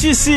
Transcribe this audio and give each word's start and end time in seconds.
Vértice! 0.00 0.32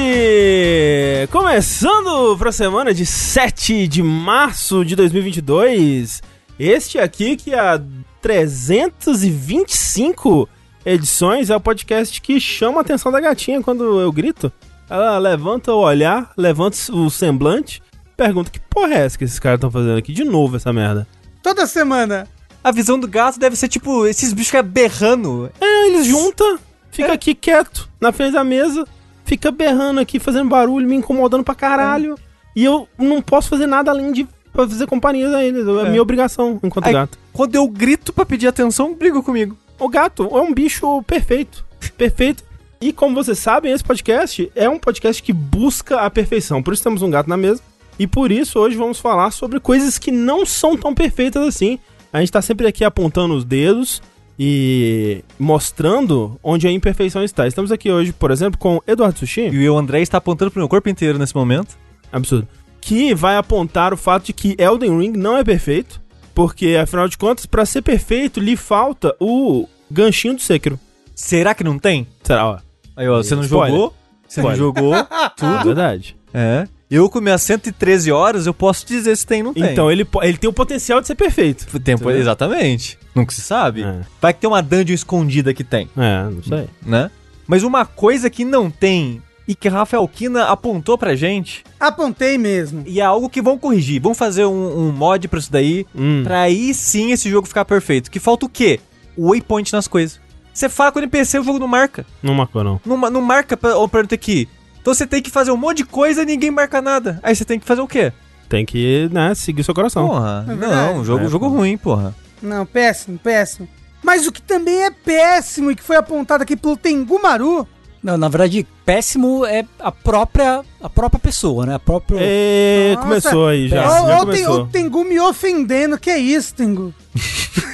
Começando 1.32 2.38
para 2.38 2.50
a 2.50 2.52
semana 2.52 2.94
de 2.94 3.06
7 3.06 3.88
de 3.88 4.04
março 4.04 4.84
de 4.84 4.94
2022. 4.94 6.22
Este 6.60 7.00
aqui 7.00 7.38
que 7.38 7.56
há 7.56 7.82
325 8.22 10.50
edições 10.86 11.50
é 11.50 11.56
o 11.56 11.62
podcast 11.62 12.20
que 12.20 12.42
chama 12.42 12.80
a 12.80 12.82
atenção 12.82 13.10
da 13.10 13.22
gatinha 13.22 13.64
quando 13.64 14.02
eu 14.02 14.12
grito. 14.12 14.52
Ela 14.90 15.18
levanta 15.18 15.72
o 15.72 15.80
olhar, 15.80 16.34
levanta 16.36 16.78
o 16.92 17.10
semblante, 17.10 17.82
pergunta 18.18 18.52
que 18.52 18.60
porra 18.60 18.96
é 18.96 19.06
essa 19.06 19.18
que 19.18 19.24
esses 19.24 19.40
caras 19.40 19.60
estão 19.60 19.72
fazendo 19.72 19.98
aqui 19.98 20.12
de 20.12 20.26
novo 20.26 20.58
essa 20.58 20.74
merda. 20.74 21.08
Toda 21.42 21.66
semana. 21.68 22.28
A 22.62 22.70
visão 22.70 23.00
do 23.00 23.08
gato 23.08 23.40
deve 23.40 23.56
ser 23.56 23.70
tipo 23.70 24.06
esses 24.06 24.34
bichos 24.34 24.52
que 24.52 24.58
é 24.58 24.64
berrando. 24.64 25.50
É, 25.62 25.88
eles 25.88 26.06
juntam, 26.06 26.60
fica 26.92 27.12
é. 27.12 27.14
aqui 27.14 27.34
quieto, 27.34 27.90
na 28.02 28.12
frente 28.12 28.34
da 28.34 28.44
mesa, 28.44 28.86
fica 29.24 29.52
berrando 29.52 30.00
aqui, 30.00 30.20
fazendo 30.20 30.50
barulho, 30.50 30.88
me 30.88 30.96
incomodando 30.96 31.44
pra 31.44 31.56
caralho. 31.56 32.16
E 32.56 32.64
eu 32.64 32.88
não 32.98 33.22
posso 33.22 33.50
fazer 33.50 33.66
nada 33.66 33.92
além 33.92 34.12
de 34.12 34.28
fazer 34.54 34.86
companhia 34.86 35.36
a 35.36 35.44
eles. 35.44 35.68
É, 35.68 35.72
é 35.72 35.90
minha 35.90 36.02
obrigação 36.02 36.60
enquanto 36.62 36.86
Aí, 36.88 36.94
gato. 36.94 37.18
Quando 37.32 37.56
eu 37.56 37.68
grito 37.68 38.14
pra 38.14 38.26
pedir 38.26 38.48
atenção, 38.48 38.94
briga 38.94 39.22
comigo. 39.22 39.58
O 39.80 39.90
gato 39.90 40.24
é 40.32 40.42
um 40.42 40.54
bicho 40.54 41.02
perfeito. 41.04 41.66
Perfeito. 41.98 42.44
E 42.80 42.94
como 42.94 43.16
vocês 43.16 43.40
sabem, 43.40 43.72
esse 43.72 43.84
podcast 43.84 44.52
é 44.56 44.70
um 44.70 44.78
podcast 44.78 45.22
que 45.24 45.34
busca 45.34 46.02
a 46.02 46.10
perfeição. 46.10 46.62
Por 46.62 46.74
isso 46.74 46.84
temos 46.84 47.02
um 47.02 47.10
gato 47.10 47.30
na 47.30 47.38
mesa. 47.38 47.62
E 47.98 48.08
por 48.08 48.32
isso 48.32 48.60
hoje 48.60 48.76
vamos 48.76 49.00
falar 49.00 49.32
sobre 49.32 49.60
coisas 49.60 49.98
que 49.98 50.12
não 50.12 50.46
são 50.46 50.76
tão 50.78 50.94
perfeitas 50.94 51.46
assim. 51.48 51.80
A 52.12 52.20
gente 52.20 52.32
tá 52.32 52.42
sempre 52.42 52.68
aqui 52.68 52.84
apontando 52.84 53.36
os 53.36 53.46
dedos 53.46 54.02
e 54.46 55.24
mostrando 55.40 56.38
onde 56.44 56.68
a 56.68 56.72
imperfeição 56.72 57.24
está. 57.24 57.48
Estamos 57.48 57.72
aqui 57.72 57.90
hoje, 57.90 58.12
por 58.12 58.30
exemplo, 58.30 58.60
com 58.60 58.82
Eduardo 58.86 59.18
Sushi. 59.20 59.48
E 59.48 59.70
o 59.70 59.78
André 59.78 60.02
está 60.02 60.18
apontando 60.18 60.52
pro 60.52 60.60
meu 60.60 60.68
corpo 60.68 60.90
inteiro 60.90 61.18
nesse 61.18 61.34
momento. 61.34 61.78
Absurdo. 62.12 62.46
Que 62.82 63.14
vai 63.16 63.38
apontar 63.38 63.94
o 63.94 63.98
fato 63.98 64.26
de 64.26 64.34
que 64.34 64.54
Elden 64.60 65.00
Ring 65.00 65.14
não 65.14 65.38
é 65.38 65.46
perfeito, 65.46 66.02
porque 66.36 66.76
afinal 66.76 67.08
de 67.08 67.18
contas, 67.18 67.46
para 67.46 67.66
ser 67.66 67.82
perfeito, 67.84 68.42
lhe 68.42 68.58
falta 68.58 69.16
o 69.18 69.66
ganchinho 69.90 70.36
do 70.36 70.42
Sekiro. 70.42 70.78
Será 71.16 71.56
que 71.56 71.64
não 71.64 71.80
tem? 71.80 72.06
Será, 72.22 72.46
ó. 72.46 72.58
Aí, 72.98 73.08
ó, 73.08 73.24
você 73.24 73.36
não 73.36 73.44
Spoiler. 73.44 73.72
jogou? 73.74 73.94
Você 74.28 74.42
não 74.42 74.56
jogou 74.56 74.94
tudo. 75.38 75.64
Verdade. 75.64 76.18
É. 76.34 76.68
Eu 76.90 77.10
com 77.10 77.20
minhas 77.20 77.42
113 77.42 78.12
horas, 78.12 78.46
eu 78.46 78.54
posso 78.54 78.86
dizer 78.86 79.16
se 79.16 79.26
tem 79.26 79.42
ou 79.42 79.48
não 79.48 79.54
tem. 79.54 79.72
Então, 79.72 79.92
ele, 79.92 80.08
ele 80.22 80.38
tem 80.38 80.50
o 80.50 80.54
potencial 80.54 81.02
de 81.02 81.08
ser 81.08 81.16
perfeito. 81.16 81.66
Tempo, 81.80 82.10
exatamente. 82.12 83.00
Nunca 83.16 83.34
se 83.34 83.42
sabe. 83.42 83.84
É. 83.84 84.02
Vai 84.22 84.34
que 84.34 84.42
tem 84.42 84.50
uma 84.50 84.62
dungeon 84.62 84.94
escondida 84.94 85.54
que 85.54 85.64
tem. 85.64 85.90
É, 85.98 86.24
não 86.24 86.44
sei. 86.44 86.70
Né? 86.86 87.10
Mas 87.48 87.64
uma 87.64 87.86
coisa 87.86 88.30
que 88.30 88.46
não 88.46 88.70
tem 88.70 89.22
e 89.48 89.54
que 89.56 89.68
Rafael 89.68 90.08
Kina 90.08 90.46
apontou 90.46 90.98
pra 90.98 91.16
gente. 91.16 91.64
Apontei 91.80 92.38
mesmo. 92.38 92.84
E 92.86 93.00
é 93.00 93.04
algo 93.04 93.30
que 93.30 93.42
vão 93.42 93.58
corrigir. 93.58 94.02
Vão 94.02 94.14
fazer 94.14 94.46
um, 94.46 94.88
um 94.88 94.92
mod 94.92 95.28
pra 95.28 95.40
isso 95.40 95.52
daí. 95.52 95.86
Hum. 95.96 96.24
Pra 96.24 96.42
aí 96.42 96.74
sim 96.74 97.12
esse 97.12 97.30
jogo 97.30 97.48
ficar 97.48 97.66
perfeito. 97.66 98.10
Que 98.10 98.20
falta 98.20 98.46
o 98.46 98.50
quê? 98.50 98.80
O 99.18 99.30
waypoint 99.30 99.74
nas 99.74 99.88
coisas. 99.88 100.20
Você 100.54 100.70
fala 100.70 100.92
com 100.92 101.00
o 101.00 101.02
NPC, 101.02 101.40
o 101.40 101.44
jogo 101.44 101.60
não 101.60 101.68
marca. 101.68 102.06
Não 102.22 102.34
marcou, 102.34 102.64
não. 102.64 102.80
Não, 102.86 102.98
não 103.10 103.22
marca 103.22 103.58
pra, 103.58 103.88
pra 103.88 104.04
ter 104.06 104.18
que 104.18 104.48
então 104.84 104.94
você 104.94 105.08
tem 105.08 105.22
que 105.22 105.32
fazer 105.32 105.50
um 105.50 105.56
monte 105.56 105.78
de 105.78 105.86
coisa 105.86 106.24
e 106.24 106.26
ninguém 106.26 106.52
marca 106.52 106.82
nada. 106.82 107.18
Aí 107.24 107.34
você 107.34 107.46
tem 107.46 107.58
que 107.58 107.66
fazer 107.66 107.80
o 107.80 107.88
quê? 107.88 108.12
Tem 108.50 108.66
que, 108.66 109.10
né, 109.14 109.34
seguir 109.34 109.64
seu 109.64 109.74
coração. 109.74 110.10
Porra, 110.10 110.46
é 110.46 110.56
não, 110.56 111.06
jogo, 111.06 111.24
é, 111.24 111.30
jogo 111.30 111.48
ruim, 111.48 111.78
porra. 111.78 112.14
Não, 112.42 112.66
péssimo, 112.66 113.18
péssimo. 113.18 113.66
Mas 114.04 114.28
o 114.28 114.32
que 114.32 114.42
também 114.42 114.84
é 114.84 114.92
péssimo 114.92 115.72
e 115.72 115.76
que 115.78 115.82
foi 115.82 115.96
apontado 115.96 116.44
aqui 116.44 116.58
pelo 116.58 116.76
Tengu 116.76 117.18
Maru. 117.22 117.66
Não, 118.04 118.18
na 118.18 118.28
verdade, 118.28 118.68
péssimo 118.86 119.46
é 119.46 119.66
a 119.80 119.90
própria 119.90 120.62
a 120.82 120.90
própria 120.90 121.18
pessoa, 121.18 121.66
né? 121.66 121.76
A 121.76 121.80
própria. 121.80 122.20
É, 122.22 122.98
começou 123.02 123.48
aí 123.48 123.70
já. 123.70 123.90
Ó, 123.90 124.08
já 124.08 124.20
começou. 124.20 124.64
o 124.64 124.68
Tengu 124.68 125.06
me 125.06 125.18
ofendendo, 125.18 125.98
que 125.98 126.10
é 126.10 126.18
isso, 126.18 126.54
Tengu? 126.54 126.94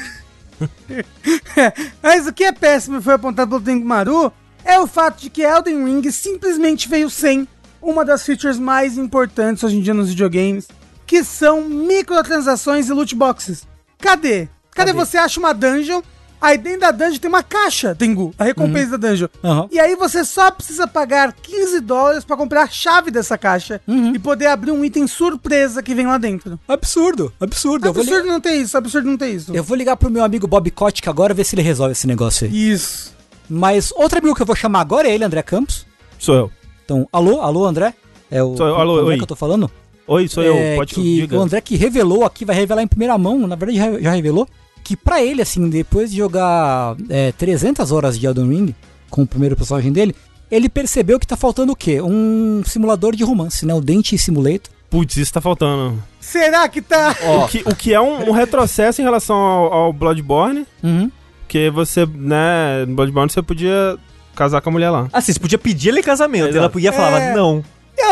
Mas 2.03 2.27
o 2.27 2.33
que 2.33 2.43
é 2.43 2.51
péssimo 2.51 3.01
foi 3.01 3.15
apontado 3.15 3.49
pelo 3.49 3.61
Tengu 3.61 3.83
Maru 3.83 4.31
é 4.63 4.79
o 4.79 4.87
fato 4.87 5.21
de 5.21 5.29
que 5.29 5.41
Elden 5.41 5.85
Ring 5.85 6.11
simplesmente 6.11 6.87
veio 6.87 7.09
sem 7.09 7.47
uma 7.81 8.03
das 8.03 8.25
features 8.25 8.59
mais 8.59 8.97
importantes 8.97 9.63
hoje 9.63 9.77
em 9.77 9.81
dia 9.81 9.93
nos 9.93 10.09
videogames, 10.09 10.67
que 11.05 11.23
são 11.23 11.61
microtransações 11.63 12.89
e 12.89 12.93
loot 12.93 13.15
boxes. 13.15 13.67
Cadê? 13.97 14.47
Cadê, 14.71 14.91
Cadê? 14.91 14.93
você 14.93 15.17
acha 15.17 15.39
uma 15.39 15.53
dungeon? 15.53 16.01
Aí 16.41 16.57
dentro 16.57 16.81
da 16.81 16.91
dungeon 16.91 17.19
tem 17.19 17.27
uma 17.27 17.43
caixa, 17.43 17.93
Tengu, 17.93 18.33
a 18.39 18.45
recompensa 18.45 18.93
uhum. 18.93 18.99
da 18.99 19.09
dungeon. 19.09 19.27
Uhum. 19.43 19.67
E 19.71 19.79
aí 19.79 19.95
você 19.95 20.23
só 20.23 20.49
precisa 20.49 20.87
pagar 20.87 21.33
15 21.33 21.81
dólares 21.81 22.23
para 22.23 22.37
comprar 22.37 22.63
a 22.63 22.67
chave 22.67 23.11
dessa 23.11 23.37
caixa 23.37 23.81
uhum. 23.85 24.15
e 24.15 24.19
poder 24.19 24.47
abrir 24.47 24.71
um 24.71 24.85
item 24.85 25.05
surpresa 25.05 25.83
que 25.83 25.93
vem 25.93 26.07
lá 26.07 26.17
dentro. 26.17 26.57
Absurdo, 26.67 27.33
absurdo. 27.41 27.89
Absurdo 27.89 28.25
não 28.25 28.39
ter 28.39 28.53
isso, 28.53 28.77
absurdo 28.77 29.09
não 29.09 29.17
ter 29.17 29.31
isso. 29.31 29.53
Eu 29.53 29.63
vou 29.63 29.75
ligar 29.75 29.97
pro 29.97 30.09
meu 30.09 30.23
amigo 30.23 30.47
Bob 30.47 30.71
Kotick 30.71 31.09
agora 31.09 31.33
ver 31.33 31.43
se 31.43 31.55
ele 31.55 31.61
resolve 31.61 31.91
esse 31.91 32.07
negócio 32.07 32.47
aí. 32.47 32.71
Isso. 32.71 33.18
Mas 33.49 33.91
outro 33.95 34.19
amigo 34.19 34.35
que 34.35 34.41
eu 34.41 34.45
vou 34.45 34.55
chamar 34.55 34.81
agora 34.81 35.07
é 35.07 35.13
ele, 35.13 35.23
André 35.23 35.41
Campos. 35.41 35.85
Sou 36.17 36.35
eu. 36.35 36.51
Então, 36.85 37.07
alô, 37.11 37.41
alô, 37.41 37.65
André? 37.65 37.93
É 38.29 38.43
o, 38.43 38.55
sou 38.55 38.67
eu, 38.67 38.75
alô, 38.75 38.95
o 38.95 38.99
André 38.99 39.11
oi. 39.11 39.17
que 39.17 39.23
eu 39.23 39.27
tô 39.27 39.35
falando? 39.35 39.69
Oi, 40.07 40.27
sou 40.27 40.43
é, 40.43 40.73
eu, 40.73 40.77
pode 40.77 40.93
que 40.93 41.27
O 41.31 41.39
André 41.39 41.61
que 41.61 41.75
revelou 41.75 42.25
aqui, 42.25 42.43
vai 42.45 42.55
revelar 42.55 42.81
em 42.81 42.87
primeira 42.87 43.17
mão, 43.17 43.47
na 43.47 43.55
verdade 43.55 44.01
já 44.01 44.11
revelou, 44.11 44.47
que 44.83 44.97
pra 44.97 45.21
ele, 45.21 45.41
assim, 45.41 45.69
depois 45.69 46.09
de 46.11 46.17
jogar 46.17 46.95
é, 47.09 47.31
300 47.33 47.91
horas 47.91 48.19
de 48.19 48.25
Elden 48.25 48.49
Ring, 48.49 48.75
com 49.09 49.21
o 49.21 49.27
primeiro 49.27 49.55
personagem 49.55 49.91
dele, 49.91 50.15
ele 50.49 50.67
percebeu 50.67 51.19
que 51.19 51.27
tá 51.27 51.37
faltando 51.37 51.73
o 51.73 51.75
quê? 51.75 52.01
Um 52.01 52.63
simulador 52.65 53.15
de 53.15 53.23
romance, 53.23 53.65
né? 53.65 53.73
O 53.73 53.81
Dente 53.81 54.17
Simulator. 54.17 54.71
Putz, 54.89 55.17
isso 55.17 55.31
tá 55.31 55.39
faltando. 55.39 56.01
Será 56.19 56.67
que 56.67 56.81
tá? 56.81 57.15
o, 57.43 57.47
que, 57.47 57.61
o 57.65 57.75
que 57.75 57.93
é 57.93 58.01
um, 58.01 58.29
um 58.29 58.31
retrocesso 58.31 59.01
em 59.01 59.03
relação 59.03 59.35
ao, 59.35 59.73
ao 59.73 59.93
Bloodborne. 59.93 60.65
Uhum. 60.81 61.11
Porque 61.49 61.71
você, 61.71 62.05
né, 62.05 62.85
no 62.85 62.93
Bloodborne 62.93 63.27
você 63.27 63.41
podia 63.41 63.97
casar 64.35 64.61
com 64.61 64.69
a 64.69 64.71
mulher 64.71 64.91
lá. 64.91 65.07
Assim, 65.11 65.33
você 65.33 65.39
podia 65.39 65.57
pedir 65.57 65.89
ele 65.89 66.03
casamento, 66.03 66.55
ela 66.55 66.69
podia 66.69 66.93
falar, 66.93 67.19
é... 67.19 67.33
não. 67.33 67.63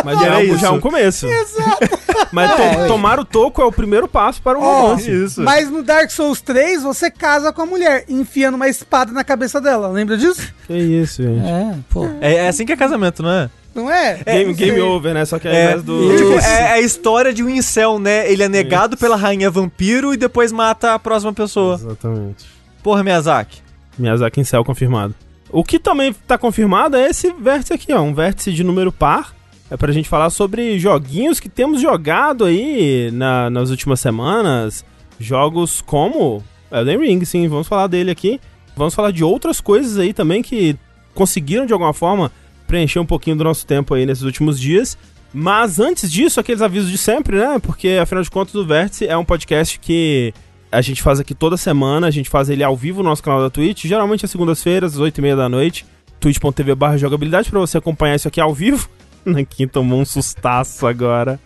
Mas 0.03 0.22
era 0.22 0.44
isso. 0.44 0.58
já 0.58 0.68
é 0.68 0.72
um 0.72 0.80
começo. 0.80 1.28
Exato. 1.28 2.00
Mas 2.34 2.56
to 2.56 2.62
é. 2.62 2.88
tomar 2.88 3.20
o 3.20 3.24
toco 3.24 3.62
é 3.62 3.66
o 3.66 3.72
primeiro 3.72 4.08
passo 4.08 4.42
para 4.42 4.58
o 4.58 4.62
oh, 4.62 4.81
romance. 4.81 5.09
Isso. 5.09 5.42
Mas 5.42 5.70
no 5.70 5.84
Dark 5.84 6.09
Souls 6.09 6.42
3, 6.42 6.81
você 6.81 7.12
casa 7.12 7.53
com 7.53 7.62
a 7.62 7.66
mulher, 7.66 8.06
enfiando 8.09 8.56
uma 8.56 8.68
espada 8.68 9.12
na 9.12 9.24
cabeça 9.24 9.62
dela. 9.62 9.88
Lembra 9.88 10.18
disso? 10.18 10.52
Que 10.66 10.74
isso, 10.74 11.22
gente. 11.22 11.48
É, 11.48 11.75
pô. 11.90 12.06
É, 12.19 12.36
é 12.36 12.48
assim 12.48 12.66
que 12.66 12.74
é 12.74 12.75
casamento, 12.75 13.22
não 13.22 13.31
é? 13.31 13.50
Não 13.74 13.92
é? 13.92 14.19
é 14.25 14.40
game, 14.40 14.54
game 14.56 14.81
over, 14.81 15.14
né? 15.14 15.24
Só 15.25 15.38
que 15.38 15.48
é, 15.48 15.66
invés 15.66 15.84
do. 15.84 16.18
Tipo, 16.18 16.40
é 16.40 16.72
a 16.74 16.81
história 16.81 17.31
de 17.31 17.44
um 17.44 17.50
incel, 17.50 18.00
né? 18.00 18.30
Ele 18.30 18.42
é 18.42 18.50
negado 18.50 18.96
isso. 18.96 19.02
pela 19.02 19.16
rainha 19.16 19.50
vampiro 19.52 20.14
e 20.14 20.18
depois 20.18 20.52
mata 20.52 20.96
a 20.96 21.00
próxima 21.00 21.31
pessoa. 21.31 21.75
Exatamente. 21.75 22.56
Porra, 22.88 23.03
Miyazaki. 23.03 23.62
Miyazaki 24.00 24.40
em 24.40 24.46
céu 24.46 24.64
confirmado. 24.64 25.14
O 25.50 25.62
que 25.62 25.78
também 25.78 26.12
está 26.12 26.38
confirmado 26.38 26.96
é 26.96 27.09
esse 27.09 27.34
vértice 27.34 27.74
aqui, 27.74 27.92
ó, 27.92 28.00
um 28.00 28.14
vértice 28.14 28.53
de 28.53 28.64
número 28.64 28.94
par. 28.94 29.36
É 29.70 29.75
pra 29.75 29.92
gente 29.92 30.08
falar 30.08 30.30
sobre 30.30 30.80
joguinhos 30.80 31.38
que 31.38 31.50
temos 31.50 31.81
jogado 31.81 32.46
aí 32.46 33.12
na, 33.12 33.50
nas 33.50 33.72
últimas 33.72 34.00
semanas. 34.00 34.86
Jogos 35.20 35.81
como 35.81 36.42
Elden 36.72 37.00
Ring, 37.00 37.25
sim, 37.25 37.46
vamos 37.50 37.68
falar 37.68 37.88
dele 37.88 38.09
aqui. 38.09 38.40
Vamos 38.74 38.96
falar 38.96 39.12
de 39.12 39.22
outras 39.22 39.59
coisas 39.59 39.98
aí 39.98 40.14
também 40.14 40.42
que 40.42 40.74
conseguiram 41.14 41.66
de 41.66 41.74
alguma 41.74 41.92
forma 41.92 42.31
preencher 42.68 43.00
um 43.00 43.06
pouquinho 43.06 43.36
do 43.36 43.44
nosso 43.44 43.68
tempo 43.68 43.95
aí 43.95 44.06
nesses 44.06 44.24
últimos 44.24 44.57
dias. 44.57 44.98
Mas 45.33 45.78
antes 45.78 46.10
disso, 46.10 46.40
aqueles 46.40 46.62
avisos 46.62 46.90
de 46.90 46.98
sempre, 46.98 47.38
né? 47.38 47.60
Porque 47.60 48.00
afinal 48.01 48.24
de 48.24 48.31
contas, 48.31 48.56
o 48.56 48.66
Vértice 48.66 49.06
é 49.06 49.18
um 49.18 49.25
podcast 49.25 49.78
que 49.78 50.33
a 50.72 50.81
gente 50.81 51.02
faz 51.02 51.19
aqui 51.19 51.34
toda 51.34 51.58
semana, 51.58 52.08
a 52.08 52.12
gente 52.12 52.30
faz 52.30 52.50
ele 52.50 52.64
ao 52.64 52.75
vivo 52.75 53.02
no 53.02 53.10
nosso 53.10 53.24
canal 53.24 53.42
da 53.42 53.50
Twitch, 53.50 53.86
geralmente 53.86 54.25
às 54.25 54.31
segundas-feiras, 54.31 54.94
às 54.94 55.00
8h30 55.00 55.36
da 55.36 55.50
noite, 55.50 55.86
twitch.tv 56.19 56.75
barra 56.75 56.98
jogabilidade, 56.98 57.50
pra 57.50 57.60
você 57.60 57.78
acompanhar 57.78 58.16
isso 58.16 58.28
aqui 58.28 58.42
ao 58.42 58.54
vivo. 58.54 58.90
Nankin 59.25 59.68
tomou 59.68 60.00
um 60.00 60.06
sustaço 60.06 60.88
agora. 60.88 61.40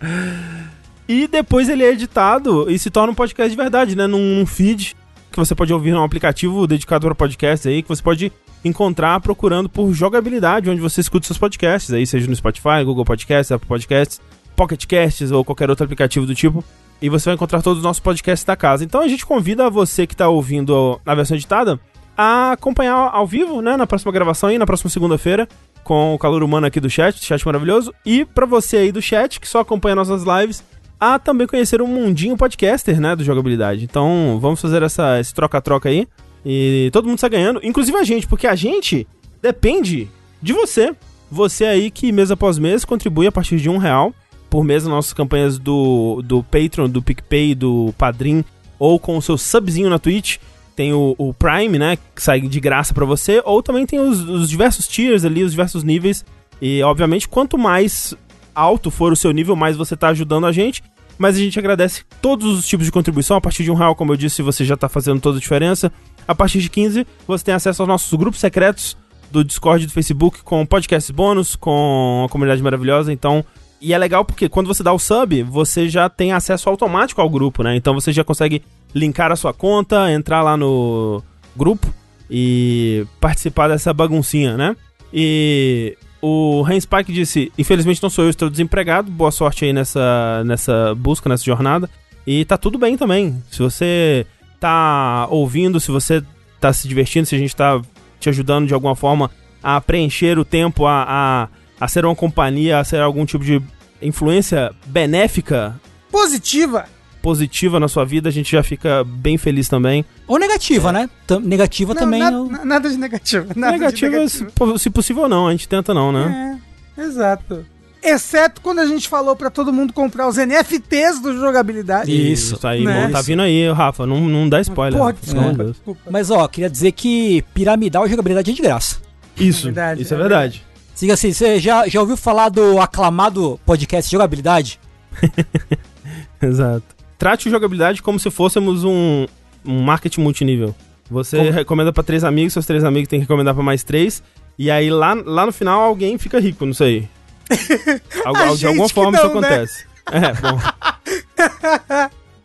E 1.08 1.28
depois 1.28 1.68
ele 1.68 1.84
é 1.84 1.92
editado 1.92 2.70
e 2.70 2.78
se 2.78 2.90
torna 2.90 3.12
um 3.12 3.16
podcast 3.16 3.50
de 3.50 3.58
verdade, 3.58 3.96
né? 3.96 4.08
Num, 4.08 4.40
num 4.40 4.46
feed 4.46 4.96
que 5.32 5.38
você 5.38 5.56
pode 5.56 5.74
ouvir 5.74 5.92
num 5.92 6.04
aplicativo 6.04 6.68
dedicado 6.68 7.06
para 7.08 7.16
podcast 7.16 7.68
aí, 7.68 7.82
que 7.82 7.90
você 7.90 8.04
pode 8.04 8.32
encontrar 8.64 9.20
procurando 9.22 9.70
por 9.70 9.92
jogabilidade, 9.94 10.70
onde 10.70 10.82
você 10.82 11.02
escuta 11.02 11.26
seus 11.26 11.40
podcasts 11.40 11.92
aí, 11.92 12.06
seja 12.06 12.28
no 12.28 12.36
Spotify, 12.36 12.84
Google 12.86 13.06
Podcasts, 13.06 13.52
Apple 13.52 13.68
Podcasts, 13.68 14.22
Pocket 14.56 14.86
Casts 14.86 15.32
ou 15.32 15.44
qualquer 15.44 15.70
outro 15.70 15.84
aplicativo 15.84 16.26
do 16.26 16.36
tipo 16.36 16.64
e 17.01 17.09
você 17.09 17.25
vai 17.25 17.36
encontrar 17.36 17.62
todos 17.62 17.80
os 17.80 17.83
nossos 17.83 18.00
podcasts 18.00 18.45
da 18.45 18.56
casa. 18.56 18.83
Então 18.83 19.01
a 19.01 19.07
gente 19.07 19.25
convida 19.25 19.69
você 19.69 20.06
que 20.06 20.13
está 20.13 20.30
ouvindo 20.30 21.01
a 21.06 21.15
versão 21.15 21.36
editada 21.36 21.80
a 22.15 22.51
acompanhar 22.51 23.09
ao 23.12 23.25
vivo, 23.25 23.62
né, 23.62 23.75
na 23.75 23.88
próxima 23.88 24.12
gravação 24.12 24.50
aí, 24.50 24.57
na 24.57 24.65
próxima 24.65 24.89
segunda-feira, 24.89 25.48
com 25.83 26.13
o 26.13 26.19
calor 26.19 26.44
humano 26.44 26.68
aqui 26.68 26.80
do 26.80 26.89
chat, 26.89 27.24
chat 27.24 27.44
maravilhoso, 27.45 27.94
e 28.06 28.25
para 28.25 28.45
você 28.45 28.77
aí 28.77 28.92
do 28.92 29.01
chat 29.01 29.39
que 29.39 29.48
só 29.48 29.62
acompanha 29.62 29.95
nossas 29.95 30.24
lives, 30.24 30.63
a 31.00 31.18
também 31.18 31.48
conhecer 31.48 31.81
o 31.81 31.88
mundinho 31.88 32.38
podcaster, 32.38 33.01
né, 33.01 33.15
do 33.15 33.24
jogabilidade. 33.24 33.83
Então, 33.83 34.38
vamos 34.39 34.62
fazer 34.62 34.83
essa 34.83 35.19
esse 35.19 35.33
troca-troca 35.33 35.89
aí 35.89 36.07
e 36.45 36.89
todo 36.94 37.06
mundo 37.06 37.15
está 37.15 37.27
ganhando, 37.27 37.59
inclusive 37.63 37.98
a 37.98 38.03
gente, 38.03 38.27
porque 38.27 38.45
a 38.45 38.56
gente 38.56 39.07
depende 39.42 40.07
de 40.42 40.53
você 40.53 40.95
você 41.31 41.63
aí 41.63 41.89
que 41.89 42.12
mês 42.12 42.30
após 42.30 42.59
mês 42.59 42.83
contribui 42.83 43.25
a 43.25 43.31
partir 43.31 43.56
de 43.56 43.69
um 43.69 43.77
real 43.77 44.13
por 44.51 44.65
mês 44.65 44.83
nas 44.83 44.92
nossas 44.92 45.13
campanhas 45.13 45.57
do, 45.57 46.21
do 46.24 46.44
Patreon, 46.44 46.89
do 46.89 47.01
PicPay, 47.01 47.56
do 47.56 47.95
Padrim, 47.98 48.44
ou 48.77 49.00
com 49.00 49.18
o 49.18 49.21
seu 49.21 49.38
subzinho 49.38 49.89
na 49.89 49.98
Twitch. 49.98 50.38
Tem 50.75 50.94
o, 50.94 51.15
o 51.18 51.33
Prime, 51.33 51.80
né, 51.80 51.98
que 52.13 52.21
sai 52.21 52.42
de 52.42 52.59
graça 52.59 52.94
para 52.94 53.06
você, 53.06 53.42
ou 53.45 53.63
também 53.63 53.86
tem 53.86 54.00
os, 54.00 54.19
os 54.19 54.50
diversos 54.50 54.88
tiers 54.88 55.24
ali, 55.24 55.42
os 55.42 55.51
diversos 55.51 55.86
níveis. 55.86 56.25
E, 56.62 56.83
obviamente, 56.83 57.30
quanto 57.30 57.57
mais 57.57 58.13
alto 58.53 58.92
for 58.92 59.13
o 59.13 59.15
seu 59.15 59.31
nível, 59.31 59.56
mais 59.56 59.77
você 59.77 59.95
tá 59.95 60.09
ajudando 60.09 60.45
a 60.45 60.51
gente. 60.51 60.83
Mas 61.18 61.36
a 61.36 61.39
gente 61.39 61.57
agradece 61.57 62.03
todos 62.21 62.59
os 62.59 62.68
tipos 62.68 62.86
de 62.86 62.92
contribuição. 62.92 63.38
A 63.38 63.42
partir 63.42 63.63
de 63.63 63.71
um 63.71 63.75
real, 63.75 63.95
como 63.95 64.12
eu 64.12 64.18
disse, 64.18 64.42
você 64.42 64.65
já 64.65 64.75
tá 64.75 64.89
fazendo 64.89 65.21
toda 65.21 65.38
a 65.38 65.42
diferença. 65.42 65.92
A 66.27 66.36
partir 66.36 66.59
de 66.59 66.69
15, 66.69 67.07
você 67.25 67.45
tem 67.45 67.53
acesso 67.53 67.81
aos 67.81 67.88
nossos 67.88 68.13
grupos 68.18 68.39
secretos 68.39 68.98
do 69.31 69.44
Discord 69.44 69.83
e 69.83 69.88
do 69.88 69.94
Facebook 69.94 70.44
com 70.44 70.65
podcasts 70.65 71.12
bônus, 71.12 71.56
com 71.56 72.25
a 72.27 72.30
comunidade 72.30 72.62
maravilhosa. 72.62 73.13
Então, 73.13 73.45
e 73.81 73.94
é 73.94 73.98
legal 73.98 74.24
porque 74.24 74.48
quando 74.48 74.68
você 74.68 74.83
dá 74.83 74.94
o 74.94 75.00
sub, 75.00 75.42
você 75.44 75.89
já 75.89 76.07
tem 76.07 76.31
acesso 76.31 76.69
automático 76.69 77.19
ao 77.19 77.30
grupo, 77.30 77.63
né? 77.63 77.75
Então 77.75 77.95
você 77.95 78.13
já 78.13 78.24
consegue 78.24 78.62
linkar 78.94 79.31
a 79.31 79.36
sua 79.36 79.54
conta, 79.54 80.12
entrar 80.12 80.44
lá 80.44 80.56
no 80.56 81.24
grupo 81.56 81.92
e 82.30 83.06
participar 83.19 83.68
dessa 83.68 83.92
baguncinha, 83.92 84.56
né? 84.56 84.75
E 85.12 85.98
o 86.22 86.63
Hans 86.63 86.86
Pike 86.86 87.12
disse: 87.12 87.51
Infelizmente 87.57 88.04
não 88.04 88.10
sou 88.10 88.25
eu, 88.25 88.30
estou 88.30 88.50
desempregado. 88.50 89.10
Boa 89.10 89.31
sorte 89.31 89.66
aí 89.66 89.74
nessa, 89.74 90.44
nessa 90.45 90.94
busca, 90.95 91.27
nessa 91.27 91.44
jornada. 91.44 91.89
E 92.25 92.45
tá 92.45 92.57
tudo 92.57 92.77
bem 92.77 92.95
também. 92.95 93.42
Se 93.50 93.60
você 93.60 94.27
tá 94.60 95.27
ouvindo, 95.31 95.80
se 95.80 95.89
você 95.89 96.24
tá 96.60 96.72
se 96.72 96.88
divertindo, 96.88 97.25
se 97.25 97.36
a 97.36 97.39
gente 97.39 97.56
tá 97.56 97.81
te 98.19 98.30
ajudando 98.30 98.68
de 98.68 98.74
alguma 98.75 98.95
forma 98.95 99.31
a 99.63 99.81
preencher 99.81 100.38
o 100.38 100.45
tempo, 100.45 100.86
a, 100.86 101.06
a 101.07 101.48
a 101.81 101.88
ser 101.89 102.06
uma 102.06 102.16
companhia, 102.16 102.78
a 102.80 102.83
ser 102.86 103.01
algum 103.01 103.25
tipo 103.25 103.44
de 103.44 103.62
influência 104.01 104.72
benéfica, 104.86 105.75
Positiva. 106.12 106.86
positiva 107.22 107.80
na 107.80 107.88
sua 107.88 108.06
vida, 108.06 108.30
a 108.30 108.31
gente 108.31 108.51
já 108.51 108.63
fica 108.63 109.04
bem 109.04 109.38
feliz 109.38 109.68
também. 109.68 110.06
Ou 110.28 110.38
negativa, 110.39 110.92
né? 110.92 111.10
Tam- 111.28 111.39
negativa 111.39 111.94
Não, 111.94 112.01
também. 112.01 112.22
eu- 112.22 112.45
na- 112.48 112.63
nada 112.66 112.89
de 112.89 112.98
negativo. 112.98 113.48
Nada 113.56 113.74
Negativa, 113.78 114.19
de 114.19 114.30
se, 114.30 114.45
po- 114.45 114.78
se 114.80 114.89
possível 114.89 115.28
não, 115.28 115.48
a 115.48 115.51
gente 115.51 115.68
tenta 115.68 115.94
não, 115.94 116.12
né? 116.12 116.60
É, 116.98 117.01
exato. 117.01 117.66
Exceto 118.04 118.62
quando 118.62 118.80
a 118.80 118.86
gente 118.88 119.07
falou 119.07 119.36
pra 119.36 119.51
todo 119.51 119.72
mundo 119.72 119.94
comprar 119.94 120.27
os 120.27 120.36
NFTs 120.38 121.19
do 121.22 121.38
jogabilidade. 121.38 122.12
Isso. 122.12 122.60
aí, 122.66 122.84
né? 122.84 123.06
bom, 123.06 123.12
tá 123.12 123.22
vindo 123.22 123.44
aí, 123.44 123.72
Rafa, 123.72 124.07
não, 124.07 124.22
não 124.22 124.50
dá 124.50 124.60
spoiler. 124.62 124.98
Porra, 125.00 125.13
desculpa, 125.13 125.63
desculpa. 125.66 126.01
Mas 126.10 126.31
ó, 126.31 126.48
queria 126.48 126.69
dizer 126.69 126.92
que 126.94 127.44
piramidal 127.54 128.07
jogabilidade 128.07 128.50
é 128.50 128.54
de 128.56 128.62
graça. 128.62 128.98
Isso, 129.38 129.66
verdade, 129.66 130.01
isso 130.01 130.13
é 130.13 130.18
é 130.18 130.19
verdade. 130.19 130.66
Siga 130.96 131.14
assim, 131.14 131.34
você 131.34 131.60
já, 131.60 131.88
já 131.88 132.00
ouviu 132.00 132.16
falar 132.18 132.50
do 132.50 132.80
aclamado 132.80 133.60
podcast 133.66 134.12
Jogabilidade? 134.12 134.80
Exato. 136.42 136.84
Trate 137.18 137.48
o 137.48 137.52
jogabilidade 137.52 138.02
como 138.02 138.20
se 138.20 138.30
fôssemos 138.32 138.84
um, 138.84 139.26
um 139.66 139.82
marketing 139.82 140.22
multinível. 140.22 140.76
Você 141.10 141.38
Como? 141.38 141.52
recomenda 141.52 141.92
pra 141.94 142.04
três 142.04 142.24
amigos, 142.24 142.54
seus 142.54 142.66
três 142.66 142.84
amigos 142.84 143.08
têm 143.10 143.20
que 143.20 143.24
recomendar 143.26 143.54
pra 143.54 143.64
mais 143.64 143.84
três. 143.84 144.24
E 144.58 144.70
aí 144.72 144.90
lá, 144.90 145.14
lá 145.26 145.46
no 145.46 145.52
final 145.52 145.82
alguém 145.82 146.18
fica 146.18 146.40
rico, 146.40 146.66
não 146.66 146.74
sei. 146.74 147.08
Algu- 148.26 148.58
de 148.58 148.66
alguma 148.68 148.90
forma 148.90 149.18
isso 149.18 149.28
não, 149.28 149.42
né? 149.42 149.48
acontece. 149.48 149.86
É, 150.12 150.34
bom. 150.34 150.60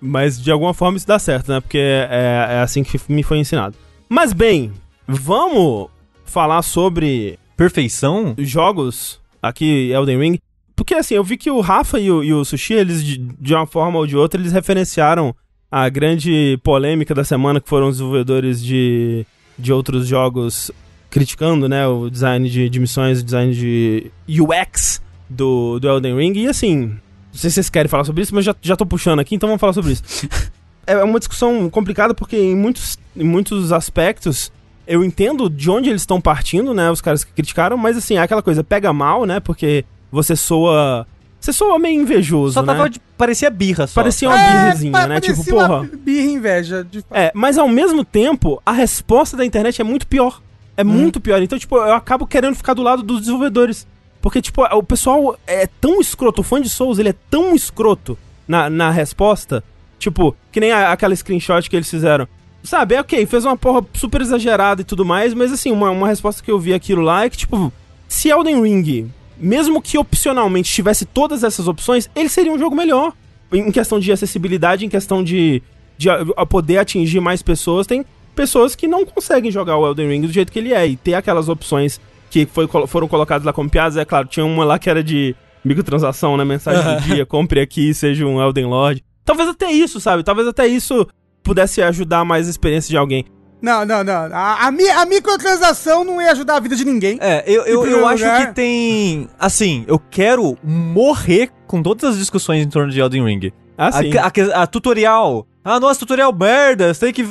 Mas 0.01 0.41
de 0.41 0.51
alguma 0.51 0.75
forma 0.75 0.97
isso 0.97 1.07
dá 1.07 1.19
certo, 1.19 1.51
né? 1.51 1.61
Porque 1.61 1.79
é, 1.79 2.47
é 2.51 2.59
assim 2.61 2.83
que 2.83 3.01
me 3.09 3.23
foi 3.23 3.39
ensinado. 3.39 3.75
Mas 4.09 4.33
bem, 4.33 4.73
vamos 5.07 5.89
falar 6.25 6.63
sobre 6.63 7.39
Perfeição? 7.57 8.35
jogos 8.39 9.21
aqui 9.43 9.91
Elden 9.91 10.19
Ring. 10.19 10.39
Porque 10.75 10.95
assim, 10.95 11.15
eu 11.15 11.25
vi 11.25 11.37
que 11.37 11.51
o 11.51 11.61
Rafa 11.61 11.99
e 11.99 12.11
o, 12.11 12.23
e 12.23 12.33
o 12.33 12.45
Sushi, 12.45 12.75
eles 12.75 13.03
de, 13.03 13.17
de 13.17 13.55
uma 13.55 13.67
forma 13.67 13.99
ou 13.99 14.07
de 14.07 14.17
outra, 14.17 14.39
eles 14.41 14.53
referenciaram 14.53 15.35
a 15.71 15.89
grande 15.89 16.59
polêmica 16.63 17.15
da 17.15 17.25
semana 17.25 17.61
que 17.61 17.69
foram 17.69 17.89
os 17.89 17.97
desenvolvedores 17.97 18.63
de, 18.63 19.25
de 19.59 19.73
outros 19.73 20.07
jogos 20.07 20.71
criticando, 21.09 21.69
né, 21.69 21.87
o 21.87 22.11
design 22.11 22.49
de, 22.49 22.69
de 22.69 22.79
missões, 22.79 23.21
o 23.21 23.25
design 23.25 23.55
de 23.55 24.11
UX 24.29 25.01
do, 25.31 25.79
do 25.79 25.89
Elden 25.89 26.17
Ring. 26.17 26.35
E 26.35 26.47
assim, 26.47 26.87
não 26.87 26.99
sei 27.33 27.49
se 27.49 27.55
vocês 27.55 27.71
querem 27.71 27.89
falar 27.89 28.05
sobre 28.05 28.23
isso, 28.23 28.35
mas 28.35 28.45
já, 28.45 28.55
já 28.61 28.77
tô 28.77 28.85
puxando 28.85 29.21
aqui, 29.21 29.35
então 29.35 29.49
vamos 29.49 29.61
falar 29.61 29.73
sobre 29.73 29.93
isso. 29.93 30.03
é 30.87 31.03
uma 31.03 31.19
discussão 31.19 31.71
complicada 31.71 32.15
porque 32.15 32.37
em 32.37 32.55
muitos, 32.55 32.99
em 33.17 33.25
muitos 33.25 33.73
aspectos 33.73 34.53
eu 34.87 35.05
entendo 35.05 35.49
de 35.51 35.71
onde 35.71 35.91
eles 35.91 36.03
estão 36.03 36.21
partindo, 36.21 36.73
né? 36.75 36.91
Os 36.91 37.01
caras 37.01 37.25
que 37.25 37.33
criticaram, 37.33 37.77
mas 37.77 37.97
assim, 37.97 38.17
é 38.17 38.21
aquela 38.21 38.43
coisa, 38.43 38.63
pega 38.65 38.93
mal, 38.93 39.25
né? 39.25 39.41
Porque 39.41 39.85
você 40.11 40.37
soa. 40.37 41.07
Você 41.39 41.53
soa 41.53 41.79
meio 41.79 42.01
invejoso, 42.01 42.55
Só 42.55 42.63
né? 42.63 42.67
tava 42.75 42.89
de. 42.91 42.99
Parecia 43.17 43.51
birra 43.51 43.87
só. 43.87 44.01
Parecia 44.01 44.29
uma 44.29 44.39
É, 44.41 44.53
birrezinha, 44.65 45.07
né? 45.07 45.21
Tipo, 45.21 45.45
porra. 45.45 45.83
birra 46.05 46.27
e 46.27 46.33
inveja. 46.33 46.85
De... 46.85 47.05
É, 47.11 47.31
mas 47.35 47.57
ao 47.59 47.69
mesmo 47.69 48.05
tempo, 48.05 48.61
a 48.65 48.73
resposta 48.73 49.37
da 49.37 49.45
internet 49.45 49.81
é 49.81 49.85
muito 49.85 50.07
pior. 50.07 50.41
É 50.77 50.83
muito 50.85 51.21
pior. 51.21 51.41
Então, 51.43 51.59
tipo, 51.59 51.77
eu 51.77 51.95
acabo 51.95 52.27
querendo 52.27 52.55
ficar 52.55 52.75
do 52.75 52.83
lado 52.83 53.03
dos 53.03 53.21
desenvolvedores. 53.21 53.87
Porque, 54.21 54.43
tipo, 54.43 54.63
o 54.65 54.83
pessoal 54.83 55.39
é 55.47 55.67
tão 55.81 56.01
escroto, 56.01 56.41
o 56.41 56.45
fã 56.45 56.61
de 56.61 56.69
Souls, 56.69 56.99
ele 56.99 57.11
é 57.11 57.15
tão 57.31 57.55
escroto 57.55 58.19
na, 58.49 58.69
na 58.69 58.91
resposta. 58.91 59.63
Tipo, 59.99 60.35
que 60.51 60.59
nem 60.59 60.73
a- 60.73 60.91
aquela 60.93 61.15
screenshot 61.15 61.71
que 61.71 61.77
eles 61.77 61.89
fizeram. 61.89 62.27
Sabe, 62.67 62.97
é 62.97 63.01
ok, 63.01 63.25
fez 63.27 63.45
uma 63.45 63.57
porra 63.57 63.85
super 63.95 64.21
exagerada 64.21 64.81
e 64.83 64.85
tudo 64.85 65.05
mais, 65.05 65.33
mas 65.33 65.53
assim, 65.53 65.71
uma, 65.71 65.89
uma 65.91 66.09
resposta 66.09 66.43
que 66.43 66.51
eu 66.51 66.59
vi 66.59 66.75
aquilo 66.75 67.01
lá 67.03 67.25
é 67.25 67.31
que, 67.31 67.37
tipo, 67.37 67.73
se 68.09 68.29
Elden 68.29 68.61
Ring, 68.63 69.11
mesmo 69.39 69.81
que 69.81 69.97
opcionalmente 69.97 70.71
tivesse 70.73 71.05
todas 71.05 71.45
essas 71.45 71.69
opções, 71.69 72.11
ele 72.15 72.29
seria 72.29 72.53
um 72.53 72.59
jogo 72.59 72.75
melhor. 72.75 73.13
Em 73.53 73.71
questão 73.71 74.01
de 74.01 74.11
acessibilidade, 74.11 74.85
em 74.85 74.89
questão 74.89 75.23
de, 75.23 75.63
de 75.97 76.11
a- 76.11 76.45
poder 76.45 76.79
atingir 76.79 77.21
mais 77.21 77.41
pessoas, 77.43 77.87
tem 77.87 78.05
pessoas 78.35 78.75
que 78.75 78.89
não 78.89 79.07
conseguem 79.07 79.51
jogar 79.53 79.77
o 79.79 79.87
Elden 79.87 80.09
Ring 80.09 80.21
do 80.23 80.33
jeito 80.33 80.51
que 80.51 80.59
ele 80.59 80.73
é. 80.75 80.87
E 80.89 80.97
ter 80.97 81.15
aquelas 81.15 81.49
opções 81.49 82.01
que 82.29 82.45
foi, 82.47 82.67
foram 82.89 83.07
colocadas 83.07 83.45
lá 83.47 83.53
como 83.53 83.71
piadas, 83.71 83.97
é 83.97 84.05
claro, 84.05 84.27
tinha 84.27 84.45
uma 84.45 84.65
lá 84.65 84.79
que 84.79 84.91
era 84.91 85.05
de 85.05 85.37
microtransação, 85.65 86.37
né? 86.37 86.45
Mensagem 86.45 86.83
do 86.97 87.01
dia, 87.03 87.25
compre 87.25 87.61
aqui, 87.61 87.95
seja 87.95 88.27
um 88.27 88.43
Elden 88.43 88.67
Lord. 88.67 89.05
Talvez 89.25 89.49
até 89.49 89.71
isso, 89.71 90.01
sabe? 90.01 90.23
Talvez 90.25 90.49
até 90.49 90.67
isso 90.67 91.07
pudesse 91.47 91.81
ajudar 91.83 92.25
mais 92.25 92.47
a 92.47 92.51
experiência 92.51 92.91
de 92.91 92.97
alguém. 92.97 93.25
Não, 93.63 93.87
não, 93.87 94.05
não. 94.05 94.13
A, 94.33 94.67
a, 94.67 94.69
a 94.69 95.07
microtransação 95.07 96.05
não 96.05 96.21
ia 96.21 96.31
ajudar 96.33 96.57
a 96.57 96.61
vida 96.61 96.77
de 96.77 96.85
ninguém. 96.85 97.17
É, 97.23 97.43
eu, 97.47 97.65
eu, 97.65 97.87
eu 97.87 98.07
acho 98.07 98.23
que 98.23 98.53
tem. 98.53 99.29
Assim, 99.39 99.85
eu 99.89 99.99
quero 99.99 100.59
morrer 100.63 101.51
com 101.67 101.83
todas 101.83 102.11
as 102.11 102.19
discussões 102.19 102.65
em 102.65 102.69
torno 102.69 102.93
de 102.93 103.01
Elden 103.01 103.25
Ring. 103.25 103.53
Ah, 103.79 103.91
sim. 103.93 104.11
A, 104.19 104.27
a- 104.27 104.63
a 104.63 104.67
tutorial. 104.67 105.47
Ah, 105.65 105.81
nossa, 105.81 105.99
tutorial 105.99 106.33
merda, 106.35 106.93
você 106.93 107.07
tem 107.11 107.13
que. 107.15 107.25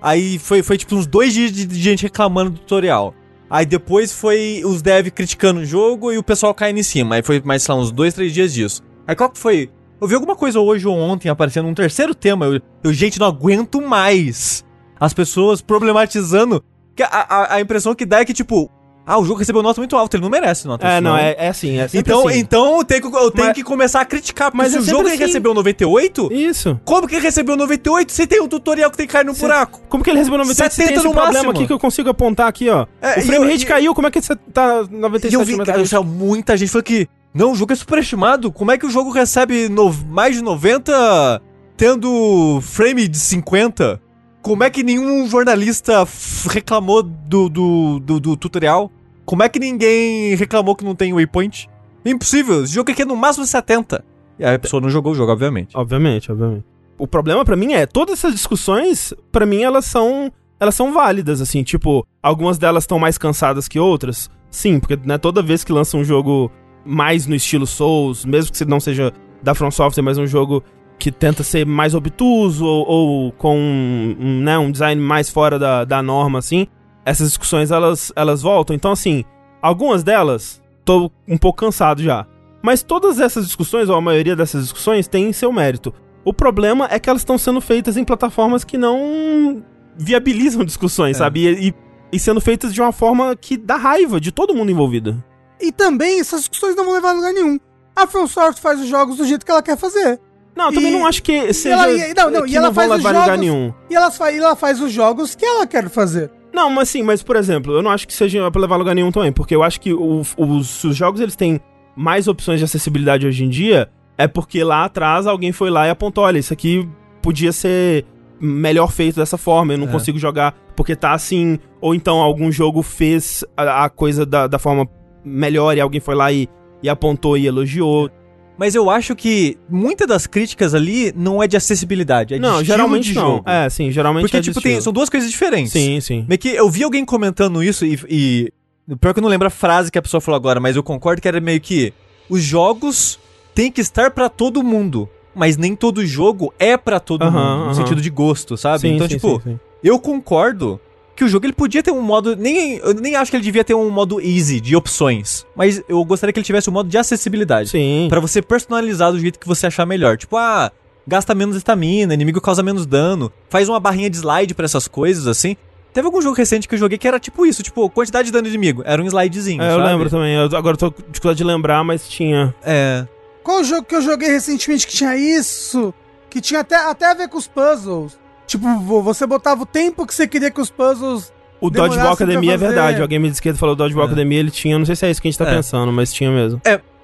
Aí 0.00 0.38
foi, 0.38 0.62
foi 0.62 0.76
tipo 0.78 0.94
uns 0.94 1.06
dois 1.06 1.32
dias 1.32 1.50
de, 1.52 1.64
de 1.66 1.80
gente 1.80 2.02
reclamando 2.02 2.50
do 2.50 2.58
tutorial. 2.58 3.14
Aí 3.50 3.64
depois 3.64 4.12
foi 4.12 4.62
os 4.64 4.82
devs 4.82 5.10
criticando 5.14 5.60
o 5.60 5.64
jogo 5.64 6.12
e 6.12 6.18
o 6.18 6.22
pessoal 6.22 6.52
caindo 6.52 6.78
em 6.78 6.82
cima. 6.82 7.14
Aí 7.16 7.22
foi 7.22 7.40
mais, 7.44 7.62
sei 7.62 7.74
lá, 7.74 7.80
uns 7.80 7.90
dois, 7.90 8.12
três 8.12 8.32
dias 8.32 8.52
disso. 8.52 8.82
Aí 9.06 9.16
qual 9.16 9.30
que 9.30 9.38
foi? 9.38 9.70
Eu 10.00 10.06
vi 10.06 10.14
alguma 10.14 10.36
coisa 10.36 10.60
hoje 10.60 10.86
ou 10.86 10.96
ontem 10.96 11.28
aparecendo 11.28 11.66
um 11.68 11.74
terceiro 11.74 12.14
tema. 12.14 12.46
Eu, 12.46 12.60
eu 12.84 12.92
gente, 12.92 13.18
não 13.18 13.26
aguento 13.26 13.80
mais. 13.80 14.64
As 15.00 15.12
pessoas 15.12 15.60
problematizando. 15.60 16.62
Que 16.94 17.02
a, 17.02 17.08
a, 17.08 17.54
a 17.56 17.60
impressão 17.60 17.94
que 17.94 18.04
dá 18.04 18.20
é 18.20 18.24
que, 18.24 18.32
tipo, 18.32 18.68
ah, 19.06 19.18
o 19.18 19.24
jogo 19.24 19.38
recebeu 19.38 19.62
nota 19.62 19.80
muito 19.80 19.94
alta, 19.96 20.16
ele 20.16 20.22
não 20.24 20.30
merece 20.30 20.66
nota. 20.66 20.86
É, 20.86 21.00
não, 21.00 21.16
é, 21.16 21.34
é 21.38 21.48
assim, 21.48 21.78
é 21.78 21.88
Então, 21.94 22.26
assim. 22.28 22.38
então 22.40 22.78
eu 22.78 22.84
tenho, 22.84 23.00
que, 23.02 23.06
eu 23.16 23.30
tenho 23.30 23.46
Mas- 23.46 23.54
que 23.56 23.62
começar 23.62 24.00
a 24.00 24.04
criticar, 24.04 24.50
Mas 24.52 24.72
se 24.72 24.78
é 24.78 24.80
o 24.80 24.84
jogo 24.84 25.02
ele 25.08 25.14
assim. 25.14 25.24
recebeu 25.24 25.54
98, 25.54 26.28
Isso. 26.32 26.80
como 26.84 27.06
que 27.06 27.14
ele 27.14 27.22
recebeu 27.22 27.56
98 27.56 28.10
se 28.12 28.26
tem 28.26 28.40
um 28.42 28.48
tutorial 28.48 28.90
que 28.90 28.96
tem 28.96 29.06
que 29.06 29.12
cair 29.12 29.24
no 29.24 29.32
buraco? 29.32 29.80
Como 29.88 30.02
que 30.04 30.10
ele 30.10 30.18
recebeu 30.18 30.38
98 30.38 30.72
se 30.72 30.76
tem 30.78 30.86
70 30.88 30.98
esse 31.00 31.06
no 31.08 31.12
problema 31.14 31.32
máximo. 31.34 31.50
aqui 31.52 31.66
que 31.68 31.72
eu 31.72 31.78
consigo 31.78 32.10
apontar 32.10 32.48
aqui, 32.48 32.68
ó. 32.68 32.86
É, 33.00 33.20
o 33.20 33.22
frame 33.22 33.44
eu- 33.46 33.50
rate 33.52 33.62
e- 33.62 33.66
caiu, 33.66 33.94
como 33.94 34.08
é 34.08 34.10
que 34.10 34.20
você 34.20 34.34
tá 34.36 34.84
E 34.90 34.94
97 34.96 35.34
eu 35.34 35.44
vi, 35.44 35.56
cara, 35.64 36.02
muita 36.02 36.56
gente 36.56 36.68
falou 36.70 36.82
que 36.82 37.08
não, 37.34 37.52
o 37.52 37.54
jogo 37.54 37.72
é 37.72 37.76
superestimado. 37.76 38.50
Como 38.50 38.70
é 38.70 38.78
que 38.78 38.86
o 38.86 38.90
jogo 38.90 39.10
recebe 39.10 39.68
no- 39.68 39.92
mais 40.08 40.36
de 40.36 40.42
90 40.42 41.40
tendo 41.76 42.60
frame 42.62 43.06
de 43.08 43.18
50? 43.18 44.00
Como 44.42 44.64
é 44.64 44.70
que 44.70 44.82
nenhum 44.82 45.28
jornalista 45.28 46.04
reclamou 46.48 47.02
do, 47.02 47.48
do, 47.48 47.98
do, 48.00 48.20
do 48.20 48.36
tutorial? 48.36 48.90
Como 49.24 49.42
é 49.42 49.48
que 49.48 49.58
ninguém 49.58 50.34
reclamou 50.36 50.74
que 50.74 50.84
não 50.84 50.94
tem 50.94 51.12
waypoint? 51.12 51.68
Impossível, 52.04 52.64
esse 52.64 52.72
jogo 52.74 52.90
aqui 52.90 53.02
é 53.02 53.04
no 53.04 53.16
máximo 53.16 53.44
70. 53.44 54.02
E 54.38 54.44
aí 54.44 54.54
a 54.54 54.58
pessoa 54.58 54.80
não 54.80 54.88
jogou 54.88 55.12
o 55.12 55.14
jogo, 55.14 55.32
obviamente. 55.32 55.76
Obviamente, 55.76 56.30
obviamente. 56.32 56.64
O 56.96 57.06
problema 57.06 57.44
pra 57.44 57.56
mim 57.56 57.72
é, 57.74 57.84
todas 57.86 58.18
essas 58.18 58.32
discussões, 58.32 59.12
pra 59.30 59.44
mim 59.44 59.62
elas 59.62 59.84
são 59.84 60.32
elas 60.60 60.74
são 60.74 60.92
válidas 60.92 61.40
assim, 61.40 61.62
tipo, 61.62 62.04
algumas 62.20 62.58
delas 62.58 62.82
estão 62.84 62.98
mais 62.98 63.16
cansadas 63.18 63.68
que 63.68 63.78
outras. 63.78 64.28
Sim, 64.50 64.80
porque 64.80 64.98
né, 65.04 65.16
toda 65.18 65.40
vez 65.42 65.62
que 65.62 65.72
lança 65.72 65.96
um 65.96 66.02
jogo 66.02 66.50
mais 66.88 67.26
no 67.26 67.34
estilo 67.34 67.66
Souls, 67.66 68.24
mesmo 68.24 68.52
que 68.52 68.64
não 68.64 68.80
seja 68.80 69.12
da 69.42 69.54
From 69.54 69.70
Software, 69.70 70.02
mas 70.02 70.16
um 70.18 70.26
jogo 70.26 70.62
que 70.98 71.12
tenta 71.12 71.42
ser 71.44 71.64
mais 71.66 71.94
obtuso 71.94 72.64
ou, 72.64 72.86
ou 72.88 73.32
com 73.32 73.56
um, 73.56 74.40
né, 74.42 74.58
um 74.58 74.70
design 74.72 75.00
mais 75.00 75.28
fora 75.30 75.58
da, 75.58 75.84
da 75.84 76.02
norma, 76.02 76.38
assim, 76.38 76.66
essas 77.04 77.28
discussões 77.28 77.70
elas, 77.70 78.12
elas 78.16 78.42
voltam. 78.42 78.74
Então, 78.74 78.92
assim, 78.92 79.24
Algumas 79.60 80.04
delas, 80.04 80.62
tô 80.84 81.10
um 81.26 81.36
pouco 81.36 81.58
cansado 81.58 82.00
já. 82.00 82.24
Mas 82.62 82.80
todas 82.84 83.18
essas 83.18 83.44
discussões, 83.44 83.88
ou 83.88 83.96
a 83.96 84.00
maioria 84.00 84.36
dessas 84.36 84.62
discussões, 84.62 85.08
tem 85.08 85.32
seu 85.32 85.52
mérito. 85.52 85.92
O 86.24 86.32
problema 86.32 86.86
é 86.88 86.98
que 87.00 87.10
elas 87.10 87.22
estão 87.22 87.36
sendo 87.36 87.60
feitas 87.60 87.96
em 87.96 88.04
plataformas 88.04 88.62
que 88.62 88.78
não 88.78 89.60
viabilizam 89.96 90.64
discussões, 90.64 91.16
É. 91.16 91.18
sabe? 91.18 91.40
E, 91.40 91.68
e- 91.70 91.74
e 92.12 92.18
sendo 92.20 92.40
feitas 92.40 92.72
de 92.72 92.80
uma 92.80 92.92
forma 92.92 93.34
que 93.34 93.56
dá 93.56 93.74
raiva 93.76 94.20
de 94.20 94.30
todo 94.30 94.54
mundo 94.54 94.70
envolvido. 94.70 95.22
E 95.60 95.72
também 95.72 96.20
essas 96.20 96.40
discussões 96.40 96.74
não 96.76 96.84
vão 96.84 96.94
levar 96.94 97.10
a 97.10 97.12
lugar 97.12 97.32
nenhum. 97.32 97.58
A 97.96 98.06
From 98.06 98.26
Software 98.26 98.60
faz 98.62 98.80
os 98.80 98.86
jogos 98.88 99.16
do 99.16 99.24
jeito 99.24 99.44
que 99.44 99.50
ela 99.50 99.62
quer 99.62 99.76
fazer. 99.76 100.20
Não, 100.56 100.66
eu 100.68 100.74
também 100.74 100.92
não 100.92 101.06
acho 101.06 101.22
que 101.22 101.52
seja. 101.52 101.74
ela- 101.76 101.90
e- 101.92 102.14
não, 102.14 102.30
não, 102.30 102.42
que 102.44 102.52
e 102.52 102.56
ela 102.56 102.66
não 102.68 102.74
faz 102.74 102.90
os 102.90 102.96
levar 102.96 103.10
lugar 103.10 103.24
jogos- 103.26 103.40
nenhum. 103.40 103.72
E 103.90 103.94
ela, 103.94 104.12
e 104.32 104.38
ela 104.38 104.56
faz 104.56 104.80
os 104.80 104.90
jogos 104.92 105.34
que 105.34 105.44
ela 105.44 105.66
quer 105.66 105.88
fazer. 105.88 106.30
Não, 106.52 106.68
mas 106.70 106.88
sim, 106.88 107.02
mas 107.02 107.22
por 107.22 107.36
exemplo, 107.36 107.72
eu 107.74 107.82
não 107.82 107.90
acho 107.90 108.06
que 108.08 108.14
seja 108.14 108.50
pra 108.50 108.60
levar 108.60 108.74
a 108.74 108.78
lugar 108.78 108.94
nenhum 108.94 109.12
também, 109.12 109.30
porque 109.32 109.54
eu 109.54 109.62
acho 109.62 109.80
que 109.80 109.92
o- 109.92 110.22
os, 110.36 110.84
os 110.84 110.96
jogos 110.96 111.20
eles 111.20 111.36
têm 111.36 111.60
mais 111.94 112.26
opções 112.26 112.58
de 112.58 112.64
acessibilidade 112.64 113.26
hoje 113.26 113.44
em 113.44 113.48
dia, 113.48 113.88
é 114.16 114.26
porque 114.26 114.64
lá 114.64 114.84
atrás 114.84 115.26
alguém 115.26 115.52
foi 115.52 115.70
lá 115.70 115.86
e 115.86 115.90
apontou, 115.90 116.24
olha, 116.24 116.38
isso 116.38 116.52
aqui 116.52 116.88
podia 117.22 117.52
ser 117.52 118.04
melhor 118.40 118.90
feito 118.90 119.16
dessa 119.16 119.36
forma, 119.36 119.74
eu 119.74 119.78
não 119.78 119.88
É. 119.88 119.90
consigo 119.92 120.18
jogar 120.18 120.54
porque 120.76 120.94
tá 120.96 121.12
assim, 121.12 121.58
ou 121.80 121.92
então 121.94 122.18
algum 122.18 122.50
jogo 122.52 122.82
fez 122.82 123.44
a, 123.56 123.84
a 123.84 123.90
coisa 123.90 124.24
da, 124.24 124.46
da 124.46 124.58
forma 124.58 124.88
melhor 125.24 125.76
e 125.76 125.80
alguém 125.80 126.00
foi 126.00 126.14
lá 126.14 126.32
e, 126.32 126.48
e 126.82 126.88
apontou 126.88 127.36
e 127.36 127.46
elogiou. 127.46 128.10
Mas 128.58 128.74
eu 128.74 128.90
acho 128.90 129.14
que 129.14 129.56
muitas 129.70 130.08
das 130.08 130.26
críticas 130.26 130.74
ali 130.74 131.12
não 131.16 131.40
é 131.40 131.46
de 131.46 131.56
acessibilidade, 131.56 132.34
é 132.34 132.36
de 132.38 132.42
não, 132.42 132.60
estilo 132.60 132.76
geralmente 132.76 133.04
de 133.04 133.14
não. 133.14 133.22
jogo. 133.36 133.48
É, 133.48 133.70
sim, 133.70 133.90
geralmente 133.92 134.22
Porque, 134.22 134.36
é 134.36 134.40
de 134.40 134.48
tipo, 134.48 134.60
tem, 134.60 134.80
são 134.80 134.92
duas 134.92 135.08
coisas 135.08 135.30
diferentes. 135.30 135.72
Sim, 135.72 136.00
sim. 136.00 136.26
Meio 136.28 136.38
que 136.38 136.48
eu 136.48 136.68
vi 136.68 136.82
alguém 136.82 137.04
comentando 137.04 137.62
isso 137.62 137.86
e, 137.86 137.98
e. 138.08 138.52
Pior 139.00 139.12
que 139.12 139.20
eu 139.20 139.22
não 139.22 139.28
lembro 139.28 139.46
a 139.46 139.50
frase 139.50 139.92
que 139.92 139.98
a 139.98 140.02
pessoa 140.02 140.20
falou 140.20 140.36
agora, 140.36 140.58
mas 140.58 140.74
eu 140.74 140.82
concordo 140.82 141.22
que 141.22 141.28
era 141.28 141.40
meio 141.40 141.60
que. 141.60 141.92
Os 142.28 142.42
jogos 142.42 143.18
têm 143.54 143.70
que 143.70 143.80
estar 143.80 144.10
pra 144.10 144.28
todo 144.28 144.62
mundo. 144.62 145.08
Mas 145.34 145.56
nem 145.56 145.76
todo 145.76 146.04
jogo 146.04 146.52
é 146.58 146.76
pra 146.76 146.98
todo 146.98 147.30
mundo, 147.30 147.66
no 147.66 147.74
sentido 147.74 148.00
de 148.00 148.10
gosto, 148.10 148.56
sabe? 148.56 148.80
Sim, 148.80 148.94
então, 148.94 149.06
sim, 149.08 149.14
tipo, 149.14 149.40
sim. 149.40 149.58
eu 149.84 150.00
concordo 150.00 150.80
que 151.18 151.24
o 151.24 151.28
jogo 151.28 151.44
ele 151.44 151.52
podia 151.52 151.82
ter 151.82 151.90
um 151.90 152.00
modo. 152.00 152.36
Nem, 152.36 152.76
eu 152.76 152.94
nem 152.94 153.16
acho 153.16 153.28
que 153.28 153.36
ele 153.36 153.42
devia 153.42 153.64
ter 153.64 153.74
um 153.74 153.90
modo 153.90 154.20
easy 154.20 154.60
de 154.60 154.76
opções. 154.76 155.44
Mas 155.56 155.82
eu 155.88 156.02
gostaria 156.04 156.32
que 156.32 156.38
ele 156.38 156.46
tivesse 156.46 156.70
um 156.70 156.72
modo 156.72 156.88
de 156.88 156.96
acessibilidade. 156.96 157.70
Sim. 157.70 158.06
Pra 158.08 158.20
você 158.20 158.40
personalizar 158.40 159.10
do 159.10 159.18
jeito 159.18 159.36
que 159.36 159.46
você 159.46 159.66
achar 159.66 159.84
melhor. 159.84 160.16
Tipo, 160.16 160.36
ah, 160.36 160.70
gasta 161.04 161.34
menos 161.34 161.56
estamina, 161.56 162.14
inimigo 162.14 162.40
causa 162.40 162.62
menos 162.62 162.86
dano, 162.86 163.32
faz 163.50 163.68
uma 163.68 163.80
barrinha 163.80 164.08
de 164.08 164.16
slide 164.16 164.54
pra 164.54 164.64
essas 164.64 164.86
coisas, 164.86 165.26
assim. 165.26 165.56
Teve 165.92 166.06
algum 166.06 166.22
jogo 166.22 166.36
recente 166.36 166.68
que 166.68 166.76
eu 166.76 166.78
joguei 166.78 166.96
que 166.96 167.08
era 167.08 167.18
tipo 167.18 167.44
isso, 167.44 167.64
tipo, 167.64 167.90
quantidade 167.90 168.26
de 168.26 168.32
dano 168.32 168.44
do 168.44 168.48
inimigo. 168.50 168.82
Era 168.84 169.02
um 169.02 169.06
slidezinho. 169.06 169.60
É, 169.60 169.72
eu 169.72 169.78
sabe? 169.78 169.88
lembro 169.88 170.08
também. 170.08 170.36
Eu, 170.36 170.44
agora 170.56 170.74
eu 170.74 170.78
tô 170.78 170.92
com 170.92 171.02
dificuldade 171.08 171.38
de 171.38 171.44
lembrar, 171.44 171.82
mas 171.82 172.08
tinha. 172.08 172.54
É. 172.62 173.04
Qual 173.42 173.60
o 173.60 173.64
jogo 173.64 173.82
que 173.82 173.96
eu 173.96 174.02
joguei 174.02 174.28
recentemente 174.28 174.86
que 174.86 174.92
tinha 174.92 175.16
isso? 175.16 175.92
Que 176.30 176.40
tinha 176.40 176.60
até, 176.60 176.76
até 176.76 177.06
a 177.06 177.14
ver 177.14 177.28
com 177.28 177.38
os 177.38 177.48
puzzles. 177.48 178.16
Tipo, 178.48 178.66
vo- 178.80 179.02
você 179.02 179.24
botava 179.26 179.62
o 179.62 179.66
tempo 179.66 180.04
que 180.04 180.12
você 180.12 180.26
queria 180.26 180.50
que 180.50 180.60
os 180.60 180.70
puzzles. 180.70 181.32
O 181.60 181.70
Dodgeball 181.70 182.12
Academia 182.14 182.54
é 182.54 182.56
verdade. 182.56 183.00
Alguém 183.00 183.18
me 183.20 183.28
disse 183.28 183.40
que 183.40 183.48
ele 183.50 183.58
falou 183.58 183.76
Dodgeball 183.76 184.04
É. 184.04 184.06
Academia, 184.08 184.40
ele 184.40 184.50
tinha. 184.50 184.76
Não 184.78 184.86
sei 184.86 184.96
se 184.96 185.06
é 185.06 185.10
isso 185.10 185.22
que 185.22 185.28
a 185.28 185.30
gente 185.30 185.38
tá 185.38 185.48
É. 185.48 185.54
pensando, 185.54 185.92
mas 185.92 186.12
tinha 186.12 186.30
mesmo. 186.30 186.60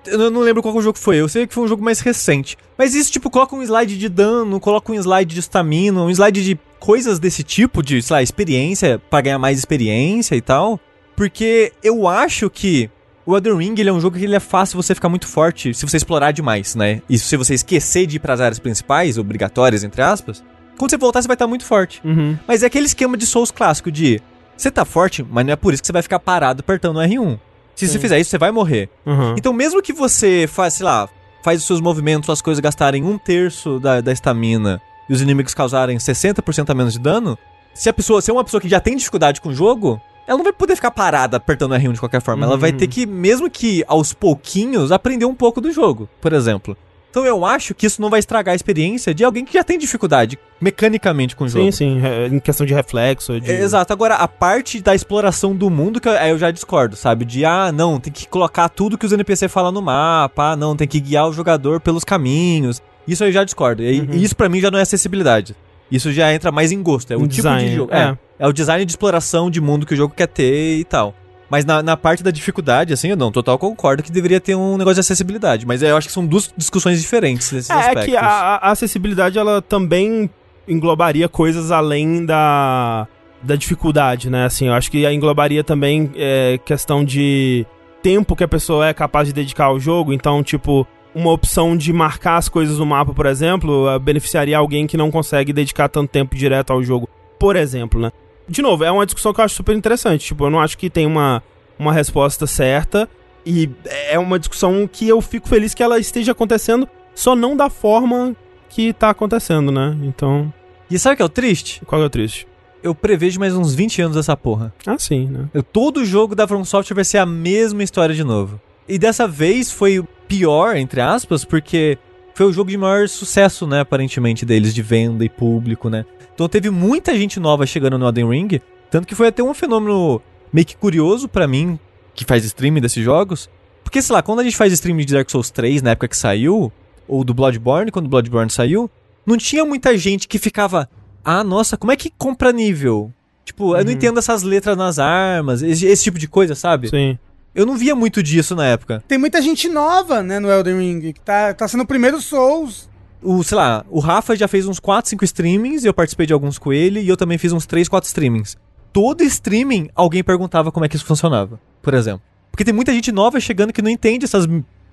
Eu 0.06 0.30
não- 0.30 0.40
lembro 0.42 0.60
qual 0.62 0.72
que 0.74 0.80
o 0.80 0.82
jogo 0.82 0.98
foi. 0.98 1.16
Eu 1.16 1.28
sei 1.28 1.46
que 1.46 1.54
foi 1.54 1.64
um 1.64 1.68
jogo 1.68 1.82
mais 1.84 2.00
recente. 2.00 2.56
Mas 2.76 2.94
isso, 2.94 3.10
tipo, 3.12 3.30
coloca 3.30 3.54
um 3.56 3.62
slide 3.62 3.96
de 3.96 4.08
dano, 4.08 4.58
coloca 4.60 4.90
um 4.92 4.94
slide 4.94 5.34
de 5.34 5.40
stamina, 5.40 6.02
um 6.02 6.10
slide 6.10 6.44
de 6.44 6.58
coisas 6.80 7.18
desse 7.18 7.42
tipo, 7.42 7.82
de, 7.82 8.02
sei 8.02 8.14
lá, 8.14 8.22
experiência, 8.22 9.00
pra 9.10 9.20
ganhar 9.22 9.38
mais 9.38 9.58
experiência 9.58 10.34
e 10.36 10.40
tal. 10.40 10.78
Porque 11.16 11.72
eu 11.82 12.06
acho 12.08 12.50
que 12.50 12.90
o 13.24 13.34
Elden 13.36 13.56
Ring, 13.56 13.74
ele 13.78 13.88
é 13.88 13.92
um 13.92 14.00
jogo 14.00 14.18
que 14.18 14.24
ele 14.24 14.34
é 14.36 14.40
fácil 14.40 14.76
você 14.80 14.94
ficar 14.94 15.08
muito 15.08 15.26
forte 15.26 15.72
se 15.72 15.86
você 15.88 15.96
explorar 15.96 16.32
demais, 16.32 16.74
né? 16.74 17.00
E 17.08 17.18
se 17.18 17.36
você 17.36 17.54
esquecer 17.54 18.06
de 18.06 18.16
ir 18.16 18.18
pras 18.20 18.40
áreas 18.40 18.58
principais, 18.58 19.16
obrigatórias, 19.16 19.82
entre 19.84 20.02
aspas, 20.02 20.44
quando 20.76 20.90
você 20.90 20.96
voltar 20.96 21.22
você 21.22 21.28
vai 21.28 21.34
estar 21.34 21.46
muito 21.46 21.64
forte. 21.64 22.00
Uhum. 22.04 22.36
Mas 22.46 22.62
é 22.62 22.66
aquele 22.66 22.86
esquema 22.86 23.16
de 23.16 23.26
Souls 23.26 23.50
clássico 23.50 23.90
de 23.90 24.20
você 24.56 24.70
tá 24.70 24.84
forte, 24.84 25.24
mas 25.28 25.44
não 25.44 25.52
é 25.52 25.56
por 25.56 25.72
isso 25.74 25.82
que 25.82 25.86
você 25.86 25.92
vai 25.92 26.02
ficar 26.02 26.18
parado 26.18 26.60
apertando 26.60 26.96
o 26.96 27.00
R1. 27.00 27.38
Se 27.74 27.86
você 27.88 27.94
Sim. 27.94 27.98
fizer 27.98 28.20
isso, 28.20 28.30
você 28.30 28.38
vai 28.38 28.52
morrer. 28.52 28.88
Uhum. 29.04 29.34
Então, 29.36 29.52
mesmo 29.52 29.82
que 29.82 29.92
você 29.92 30.46
faz, 30.48 30.74
sei 30.74 30.86
lá, 30.86 31.08
faz 31.42 31.60
os 31.60 31.66
seus 31.66 31.80
movimentos, 31.80 32.26
suas 32.26 32.40
coisas 32.40 32.60
gastarem 32.60 33.02
um 33.02 33.18
terço 33.18 33.80
da 33.80 34.12
estamina 34.12 34.80
e 35.08 35.12
os 35.12 35.20
inimigos 35.20 35.52
causarem 35.54 35.96
60% 35.98 36.70
a 36.70 36.74
menos 36.74 36.92
de 36.92 37.00
dano, 37.00 37.36
se 37.74 37.88
a 37.88 37.92
pessoa, 37.92 38.22
se 38.22 38.30
é 38.30 38.32
uma 38.34 38.44
pessoa 38.44 38.60
que 38.60 38.68
já 38.68 38.78
tem 38.78 38.96
dificuldade 38.96 39.40
com 39.40 39.48
o 39.48 39.54
jogo, 39.54 40.00
ela 40.26 40.38
não 40.38 40.44
vai 40.44 40.52
poder 40.52 40.76
ficar 40.76 40.92
parada 40.92 41.36
apertando 41.36 41.74
R1 41.74 41.92
de 41.94 42.00
qualquer 42.00 42.22
forma. 42.22 42.46
Ela 42.46 42.56
vai 42.56 42.70
Uhum. 42.70 42.76
ter 42.78 42.86
que, 42.86 43.04
mesmo 43.04 43.50
que 43.50 43.84
aos 43.88 44.12
pouquinhos, 44.12 44.92
aprender 44.92 45.24
um 45.26 45.34
pouco 45.34 45.60
do 45.60 45.72
jogo, 45.72 46.08
por 46.20 46.32
exemplo. 46.32 46.76
Então 47.14 47.24
eu 47.24 47.46
acho 47.46 47.76
que 47.76 47.86
isso 47.86 48.02
não 48.02 48.10
vai 48.10 48.18
estragar 48.18 48.54
a 48.54 48.56
experiência 48.56 49.14
de 49.14 49.22
alguém 49.22 49.44
que 49.44 49.52
já 49.54 49.62
tem 49.62 49.78
dificuldade 49.78 50.36
mecanicamente 50.60 51.36
com 51.36 51.44
o 51.44 51.48
jogo. 51.48 51.70
Sim, 51.70 51.70
sim. 51.70 52.00
é, 52.04 52.26
Em 52.26 52.40
questão 52.40 52.66
de 52.66 52.74
reflexo. 52.74 53.40
De... 53.40 53.52
É, 53.52 53.60
Exato, 53.60 53.92
agora 53.92 54.16
a 54.16 54.26
parte 54.26 54.82
da 54.82 54.96
exploração 54.96 55.54
do 55.54 55.70
mundo 55.70 56.00
que 56.00 56.08
eu, 56.08 56.12
eu 56.12 56.36
já 56.36 56.50
discordo, 56.50 56.96
sabe? 56.96 57.24
De 57.24 57.44
ah, 57.44 57.70
não, 57.70 58.00
tem 58.00 58.12
que 58.12 58.26
colocar 58.26 58.68
tudo 58.68 58.98
que 58.98 59.06
os 59.06 59.12
NPC 59.12 59.46
falam 59.46 59.70
no 59.70 59.80
mapa, 59.80 60.50
ah, 60.50 60.56
não, 60.56 60.74
tem 60.74 60.88
que 60.88 60.98
guiar 60.98 61.28
o 61.28 61.32
jogador 61.32 61.80
pelos 61.80 62.02
caminhos. 62.02 62.82
Isso 63.06 63.22
eu 63.22 63.30
já 63.30 63.44
discordo. 63.44 63.84
E 63.84 64.00
Uhum. 64.00 64.10
isso 64.14 64.34
pra 64.34 64.48
mim 64.48 64.60
já 64.60 64.68
não 64.68 64.80
é 64.80 64.82
acessibilidade. 64.82 65.54
Isso 65.92 66.10
já 66.12 66.34
entra 66.34 66.50
mais 66.50 66.72
em 66.72 66.82
gosto, 66.82 67.12
é 67.12 67.16
o 67.16 67.28
tipo 67.28 67.48
de 67.58 67.76
jogo. 67.76 67.94
é. 67.94 68.08
É. 68.08 68.18
é 68.40 68.48
o 68.48 68.52
design 68.52 68.84
de 68.84 68.90
exploração 68.90 69.48
de 69.48 69.60
mundo 69.60 69.86
que 69.86 69.94
o 69.94 69.96
jogo 69.96 70.12
quer 70.16 70.26
ter 70.26 70.78
e 70.80 70.84
tal. 70.84 71.14
Mas 71.54 71.64
na, 71.64 71.84
na 71.84 71.96
parte 71.96 72.20
da 72.20 72.32
dificuldade, 72.32 72.92
assim, 72.92 73.10
eu 73.10 73.16
não, 73.16 73.30
total 73.30 73.56
concordo 73.56 74.02
que 74.02 74.10
deveria 74.10 74.40
ter 74.40 74.56
um 74.56 74.76
negócio 74.76 74.94
de 74.94 75.00
acessibilidade. 75.00 75.64
Mas 75.64 75.84
eu 75.84 75.96
acho 75.96 76.08
que 76.08 76.12
são 76.12 76.26
duas 76.26 76.52
discussões 76.56 77.00
diferentes 77.00 77.52
nesses 77.52 77.70
É, 77.70 77.74
é 77.74 77.78
aspectos. 77.78 78.04
que 78.06 78.16
a, 78.16 78.24
a 78.24 78.70
acessibilidade 78.72 79.38
ela 79.38 79.62
também 79.62 80.28
englobaria 80.66 81.28
coisas 81.28 81.70
além 81.70 82.26
da, 82.26 83.06
da 83.40 83.54
dificuldade, 83.54 84.28
né? 84.28 84.46
Assim, 84.46 84.66
eu 84.66 84.72
acho 84.72 84.90
que 84.90 85.08
englobaria 85.08 85.62
também 85.62 86.10
é, 86.16 86.58
questão 86.64 87.04
de 87.04 87.64
tempo 88.02 88.34
que 88.34 88.42
a 88.42 88.48
pessoa 88.48 88.88
é 88.88 88.92
capaz 88.92 89.28
de 89.28 89.32
dedicar 89.32 89.66
ao 89.66 89.78
jogo. 89.78 90.12
Então, 90.12 90.42
tipo, 90.42 90.84
uma 91.14 91.30
opção 91.30 91.76
de 91.76 91.92
marcar 91.92 92.36
as 92.36 92.48
coisas 92.48 92.80
no 92.80 92.86
mapa, 92.86 93.14
por 93.14 93.26
exemplo, 93.26 93.88
eh, 93.88 93.98
beneficiaria 94.00 94.58
alguém 94.58 94.88
que 94.88 94.96
não 94.96 95.08
consegue 95.08 95.52
dedicar 95.52 95.88
tanto 95.88 96.10
tempo 96.10 96.34
direto 96.34 96.72
ao 96.72 96.82
jogo, 96.82 97.08
por 97.38 97.54
exemplo, 97.54 98.00
né? 98.00 98.10
De 98.48 98.60
novo, 98.62 98.84
é 98.84 98.90
uma 98.90 99.06
discussão 99.06 99.32
que 99.32 99.40
eu 99.40 99.44
acho 99.44 99.54
super 99.54 99.74
interessante. 99.76 100.26
Tipo, 100.26 100.46
eu 100.46 100.50
não 100.50 100.60
acho 100.60 100.76
que 100.78 100.90
tem 100.90 101.06
uma, 101.06 101.42
uma 101.78 101.92
resposta 101.92 102.46
certa. 102.46 103.08
E 103.46 103.70
é 104.10 104.18
uma 104.18 104.38
discussão 104.38 104.88
que 104.90 105.06
eu 105.08 105.20
fico 105.20 105.48
feliz 105.48 105.74
que 105.74 105.82
ela 105.82 105.98
esteja 105.98 106.32
acontecendo, 106.32 106.88
só 107.14 107.36
não 107.36 107.54
da 107.56 107.68
forma 107.68 108.34
que 108.70 108.92
tá 108.94 109.10
acontecendo, 109.10 109.70
né? 109.70 109.94
Então, 110.02 110.52
E 110.90 110.98
sabe 110.98 111.14
o 111.14 111.16
que 111.18 111.22
é 111.22 111.26
o 111.26 111.28
triste? 111.28 111.82
qual 111.84 112.00
é 112.00 112.04
o 112.06 112.10
triste? 112.10 112.46
Eu 112.82 112.94
prevejo 112.94 113.38
mais 113.38 113.54
uns 113.54 113.74
20 113.74 114.00
anos 114.02 114.16
dessa 114.16 114.34
porra. 114.36 114.72
Ah, 114.86 114.98
sim, 114.98 115.26
né? 115.26 115.48
Eu- 115.54 115.62
Todo 115.62 116.04
jogo 116.04 116.34
da 116.34 116.46
From 116.48 116.64
Software 116.64 116.94
vai 116.94 117.04
ser 117.04 117.18
a 117.18 117.26
mesma 117.26 117.82
história 117.82 118.14
de 118.14 118.24
novo. 118.24 118.60
E 118.88 118.98
dessa 118.98 119.28
vez 119.28 119.70
foi 119.70 120.02
pior, 120.26 120.76
entre 120.76 121.00
aspas, 121.02 121.44
porque 121.44 121.98
foi 122.34 122.46
o 122.46 122.52
jogo 122.52 122.70
de 122.70 122.76
maior 122.76 123.08
sucesso, 123.08 123.66
né, 123.66 123.80
aparentemente, 123.80 124.44
deles, 124.44 124.74
de 124.74 124.82
venda 124.82 125.24
e 125.24 125.28
público, 125.28 125.88
né. 125.88 126.04
Então 126.34 126.48
teve 126.48 126.68
muita 126.70 127.16
gente 127.16 127.38
nova 127.38 127.64
chegando 127.64 127.96
no 127.98 128.06
Elden 128.06 128.28
Ring, 128.28 128.60
tanto 128.90 129.06
que 129.06 129.14
foi 129.14 129.28
até 129.28 129.42
um 129.42 129.54
fenômeno 129.54 130.20
meio 130.52 130.66
que 130.66 130.76
curioso 130.76 131.28
pra 131.28 131.46
mim, 131.46 131.78
que 132.14 132.24
faz 132.24 132.44
streaming 132.44 132.80
desses 132.80 133.02
jogos. 133.04 133.48
Porque, 133.82 134.00
sei 134.02 134.14
lá, 134.14 134.22
quando 134.22 134.40
a 134.40 134.44
gente 134.44 134.56
faz 134.56 134.72
streaming 134.72 135.04
de 135.04 135.14
Dark 135.14 135.30
Souls 135.30 135.50
3, 135.50 135.82
na 135.82 135.90
época 135.90 136.08
que 136.08 136.16
saiu, 136.16 136.72
ou 137.06 137.22
do 137.22 137.34
Bloodborne, 137.34 137.90
quando 137.90 138.06
o 138.06 138.08
Bloodborne 138.08 138.50
saiu, 138.50 138.90
não 139.26 139.36
tinha 139.36 139.64
muita 139.64 139.96
gente 139.96 140.26
que 140.26 140.38
ficava, 140.38 140.88
ah, 141.24 141.44
nossa, 141.44 141.76
como 141.76 141.92
é 141.92 141.96
que 141.96 142.10
compra 142.16 142.50
nível? 142.52 143.12
Tipo, 143.44 143.76
eu 143.76 143.84
não 143.84 143.90
Uhum. 143.90 143.96
entendo 143.96 144.18
essas 144.18 144.42
letras 144.42 144.76
nas 144.76 144.98
armas, 144.98 145.60
esse, 145.62 145.86
esse 145.86 146.02
tipo 146.04 146.18
de 146.18 146.26
coisa, 146.26 146.54
sabe? 146.54 146.88
Sim. 146.88 147.18
Eu 147.54 147.64
não 147.66 147.76
via 147.76 147.94
muito 147.94 148.22
disso 148.22 148.54
na 148.56 148.66
época. 148.66 149.02
Tem 149.06 149.16
muita 149.18 149.40
gente 149.40 149.68
nova, 149.68 150.22
né, 150.22 150.38
no 150.40 150.50
Elden 150.50 150.78
Ring, 150.78 151.12
que 151.12 151.20
tá, 151.20 151.54
tá 151.54 151.68
sendo 151.68 151.82
o 151.82 151.86
primeiro 151.86 152.20
Souls. 152.20 152.88
O, 153.22 153.42
sei 153.42 153.56
lá, 153.56 153.84
o 153.88 154.00
Rafa 154.00 154.34
já 154.36 154.46
fez 154.48 154.66
uns 154.66 154.78
4, 154.80 155.08
5 155.10 155.24
streamings, 155.24 155.84
e 155.84 155.86
eu 155.86 155.94
participei 155.94 156.26
de 156.26 156.32
alguns 156.32 156.58
com 156.58 156.72
ele, 156.72 157.00
e 157.00 157.08
eu 157.08 157.16
também 157.16 157.38
fiz 157.38 157.52
uns 157.52 157.64
3, 157.64 157.88
4 157.88 158.06
streamings. 158.06 158.56
Todo 158.92 159.22
streaming, 159.24 159.88
alguém 159.94 160.22
perguntava 160.22 160.70
como 160.70 160.84
é 160.84 160.88
que 160.88 160.96
isso 160.96 161.04
funcionava, 161.06 161.58
por 161.80 161.94
exemplo. 161.94 162.22
Porque 162.50 162.64
tem 162.64 162.74
muita 162.74 162.92
gente 162.92 163.10
nova 163.10 163.40
chegando 163.40 163.72
que 163.72 163.82
não 163.82 163.90
entende 163.90 164.24
essas 164.24 164.46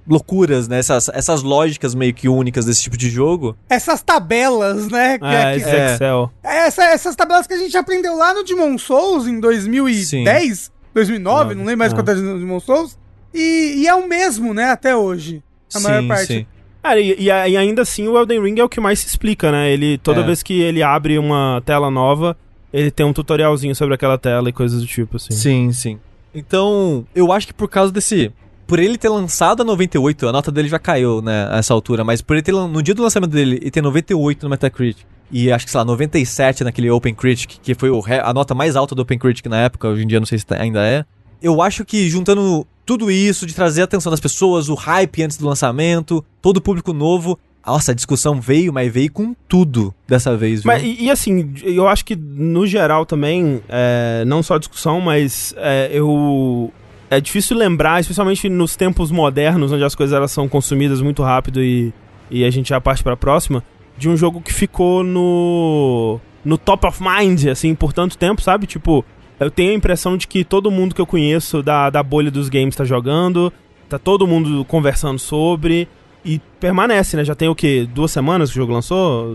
loucuras, 0.08 0.68
né? 0.68 0.80
Essas, 0.80 1.10
essas 1.10 1.44
lógicas 1.44 1.94
meio 1.94 2.14
que 2.14 2.28
únicas 2.28 2.66
desse 2.66 2.82
tipo 2.82 2.98
de 2.98 3.10
jogo. 3.10 3.56
Essas 3.70 4.02
tabelas, 4.02 4.88
né? 4.88 5.20
que- 5.20 5.26
É, 5.26 5.52
que- 5.54 5.58
esse 5.62 5.70
é. 5.70 5.94
Excel. 5.94 6.32
essa- 6.44 6.86
essas 6.86 7.16
tabelas 7.16 7.46
que 7.46 7.54
a 7.54 7.58
gente 7.58 7.78
aprendeu 7.78 8.16
lá 8.18 8.34
no 8.34 8.44
Demon 8.44 8.78
Souls 8.80 9.28
em 9.28 9.40
2010, 9.40 10.72
2009, 10.94 11.44
Nove, 11.44 11.56
não 11.56 11.64
lembro 11.66 11.80
mais 11.80 11.94
é 11.94 12.14
no 12.22 12.40
Demon 12.40 12.60
Souls. 12.60 12.98
E, 13.34 13.76
e 13.78 13.88
é 13.88 13.96
o 13.96 14.08
mesmo, 14.08 14.54
né, 14.54 14.72
até 14.72 14.96
hoje. 14.96 15.42
A 15.74 15.80
maior 15.80 16.08
parte. 16.08 16.48
Cara, 16.84 17.00
e, 17.00 17.16
e 17.24 17.32
ainda 17.32 17.84
assim 17.84 18.08
o 18.08 18.18
Elden 18.18 18.42
Ring 18.42 18.60
é 18.60 18.64
o 18.64 18.70
que 18.70 18.82
mais 18.82 19.00
se 19.00 19.08
explica, 19.08 19.52
né? 19.52 19.72
Ele, 19.72 19.98
toda 20.00 20.22
É. 20.22 20.24
vez 20.24 20.42
que 20.42 20.60
ele 20.60 20.82
abre 20.82 21.18
uma 21.18 21.62
tela 21.66 21.92
nova, 21.92 22.36
ele 22.74 22.90
tem 22.90 23.06
um 23.06 23.14
tutorialzinho 23.14 23.76
sobre 23.76 23.94
aquela 23.94 24.18
tela 24.18 24.50
e 24.50 24.54
coisas 24.54 24.82
do 24.82 24.88
tipo, 24.88 25.18
assim. 25.18 25.32
Sim, 25.32 25.72
sim. 25.72 26.00
Então, 26.34 27.06
eu 27.14 27.32
acho 27.32 27.48
que 27.48 27.54
por 27.54 27.70
causa 27.70 27.92
desse. 27.92 28.32
Por 28.66 28.80
ele 28.80 28.98
ter 28.98 29.10
lançado 29.10 29.62
a 29.62 29.66
98, 29.66 30.30
a 30.30 30.32
nota 30.32 30.50
dele 30.50 30.70
já 30.70 30.80
caiu, 30.80 31.22
né, 31.22 31.46
a 31.52 31.58
essa 31.58 31.74
altura, 31.74 32.06
mas 32.06 32.22
por 32.22 32.36
ele 32.36 32.42
ter 32.42 32.54
no 32.54 32.82
dia 32.82 32.96
do 32.96 33.04
lançamento 33.04 33.32
dele 33.32 33.60
e 33.62 33.70
ter 33.70 33.82
98 33.82 34.44
no 34.44 34.50
Metacritic 34.50 35.06
e 35.32 35.52
acho 35.52 35.66
que, 35.66 35.72
sei 35.72 35.78
lá, 35.80 35.86
97 35.86 36.64
naquele 36.64 36.90
OpenCritic, 36.90 37.58
que 37.62 37.74
foi 37.74 37.90
a 38.24 38.34
nota 38.34 38.54
mais 38.54 38.76
alta 38.76 38.94
do 38.94 39.02
OpenCritic 39.02 39.46
na 39.48 39.62
época, 39.62 39.88
hoje 39.88 40.04
em 40.04 40.08
dia 40.08 40.20
não 40.20 40.26
sei 40.28 40.38
se 40.38 40.46
tá- 40.46 40.58
ainda 40.62 40.86
é. 40.86 41.06
Eu 41.42 41.62
acho 41.62 41.84
que 41.86 42.10
juntando 42.10 42.66
tudo 42.86 43.10
isso, 43.10 43.46
de 43.46 43.54
trazer 43.56 43.82
a 43.82 43.86
atenção 43.86 44.10
das 44.12 44.20
pessoas, 44.20 44.70
o 44.70 44.76
hype 44.76 45.24
antes 45.24 45.38
do 45.38 45.48
lançamento, 45.48 46.24
todo 46.42 46.58
o 46.58 46.62
público 46.62 46.94
novo, 46.94 47.40
nossa, 47.66 47.92
a 47.92 47.96
discussão 47.96 48.42
veio, 48.42 48.74
mas 48.74 48.92
veio 48.92 49.12
com 49.12 49.36
tudo 49.48 49.94
dessa 50.08 50.36
vez, 50.36 50.64
viu? 50.64 50.68
Mas, 50.72 50.84
e, 50.84 51.04
e 51.06 51.12
assim, 51.12 51.54
eu 51.64 51.88
acho 51.88 52.04
que 52.04 52.16
no 52.16 52.66
geral 52.66 53.06
também, 53.06 53.62
é, 53.70 54.24
não 54.26 54.42
só 54.44 54.56
a 54.56 54.60
discussão, 54.60 55.00
mas 55.00 55.54
é, 55.58 55.90
eu. 55.94 56.72
É 57.10 57.20
difícil 57.20 57.58
lembrar, 57.58 58.00
especialmente 58.00 58.48
nos 58.50 58.76
tempos 58.76 59.12
modernos, 59.12 59.72
onde 59.72 59.84
as 59.84 59.94
coisas 59.94 60.16
elas 60.16 60.32
são 60.32 60.48
consumidas 60.48 61.02
muito 61.02 61.22
rápido 61.22 61.62
e, 61.62 61.94
e 62.32 62.46
a 62.46 62.50
gente 62.50 62.70
já 62.70 62.80
parte 62.80 63.04
pra 63.04 63.18
próxima, 63.18 63.62
de 63.98 64.10
um 64.10 64.18
jogo 64.18 64.42
que 64.42 64.54
ficou 64.54 65.04
no. 65.04 66.20
no 66.44 66.58
top 66.58 66.88
of 66.88 67.02
mind, 67.02 67.48
assim, 67.48 67.76
por 67.76 67.94
tanto 67.94 68.18
tempo, 68.18 68.42
sabe? 68.42 68.66
Tipo, 68.68 69.06
eu 69.40 69.50
tenho 69.52 69.72
a 69.72 69.76
impressão 69.76 70.18
de 70.18 70.28
que 70.28 70.44
todo 70.44 70.72
mundo 70.72 70.94
que 70.96 71.02
eu 71.02 71.06
conheço 71.06 71.62
da, 71.64 71.90
da 71.90 72.02
bolha 72.04 72.32
dos 72.32 72.50
games 72.50 72.76
tá 72.76 72.84
jogando, 72.84 73.52
tá 73.90 73.98
todo 74.00 74.28
mundo 74.28 74.66
conversando 74.66 75.20
sobre. 75.20 75.88
E 76.24 76.40
permanece, 76.60 77.18
né? 77.18 77.26
Já 77.26 77.34
tem 77.34 77.50
o 77.50 77.56
quê? 77.56 77.90
Duas 77.92 78.12
semanas 78.12 78.52
que 78.52 78.56
o 78.56 78.62
jogo 78.62 78.74
lançou? 78.74 79.34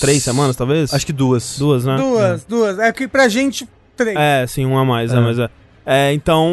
Três 0.00 0.20
semanas, 0.24 0.56
talvez? 0.56 0.92
Acho 0.92 1.06
que 1.06 1.12
duas. 1.12 1.56
Duas, 1.58 1.84
né? 1.84 1.96
Duas, 1.96 2.44
duas. 2.44 2.78
É 2.80 2.90
que 2.92 3.06
pra 3.06 3.28
gente, 3.28 3.68
três. 3.96 4.16
É, 4.18 4.44
sim, 4.48 4.66
um 4.66 4.76
a 4.76 4.84
mais, 4.84 5.12
é, 5.12 5.16
É. 5.16 5.20
mas 5.20 5.38
é. 5.38 5.48
É, 5.86 6.12
então. 6.12 6.50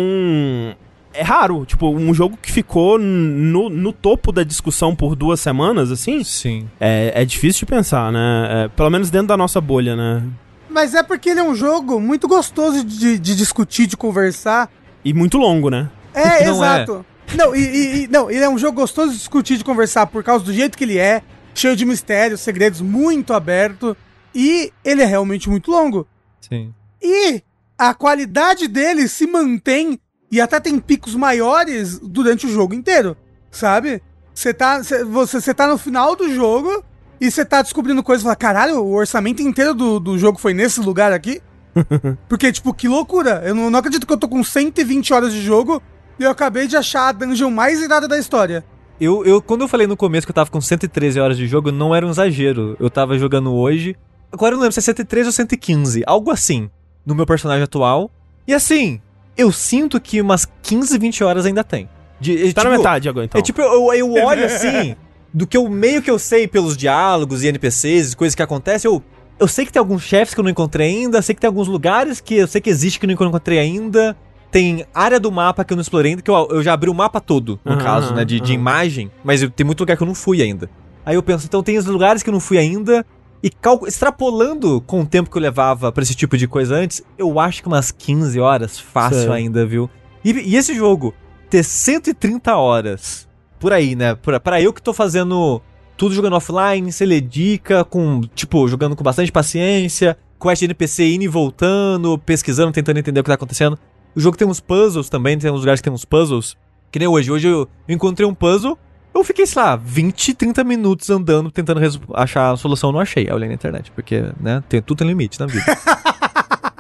É 1.18 1.22
raro, 1.24 1.66
tipo, 1.66 1.90
um 1.90 2.14
jogo 2.14 2.38
que 2.42 2.52
ficou 2.52 2.98
no, 3.00 3.70
no 3.70 3.94
topo 3.94 4.32
da 4.32 4.44
discussão 4.44 4.96
por 4.96 5.16
duas 5.16 5.40
semanas, 5.40 5.92
assim, 5.92 6.24
Sim. 6.24 6.68
é, 6.80 7.12
é 7.16 7.26
difícil 7.26 7.60
de 7.62 7.66
pensar, 7.68 8.12
né? 8.12 8.66
É, 8.66 8.68
pelo 8.70 8.90
menos 8.90 9.10
dentro 9.10 9.28
da 9.28 9.38
nossa 9.38 9.60
bolha, 9.62 9.96
né? 9.96 10.24
Mas 10.70 10.94
é 10.94 11.02
porque 11.04 11.30
ele 11.30 11.40
é 11.40 11.44
um 11.44 11.56
jogo 11.56 12.00
muito 12.02 12.28
gostoso 12.28 12.84
de, 12.84 13.18
de 13.18 13.36
discutir, 13.36 13.88
de 13.88 13.96
conversar. 13.96 14.70
E 15.06 15.14
muito 15.14 15.38
longo, 15.38 15.70
né? 15.70 15.90
É, 16.14 16.44
Não 16.52 16.64
é. 16.66 16.84
exato. 16.84 17.06
Não, 17.36 17.56
e, 17.56 17.60
e- 17.60 18.04
e- 18.04 18.08
não, 18.08 18.30
ele 18.30 18.44
é 18.44 18.50
um 18.50 18.58
jogo 18.58 18.82
gostoso 18.82 19.12
de 19.14 19.18
discutir, 19.18 19.58
de 19.58 19.64
conversar 19.64 20.06
por 20.08 20.24
causa 20.24 20.44
do 20.46 20.54
jeito 20.54 20.78
que 20.78 20.84
ele 20.84 20.98
é, 20.98 21.22
cheio 21.54 21.76
de 21.76 21.86
mistérios, 21.86 22.42
segredos, 22.42 22.82
muito 22.82 23.34
aberto. 23.34 23.96
E 24.34 24.72
ele 24.84 25.02
é 25.02 25.06
realmente 25.06 25.50
muito 25.50 25.72
longo. 25.72 26.06
Sim. 26.42 26.74
E 27.02 27.42
a 27.78 27.94
qualidade 27.94 28.68
dele 28.68 29.08
se 29.08 29.26
mantém 29.26 29.98
e 30.32 30.42
até 30.42 30.60
tem 30.60 30.80
picos 30.80 31.16
maiores 31.16 32.00
durante 32.00 32.46
o 32.46 32.50
jogo 32.50 32.74
inteiro, 32.74 33.16
sabe? 33.52 34.02
Você 34.34 34.54
tá, 34.54 34.84
cê, 34.84 35.04
você, 35.04 35.40
você 35.40 35.54
tá 35.54 35.68
no 35.68 35.78
final 35.78 36.16
do 36.16 36.34
jogo 36.34 36.84
e 37.22 37.32
você 37.32 37.46
tá 37.46 37.62
descobrindo 37.62 38.04
coisas 38.04 38.22
e 38.22 38.26
fala, 38.26 38.36
caralho, 38.36 38.84
o 38.84 38.94
orçamento 38.94 39.42
inteiro 39.42 39.74
do, 39.74 40.00
do 40.00 40.18
jogo 40.18 40.38
foi 40.38 40.54
nesse 40.54 40.82
lugar 40.82 41.14
aqui? 41.14 41.42
Porque, 42.28 42.52
tipo, 42.52 42.74
que 42.74 42.88
loucura. 42.88 43.42
Eu 43.46 43.56
não, 43.56 43.70
não 43.70 43.80
acredito 43.80 44.06
que 44.06 44.12
eu 44.12 44.18
tô 44.18 44.28
com 44.28 44.44
120 44.44 45.14
horas 45.14 45.34
de 45.34 45.42
jogo 45.42 45.82
e 46.20 46.24
eu 46.24 46.32
acabei 46.32 46.68
de 46.68 46.76
achar 46.76 47.10
a 47.10 47.12
dungeon 47.12 47.50
mais 47.50 47.82
irada 47.82 48.08
da 48.08 48.18
história. 48.18 48.66
Eu, 49.00 49.26
eu, 49.26 49.42
quando 49.42 49.62
eu 49.62 49.68
falei 49.68 49.88
no 49.88 49.98
começo 49.98 50.26
que 50.26 50.32
eu 50.32 50.36
tava 50.36 50.50
com 50.50 50.62
113 50.62 51.20
horas 51.20 51.38
de 51.38 51.48
jogo, 51.48 51.72
não 51.72 51.94
era 51.94 52.06
um 52.06 52.10
exagero. 52.10 52.78
Eu 52.80 52.90
tava 52.90 53.18
jogando 53.18 53.54
hoje. 53.54 53.96
Agora 54.32 54.54
eu 54.54 54.58
não 54.58 54.64
lembro 54.64 54.74
se 54.74 54.80
é 54.80 54.84
113 54.84 55.28
ou 55.28 55.34
115. 55.34 56.04
Algo 56.06 56.32
assim. 56.32 56.70
No 57.06 57.14
meu 57.14 57.26
personagem 57.26 57.64
atual. 57.64 58.10
E 58.48 58.54
assim, 58.54 59.02
eu 59.38 59.52
sinto 59.52 60.00
que 60.00 60.22
umas 60.22 60.48
15, 60.62 60.98
20 60.98 61.24
horas 61.24 61.46
ainda 61.46 61.64
tem. 61.64 61.90
De, 62.20 62.54
Tá 62.54 62.62
tipo, 62.62 62.72
na 62.72 62.78
metade 62.78 63.10
agora, 63.10 63.26
então. 63.26 63.40
É 63.40 63.44
tipo, 63.44 63.62
eu, 63.62 63.94
eu 63.94 64.14
olho 64.14 64.46
assim, 64.46 64.96
do 65.34 65.46
que 65.46 65.58
eu 65.58 65.68
meio 65.70 66.02
que 66.02 66.10
eu 66.10 66.18
sei 66.18 66.48
pelos 66.48 66.78
diálogos 66.78 67.44
e 67.44 67.48
NPCs, 67.48 68.16
coisas 68.16 68.34
que 68.36 68.42
acontecem, 68.42 68.90
eu, 68.90 69.04
eu 69.40 69.48
sei 69.48 69.66
que 69.66 69.72
tem 69.72 69.80
alguns 69.80 70.02
chefes 70.04 70.34
que 70.34 70.40
eu 70.40 70.44
não 70.44 70.52
encontrei 70.52 70.88
ainda, 70.88 71.22
sei 71.22 71.36
que 71.36 71.42
tem 71.42 71.48
alguns 71.48 71.68
lugares 71.68 72.22
que 72.22 72.36
eu 72.36 72.48
sei 72.48 72.62
que 72.62 72.70
existe 72.70 73.00
que 73.00 73.06
eu 73.06 73.08
não 73.08 73.14
encontrei 73.28 73.60
ainda. 73.60 74.16
Tem 74.52 74.86
área 74.94 75.20
do 75.20 75.30
mapa 75.30 75.66
que 75.66 75.74
eu 75.74 75.76
não 75.76 75.82
explorei 75.82 76.12
ainda, 76.12 76.22
que 76.22 76.32
eu, 76.32 76.48
eu 76.52 76.64
já 76.64 76.72
abri 76.72 76.90
o 76.90 76.94
mapa 76.94 77.20
todo, 77.20 77.60
no 77.66 77.74
Aham, 77.74 77.84
caso, 77.84 78.14
né, 78.14 78.24
de, 78.24 78.40
de 78.40 78.54
aham. 78.54 78.62
imagem, 78.62 79.12
mas 79.22 79.42
eu, 79.42 79.50
tem 79.50 79.66
muito 79.66 79.82
lugar 79.82 79.98
que 79.98 80.04
eu 80.04 80.08
não 80.08 80.16
fui 80.16 80.42
ainda. 80.42 80.70
Aí 81.06 81.16
eu 81.16 81.22
penso, 81.22 81.46
então 81.46 81.62
tem 81.62 81.78
os 81.78 81.86
lugares 81.86 82.24
que 82.24 82.30
eu 82.30 82.34
não 82.34 82.40
fui 82.40 82.58
ainda, 82.58 83.06
e 83.46 83.52
extrapolando 83.86 84.82
com 84.82 85.02
o 85.02 85.06
tempo 85.06 85.30
que 85.30 85.38
eu 85.38 85.42
levava 85.42 85.92
pra 85.92 86.02
esse 86.02 86.16
tipo 86.16 86.36
de 86.36 86.48
coisa 86.48 86.74
antes, 86.74 87.04
eu 87.16 87.40
acho 87.40 87.62
que 87.62 87.68
umas 87.68 87.92
15 87.92 88.40
horas 88.40 88.80
fácil 88.80 89.22
Sei. 89.22 89.32
ainda, 89.32 89.64
viu? 89.64 89.88
E, 90.24 90.32
e 90.32 90.56
esse 90.56 90.74
jogo 90.74 91.14
ter 91.48 91.64
130 91.64 92.56
horas 92.56 93.28
por 93.60 93.72
aí, 93.72 93.96
né? 93.96 94.16
Pra, 94.16 94.40
pra 94.40 94.60
eu 94.60 94.74
que 94.74 94.82
tô 94.82 94.94
fazendo 94.94 95.62
tudo 95.96 96.16
jogando 96.16 96.36
offline, 96.36 96.92
sem 96.92 97.06
ler 97.06 97.22
dica, 97.22 97.86
com, 97.86 98.22
tipo, 98.34 98.68
jogando 98.68 98.96
com 98.96 99.04
bastante 99.04 99.32
paciência, 99.32 100.18
quest 100.42 100.64
NPC 100.64 101.14
indo 101.14 101.26
e 101.26 101.28
voltando, 101.28 102.18
pesquisando, 102.18 102.72
tentando 102.72 102.98
entender 102.98 103.20
o 103.20 103.24
que 103.24 103.30
tá 103.30 103.36
acontecendo. 103.36 103.78
O 104.16 104.20
jogo 104.20 104.36
tem 104.36 104.48
uns 104.48 104.60
puzzles 104.60 105.08
também, 105.08 105.38
tem 105.38 105.52
uns 105.52 105.60
lugares 105.60 105.82
que 105.82 105.84
tem 105.84 105.94
uns 105.94 106.04
puzzles. 106.04 106.58
Que 106.92 106.98
nem 106.98 107.08
hoje. 107.08 107.32
Hoje 107.32 107.48
eu 107.48 107.70
encontrei 107.88 108.28
um 108.28 108.34
puzzle, 108.34 108.76
eu 109.16 109.24
fiquei, 109.24 109.46
sei 109.46 109.62
lá, 109.62 109.76
20, 109.76 110.34
30 110.34 110.64
minutos 110.64 111.10
andando, 111.10 111.50
tentando 111.50 111.80
achar 112.14 112.52
a 112.52 112.58
solução, 112.58 112.92
não 112.92 113.00
achei. 113.00 113.24
Aí 113.24 113.30
eu 113.30 113.36
olhei 113.36 113.48
na 113.48 113.56
internet, 113.56 113.92
porque, 113.92 114.24
né, 114.40 114.62
tem, 114.68 114.82
tudo 114.82 115.00
tem 115.00 115.08
limite 115.08 115.40
na 115.40 115.46
vida. 115.46 115.66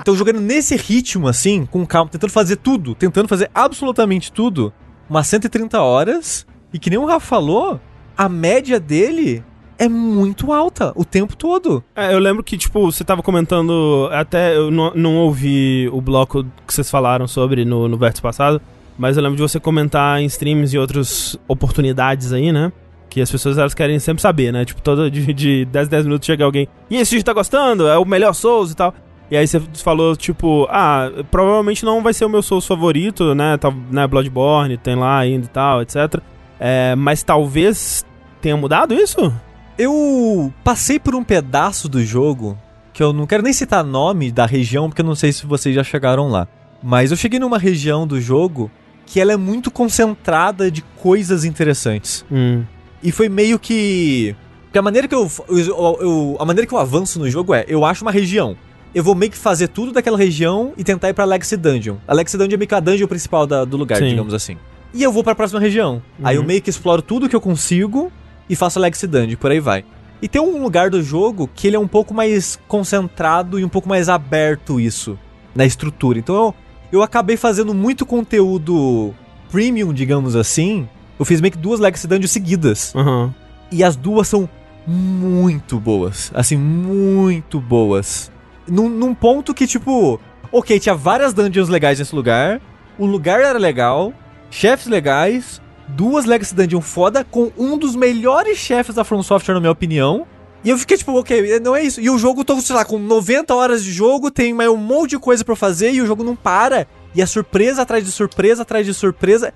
Então, 0.06 0.16
jogando 0.16 0.40
nesse 0.40 0.76
ritmo, 0.76 1.28
assim, 1.28 1.66
com 1.66 1.84
calma, 1.84 2.12
tentando 2.12 2.30
fazer 2.30 2.58
tudo, 2.58 2.94
tentando 2.94 3.28
fazer 3.28 3.50
absolutamente 3.56 4.32
tudo, 4.32 4.72
umas 5.10 5.26
130 5.26 5.82
horas, 5.82 6.46
e 6.72 6.78
que 6.78 6.92
nem 6.92 7.00
o 7.00 7.08
Rafa 7.08 7.26
falou, 7.26 7.82
a 8.16 8.30
média 8.30 8.80
dele 8.80 9.44
é 9.80 9.90
muito 9.90 10.54
alta 10.54 10.94
o 10.96 11.04
tempo 11.04 11.36
todo. 11.36 11.84
É, 11.96 12.14
eu 12.14 12.20
lembro 12.20 12.44
que, 12.44 12.56
tipo, 12.56 12.92
você 12.92 13.04
tava 13.04 13.24
comentando. 13.24 14.08
Até 14.12 14.56
eu 14.56 14.70
não, 14.70 14.94
não 14.94 15.16
ouvi 15.18 15.90
o 15.92 16.00
bloco 16.00 16.44
que 16.68 16.74
vocês 16.74 16.88
falaram 16.88 17.28
sobre 17.28 17.66
no, 17.66 17.88
no 17.88 17.98
vértice 17.98 18.22
passado. 18.22 18.62
Mas 18.98 19.18
eu 19.18 19.24
lembro 19.24 19.36
de 19.36 19.42
você 19.42 19.60
comentar 19.60 20.22
em 20.22 20.26
streams 20.26 20.76
e 20.76 20.80
outras 20.80 21.38
oportunidades 21.48 22.32
aí, 22.32 22.52
né? 22.52 22.72
Que 23.10 23.22
as 23.22 23.30
pessoas 23.30 23.58
elas 23.58 23.74
querem 23.74 24.00
sempre 24.00 24.22
saber, 24.22 24.52
né? 24.52 24.64
Tipo, 24.66 24.82
todo 24.82 25.12
de, 25.12 25.34
de 25.34 25.66
10 25.66 25.88
10 25.88 26.06
minutos 26.06 26.26
chega 26.26 26.46
alguém. 26.46 26.68
E 26.90 26.98
esse 26.98 27.12
vídeo 27.12 27.26
tá 27.26 27.34
gostando? 27.34 27.88
É 27.88 27.98
o 27.98 28.06
melhor 28.06 28.34
Souls 28.34 28.72
e 28.72 28.76
tal. 28.76 28.94
E 29.30 29.36
aí 29.36 29.48
você 29.48 29.60
falou, 29.84 30.16
tipo, 30.16 30.68
ah, 30.70 31.10
provavelmente 31.32 31.84
não 31.84 32.02
vai 32.02 32.14
ser 32.14 32.26
o 32.26 32.30
meu 32.30 32.42
Souls 32.42 32.66
favorito, 32.66 33.34
né? 33.34 33.58
Tá, 33.58 33.74
né 33.90 34.08
Bloodborne 34.08 34.78
tem 34.78 34.96
lá 34.96 35.18
ainda 35.18 35.46
e 35.46 35.50
tal, 35.50 35.82
etc. 35.82 36.22
É, 36.60 36.96
mas 36.96 37.24
talvez 37.24 38.06
tenha 38.40 38.56
mudado 38.56 38.94
isso? 38.94 39.34
Eu 39.78 40.54
passei 40.64 41.00
por 41.00 41.16
um 41.16 41.24
pedaço 41.24 41.90
do 41.90 42.04
jogo, 42.04 42.58
que 42.94 43.04
eu 43.04 43.12
não 43.12 43.26
quero 43.26 43.44
nem 43.44 43.52
citar 43.52 43.84
nome 43.84 44.32
da 44.32 44.46
região, 44.46 44.88
porque 44.88 45.02
eu 45.02 45.06
não 45.06 45.16
sei 45.16 45.34
se 45.34 45.46
vocês 45.46 45.76
já 45.76 45.84
chegaram 45.84 46.30
lá. 46.30 46.48
Mas 46.82 47.12
eu 47.12 47.18
cheguei 47.18 47.40
numa 47.40 47.58
região 47.58 48.06
do 48.06 48.22
jogo 48.22 48.70
que 49.06 49.20
ela 49.20 49.32
é 49.34 49.38
muito 49.38 49.70
concentrada 49.72 50.70
de 50.72 50.82
coisas 51.02 51.44
interessantes. 51.46 52.26
Hum. 52.32 52.64
E 53.04 53.12
foi 53.12 53.30
meio 53.30 53.60
que. 53.60 54.36
Porque 54.66 54.80
a 54.80 54.82
maneira 54.82 55.08
que 55.08 55.16
eu, 55.16 55.30
eu- 55.50 55.98
eu- 56.02 56.38
A 56.40 56.46
maneira 56.46 56.68
que 56.68 56.74
eu 56.74 56.78
avanço 56.80 57.20
no 57.20 57.30
jogo 57.30 57.54
é: 57.54 57.64
eu 57.68 57.86
acho 57.86 58.04
uma 58.04 58.12
região. 58.12 58.58
Eu 58.94 59.04
vou 59.04 59.14
meio 59.14 59.32
que 59.32 59.38
fazer 59.38 59.68
tudo 59.68 59.92
daquela 59.92 60.18
região 60.18 60.72
e 60.78 60.84
tentar 60.84 61.10
ir 61.10 61.14
pra 61.14 61.26
Legacy 61.26 61.58
Dungeon. 61.58 61.98
A 62.08 62.14
Legacy 62.14 62.38
Dungeon 62.38 62.54
é 62.56 62.58
meio 62.58 62.68
que 62.68 62.76
a 62.76 62.80
dungeon 62.80 63.08
principal 63.08 63.46
da- 63.46 63.66
do 63.66 63.76
lugar, 63.78 63.98
Sim. 64.00 64.08
digamos 64.10 64.34
assim. 64.34 64.58
E 64.94 65.04
eu 65.04 65.12
vou 65.12 65.22
pra 65.24 65.36
próxima 65.36 65.60
região. 65.60 66.02
Aí 66.24 66.36
eu 66.38 66.42
Uhum. 66.42 66.48
meio 66.48 66.62
que 66.62 66.70
exploro 66.70 67.02
tudo 67.02 67.28
que 67.28 67.36
eu 67.36 67.42
consigo 67.42 68.10
e 68.50 68.56
faço 68.56 68.80
a 68.80 68.82
Legacy 68.82 69.06
Dungeon, 69.06 69.36
por 69.38 69.52
aí 69.52 69.60
vai. 69.60 69.84
E 70.22 70.30
tem 70.30 70.42
um 70.42 70.62
lugar 70.64 70.90
do 70.90 71.04
jogo 71.04 71.50
que 71.54 71.68
ele 71.68 71.76
é 71.76 71.80
um 71.80 71.90
pouco 71.90 72.14
mais 72.14 72.58
concentrado 72.70 73.60
e 73.60 73.66
um 73.66 73.70
pouco 73.70 73.88
mais 73.90 74.08
aberto 74.08 74.80
isso, 74.80 75.20
na 75.54 75.66
estrutura. 75.66 76.18
Então 76.18 76.34
eu, 76.36 76.56
eu 76.96 77.04
acabei 77.04 77.38
fazendo 77.38 77.74
muito 77.74 78.06
conteúdo 78.06 79.14
premium, 79.52 79.94
digamos 79.94 80.36
assim. 80.36 80.88
Eu 81.18 81.26
fiz 81.26 81.40
meio 81.40 81.52
que 81.52 81.58
duas 81.58 81.80
Legacy 81.80 82.08
Dungeons 82.08 82.32
seguidas. 82.32 82.94
Aham. 82.96 83.34
E 83.72 83.84
as 83.84 83.96
duas 83.96 84.28
são 84.28 84.50
muito 84.88 85.80
boas. 85.80 86.32
Assim, 86.34 86.58
muito 86.58 87.60
boas. 87.60 88.32
Num, 88.68 88.90
num 88.90 89.14
ponto 89.14 89.54
que, 89.54 89.68
tipo, 89.68 90.20
ok, 90.52 90.80
tinha 90.80 90.96
várias 90.96 91.34
dungeons 91.34 91.70
legais 91.70 92.00
nesse 92.00 92.16
lugar. 92.16 92.62
O 92.98 93.06
lugar 93.06 93.42
era 93.42 93.60
legal, 93.60 94.14
chefes 94.50 94.88
legais, 94.88 95.62
duas 95.88 96.26
Legacy 96.26 96.56
Dungeon 96.56 96.82
foda, 96.82 97.24
com 97.24 97.52
um 97.58 97.78
dos 97.78 97.96
melhores 97.96 98.58
chefes 98.58 98.96
da 98.96 99.04
From 99.04 99.22
Software, 99.22 99.56
na 99.56 99.60
minha 99.60 99.72
opinião. 99.72 100.26
E 100.66 100.70
eu 100.72 100.78
fiquei 100.78 100.98
tipo, 100.98 101.14
ok, 101.18 101.60
não 101.60 101.76
é 101.76 101.84
isso. 101.84 102.02
E 102.02 102.10
o 102.10 102.18
jogo, 102.18 102.44
tô, 102.44 102.60
sei 102.60 102.76
lá, 102.76 102.84
com 102.84 102.98
90 103.00 103.54
horas 103.54 103.84
de 103.84 103.92
jogo, 103.94 104.32
tem 104.32 104.54
mais 104.54 104.70
um 104.70 104.76
monte 104.76 105.12
de 105.12 105.20
coisa 105.20 105.46
pra 105.46 105.52
eu 105.54 105.56
fazer 105.58 105.92
e 105.94 106.02
o 106.02 106.06
jogo 106.08 106.24
não 106.24 106.36
para. 106.36 106.88
E 107.14 107.22
é 107.22 107.26
surpresa 107.26 107.84
atrás 107.84 108.04
de 108.04 108.12
surpresa 108.12 108.64
atrás 108.64 108.86
de 108.86 108.94
surpresa. 108.94 109.54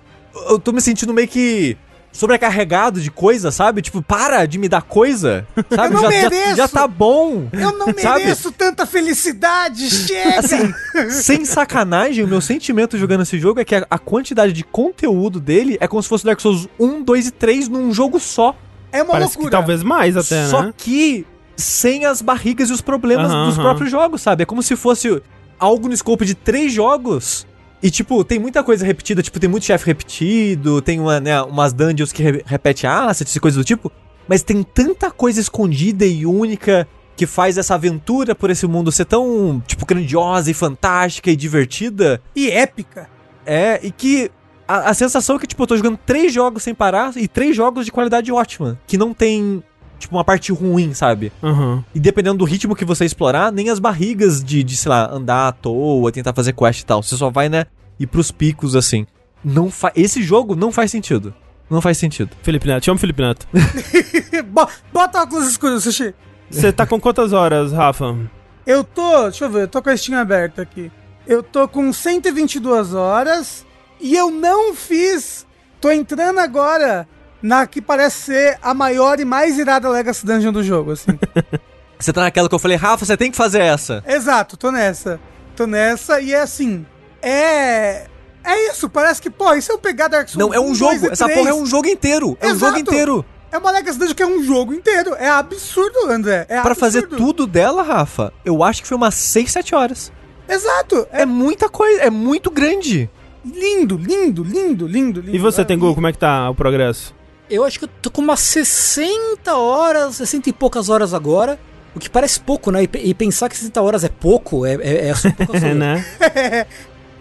Eu 0.48 0.60
tô 0.60 0.72
me 0.72 0.80
sentindo 0.80 1.12
meio 1.14 1.28
que 1.28 1.76
sobrecarregado 2.12 3.00
de 3.00 3.12
coisa, 3.12 3.52
sabe? 3.52 3.82
Tipo, 3.82 4.02
para 4.02 4.46
de 4.46 4.58
me 4.58 4.68
dar 4.70 4.82
coisa, 4.82 5.48
sabe? 5.70 5.96
Eu 5.96 6.02
não 6.02 6.02
já, 6.02 6.12
já- 6.22 6.30
mereço. 6.30 6.56
já 6.56 6.68
tá 6.68 6.88
bom. 6.88 7.48
Eu 7.54 7.78
não 7.78 7.88
Sabe? 7.98 8.20
mereço 8.24 8.52
tanta 8.52 8.86
felicidade, 8.86 9.90
chega! 9.90 10.40
Assim, 10.40 10.74
sem 11.10 11.46
sacanagem, 11.46 12.24
o 12.24 12.28
meu 12.28 12.42
sentimento 12.42 12.98
jogando 12.98 13.22
esse 13.24 13.38
jogo 13.40 13.60
é 13.60 13.66
que 13.66 13.76
a, 13.76 13.86
a 13.90 13.98
quantidade 14.00 14.54
de 14.54 14.64
conteúdo 14.64 15.40
dele 15.40 15.78
é 15.80 15.88
como 15.88 16.02
se 16.02 16.10
fosse 16.10 16.26
Dark 16.26 16.40
Souls 16.40 16.68
1, 16.80 17.04
2 17.04 17.28
e 17.28 17.32
3 17.32 17.68
num 17.68 17.94
jogo 17.94 18.20
só. 18.20 18.56
É 18.92 19.02
uma 19.04 19.12
Parece 19.14 19.34
loucura. 19.38 19.46
que 19.46 19.52
talvez 19.52 19.84
mais 19.84 20.16
até, 20.18 20.46
só 20.48 20.64
né? 20.64 20.74
que 20.78 21.26
sem 21.56 22.06
as 22.06 22.22
barrigas 22.22 22.70
e 22.70 22.74
os 22.74 22.82
problemas 22.82 23.32
Aham, 23.32 23.46
dos 23.46 23.56
aham. 23.56 23.64
próprios 23.64 23.92
jogos, 23.92 24.22
sabe? 24.22 24.44
É 24.44 24.46
como 24.46 24.64
se 24.64 24.76
fosse 24.76 25.22
algo 25.60 25.88
no 25.88 25.94
escopo 25.94 26.24
de 26.26 26.34
três 26.34 26.72
jogos. 26.74 27.46
E, 27.82 27.90
tipo, 27.90 28.24
tem 28.26 28.40
muita 28.40 28.62
coisa 28.64 28.86
repetida, 28.86 29.22
tipo, 29.22 29.40
tem 29.40 29.50
muito 29.50 29.66
chefe 29.66 29.86
repetido, 29.86 30.82
tem 30.82 31.00
uma, 31.00 31.20
né, 31.20 31.42
umas 31.44 31.72
dungeons 31.72 32.12
que 32.12 32.22
re 32.22 32.44
repete 32.46 32.86
assets 32.86 33.34
e 33.36 33.40
coisas 33.40 33.58
do 33.58 33.64
tipo, 33.64 33.90
mas 34.28 34.44
tem 34.44 34.64
tanta 34.64 35.10
coisa 35.10 35.40
escondida 35.40 36.06
e 36.06 36.26
única 36.26 36.86
que 37.16 37.26
faz 37.26 37.58
essa 37.58 37.76
aventura 37.76 38.34
por 38.36 38.50
esse 38.50 38.66
mundo 38.68 38.92
ser 38.92 39.06
tão, 39.06 39.62
tipo, 39.66 39.86
grandiosa 39.86 40.52
e 40.52 40.54
fantástica 40.54 41.32
e 41.32 41.36
divertida. 41.36 42.22
E 42.36 42.50
épica. 42.50 43.10
É, 43.46 43.80
e 43.82 43.92
que 43.92 44.30
a, 44.70 44.90
a 44.90 44.94
sensação 44.94 45.36
é 45.36 45.40
que, 45.40 45.48
tipo, 45.48 45.62
eu 45.64 45.68
tô 45.68 45.76
jogando 45.76 45.98
três 46.06 46.34
jogos 46.34 46.64
sem 46.64 46.74
parar 46.76 47.12
e 47.18 47.28
três 47.28 47.56
jogos 47.56 47.86
de 47.86 47.92
qualidade 47.92 48.32
ótima, 48.32 48.80
que 48.88 48.98
não 48.98 49.14
tem, 49.14 49.64
tipo, 49.98 50.16
uma 50.16 50.24
parte 50.24 50.52
ruim, 50.52 50.94
sabe? 50.94 51.32
Aham. 51.44 51.84
E 51.94 52.00
dependendo 52.00 52.38
do 52.38 52.46
ritmo 52.46 52.76
que 52.76 52.86
você 52.86 53.04
explorar, 53.06 53.52
nem 53.52 53.70
as 53.70 53.80
barrigas 53.80 54.44
de, 54.44 54.64
de, 54.64 54.78
sei 54.78 54.90
lá, 54.90 55.10
andar 55.12 55.48
à 55.48 55.52
toa, 55.52 56.12
tentar 56.12 56.34
fazer 56.34 56.54
quest 56.54 56.82
e 56.82 56.86
tal. 56.86 57.02
Você 57.04 57.18
só 57.18 57.30
vai, 57.30 57.50
né, 57.50 57.66
ir 58.00 58.08
pros 58.08 58.32
picos, 58.32 58.76
assim. 58.76 59.06
Não 59.44 59.70
fa 59.72 59.92
Esse 59.96 60.22
jogo 60.22 60.56
não 60.56 60.72
faz 60.72 60.92
sentido. 60.92 61.34
Não 61.70 61.82
faz 61.82 61.98
sentido. 61.98 62.32
Felipe 62.42 62.68
Neto, 62.68 62.86
chama 62.86 62.96
o 62.98 63.00
Felipe 63.00 63.22
Neto. 63.22 63.48
Bo- 64.48 64.68
Bota 64.92 65.22
óculos 65.22 65.48
escuros, 65.48 65.84
Sushi. 65.84 66.14
Você 66.50 66.72
tá 66.72 66.86
com 66.86 67.00
quantas 67.00 67.32
horas, 67.32 67.72
Rafa? 67.72 68.18
Eu 68.66 68.84
tô, 68.84 69.24
deixa 69.30 69.46
eu 69.46 69.50
ver, 69.50 69.62
eu 69.64 69.68
tô 69.68 69.82
com 69.82 69.90
a 69.90 69.96
Steam 69.98 70.20
aberta 70.20 70.62
aqui. 70.64 70.92
Eu 71.28 71.44
tô 71.44 71.68
com 71.68 71.94
122 71.94 72.94
horas 72.96 73.66
e 74.00 74.16
eu 74.16 74.32
não 74.32 74.74
fiz. 74.74 75.46
Tô 75.82 75.92
entrando 75.92 76.40
agora 76.40 77.08
na 77.42 77.66
que 77.66 77.82
parece 77.82 78.18
ser 78.24 78.58
a 78.62 78.74
maior 78.74 79.20
e 79.20 79.26
mais 79.26 79.58
irada 79.58 79.90
Legacy 79.90 80.26
Dungeon 80.26 80.52
do 80.52 80.64
jogo, 80.64 80.92
assim. 80.92 81.18
Você 82.00 82.14
tá 82.14 82.22
naquela 82.22 82.48
que 82.48 82.56
eu 82.56 82.60
falei, 82.60 82.78
Rafa, 82.78 83.06
você 83.06 83.18
tem 83.18 83.30
que 83.30 83.36
fazer 83.36 83.60
essa. 83.60 84.02
Exato, 84.08 84.56
tô 84.56 84.72
nessa. 84.72 85.20
Tô 85.54 85.68
nessa 85.68 86.22
e 86.22 86.34
é 86.34 86.40
assim. 86.40 86.86
É. 87.22 88.06
É 88.42 88.70
isso, 88.72 88.90
parece 88.90 89.22
que, 89.22 89.30
pô, 89.30 89.54
e 89.54 89.62
se 89.62 89.70
eu 89.70 89.78
pegar 89.78 90.08
Dark 90.08 90.30
Souls 90.30 90.40
Não, 90.48 90.54
é 90.54 90.60
um 90.62 90.68
1, 90.72 90.78
2 90.78 90.78
jogo. 90.78 91.12
Essa 91.12 91.26
3? 91.26 91.38
porra 91.38 91.50
é 91.50 91.54
um 91.54 91.66
jogo 91.66 91.90
inteiro. 91.90 92.38
É 92.40 92.48
um 92.48 92.52
Exato. 92.52 92.66
jogo 92.72 92.80
inteiro. 92.80 93.26
É 93.52 93.58
uma 93.58 93.70
Legacy 93.72 94.00
Dungeon 94.00 94.16
que 94.16 94.24
é 94.24 94.28
um 94.28 94.42
jogo 94.42 94.74
inteiro. 94.74 95.14
É 95.16 95.28
absurdo, 95.28 96.10
André. 96.10 96.46
É 96.48 96.62
Pra 96.62 96.74
fazer 96.74 97.06
tudo 97.06 97.46
dela, 97.46 97.84
Rafa, 97.84 98.32
eu 98.46 98.64
acho 98.64 98.82
que 98.82 98.88
foi 98.88 98.96
umas 98.96 99.16
6, 99.16 99.52
7 99.52 99.76
horas. 99.76 100.10
Exato. 100.48 101.06
É 101.12 101.24
É 101.24 101.26
muita 101.26 101.68
coisa, 101.68 102.02
é 102.02 102.10
muito 102.10 102.50
grande. 102.50 103.10
Lindo, 103.54 103.98
lindo, 103.98 104.44
lindo, 104.44 104.88
lindo, 104.88 105.22
lindo. 105.22 105.36
E 105.36 105.40
você, 105.40 105.62
É, 105.62 105.64
Tengu, 105.66 105.94
como 105.96 106.08
é 106.08 106.12
que 106.12 106.18
tá 106.18 106.50
o 106.50 106.56
progresso? 106.56 107.14
Eu 107.50 107.64
acho 107.64 107.80
que 107.80 107.86
eu 107.86 107.90
tô 108.02 108.12
com 108.12 108.22
umas 108.22 108.40
60 108.42 109.56
horas, 109.56 110.16
60 110.16 110.50
e 110.50 110.54
poucas 110.54 110.90
horas 110.90 111.14
agora. 111.14 111.60
O 111.96 112.00
que 112.00 112.08
parece 112.10 112.40
pouco, 112.40 112.70
né? 112.72 112.84
E, 112.84 112.88
pe- 112.88 113.02
e 113.04 113.14
pensar 113.16 113.50
que 113.50 113.58
60 113.58 113.82
horas 113.82 114.04
é 114.04 114.10
pouco, 114.10 114.66
é, 114.66 114.76
é, 114.76 115.08
é 115.10 115.16
só 115.16 115.32
poucas 115.32 115.64
horas. 115.64 115.76
né? 115.78 116.06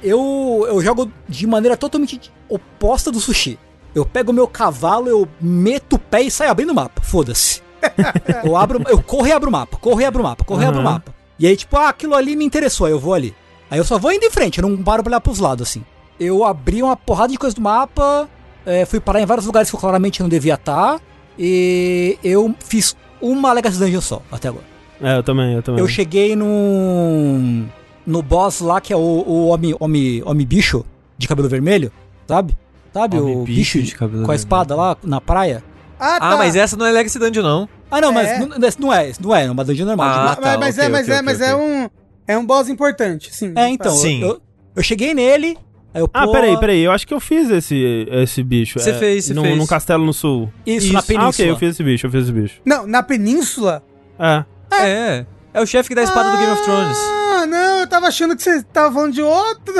Eu, 0.02 0.64
eu 0.68 0.80
jogo 0.80 1.10
de 1.28 1.44
maneira 1.46 1.76
totalmente 1.76 2.20
oposta 2.48 3.10
do 3.10 3.18
sushi. 3.18 3.58
Eu 3.94 4.06
pego 4.06 4.30
o 4.30 4.34
meu 4.34 4.46
cavalo, 4.46 5.08
eu 5.08 5.26
meto 5.40 5.94
o 5.94 5.98
pé 5.98 6.22
e 6.22 6.30
saio 6.30 6.50
abrindo 6.52 6.70
o 6.70 6.74
mapa. 6.74 7.02
Foda-se. 7.02 7.60
eu 8.44 8.56
abro, 8.56 8.80
eu 8.88 9.02
corro 9.02 9.26
e 9.26 9.32
abro 9.32 9.48
o 9.48 9.52
mapa, 9.52 9.76
corro 9.76 10.00
e 10.00 10.04
abro 10.04 10.20
o 10.20 10.22
mapa, 10.24 10.44
corro 10.44 10.62
e 10.62 10.64
abro 10.64 10.80
o 10.80 10.84
mapa. 10.84 11.12
E 11.36 11.46
aí, 11.48 11.56
tipo, 11.56 11.76
ah, 11.76 11.88
aquilo 11.88 12.14
ali 12.14 12.36
me 12.36 12.44
interessou, 12.44 12.86
aí 12.86 12.92
eu 12.92 12.98
vou 13.00 13.12
ali. 13.14 13.34
Aí 13.70 13.78
eu 13.78 13.84
só 13.84 13.98
vou 13.98 14.12
indo 14.12 14.24
em 14.24 14.30
frente, 14.30 14.60
eu 14.62 14.68
não 14.68 14.76
paro 14.84 15.02
pra 15.02 15.10
olhar 15.10 15.20
pros 15.20 15.40
lados, 15.40 15.68
assim. 15.68 15.84
Eu 16.18 16.44
abri 16.44 16.82
uma 16.82 16.96
porrada 16.96 17.32
de 17.32 17.38
coisa 17.38 17.54
do 17.54 17.62
mapa, 17.62 18.28
é, 18.66 18.84
fui 18.84 18.98
parar 19.00 19.20
em 19.20 19.26
vários 19.26 19.46
lugares 19.46 19.70
que 19.70 19.76
eu 19.76 19.80
claramente 19.80 20.20
não 20.20 20.28
devia 20.28 20.54
estar. 20.54 21.00
E 21.38 22.18
eu 22.24 22.52
fiz 22.58 22.96
uma 23.20 23.52
Legacy 23.52 23.78
Dungeon 23.78 24.00
só, 24.00 24.22
até 24.30 24.48
agora. 24.48 24.64
É, 25.00 25.16
eu 25.16 25.22
também, 25.22 25.54
eu 25.54 25.62
também. 25.62 25.80
Eu 25.80 25.86
cheguei 25.88 26.34
no. 26.34 27.66
No 28.04 28.22
boss 28.22 28.60
lá, 28.60 28.80
que 28.80 28.92
é 28.92 28.96
o, 28.96 29.00
o 29.00 29.48
homem, 29.48 29.76
homem, 29.78 30.22
homem 30.24 30.46
bicho 30.46 30.84
de 31.18 31.28
cabelo 31.28 31.48
vermelho, 31.48 31.92
sabe? 32.26 32.56
Sabe 32.92 33.18
Homem 33.18 33.36
o 33.36 33.42
bicho 33.42 33.78
bicho, 33.78 33.82
de 33.82 33.94
cabelo 33.94 34.24
com 34.24 34.30
a 34.30 34.34
vermelho. 34.34 34.36
espada 34.40 34.74
lá 34.74 34.96
na 35.04 35.20
praia? 35.20 35.62
Ah, 36.00 36.18
tá. 36.18 36.30
Ah, 36.32 36.36
mas 36.38 36.56
essa 36.56 36.74
não 36.76 36.86
é 36.86 36.90
Legacy 36.90 37.18
Dungeon, 37.18 37.42
não. 37.42 37.68
Ah, 37.90 38.00
não, 38.00 38.08
É. 38.10 38.12
mas 38.12 38.40
não, 38.40 38.48
não 38.78 38.92
é, 38.94 39.12
não 39.20 39.36
é, 39.36 39.44
é 39.44 39.50
uma 39.50 39.64
dungeon 39.64 39.84
normal. 39.86 40.08
Ah, 40.08 40.24
Mas, 40.24 40.36
tá, 40.38 40.58
mas 40.58 40.74
ok, 40.78 40.84
é, 40.84 40.88
mas 40.88 41.02
ok, 41.02 41.14
é, 41.14 41.16
ok, 41.18 41.22
mas 41.26 41.40
é 41.40 41.54
um. 41.54 41.90
É 42.26 42.38
um 42.38 42.44
boss 42.46 42.68
importante, 42.68 43.34
sim. 43.34 43.52
É, 43.56 43.68
então, 43.68 43.92
Sim. 43.94 44.22
Eu, 44.22 44.40
eu 44.74 44.82
cheguei 44.82 45.12
nele, 45.14 45.56
eu 45.94 46.08
Ah, 46.12 46.26
peraí, 46.28 46.58
peraí. 46.58 46.80
Eu 46.82 46.92
acho 46.92 47.06
que 47.06 47.14
eu 47.14 47.20
fiz 47.20 47.50
esse, 47.50 48.06
esse 48.10 48.42
bicho. 48.42 48.78
Você 48.78 48.90
é, 48.90 48.94
fez, 48.94 49.24
você 49.26 49.34
fez. 49.34 49.58
Num 49.58 49.66
castelo 49.66 50.04
no 50.04 50.12
sul. 50.12 50.52
Isso, 50.66 50.92
na 50.92 50.98
Ah, 50.98 51.02
ok, 51.02 51.16
península. 51.16 51.48
eu 51.48 51.56
fiz 51.56 51.70
esse 51.70 51.82
bicho, 51.82 52.06
eu 52.06 52.10
fiz 52.10 52.22
esse 52.24 52.32
bicho. 52.32 52.60
Não, 52.64 52.86
na 52.86 53.02
península. 53.02 53.82
É. 54.18 54.44
É. 54.72 55.26
É 55.54 55.60
o 55.62 55.66
chefe 55.66 55.88
que 55.88 55.94
dá 55.94 56.02
a 56.02 56.04
espada 56.04 56.30
do 56.30 56.36
Game 56.36 56.52
of 56.52 56.62
Thrones. 56.62 56.98
Ah, 56.98 57.46
não, 57.46 57.80
eu 57.80 57.86
tava 57.88 58.06
achando 58.06 58.36
que 58.36 58.42
você 58.42 58.62
tava 58.62 58.92
falando 58.92 59.14
de 59.14 59.22
outro, 59.22 59.74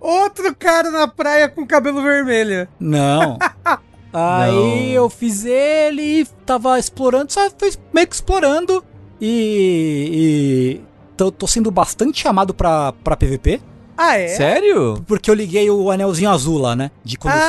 outro 0.00 0.54
cara 0.56 0.90
na 0.90 1.06
praia 1.06 1.48
com 1.48 1.66
cabelo 1.66 2.02
vermelho. 2.02 2.66
Não. 2.78 3.38
Aí 4.12 4.52
Não. 4.88 5.04
eu 5.04 5.08
fiz 5.08 5.44
ele, 5.46 6.26
tava 6.44 6.78
explorando, 6.78 7.32
só 7.32 7.48
fui 7.58 7.72
meio 7.94 8.06
que 8.06 8.14
explorando. 8.14 8.84
E. 9.20 10.10
e 10.12 10.80
tô, 11.16 11.30
tô 11.30 11.46
sendo 11.46 11.70
bastante 11.70 12.20
chamado 12.20 12.52
pra, 12.52 12.92
pra 13.04 13.16
PVP. 13.16 13.60
Ah, 14.04 14.18
é? 14.18 14.28
Sério? 14.28 15.02
Porque 15.06 15.30
eu 15.30 15.34
liguei 15.34 15.70
o 15.70 15.90
anelzinho 15.90 16.30
azul 16.30 16.58
lá, 16.58 16.74
né? 16.74 16.90
De 17.04 17.16
quando 17.16 17.34
eu 17.34 17.40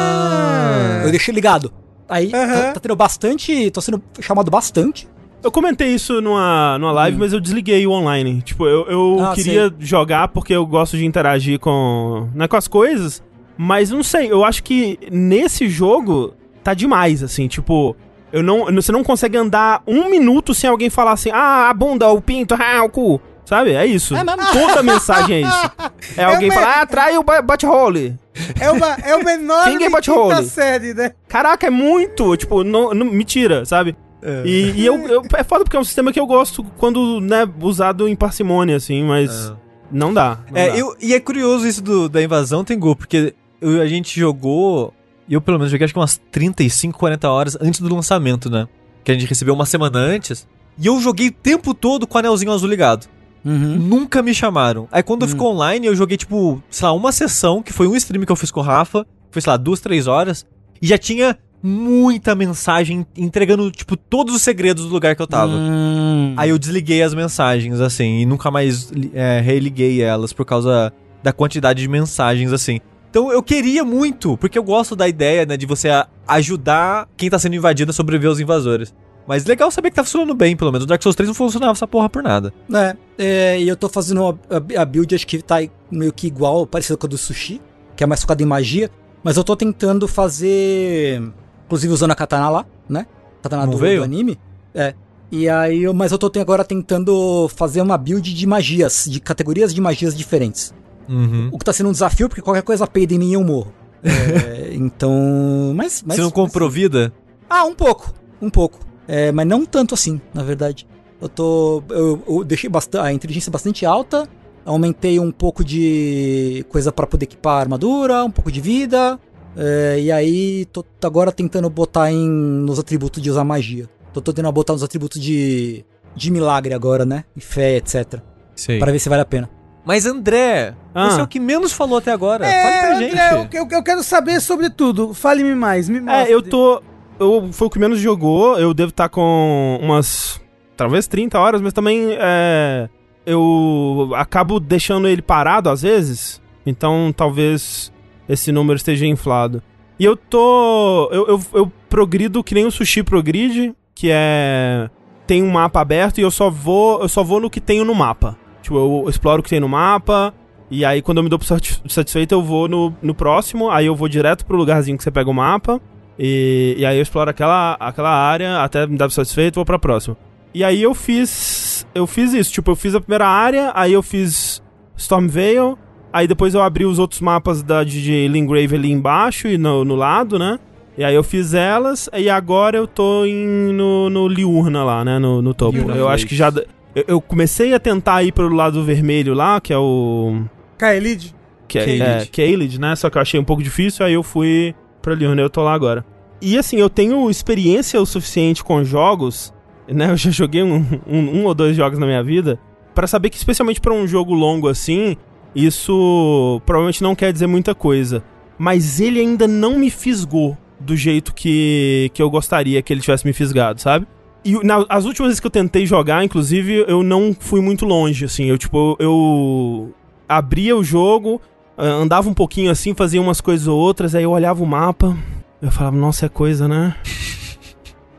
Ah! 0.00 1.02
Eu 1.04 1.10
deixei 1.10 1.32
ligado. 1.34 1.72
Aí 2.08 2.30
Aham. 2.34 2.62
tá, 2.62 2.72
tá 2.74 2.80
tendo 2.80 2.96
bastante. 2.96 3.70
Tô 3.70 3.80
sendo 3.80 4.02
chamado 4.20 4.50
bastante. 4.50 5.08
Eu 5.42 5.50
comentei 5.50 5.88
isso 5.94 6.20
numa, 6.20 6.76
numa 6.78 6.92
live, 6.92 7.16
mas 7.18 7.32
eu 7.32 7.40
desliguei 7.40 7.86
o 7.86 7.92
online. 7.92 8.42
Tipo, 8.42 8.66
eu, 8.66 8.86
eu 8.86 9.16
Hum. 9.18 9.24
Ah, 9.24 9.32
queria 9.34 9.72
jogar 9.78 10.28
porque 10.28 10.52
eu 10.52 10.66
gosto 10.66 10.96
de 10.96 11.06
interagir 11.06 11.58
com, 11.58 12.28
né, 12.34 12.46
com 12.46 12.56
as 12.56 12.68
coisas, 12.68 13.22
mas 13.56 13.90
não 13.90 14.02
sei, 14.02 14.30
eu 14.30 14.44
acho 14.44 14.62
que 14.62 14.98
nesse 15.10 15.68
jogo 15.68 16.34
tá 16.62 16.74
demais, 16.74 17.22
assim, 17.22 17.48
tipo, 17.48 17.96
eu 18.30 18.42
não, 18.42 18.66
você 18.66 18.92
não 18.92 19.02
consegue 19.02 19.38
andar 19.38 19.82
um 19.86 20.10
minuto 20.10 20.52
sem 20.52 20.68
alguém 20.68 20.90
falar 20.90 21.12
assim, 21.12 21.30
ah, 21.32 21.70
a 21.70 21.74
bunda, 21.74 22.06
o 22.08 22.20
pinto, 22.20 22.54
ah, 22.54 22.82
o 22.84 22.90
cu, 22.90 23.18
sabe? 23.50 23.72
É 23.72 23.84
isso. 23.84 24.14
É 24.16 24.22
mesmo? 24.22 24.42
Toda 24.52 24.80
mensagem 24.82 25.42
é 25.44 25.48
isso. 25.48 25.70
É 26.16 26.22
alguém 26.24 26.48
uma- 26.48 26.54
falar, 26.54 26.80
ah, 26.82 26.86
trai 26.86 27.18
o 27.18 27.22
ba- 27.24 27.42
bate-role. 27.42 28.16
É 28.60 28.70
uma, 28.70 28.86
é 29.04 29.16
uma 29.16 29.32
enorme 29.32 29.76
Quem 29.76 29.86
é 29.86 29.90
quinta 29.90 30.12
Hole? 30.12 30.46
série, 30.46 30.94
né? 30.94 31.12
Caraca, 31.28 31.66
é 31.66 31.70
muito, 31.70 32.36
tipo, 32.36 32.62
não, 32.62 32.94
não 32.94 33.04
me 33.06 33.24
tira, 33.24 33.64
sabe? 33.66 33.96
E, 34.44 34.72
e 34.76 34.86
eu, 34.86 34.96
eu- 35.08 35.22
é 35.34 35.42
foda 35.42 35.64
porque 35.64 35.76
é 35.76 35.80
um 35.80 35.84
sistema 35.84 36.12
que 36.12 36.20
eu 36.20 36.26
gosto 36.26 36.62
quando, 36.78 37.20
né, 37.20 37.46
usado 37.60 38.06
em 38.06 38.14
parcimônia, 38.14 38.76
assim, 38.76 39.02
mas 39.02 39.52
não 39.90 40.14
dá. 40.14 40.38
não 40.50 40.56
É, 40.60 40.68
dá. 40.70 40.76
eu, 40.78 40.94
e 41.00 41.12
é 41.12 41.18
curioso 41.20 41.66
isso 41.66 41.82
do, 41.82 42.08
da 42.08 42.22
invasão, 42.22 42.62
Tengu, 42.64 42.94
porque 42.94 43.34
eu- 43.60 43.80
a 43.82 43.86
gente 43.86 44.18
jogou. 44.18 44.94
Eu, 45.28 45.40
pelo 45.40 45.58
menos, 45.58 45.70
joguei 45.70 45.84
acho 45.84 45.92
que 45.94 45.98
umas 46.00 46.20
35, 46.30 46.98
40 46.98 47.28
horas 47.28 47.56
antes 47.60 47.80
do 47.80 47.92
lançamento, 47.94 48.48
né? 48.50 48.66
Que 49.04 49.10
a 49.10 49.14
gente 49.14 49.26
recebeu 49.28 49.54
uma 49.54 49.66
semana 49.66 49.98
antes. 49.98 50.46
E 50.78 50.86
eu 50.86 50.98
joguei 51.00 51.28
o 51.28 51.32
tempo 51.32 51.72
todo 51.74 52.06
com 52.06 52.16
o 52.16 52.18
anelzinho 52.18 52.52
azul 52.52 52.68
ligado. 52.68 53.06
Uhum. 53.44 53.76
Nunca 53.76 54.22
me 54.22 54.34
chamaram. 54.34 54.88
Aí 54.92 55.02
quando 55.02 55.24
Hum. 55.24 55.28
ficou 55.28 55.52
online, 55.52 55.86
eu 55.86 55.94
joguei, 55.96 56.16
tipo, 56.16 56.62
sei 56.70 56.86
lá, 56.86 56.92
uma 56.92 57.12
sessão, 57.12 57.62
que 57.62 57.72
foi 57.72 57.86
um 57.86 57.96
stream 57.96 58.24
que 58.24 58.32
eu 58.32 58.36
fiz 58.36 58.50
com 58.50 58.60
o 58.60 58.62
Rafa. 58.62 59.06
Foi, 59.30 59.40
sei 59.40 59.50
lá, 59.50 59.56
duas, 59.56 59.80
três 59.80 60.06
horas. 60.06 60.44
E 60.82 60.86
já 60.86 60.98
tinha 60.98 61.38
muita 61.62 62.34
mensagem 62.34 63.06
entregando, 63.16 63.70
tipo, 63.70 63.96
todos 63.96 64.34
os 64.34 64.42
segredos 64.42 64.84
do 64.86 64.90
lugar 64.92 65.14
que 65.14 65.22
eu 65.22 65.26
tava. 65.26 65.52
Hum. 65.52 66.34
Aí 66.36 66.50
eu 66.50 66.58
desliguei 66.58 67.02
as 67.02 67.12
mensagens, 67.14 67.80
assim, 67.80 68.20
e 68.20 68.26
nunca 68.26 68.50
mais 68.50 68.90
é, 69.12 69.40
religuei 69.44 70.00
elas 70.02 70.32
por 70.32 70.44
causa 70.46 70.92
da 71.22 71.32
quantidade 71.32 71.82
de 71.82 71.88
mensagens, 71.88 72.52
assim. 72.52 72.80
Então 73.10 73.30
eu 73.30 73.42
queria 73.42 73.84
muito, 73.84 74.36
porque 74.38 74.58
eu 74.58 74.62
gosto 74.62 74.96
da 74.96 75.06
ideia, 75.08 75.44
né, 75.44 75.56
de 75.56 75.66
você 75.66 75.88
ajudar 76.26 77.08
quem 77.16 77.28
tá 77.28 77.38
sendo 77.38 77.56
invadido 77.56 77.90
a 77.90 77.92
sobreviver 77.92 78.30
aos 78.30 78.40
invasores. 78.40 78.94
Mas 79.30 79.44
legal 79.46 79.70
saber 79.70 79.90
que 79.90 79.96
tá 79.96 80.02
funcionando 80.04 80.34
bem, 80.34 80.56
pelo 80.56 80.72
menos. 80.72 80.84
O 80.84 80.88
Dark 80.88 81.00
Souls 81.02 81.14
3 81.14 81.28
não 81.28 81.34
funcionava 81.34 81.72
essa 81.72 81.86
porra 81.86 82.08
por 82.08 82.20
nada. 82.22 82.52
É, 82.74 82.96
é, 83.16 83.60
e 83.62 83.68
eu 83.68 83.76
tô 83.76 83.88
fazendo 83.88 84.26
a, 84.26 84.56
a- 84.78 84.82
a 84.82 84.84
build, 84.84 85.14
acho 85.14 85.26
que 85.26 85.40
tá 85.40 85.56
meio 85.90 86.12
que 86.12 86.26
igual, 86.26 86.66
parecida 86.66 86.96
com 86.96 87.06
a 87.06 87.08
do 87.08 87.16
Sushi, 87.16 87.60
que 87.94 88.02
é 88.02 88.06
mais 88.08 88.20
focada 88.22 88.42
em 88.42 88.46
magia, 88.46 88.90
mas 89.22 89.36
eu 89.36 89.44
tô 89.44 89.54
tentando 89.54 90.08
fazer, 90.08 91.22
inclusive 91.66 91.92
usando 91.92 92.10
a 92.10 92.14
katana 92.14 92.48
lá, 92.50 92.66
né? 92.88 93.06
Katana 93.42 93.66
do, 93.66 93.78
do 93.98 94.04
anime. 94.04 94.38
É. 94.74 94.94
E 95.30 95.48
aí, 95.48 95.84
eu- 95.84 95.94
mas 95.94 96.10
eu 96.10 96.18
tô 96.18 96.28
te- 96.28 96.40
agora 96.40 96.64
tentando 96.64 97.48
fazer 97.54 97.80
uma 97.82 97.96
build 97.96 98.34
de 98.34 98.46
magias, 98.46 99.06
de 99.08 99.20
categorias 99.20 99.72
de 99.72 99.80
magias 99.80 100.16
diferentes. 100.16 100.74
Uhum. 101.08 101.50
O 101.52 101.58
que 101.58 101.64
tá 101.64 101.72
sendo 101.72 101.88
um 101.88 101.92
desafio, 101.92 102.28
porque 102.28 102.42
qualquer 102.42 102.62
coisa 102.62 102.86
peida 102.86 103.14
em 103.14 103.18
mim 103.18 103.30
e 103.30 103.34
eu 103.34 103.44
morro. 103.44 103.72
É, 104.02 104.70
então. 104.74 105.72
Mas, 105.76 106.02
mas. 106.06 106.16
Você 106.16 106.22
não 106.22 106.30
comprou 106.30 106.68
vida? 106.70 107.12
Ah, 107.48 107.64
um 107.64 107.74
pouco. 107.74 108.12
Um 108.40 108.48
pouco. 108.48 108.78
É, 109.12 109.32
mas 109.32 109.44
não 109.46 109.66
tanto 109.66 109.92
assim, 109.94 110.20
na 110.32 110.42
verdade. 110.44 110.86
Eu 111.20 111.28
tô. 111.28 111.82
Eu, 111.90 112.22
eu 112.28 112.44
deixei 112.44 112.70
bastante, 112.70 113.04
a 113.04 113.12
inteligência 113.12 113.50
bastante 113.50 113.84
alta. 113.84 114.28
Aumentei 114.64 115.18
um 115.18 115.32
pouco 115.32 115.64
de 115.64 116.64
coisa 116.68 116.92
pra 116.92 117.06
poder 117.06 117.24
equipar 117.24 117.56
a 117.56 117.60
armadura, 117.60 118.24
um 118.24 118.30
pouco 118.30 118.52
de 118.52 118.60
vida. 118.60 119.18
é, 119.56 119.98
e 120.00 120.12
aí 120.12 120.64
tô 120.66 120.84
agora 121.02 121.32
tentando 121.32 121.68
botar 121.68 122.12
em 122.12 122.28
nos 122.28 122.78
atributos 122.78 123.20
de 123.20 123.28
usar 123.30 123.42
magia. 123.42 123.88
Tô 124.12 124.20
tentando 124.20 124.52
botar 124.52 124.74
nos 124.74 124.82
atributos 124.84 125.20
de. 125.20 125.84
de 126.14 126.30
milagre 126.30 126.72
agora, 126.72 127.04
né? 127.04 127.24
E 127.36 127.40
fé, 127.40 127.76
etc. 127.76 128.20
Sei. 128.54 128.78
Pra 128.78 128.92
ver 128.92 128.98
se 129.00 129.08
vale 129.08 129.22
a 129.22 129.26
pena. 129.26 129.50
Mas 129.84 130.04
André, 130.06 130.74
Ah. 130.94 131.10
você 131.10 131.20
é 131.20 131.22
o 131.22 131.26
que 131.26 131.40
menos 131.40 131.72
falou 131.72 131.98
até 131.98 132.12
agora. 132.12 132.46
É, 132.46 132.62
Fale 132.62 132.80
pra 132.80 132.94
gente. 133.00 133.12
André, 133.18 133.48
eu, 133.58 133.60
eu- 133.64 133.68
eu 133.70 133.82
quero 133.82 134.02
saber 134.04 134.40
sobre 134.40 134.68
tudo. 134.70 135.14
Fale-me 135.14 135.54
mais, 135.54 135.88
me 135.88 136.00
mostre. 136.00 136.30
É, 136.30 136.34
eu 136.34 136.42
tô. 136.42 136.82
Eu 137.20 137.50
foi 137.52 137.66
o 137.68 137.70
que 137.70 137.78
menos 137.78 138.00
jogou. 138.00 138.58
Eu 138.58 138.72
devo 138.74 138.90
estar 138.90 139.08
com 139.08 139.78
umas. 139.82 140.40
Talvez 140.76 141.06
30 141.06 141.38
horas, 141.38 141.60
mas 141.60 141.72
também 141.72 142.08
é. 142.18 142.88
Eu 143.26 144.10
acabo 144.16 144.58
deixando 144.58 145.06
ele 145.06 145.20
parado 145.22 145.68
às 145.68 145.82
vezes. 145.82 146.40
Então 146.64 147.12
talvez 147.16 147.92
esse 148.28 148.50
número 148.50 148.76
esteja 148.76 149.06
inflado. 149.06 149.62
E 149.98 150.04
eu 150.04 150.16
tô. 150.16 151.08
Eu, 151.12 151.26
eu, 151.28 151.40
eu 151.52 151.72
progrido 151.88 152.42
que 152.42 152.54
nem 152.54 152.64
o 152.66 152.70
sushi 152.70 153.02
progride, 153.02 153.74
que 153.94 154.08
é. 154.10 154.88
Tem 155.26 155.42
um 155.42 155.50
mapa 155.50 155.80
aberto 155.80 156.18
e 156.18 156.22
eu 156.22 156.30
só 156.30 156.48
vou. 156.50 157.02
Eu 157.02 157.08
só 157.08 157.22
vou 157.22 157.38
no 157.38 157.50
que 157.50 157.60
tenho 157.60 157.84
no 157.84 157.94
mapa. 157.94 158.36
Tipo, 158.62 158.76
eu 158.76 159.08
exploro 159.08 159.40
o 159.40 159.42
que 159.42 159.50
tem 159.50 159.60
no 159.60 159.68
mapa. 159.68 160.34
E 160.70 160.84
aí, 160.84 161.02
quando 161.02 161.18
eu 161.18 161.24
me 161.24 161.28
dou 161.28 161.38
por 161.38 161.44
satis- 161.44 161.80
satisfeito, 161.88 162.32
eu 162.32 162.42
vou 162.42 162.66
no, 162.68 162.94
no 163.02 163.14
próximo. 163.14 163.70
Aí 163.70 163.86
eu 163.86 163.94
vou 163.94 164.08
direto 164.08 164.46
pro 164.46 164.56
lugarzinho 164.56 164.96
que 164.96 165.02
você 165.04 165.10
pega 165.10 165.28
o 165.28 165.34
mapa. 165.34 165.80
E, 166.18 166.74
e 166.78 166.84
aí 166.84 166.96
eu 166.96 167.02
exploro 167.02 167.30
aquela, 167.30 167.76
aquela 167.80 168.10
área 168.10 168.62
até 168.62 168.86
me 168.86 168.96
dar 168.96 169.10
satisfeito, 169.10 169.56
vou 169.56 169.64
pra 169.64 169.78
próxima. 169.78 170.16
E 170.52 170.64
aí 170.64 170.82
eu 170.82 170.94
fiz. 170.94 171.86
Eu 171.94 172.06
fiz 172.06 172.32
isso. 172.32 172.52
Tipo, 172.52 172.72
eu 172.72 172.76
fiz 172.76 172.94
a 172.94 173.00
primeira 173.00 173.26
área, 173.26 173.72
aí 173.74 173.92
eu 173.92 174.02
fiz 174.02 174.62
Stormvale. 174.96 175.76
Aí 176.12 176.26
depois 176.26 176.54
eu 176.54 176.62
abri 176.62 176.84
os 176.84 176.98
outros 176.98 177.20
mapas 177.20 177.62
da, 177.62 177.84
de, 177.84 178.26
Lingrave 178.28 178.74
ali 178.74 178.90
embaixo 178.90 179.46
e 179.46 179.56
no, 179.56 179.84
no 179.84 179.94
lado, 179.94 180.38
né? 180.38 180.58
E 180.98 181.04
aí 181.04 181.14
eu 181.14 181.22
fiz 181.22 181.54
elas, 181.54 182.10
e 182.12 182.28
agora 182.28 182.76
eu 182.76 182.86
tô 182.86 183.24
em, 183.24 183.72
no, 183.72 184.10
no 184.10 184.26
Liurna 184.26 184.82
lá, 184.82 185.04
né? 185.04 185.18
No, 185.20 185.40
no 185.40 185.54
topo. 185.54 185.78
Liurna 185.78 185.94
eu 185.94 186.08
acho 186.08 186.26
que 186.26 186.34
já. 186.34 186.52
Eu, 186.94 187.04
eu 187.06 187.20
comecei 187.20 187.72
a 187.72 187.78
tentar 187.78 188.24
ir 188.24 188.32
pro 188.32 188.52
lado 188.52 188.82
vermelho 188.84 189.34
lá, 189.34 189.60
que 189.60 189.72
é 189.72 189.78
o. 189.78 190.42
Kaelid? 190.76 191.34
Que 191.68 191.78
é, 191.78 191.84
Caelid. 191.84 192.02
é 192.02 192.26
Caelid, 192.26 192.80
né? 192.80 192.96
Só 192.96 193.08
que 193.08 193.16
eu 193.16 193.22
achei 193.22 193.38
um 193.38 193.44
pouco 193.44 193.62
difícil, 193.62 194.04
aí 194.04 194.14
eu 194.14 194.24
fui 194.24 194.74
pra 195.02 195.14
Liurna 195.14 195.40
e 195.40 195.44
eu 195.44 195.50
tô 195.50 195.62
lá 195.62 195.72
agora. 195.72 196.04
E 196.40 196.56
assim, 196.56 196.76
eu 196.76 196.88
tenho 196.88 197.28
experiência 197.30 198.00
o 198.00 198.06
suficiente 198.06 198.64
com 198.64 198.82
jogos, 198.84 199.52
né? 199.88 200.10
Eu 200.10 200.16
já 200.16 200.30
joguei 200.30 200.62
um, 200.62 200.84
um, 201.06 201.18
um 201.40 201.44
ou 201.44 201.54
dois 201.54 201.76
jogos 201.76 201.98
na 201.98 202.06
minha 202.06 202.22
vida, 202.22 202.58
pra 202.94 203.06
saber 203.06 203.30
que, 203.30 203.36
especialmente 203.36 203.80
pra 203.80 203.92
um 203.92 204.06
jogo 204.06 204.32
longo 204.34 204.68
assim, 204.68 205.16
isso 205.54 206.60
provavelmente 206.64 207.02
não 207.02 207.14
quer 207.14 207.32
dizer 207.32 207.46
muita 207.46 207.74
coisa. 207.74 208.22
Mas 208.58 209.00
ele 209.00 209.20
ainda 209.20 209.46
não 209.48 209.78
me 209.78 209.90
fisgou 209.90 210.56
do 210.78 210.96
jeito 210.96 211.34
que, 211.34 212.10
que 212.14 212.22
eu 212.22 212.30
gostaria 212.30 212.80
que 212.82 212.92
ele 212.92 213.00
tivesse 213.00 213.26
me 213.26 213.32
fisgado, 213.32 213.80
sabe? 213.80 214.06
E 214.44 214.52
na- 214.64 214.86
as 214.88 215.04
últimas 215.04 215.28
vezes 215.28 215.40
que 215.40 215.46
eu 215.46 215.50
tentei 215.50 215.84
jogar, 215.84 216.24
inclusive, 216.24 216.84
eu 216.88 217.02
não 217.02 217.34
fui 217.38 217.60
muito 217.60 217.84
longe, 217.84 218.24
assim. 218.24 218.46
Eu, 218.46 218.56
tipo, 218.56 218.96
eu 218.98 219.92
abria 220.28 220.74
o 220.76 220.82
jogo, 220.84 221.40
andava 221.84 222.28
um 222.28 222.34
pouquinho 222.34 222.70
assim, 222.70 222.94
fazia 222.94 223.20
umas 223.20 223.40
coisas 223.40 223.66
ou 223.66 223.78
outras, 223.78 224.14
aí 224.14 224.24
eu 224.24 224.30
olhava 224.30 224.62
o 224.62 224.66
mapa, 224.66 225.16
eu 225.60 225.70
falava, 225.70 225.96
nossa, 225.96 226.26
é 226.26 226.28
coisa, 226.28 226.68
né? 226.68 226.94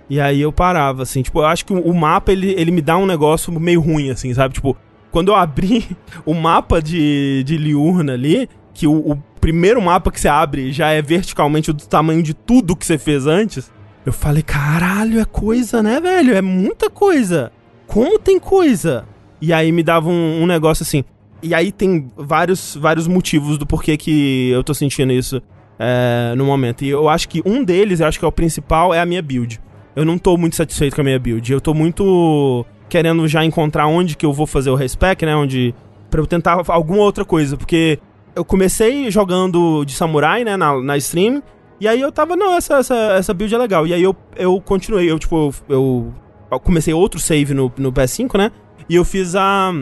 E 0.09 0.19
aí 0.19 0.41
eu 0.41 0.51
parava, 0.51 1.03
assim, 1.03 1.21
tipo, 1.21 1.39
eu 1.39 1.45
acho 1.45 1.65
que 1.65 1.73
o 1.73 1.79
o 1.79 1.93
mapa, 1.93 2.31
ele, 2.31 2.53
ele 2.57 2.71
me 2.71 2.81
dá 2.81 2.97
um 2.97 3.05
negócio 3.05 3.57
meio 3.59 3.79
ruim, 3.79 4.09
assim, 4.09 4.33
sabe? 4.33 4.55
Tipo, 4.55 4.75
quando 5.09 5.29
eu 5.29 5.35
abri 5.35 5.87
o 6.25 6.33
mapa 6.33 6.81
de, 6.81 7.43
de 7.45 7.57
Liurna 7.57 8.13
ali, 8.13 8.49
que 8.73 8.87
o, 8.87 9.11
o 9.11 9.17
primeiro 9.39 9.81
mapa 9.81 10.11
que 10.11 10.19
você 10.19 10.27
abre 10.27 10.71
já 10.71 10.89
é 10.89 11.01
verticalmente 11.01 11.71
do 11.71 11.85
tamanho 11.85 12.21
de 12.21 12.33
tudo 12.33 12.75
que 12.75 12.85
você 12.85 12.97
fez 12.97 13.25
antes, 13.25 13.71
eu 14.05 14.11
falei, 14.11 14.41
caralho, 14.41 15.19
é 15.19 15.25
coisa, 15.25 15.83
né, 15.83 15.99
velho? 15.99 16.35
É 16.35 16.41
muita 16.41 16.89
coisa. 16.89 17.51
Como 17.87 18.17
tem 18.17 18.39
coisa? 18.39 19.05
E 19.39 19.53
aí 19.53 19.71
me 19.71 19.83
dava 19.83 20.09
um, 20.09 20.43
um 20.43 20.45
negócio 20.45 20.83
assim. 20.83 21.03
E 21.41 21.53
aí 21.55 21.71
tem 21.71 22.11
vários, 22.15 22.75
vários 22.75 23.07
motivos 23.07 23.57
do 23.57 23.65
porquê 23.65 23.97
que 23.97 24.49
eu 24.49 24.63
tô 24.63 24.73
sentindo 24.73 25.11
isso 25.11 25.41
é, 25.79 26.33
no 26.35 26.45
momento. 26.45 26.83
E 26.83 26.89
eu 26.89 27.09
acho 27.09 27.27
que 27.27 27.41
um 27.45 27.63
deles, 27.63 27.99
eu 27.99 28.07
acho 28.07 28.19
que 28.19 28.25
é 28.25 28.27
o 28.27 28.31
principal, 28.31 28.93
é 28.93 28.99
a 28.99 29.05
minha 29.05 29.21
build. 29.21 29.59
Eu 29.95 30.05
não 30.05 30.17
tô 30.17 30.37
muito 30.37 30.55
satisfeito 30.55 30.95
com 30.95 31.01
a 31.01 31.03
minha 31.03 31.19
build. 31.19 31.51
Eu 31.51 31.59
tô 31.59 31.73
muito 31.73 32.65
querendo 32.87 33.27
já 33.27 33.43
encontrar 33.43 33.87
onde 33.87 34.15
que 34.15 34.25
eu 34.25 34.31
vou 34.31 34.45
fazer 34.45 34.69
o 34.69 34.75
respec, 34.75 35.25
né? 35.25 35.35
Onde. 35.35 35.73
Pra 36.09 36.21
eu 36.21 36.27
tentar 36.27 36.63
alguma 36.67 37.01
outra 37.01 37.25
coisa. 37.25 37.57
Porque 37.57 37.99
eu 38.35 38.45
comecei 38.45 39.09
jogando 39.09 39.83
de 39.83 39.93
samurai, 39.93 40.43
né? 40.43 40.55
Na, 40.55 40.79
na 40.79 40.97
stream. 40.97 41.41
E 41.79 41.87
aí 41.87 41.99
eu 41.99 42.11
tava, 42.11 42.35
não, 42.35 42.55
essa, 42.55 42.75
essa, 42.75 42.95
essa 43.13 43.33
build 43.33 43.53
é 43.55 43.57
legal. 43.57 43.87
E 43.87 43.93
aí 43.93 44.03
eu, 44.03 44.15
eu 44.35 44.61
continuei, 44.61 45.09
eu, 45.09 45.17
tipo, 45.17 45.51
eu, 45.67 46.13
eu 46.51 46.59
comecei 46.59 46.93
outro 46.93 47.19
save 47.19 47.55
no, 47.55 47.71
no 47.75 47.91
PS5, 47.91 48.37
né? 48.37 48.51
E 48.87 48.95
eu 48.95 49.03
fiz 49.03 49.35
a. 49.35 49.73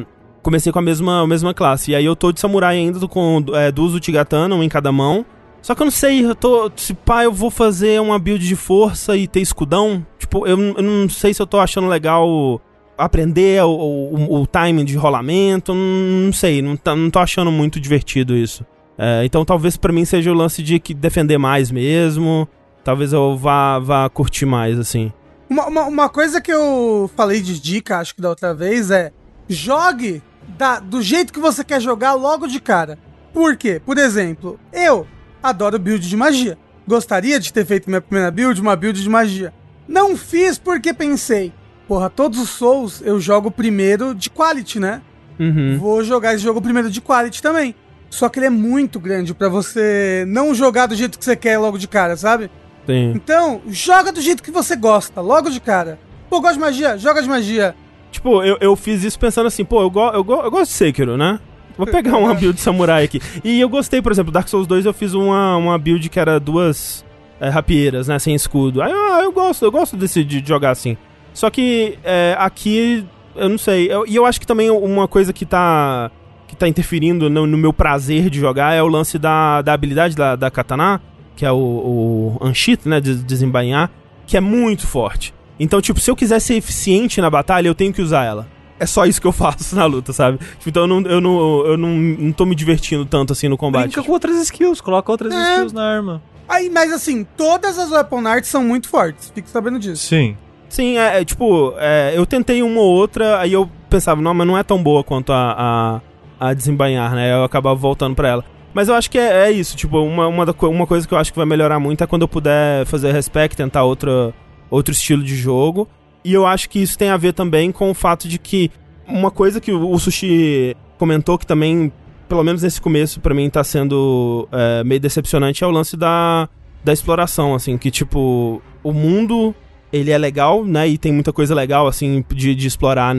Comecei 0.42 0.72
com 0.72 0.80
a 0.80 0.82
mesma, 0.82 1.22
a 1.22 1.28
mesma 1.28 1.54
classe. 1.54 1.92
E 1.92 1.96
aí 1.96 2.06
eu 2.06 2.16
tô 2.16 2.32
de 2.32 2.40
samurai 2.40 2.78
ainda, 2.78 3.00
tô 3.00 3.10
com 3.10 3.44
é, 3.54 3.72
duas 3.72 3.94
Utigatana, 3.94 4.56
um 4.56 4.64
em 4.64 4.70
cada 4.70 4.92
mão. 4.92 5.26
Só 5.62 5.76
que 5.76 5.82
eu 5.82 5.86
não 5.86 5.92
sei, 5.92 6.26
eu 6.26 6.36
tô. 6.36 6.72
Se 6.76 6.94
pá, 6.94 7.24
eu 7.24 7.34
vou 7.34 7.52
fazer 7.52 8.00
uma 8.00 8.18
build 8.18 8.46
de 8.46 8.56
força 8.56 9.18
e 9.18 9.28
ter 9.28 9.42
escudão. 9.42 10.06
Tipo, 10.18 10.48
eu, 10.48 10.58
eu 10.58 10.82
não 10.82 11.10
sei 11.10 11.34
se 11.34 11.42
eu 11.42 11.48
tô 11.48 11.60
achando 11.60 11.88
legal 11.88 12.62
aprender 12.98 13.64
o, 13.64 13.70
o, 13.70 14.42
o 14.42 14.48
timing 14.48 14.86
de 14.86 14.96
rolamento. 14.96 15.74
Não, 15.74 16.26
não 16.26 16.34
sei, 16.34 16.62
não, 16.62 16.76
tá, 16.78 16.96
não 16.96 17.10
tô 17.10 17.20
achando 17.20 17.52
muito 17.52 17.80
divertido 17.80 18.36
isso. 18.36 18.66
É, 18.98 19.24
então 19.24 19.46
talvez 19.46 19.78
pra 19.78 19.94
mim 19.94 20.04
seja 20.04 20.32
o 20.32 20.34
lance 20.34 20.62
de 20.62 20.80
que 20.80 20.94
defender 20.94 21.38
mais 21.38 21.72
mesmo. 21.72 22.48
Talvez 22.84 23.14
eu 23.14 23.38
vá, 23.38 23.80
vá 23.80 24.10
curtir 24.10 24.46
mais, 24.46 24.80
assim. 24.80 25.12
Uma, 25.50 25.68
uma, 25.68 25.84
uma 25.86 26.10
coisa 26.10 26.40
que 26.40 26.52
eu 26.52 27.10
falei 27.16 27.42
de 27.42 27.60
dica, 27.60 27.98
acho 27.98 28.16
que 28.16 28.22
da 28.22 28.30
outra 28.30 28.54
vez, 28.54 28.92
é 28.92 29.12
jogue 29.48 30.22
da, 30.60 30.78
do 30.78 31.02
jeito 31.02 31.32
que 31.32 31.40
você 31.40 31.64
quer 31.64 31.80
jogar 31.80 32.14
logo 32.16 32.46
de 32.46 32.60
cara. 32.60 33.00
Por 33.34 33.56
quê? 33.56 33.82
Por 33.84 33.98
exemplo, 33.98 34.60
eu 34.74 35.08
adoro 35.42 35.80
build 35.80 36.06
de 36.06 36.18
magia. 36.18 36.58
Gostaria 36.86 37.40
de 37.40 37.54
ter 37.54 37.66
feito 37.66 37.90
minha 37.90 38.02
primeira 38.02 38.30
build, 38.30 38.60
uma 38.60 38.76
build 38.76 39.02
de 39.02 39.08
magia. 39.08 39.54
Não 39.88 40.18
fiz 40.18 40.60
porque 40.60 40.94
pensei, 40.94 41.54
porra, 41.88 42.10
todos 42.10 42.38
os 42.40 42.50
Souls 42.50 43.02
eu 43.06 43.22
jogo 43.22 43.50
primeiro 43.50 44.14
de 44.14 44.30
quality, 44.30 44.82
né? 44.82 45.02
Uhum. 45.40 45.78
Vou 45.80 46.04
jogar 46.04 46.34
esse 46.34 46.44
jogo 46.44 46.62
primeiro 46.62 46.92
de 46.92 47.00
quality 47.00 47.42
também. 47.42 47.74
Só 48.10 48.28
que 48.28 48.38
ele 48.40 48.48
é 48.48 48.50
muito 48.50 49.00
grande 49.00 49.34
pra 49.34 49.48
você 49.48 50.26
não 50.28 50.54
jogar 50.54 50.88
do 50.88 50.96
jeito 50.96 51.18
que 51.18 51.24
você 51.24 51.38
quer 51.38 51.58
logo 51.58 51.78
de 51.78 51.88
cara, 51.88 52.18
sabe? 52.18 52.52
Sim. 52.86 53.14
Então, 53.16 53.62
joga 53.70 54.12
do 54.12 54.20
jeito 54.20 54.44
que 54.44 54.52
você 54.52 54.76
gosta, 54.76 55.22
logo 55.22 55.50
de 55.50 55.62
cara. 55.62 55.98
Pô, 56.30 56.42
gosta 56.42 56.56
de 56.56 56.60
magia? 56.60 56.98
Joga 56.98 57.22
de 57.22 57.30
magia. 57.30 57.76
Tipo, 58.20 58.44
eu, 58.44 58.58
eu 58.60 58.76
fiz 58.76 59.02
isso 59.06 59.18
pensando 59.18 59.48
assim, 59.48 59.64
pô, 59.64 59.82
eu, 59.82 59.90
go 59.90 60.10
eu, 60.10 60.22
go 60.26 60.42
eu 60.44 60.52
gosto 60.52 60.72
de 60.72 60.76
Sekiro, 60.76 61.16
né? 61.16 61.40
Vou 61.78 61.88
pegar 61.88 62.18
uma 62.18 62.34
build 62.34 62.60
samurai 62.60 63.06
aqui. 63.06 63.22
E 63.46 63.62
eu 63.62 63.70
gostei, 63.70 64.02
por 64.02 64.12
exemplo, 64.12 64.30
Dark 64.30 64.50
Souls 64.50 64.68
2 64.68 64.86
eu 64.86 64.94
fiz 64.94 65.14
uma, 65.14 65.56
uma 65.56 65.78
build 65.78 66.10
que 66.10 66.20
era 66.20 66.38
duas 66.38 67.06
é, 67.40 67.48
rapieiras, 67.48 68.10
né? 68.10 68.20
Sem 68.20 68.36
escudo. 68.36 68.82
Aí 68.82 68.92
ah, 68.92 69.22
eu 69.24 69.32
gosto, 69.32 69.64
eu 69.64 69.72
gosto 69.72 69.96
desse, 69.96 70.22
de 70.26 70.46
jogar 70.46 70.72
assim. 70.72 70.98
Só 71.34 71.50
que 71.50 71.98
é, 72.04 72.36
aqui, 72.38 73.06
eu 73.38 73.48
não 73.48 73.58
sei. 73.58 73.90
Eu- 73.90 74.06
E 74.06 74.18
eu, 74.18 74.26
acho 74.26 74.38
que 74.38 74.46
também 74.46 74.70
uma 74.70 75.08
coisa 75.08 75.32
que 75.32 75.46
tá. 75.46 76.12
que 76.46 76.58
tá 76.58 76.68
interferindo 76.68 77.30
no, 77.30 77.48
no 77.48 77.58
meu 77.58 77.72
prazer 77.72 78.30
de 78.30 78.38
jogar 78.38 78.74
é 78.74 78.84
o 78.84 78.88
lance 78.90 79.18
da, 79.18 79.62
da 79.62 79.72
habilidade 79.72 80.14
da, 80.14 80.36
da 80.36 80.52
katana, 80.52 81.02
que 81.38 81.46
é 81.46 81.52
o, 81.54 82.38
o 82.42 82.52
né? 82.84 83.00
De 83.00 83.16
desembainhar, 83.16 83.90
que 84.28 84.36
é 84.36 84.42
muito 84.42 84.86
forte. 84.86 85.34
Então, 85.60 85.82
tipo, 85.82 86.00
se 86.00 86.10
eu 86.10 86.16
quiser 86.16 86.40
ser 86.40 86.56
eficiente 86.56 87.20
na 87.22 87.30
batalha, 87.30 87.68
eu 87.68 87.76
tenho 87.76 87.92
que 87.94 88.02
usar 88.02 88.24
ela. 88.24 88.48
É 88.80 88.86
só 88.86 89.06
isso 89.06 89.20
que 89.20 89.28
eu 89.28 89.32
faço 89.34 89.76
na 89.76 89.86
luta, 89.86 90.14
sabe? 90.14 90.38
Tipo, 90.38 90.70
então 90.70 90.84
eu 90.84 90.88
não, 90.88 91.02
eu 91.02 91.22
não, 91.22 91.66
eu 91.66 91.78
não, 91.78 91.90
não 91.90 92.32
tô 92.32 92.46
me 92.46 92.56
divertindo 92.56 93.06
tanto 93.06 93.34
assim 93.34 93.48
no 93.48 93.58
combate. 93.58 93.92
Brinca 93.92 94.04
com 94.04 94.12
outras 94.12 94.38
skills, 94.44 94.80
coloca 94.82 95.12
outras 95.12 95.34
É. 95.34 95.52
skills 95.54 95.74
na 95.74 95.84
arma. 95.84 96.22
Aí, 96.48 96.70
mas 96.70 96.92
assim, 96.92 97.26
todas 97.38 97.78
as 97.78 97.92
weapon 97.92 98.26
arts 98.26 98.50
são 98.50 98.64
muito 98.64 98.88
fortes. 98.90 99.32
Fique 99.36 99.50
sabendo 99.50 99.78
disso. 99.78 100.08
Sim. 100.08 100.36
Sim, 100.70 100.98
é, 100.98 101.22
é, 101.22 101.26
tipo, 101.26 101.74
é, 101.78 102.14
eu 102.16 102.26
tentei 102.26 102.62
uma 102.62 102.80
ou 102.80 102.96
outra, 102.96 103.40
aí 103.40 103.54
eu 103.54 103.70
pensava, 103.90 104.22
não, 104.22 104.34
mas 104.36 104.48
não 104.48 104.58
é 104.58 104.62
tão 104.64 104.82
boa 104.82 105.04
quanto 105.04 105.34
a, 105.34 106.02
a, 106.40 106.50
a 106.50 106.54
desembainhar, 106.54 107.14
né? 107.16 107.34
Eu 107.34 107.44
acabava 107.44 107.76
voltando 107.76 108.16
pra 108.16 108.28
ela. 108.30 108.46
Mas 108.72 108.88
eu 108.88 108.94
acho 108.94 109.10
que 109.10 109.18
é, 109.18 109.48
é 109.48 109.52
isso, 109.52 109.76
tipo, 109.76 109.98
uma, 109.98 110.28
uma, 110.28 110.46
uma 110.62 110.88
coisa 110.88 111.08
que 111.08 111.14
eu 111.14 111.18
acho 111.18 111.32
que 111.34 111.38
vai 111.40 111.46
melhorar 111.46 111.80
muito 111.80 112.04
é 112.04 112.08
quando 112.08 112.22
eu 112.22 112.28
puder 112.28 112.86
fazer 112.86 113.12
respec, 113.12 113.56
tentar 113.56 113.84
outra, 113.84 114.32
outro 114.70 114.92
estilo 114.92 115.24
de 115.24 115.36
jogo. 115.36 115.88
E 116.24 116.34
eu 116.34 116.46
acho 116.46 116.70
que 116.70 116.80
isso 116.80 116.98
tem 116.98 117.10
a 117.10 117.18
ver 117.18 117.34
também 117.34 117.72
com 117.72 117.90
o 117.90 117.94
fato 117.94 118.28
de 118.28 118.38
que 118.38 118.70
uma 119.08 119.32
coisa 119.32 119.60
que 119.62 119.72
o 119.72 119.98
Sushi 119.98 120.76
comentou 120.98 121.38
que 121.38 121.46
também 121.48 121.92
pelo 122.28 122.44
menos 122.44 122.62
nesse 122.62 122.80
começo, 122.80 123.20
pra 123.20 123.34
mim 123.34 123.50
tá 123.50 123.64
sendo 123.64 124.48
é, 124.52 124.84
meio 124.84 125.02
decepcionante, 125.02 125.64
é 125.64 125.68
o 125.68 125.72
lance 125.72 125.98
da, 125.98 126.48
da 126.84 126.94
exploração, 126.94 127.56
assim, 127.56 127.76
que 127.76 127.90
tipo, 127.90 128.62
o 128.84 128.94
mundo, 128.94 129.56
ele 129.92 130.12
é 130.12 130.18
legal, 130.18 130.64
né, 130.64 130.88
e 130.88 130.96
tem 130.96 131.12
muita 131.12 131.34
coisa 131.34 131.56
legal, 131.56 131.88
assim, 131.88 132.24
de, 132.30 132.54
de 132.54 132.68
explorar 132.68 133.16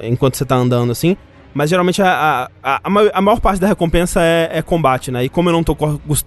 enquanto 0.00 0.34
você 0.34 0.44
tá 0.44 0.56
andando, 0.56 0.90
assim, 0.90 1.16
mas 1.54 1.70
geralmente 1.70 2.02
a, 2.02 2.50
a, 2.60 2.80
a, 2.82 2.90
ma- 2.90 3.10
a 3.14 3.22
maior 3.22 3.38
parte 3.38 3.60
da 3.60 3.68
recompensa 3.68 4.20
é, 4.22 4.50
é 4.54 4.60
combate, 4.60 5.12
né, 5.12 5.24
e 5.24 5.28
como 5.28 5.50
eu 5.50 5.52
não 5.52 5.62
tô 5.62 5.76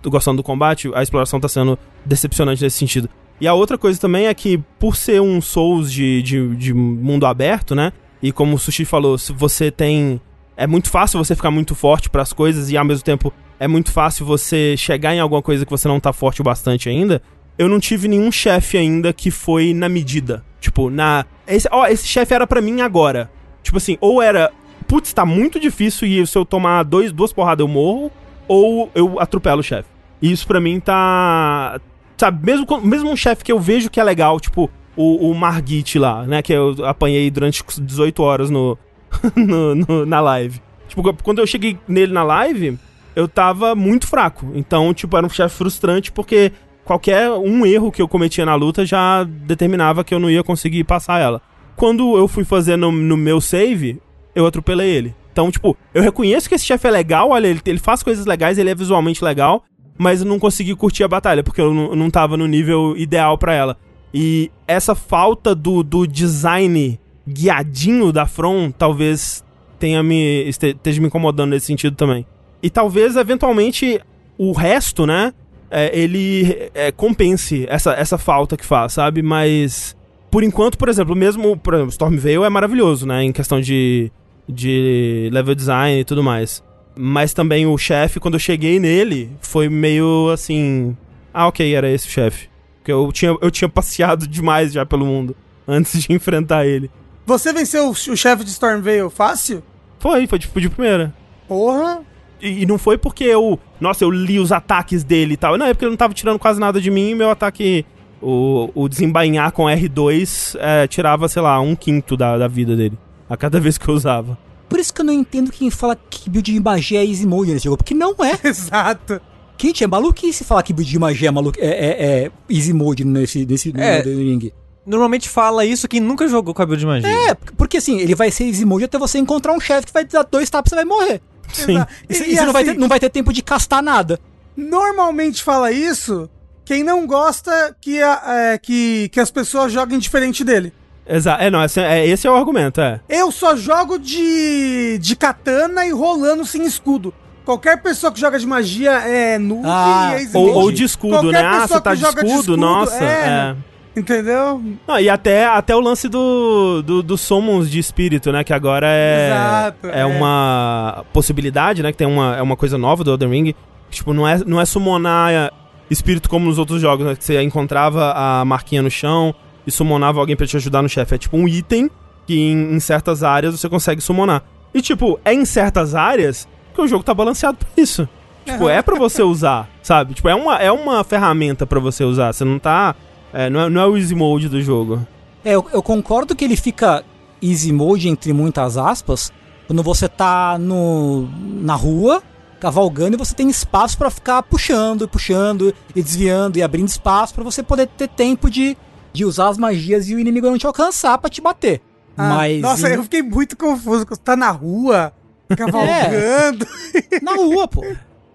gostando 0.05 0.37
do 0.37 0.43
combate, 0.43 0.89
a 0.95 1.03
exploração 1.03 1.37
tá 1.37 1.49
sendo 1.49 1.77
decepcionante 2.05 2.63
nesse 2.63 2.77
sentido. 2.77 3.09
E 3.41 3.47
a 3.47 3.55
outra 3.55 3.75
coisa 3.75 3.99
também 3.99 4.27
é 4.27 4.33
que, 4.35 4.59
por 4.79 4.95
ser 4.95 5.19
um 5.19 5.41
Souls 5.41 5.91
de, 5.91 6.21
de, 6.21 6.55
de 6.55 6.73
mundo 6.75 7.25
aberto, 7.25 7.73
né? 7.73 7.91
E 8.21 8.31
como 8.31 8.55
o 8.55 8.59
Sushi 8.59 8.85
falou, 8.85 9.17
se 9.17 9.33
você 9.33 9.71
tem. 9.71 10.21
É 10.55 10.67
muito 10.67 10.91
fácil 10.91 11.17
você 11.17 11.35
ficar 11.35 11.49
muito 11.49 11.73
forte 11.73 12.07
para 12.07 12.21
as 12.21 12.31
coisas 12.31 12.69
e 12.69 12.77
ao 12.77 12.85
mesmo 12.85 13.03
tempo 13.03 13.33
é 13.59 13.67
muito 13.67 13.91
fácil 13.91 14.27
você 14.27 14.75
chegar 14.77 15.15
em 15.15 15.19
alguma 15.19 15.41
coisa 15.41 15.65
que 15.65 15.71
você 15.71 15.87
não 15.87 15.99
tá 15.99 16.13
forte 16.13 16.41
o 16.41 16.43
bastante 16.43 16.87
ainda. 16.87 17.19
Eu 17.57 17.67
não 17.67 17.79
tive 17.79 18.07
nenhum 18.07 18.31
chefe 18.31 18.77
ainda 18.77 19.11
que 19.11 19.31
foi 19.31 19.73
na 19.73 19.89
medida. 19.89 20.45
Tipo, 20.59 20.91
na. 20.91 21.25
Esse, 21.47 21.67
ó, 21.71 21.87
esse 21.87 22.07
chefe 22.07 22.35
era 22.35 22.45
pra 22.45 22.61
mim 22.61 22.81
agora. 22.81 23.31
Tipo 23.63 23.77
assim, 23.77 23.97
ou 23.99 24.21
era. 24.21 24.51
Putz, 24.87 25.13
tá 25.13 25.25
muito 25.25 25.59
difícil 25.59 26.07
e 26.07 26.27
se 26.27 26.37
eu 26.37 26.45
tomar 26.45 26.83
dois, 26.83 27.11
duas 27.11 27.33
porradas 27.33 27.63
eu 27.63 27.67
morro, 27.67 28.11
ou 28.47 28.91
eu 28.93 29.19
atropelo 29.19 29.61
o 29.61 29.63
chefe. 29.63 29.89
E 30.21 30.31
isso 30.31 30.45
pra 30.45 30.61
mim 30.61 30.79
tá. 30.79 31.81
Sabe, 32.21 32.45
mesmo, 32.45 32.67
mesmo 32.83 33.09
um 33.09 33.15
chefe 33.15 33.43
que 33.43 33.51
eu 33.51 33.59
vejo 33.59 33.89
que 33.89 33.99
é 33.99 34.03
legal, 34.03 34.39
tipo 34.39 34.69
o, 34.95 35.31
o 35.31 35.33
Margit 35.33 35.97
lá, 35.97 36.23
né? 36.23 36.43
Que 36.43 36.53
eu 36.53 36.75
apanhei 36.85 37.31
durante 37.31 37.63
18 37.81 38.21
horas 38.21 38.51
no, 38.51 38.77
no- 39.35 39.73
no- 39.73 40.05
na 40.05 40.19
live. 40.19 40.61
Tipo, 40.87 41.01
quando 41.23 41.39
eu 41.39 41.47
cheguei 41.47 41.79
nele 41.87 42.13
na 42.13 42.21
live, 42.21 42.77
eu 43.15 43.27
tava 43.27 43.73
muito 43.73 44.05
fraco. 44.05 44.51
Então, 44.53 44.93
tipo, 44.93 45.17
era 45.17 45.25
um 45.25 45.29
chefe 45.31 45.55
frustrante 45.55 46.11
porque 46.11 46.51
qualquer 46.85 47.27
um 47.31 47.65
erro 47.65 47.91
que 47.91 48.03
eu 48.03 48.07
cometia 48.07 48.45
na 48.45 48.53
luta 48.53 48.85
já 48.85 49.23
determinava 49.23 50.03
que 50.03 50.13
eu 50.13 50.19
não 50.19 50.29
ia 50.29 50.43
conseguir 50.43 50.83
passar 50.83 51.19
ela. 51.19 51.41
Quando 51.75 52.15
eu 52.15 52.27
fui 52.27 52.43
fazer 52.43 52.77
no, 52.77 52.91
no 52.91 53.17
meu 53.17 53.41
save, 53.41 53.99
eu 54.35 54.45
atropelei 54.45 54.91
ele. 54.91 55.15
Então, 55.31 55.49
tipo, 55.49 55.75
eu 55.91 56.03
reconheço 56.03 56.47
que 56.47 56.53
esse 56.53 56.65
chefe 56.65 56.87
é 56.87 56.91
legal, 56.91 57.29
olha, 57.31 57.47
ele, 57.47 57.61
ele 57.65 57.79
faz 57.79 58.03
coisas 58.03 58.27
legais, 58.27 58.59
ele 58.59 58.69
é 58.69 58.75
visualmente 58.75 59.23
legal, 59.23 59.63
mas 60.01 60.21
eu 60.21 60.25
não 60.27 60.39
consegui 60.39 60.75
curtir 60.75 61.03
a 61.03 61.07
batalha, 61.07 61.43
porque 61.43 61.61
eu 61.61 61.71
não, 61.71 62.09
tava 62.09 62.35
no 62.35 62.47
nível 62.47 62.97
ideal 62.97 63.37
pra 63.37 63.53
ela. 63.53 63.77
E 64.11 64.49
essa 64.67 64.95
falta 64.95 65.53
do, 65.53 65.83
do 65.83 66.07
design 66.07 66.99
guiadinho 67.29 68.11
da 68.11 68.25
From 68.25 68.71
talvez 68.71 69.45
tenha 69.77 70.01
me 70.01 70.43
este- 70.47 70.69
esteja 70.71 70.99
me 70.99 71.05
incomodando 71.05 71.51
nesse 71.51 71.67
sentido 71.67 71.95
também. 71.95 72.25
E 72.63 72.69
talvez, 72.69 73.15
eventualmente, 73.15 74.01
o 74.39 74.53
resto, 74.53 75.05
né, 75.05 75.35
é, 75.69 75.95
ele 75.95 76.71
é, 76.73 76.91
compense 76.91 77.67
essa, 77.69 77.93
essa 77.93 78.17
falta 78.17 78.57
que 78.57 78.65
faz, 78.65 78.93
sabe? 78.93 79.21
Mas, 79.21 79.95
por 80.31 80.43
enquanto, 80.43 80.79
por 80.79 80.89
exemplo, 80.89 81.15
mesmo 81.15 81.55
por 81.55 81.75
exemplo, 81.75 81.91
Stormveil 81.91 82.43
é 82.43 82.49
maravilhoso, 82.49 83.05
né, 83.05 83.23
em 83.23 83.31
questão 83.31 83.61
de, 83.61 84.11
de 84.49 85.29
level 85.31 85.53
design 85.53 85.99
e 85.99 86.03
tudo 86.03 86.23
mais. 86.23 86.63
Mas 86.95 87.33
também 87.33 87.65
o 87.65 87.77
chefe, 87.77 88.19
quando 88.19 88.35
eu 88.35 88.39
cheguei 88.39 88.79
nele, 88.79 89.31
foi 89.41 89.69
meio 89.69 90.29
assim... 90.31 90.95
Ah, 91.33 91.47
ok, 91.47 91.73
era 91.73 91.89
esse 91.89 92.07
o 92.07 92.11
chefe. 92.11 92.49
Porque 92.79 92.91
eu 92.91 93.11
tinha, 93.11 93.35
eu 93.41 93.51
tinha 93.51 93.69
passeado 93.69 94.27
demais 94.27 94.73
já 94.73 94.85
pelo 94.85 95.05
mundo 95.05 95.35
antes 95.67 96.01
de 96.01 96.13
enfrentar 96.13 96.65
ele. 96.65 96.89
Você 97.25 97.53
venceu 97.53 97.87
o, 97.87 97.91
o 97.91 98.17
chefe 98.17 98.43
de 98.43 98.49
Stormveil 98.49 99.09
fácil? 99.09 99.63
Foi, 99.99 100.25
foi 100.25 100.39
tipo 100.39 100.59
de 100.59 100.69
primeira. 100.69 101.13
Porra. 101.47 102.01
E, 102.41 102.63
e 102.63 102.65
não 102.65 102.77
foi 102.77 102.97
porque 102.97 103.23
eu. 103.23 103.59
Nossa, 103.79 104.03
eu 104.03 104.09
li 104.09 104.39
os 104.39 104.51
ataques 104.51 105.03
dele 105.03 105.35
e 105.35 105.37
tal. 105.37 105.57
Não, 105.57 105.67
é 105.67 105.73
porque 105.73 105.85
ele 105.85 105.91
não 105.91 105.97
tava 105.97 106.13
tirando 106.13 106.39
quase 106.39 106.59
nada 106.59 106.81
de 106.81 106.89
mim 106.89 107.11
e 107.11 107.15
meu 107.15 107.29
ataque. 107.29 107.85
O, 108.21 108.69
o 108.75 108.87
desembainhar 108.87 109.51
com 109.51 109.63
R2 109.63 110.55
é, 110.59 110.87
tirava, 110.87 111.27
sei 111.27 111.41
lá, 111.41 111.59
um 111.59 111.75
quinto 111.75 112.15
da, 112.15 112.37
da 112.37 112.47
vida 112.47 112.75
dele. 112.75 112.97
A 113.29 113.37
cada 113.37 113.59
vez 113.61 113.77
que 113.77 113.87
eu 113.87 113.93
usava. 113.95 114.37
Por 114.71 114.79
isso 114.79 114.93
que 114.93 115.01
eu 115.01 115.05
não 115.05 115.11
entendo 115.11 115.51
quem 115.51 115.69
fala 115.69 115.97
que 116.09 116.29
build 116.29 116.49
de 116.49 116.57
magia 116.61 117.01
é 117.01 117.05
easy 117.05 117.27
mode 117.27 117.51
nesse 117.51 117.65
jogo, 117.65 117.75
porque 117.75 117.93
não 117.93 118.15
é. 118.23 118.39
Exato. 118.47 119.19
Gente, 119.57 119.83
é 119.83 119.87
maluquice 119.87 120.45
falar 120.45 120.63
que 120.63 120.71
build 120.71 120.89
de 120.89 120.97
magia 120.97 121.27
é, 121.27 121.31
malu... 121.31 121.51
é, 121.57 121.67
é, 121.67 122.23
é 122.25 122.31
easy 122.49 122.71
mode 122.71 123.03
nesse, 123.03 123.45
nesse 123.45 123.73
no 123.73 123.81
É. 123.81 123.99
Elden 123.99 124.15
Ring. 124.15 124.51
Normalmente 124.85 125.27
fala 125.27 125.65
isso 125.65 125.89
quem 125.89 125.99
nunca 125.99 126.25
jogou 126.25 126.53
com 126.53 126.61
a 126.61 126.65
build 126.65 126.79
de 126.79 126.85
magia. 126.85 127.09
É, 127.09 127.35
porque 127.57 127.75
assim, 127.75 127.99
ele 127.99 128.15
vai 128.15 128.31
ser 128.31 128.45
easy 128.45 128.63
mode 128.63 128.85
até 128.85 128.97
você 128.97 129.17
encontrar 129.19 129.51
um 129.51 129.59
chefe 129.59 129.87
que 129.87 129.93
vai 129.93 130.05
te 130.05 130.13
dar 130.13 130.23
dois 130.23 130.49
tapas 130.49 130.71
e 130.71 130.75
você 130.75 130.75
vai 130.77 130.85
morrer. 130.85 131.21
Sim. 131.51 131.73
Exato. 131.73 131.93
E, 132.09 132.13
você- 132.15 132.23
E 132.27 132.31
e 132.31 132.35
você 132.37 132.45
não, 132.45 132.53
vai 132.53 132.63
assim, 132.63 132.71
ter, 132.73 132.79
não 132.79 132.87
vai 132.87 132.99
ter 133.01 133.09
tempo 133.09 133.33
de 133.33 133.41
castar 133.41 133.83
nada. 133.83 134.17
Normalmente 134.55 135.43
fala 135.43 135.69
isso 135.71 136.29
quem 136.63 136.81
não 136.83 137.05
gosta 137.05 137.75
que, 137.81 138.01
a- 138.01 138.21
é, 138.53 138.57
que, 138.57 139.09
que 139.09 139.19
as 139.19 139.29
pessoas 139.29 139.73
joguem 139.73 139.99
diferente 139.99 140.43
dele. 140.45 140.71
Exato. 141.07 141.43
É, 141.43 141.49
não, 141.49 141.63
esse 141.63 141.79
é, 141.79 142.05
esse 142.07 142.27
é 142.27 142.31
o 142.31 142.35
argumento, 142.35 142.79
é. 142.79 142.99
Eu 143.09 143.31
só 143.31 143.55
jogo 143.55 143.97
de, 143.97 144.97
de 144.99 145.15
katana 145.15 145.85
e 145.85 145.91
rolando 145.91 146.45
sem 146.45 146.63
escudo. 146.65 147.13
Qualquer 147.43 147.81
pessoa 147.81 148.11
que 148.11 148.19
joga 148.19 148.37
de 148.37 148.45
magia 148.45 148.91
é 148.91 149.39
noob 149.39 149.63
Ah, 149.65 150.15
e 150.19 150.25
é 150.25 150.29
Ou, 150.37 150.53
ou 150.53 150.71
de 150.71 150.83
escudo, 150.83 151.13
Qualquer 151.13 151.43
né? 151.43 151.49
Ah, 151.49 151.67
você 151.67 151.81
tá 151.81 151.95
de 151.95 152.03
escudo, 152.03 152.25
de 152.25 152.31
escudo, 152.31 152.57
nossa. 152.57 153.03
é. 153.03 153.07
É. 153.07 153.55
Entendeu? 153.93 154.63
Não, 154.87 154.99
e 154.99 155.09
até, 155.09 155.45
até 155.45 155.75
o 155.75 155.81
lance 155.81 156.07
do, 156.07 156.81
do, 156.81 157.03
do 157.03 157.17
summons 157.17 157.69
de 157.69 157.77
espírito, 157.77 158.31
né? 158.31 158.43
Que 158.43 158.53
agora 158.53 158.87
é. 158.89 159.27
Exato, 159.27 159.87
é, 159.87 159.99
é. 160.01 160.05
uma 160.05 161.03
possibilidade, 161.11 161.83
né? 161.83 161.91
Que 161.91 161.97
tem 161.97 162.07
uma, 162.07 162.37
é 162.37 162.41
uma 162.41 162.55
coisa 162.55 162.77
nova 162.77 163.03
do 163.03 163.11
Elden 163.11 163.29
Ring. 163.29 163.53
que, 163.89 163.97
Tipo, 163.97 164.13
não 164.13 164.25
é, 164.25 164.37
não 164.45 164.61
é 164.61 164.63
summonar 164.63 165.31
é, 165.33 165.51
espírito 165.89 166.29
como 166.29 166.45
nos 166.45 166.57
outros 166.57 166.81
jogos, 166.81 167.05
né? 167.05 167.15
Que 167.15 167.23
você 167.23 167.41
encontrava 167.41 168.13
a 168.15 168.45
marquinha 168.45 168.81
no 168.81 168.89
chão 168.89 169.35
e 169.65 169.71
summonava 169.71 170.19
alguém 170.19 170.35
pra 170.35 170.47
te 170.47 170.57
ajudar 170.57 170.81
no 170.81 170.89
chefe. 170.89 171.15
É 171.15 171.17
tipo 171.17 171.37
um 171.37 171.47
item 171.47 171.89
que 172.25 172.37
em, 172.37 172.75
em 172.75 172.79
certas 172.79 173.23
áreas 173.23 173.59
você 173.59 173.69
consegue 173.69 174.01
summonar. 174.01 174.43
E, 174.73 174.81
tipo, 174.81 175.19
é 175.25 175.33
em 175.33 175.45
certas 175.45 175.95
áreas 175.95 176.47
que 176.73 176.81
o 176.81 176.87
jogo 176.87 177.03
tá 177.03 177.13
balanceado 177.13 177.57
pra 177.57 177.67
isso. 177.75 178.07
Tipo, 178.45 178.69
é 178.69 178.81
pra 178.81 178.97
você 178.97 179.21
usar, 179.21 179.69
sabe? 179.83 180.13
Tipo, 180.13 180.29
é 180.29 180.35
uma, 180.35 180.55
é 180.57 180.71
uma 180.71 181.03
ferramenta 181.03 181.65
pra 181.67 181.79
você 181.79 182.03
usar. 182.03 182.33
Você 182.33 182.43
não 182.43 182.57
tá. 182.57 182.95
É, 183.33 183.49
não, 183.49 183.61
é, 183.61 183.69
não 183.69 183.81
é 183.81 183.87
o 183.87 183.97
easy 183.97 184.15
mode 184.15 184.49
do 184.49 184.61
jogo. 184.61 185.05
É, 185.43 185.51
eu, 185.51 185.65
eu 185.71 185.81
concordo 185.81 186.35
que 186.35 186.43
ele 186.43 186.55
fica 186.55 187.03
easy 187.41 187.71
mode, 187.71 188.07
entre 188.07 188.33
muitas 188.33 188.77
aspas, 188.77 189.31
quando 189.67 189.81
você 189.81 190.07
tá 190.07 190.57
no, 190.59 191.27
na 191.39 191.75
rua, 191.75 192.21
cavalgando, 192.59 193.15
e 193.15 193.17
você 193.17 193.33
tem 193.33 193.49
espaço 193.49 193.97
pra 193.97 194.09
ficar 194.09 194.43
puxando, 194.43 195.07
puxando, 195.07 195.73
e 195.95 196.03
desviando, 196.03 196.57
e 196.57 196.63
abrindo 196.63 196.87
espaço 196.87 197.33
pra 197.33 197.43
você 197.43 197.63
poder 197.63 197.87
ter 197.87 198.07
tempo 198.07 198.49
de, 198.49 198.77
de 199.13 199.25
usar 199.25 199.49
as 199.49 199.57
magias 199.57 200.09
e 200.09 200.15
o 200.15 200.19
inimigo 200.19 200.47
não 200.49 200.57
te 200.57 200.65
alcançar 200.67 201.17
pra 201.17 201.29
te 201.29 201.41
bater. 201.41 201.81
Ah, 202.17 202.29
Mas 202.35 202.61
Nossa, 202.61 202.89
eu 202.89 203.03
fiquei 203.03 203.21
muito 203.21 203.55
confuso. 203.57 204.05
Você 204.07 204.21
tá 204.21 204.35
na 204.35 204.49
rua, 204.51 205.13
cavalgando, 205.57 206.67
na 207.21 207.33
rua, 207.35 207.67
pô. 207.67 207.85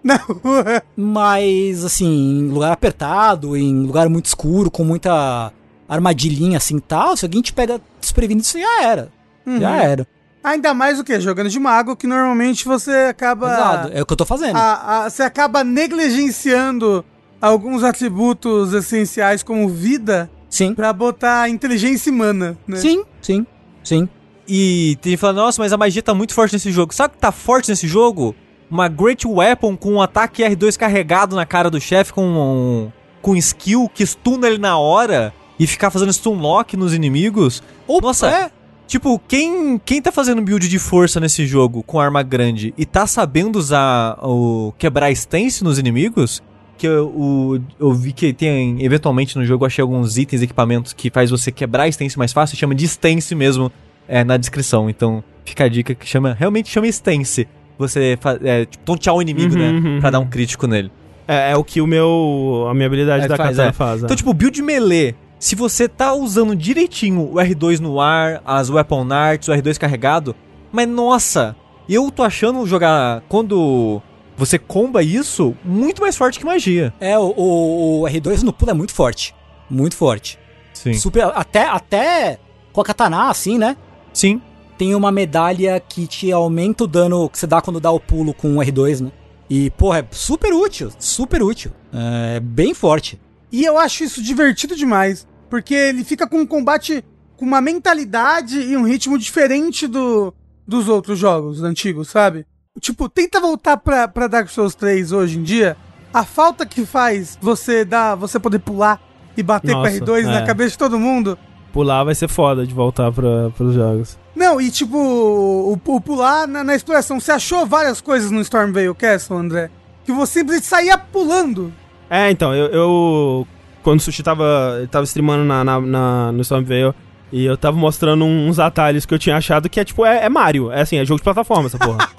na 0.03 0.15
rua. 0.15 0.83
Mas, 0.95 1.83
assim, 1.85 2.39
em 2.39 2.49
lugar 2.49 2.71
apertado, 2.71 3.55
em 3.55 3.83
lugar 3.85 4.09
muito 4.09 4.25
escuro, 4.25 4.71
com 4.71 4.83
muita 4.83 5.51
armadilhinha 5.87 6.57
assim 6.57 6.77
e 6.77 6.81
tal, 6.81 7.15
se 7.15 7.25
alguém 7.25 7.41
te 7.41 7.53
pega 7.53 7.79
desprevenido, 8.01 8.41
isso 8.45 8.59
já 8.59 8.83
era. 8.83 9.09
Já 9.45 9.69
Uhum. 9.71 9.75
era. 9.75 10.07
Ainda 10.43 10.73
mais 10.73 10.99
o 10.99 11.03
que? 11.03 11.19
Jogando 11.19 11.49
de 11.49 11.59
mago, 11.59 11.95
que 11.95 12.07
normalmente 12.07 12.65
você 12.65 12.91
acaba. 13.09 13.47
Exato, 13.53 13.91
é 13.93 14.01
o 14.01 14.05
que 14.05 14.13
eu 14.13 14.17
tô 14.17 14.25
fazendo. 14.25 14.55
a- 14.57 15.05
a- 15.05 15.09
você 15.09 15.23
acaba 15.23 15.63
negligenciando 15.63 17.03
alguns 17.41 17.83
atributos 17.83 18.73
essenciais 18.73 19.43
como 19.43 19.67
vida 19.69 20.29
Sim. 20.57 20.73
pra 20.73 20.91
botar 20.91 21.49
inteligência 21.49 22.11
humana, 22.11 22.57
né? 22.67 22.77
Sim, 22.77 23.03
sim, 23.21 23.45
sim. 23.83 24.09
E 24.47 24.97
tem 25.01 25.11
gente 25.11 25.19
falando, 25.19 25.37
nossa, 25.37 25.61
mas 25.61 25.73
a 25.73 25.77
magia 25.77 26.01
tá 26.01 26.13
muito 26.13 26.33
forte 26.33 26.53
nesse 26.53 26.71
jogo. 26.71 26.93
Sabe 26.93 27.11
o 27.11 27.15
que 27.15 27.21
tá 27.21 27.31
forte 27.31 27.69
nesse 27.69 27.87
jogo? 27.87 28.33
Uma 28.71 28.87
Great 28.87 29.27
Weapon 29.27 29.75
com 29.75 29.93
um 29.93 30.01
ataque 30.01 30.41
R2 30.41 30.77
carregado 30.77 31.35
na 31.35 31.45
cara 31.45 31.69
do 31.69 31.79
chefe 31.79 32.13
com 32.13 32.25
um, 32.25 32.91
com 33.21 33.35
skill 33.35 33.89
que 33.93 34.05
stuna 34.05 34.47
ele 34.47 34.57
na 34.57 34.77
hora 34.77 35.33
e 35.59 35.67
ficar 35.67 35.89
fazendo 35.91 36.13
stun 36.13 36.39
lock 36.39 36.77
nos 36.77 36.93
inimigos. 36.93 37.61
nossa, 38.01 38.29
é. 38.29 38.51
tipo, 38.87 39.19
quem, 39.27 39.79
quem 39.83 40.01
tá 40.01 40.11
fazendo 40.11 40.41
build 40.41 40.67
de 40.67 40.79
força 40.79 41.19
nesse 41.19 41.45
jogo 41.45 41.83
com 41.83 41.99
arma 41.99 42.23
grande 42.23 42.73
e 42.77 42.85
tá 42.85 43.05
sabendo 43.05 43.57
usar 43.57 44.17
o 44.21 44.73
quebrar 44.77 45.11
stance 45.11 45.63
nos 45.63 45.77
inimigos, 45.77 46.41
que 46.77 46.87
eu, 46.87 47.07
o- 47.07 47.59
eu 47.79 47.91
vi 47.93 48.13
que 48.13 48.31
tem, 48.31 48.83
eventualmente 48.83 49.37
no 49.37 49.45
jogo, 49.45 49.65
achei 49.65 49.81
alguns 49.81 50.17
itens, 50.17 50.41
equipamentos 50.41 50.93
que 50.93 51.09
faz 51.09 51.29
você 51.29 51.51
quebrar 51.51 51.83
a 51.83 51.87
stance 51.89 52.17
mais 52.17 52.31
fácil, 52.31 52.57
chama 52.57 52.73
de 52.75 52.85
stance 52.85 53.33
mesmo 53.35 53.71
é, 54.07 54.23
na 54.23 54.37
descrição. 54.37 54.89
Então, 54.89 55.23
fica 55.43 55.65
a 55.65 55.67
dica 55.67 55.93
que 55.95 56.05
chama, 56.07 56.33
realmente 56.37 56.69
chama 56.69 56.87
stance. 56.87 57.47
Você 57.77 58.17
é, 58.43 58.65
tipo, 58.65 58.83
tontear 58.85 59.15
o 59.15 59.21
inimigo, 59.21 59.53
Uhum, 59.53 59.59
né? 59.59 59.71
uhum, 59.71 59.99
Pra 59.99 60.09
dar 60.09 60.19
um 60.19 60.23
uhum. 60.23 60.29
crítico 60.29 60.65
nele. 60.67 60.91
É, 61.27 61.51
é 61.51 61.55
o 61.57 61.63
que 61.63 61.81
o 61.81 61.85
meu. 61.87 62.67
A 62.69 62.73
minha 62.73 62.87
habilidade 62.87 63.25
É, 63.25 63.27
da 63.27 63.35
faz, 63.35 63.49
katana 63.57 63.69
é. 63.69 63.73
faz. 63.73 64.01
é. 64.01 64.05
Então, 64.05 64.15
tipo, 64.15 64.33
build 64.33 64.61
melee, 64.61 65.13
se 65.37 65.55
você 65.55 65.87
tá 65.87 66.13
usando 66.13 66.55
direitinho 66.55 67.21
o 67.21 67.35
R2 67.35 67.79
no 67.79 67.99
ar, 67.99 68.41
as 68.45 68.69
weapon 68.69 69.11
arts, 69.11 69.47
o 69.49 69.51
R2 69.51 69.77
carregado, 69.77 70.33
mas 70.71 70.87
nossa, 70.87 71.55
eu 71.89 72.09
tô 72.09 72.23
achando 72.23 72.65
jogar 72.65 73.21
quando 73.29 74.01
você 74.37 74.57
comba 74.59 75.01
isso 75.03 75.55
muito 75.65 75.99
mais 76.01 76.15
forte 76.15 76.39
que 76.39 76.45
magia. 76.45 76.93
É, 76.99 77.17
o, 77.17 77.33
o- 77.35 78.01
o 78.01 78.05
R2 78.05 78.43
no 78.43 78.53
pulo 78.53 78.71
é 78.71 78.73
muito 78.73 78.93
forte. 78.93 79.33
Muito 79.69 79.95
forte. 79.95 80.39
Sim. 80.73 80.93
Super, 80.93 81.23
até, 81.35 81.63
até 81.67 82.39
com 82.71 82.79
a 82.79 82.85
katana, 82.85 83.29
assim, 83.29 83.57
né? 83.57 83.75
Sim. 84.13 84.41
Tem 84.77 84.93
uma 84.93 85.11
medalha 85.11 85.79
que 85.79 86.05
te 86.05 86.31
aumenta 86.31 86.83
o 86.83 86.87
dano 86.87 87.27
que 87.29 87.37
você 87.39 87.47
dá 87.47 87.59
quando 87.61 87.79
dá 87.79 87.91
o 87.91 87.99
pulo 87.99 88.33
com 88.33 88.57
o 88.57 88.59
R2, 88.59 89.01
né? 89.01 89.11
E, 89.49 89.69
porra, 89.71 89.99
é 89.99 90.07
super 90.11 90.53
útil, 90.53 90.91
super 90.99 91.41
útil. 91.41 91.71
É 91.91 92.39
bem 92.39 92.73
forte. 92.73 93.19
E 93.51 93.63
eu 93.65 93.77
acho 93.77 94.03
isso 94.03 94.21
divertido 94.21 94.75
demais. 94.75 95.25
Porque 95.49 95.73
ele 95.73 96.03
fica 96.03 96.27
com 96.27 96.39
um 96.39 96.45
combate 96.45 97.03
com 97.37 97.45
uma 97.45 97.61
mentalidade 97.61 98.59
e 98.59 98.75
um 98.75 98.83
ritmo 98.83 99.17
diferente 99.17 99.87
do, 99.87 100.33
dos 100.67 100.87
outros 100.89 101.17
jogos 101.17 101.63
antigos, 101.63 102.09
sabe? 102.09 102.45
Tipo, 102.79 103.09
tenta 103.09 103.39
voltar 103.39 103.77
pra, 103.77 104.07
pra 104.07 104.27
Dark 104.27 104.49
Souls 104.49 104.75
3 104.75 105.11
hoje 105.11 105.37
em 105.39 105.43
dia. 105.43 105.75
A 106.13 106.23
falta 106.23 106.65
que 106.65 106.85
faz 106.85 107.37
você 107.41 107.83
dar, 107.83 108.15
você 108.15 108.39
poder 108.39 108.59
pular 108.59 108.99
e 109.35 109.43
bater 109.43 109.71
Nossa, 109.71 109.99
com 109.99 110.05
R2 110.05 110.23
na 110.23 110.39
é. 110.39 110.45
cabeça 110.45 110.71
de 110.71 110.77
todo 110.77 110.99
mundo. 110.99 111.37
Pular 111.73 112.03
vai 112.03 112.15
ser 112.15 112.27
foda 112.27 112.65
de 112.65 112.73
voltar 112.73 113.11
pra, 113.11 113.49
pros 113.55 113.73
jogos. 113.75 114.17
Não, 114.35 114.59
e 114.59 114.71
tipo, 114.71 114.97
o, 114.97 115.73
o 115.85 116.01
pular 116.01 116.47
na, 116.47 116.63
na 116.63 116.75
exploração. 116.75 117.19
Você 117.19 117.31
achou 117.31 117.65
várias 117.65 117.99
coisas 118.01 118.31
no 118.31 118.41
Stormveil 118.41 118.95
Castle, 118.95 119.37
André? 119.37 119.69
Que 120.05 120.11
você 120.11 120.39
simplesmente 120.39 120.65
saía 120.67 120.97
pulando. 120.97 121.71
É, 122.09 122.31
então, 122.31 122.55
eu, 122.55 122.67
eu- 122.67 123.47
quando 123.83 123.99
o 123.99 124.01
Sushi 124.03 124.23
tava, 124.23 124.87
tava 124.89 125.03
streamando 125.03 125.43
na, 125.43 125.63
na, 125.63 125.79
na- 125.81 126.31
no 126.31 126.41
Stormveil, 126.41 126.95
e 127.31 127.45
eu 127.45 127.57
tava 127.57 127.77
mostrando 127.77 128.23
uns 128.25 128.59
atalhos 128.59 129.05
que 129.05 129.13
eu 129.13 129.19
tinha 129.19 129.35
achado 129.35 129.69
que 129.69 129.79
é 129.79 129.83
tipo, 129.85 130.05
é, 130.05 130.25
é 130.25 130.29
Mario. 130.29 130.71
É 130.71 130.81
assim, 130.81 130.97
é 130.97 131.05
jogo 131.05 131.19
de 131.19 131.23
plataforma 131.23 131.67
essa 131.67 131.77
porra. 131.77 132.09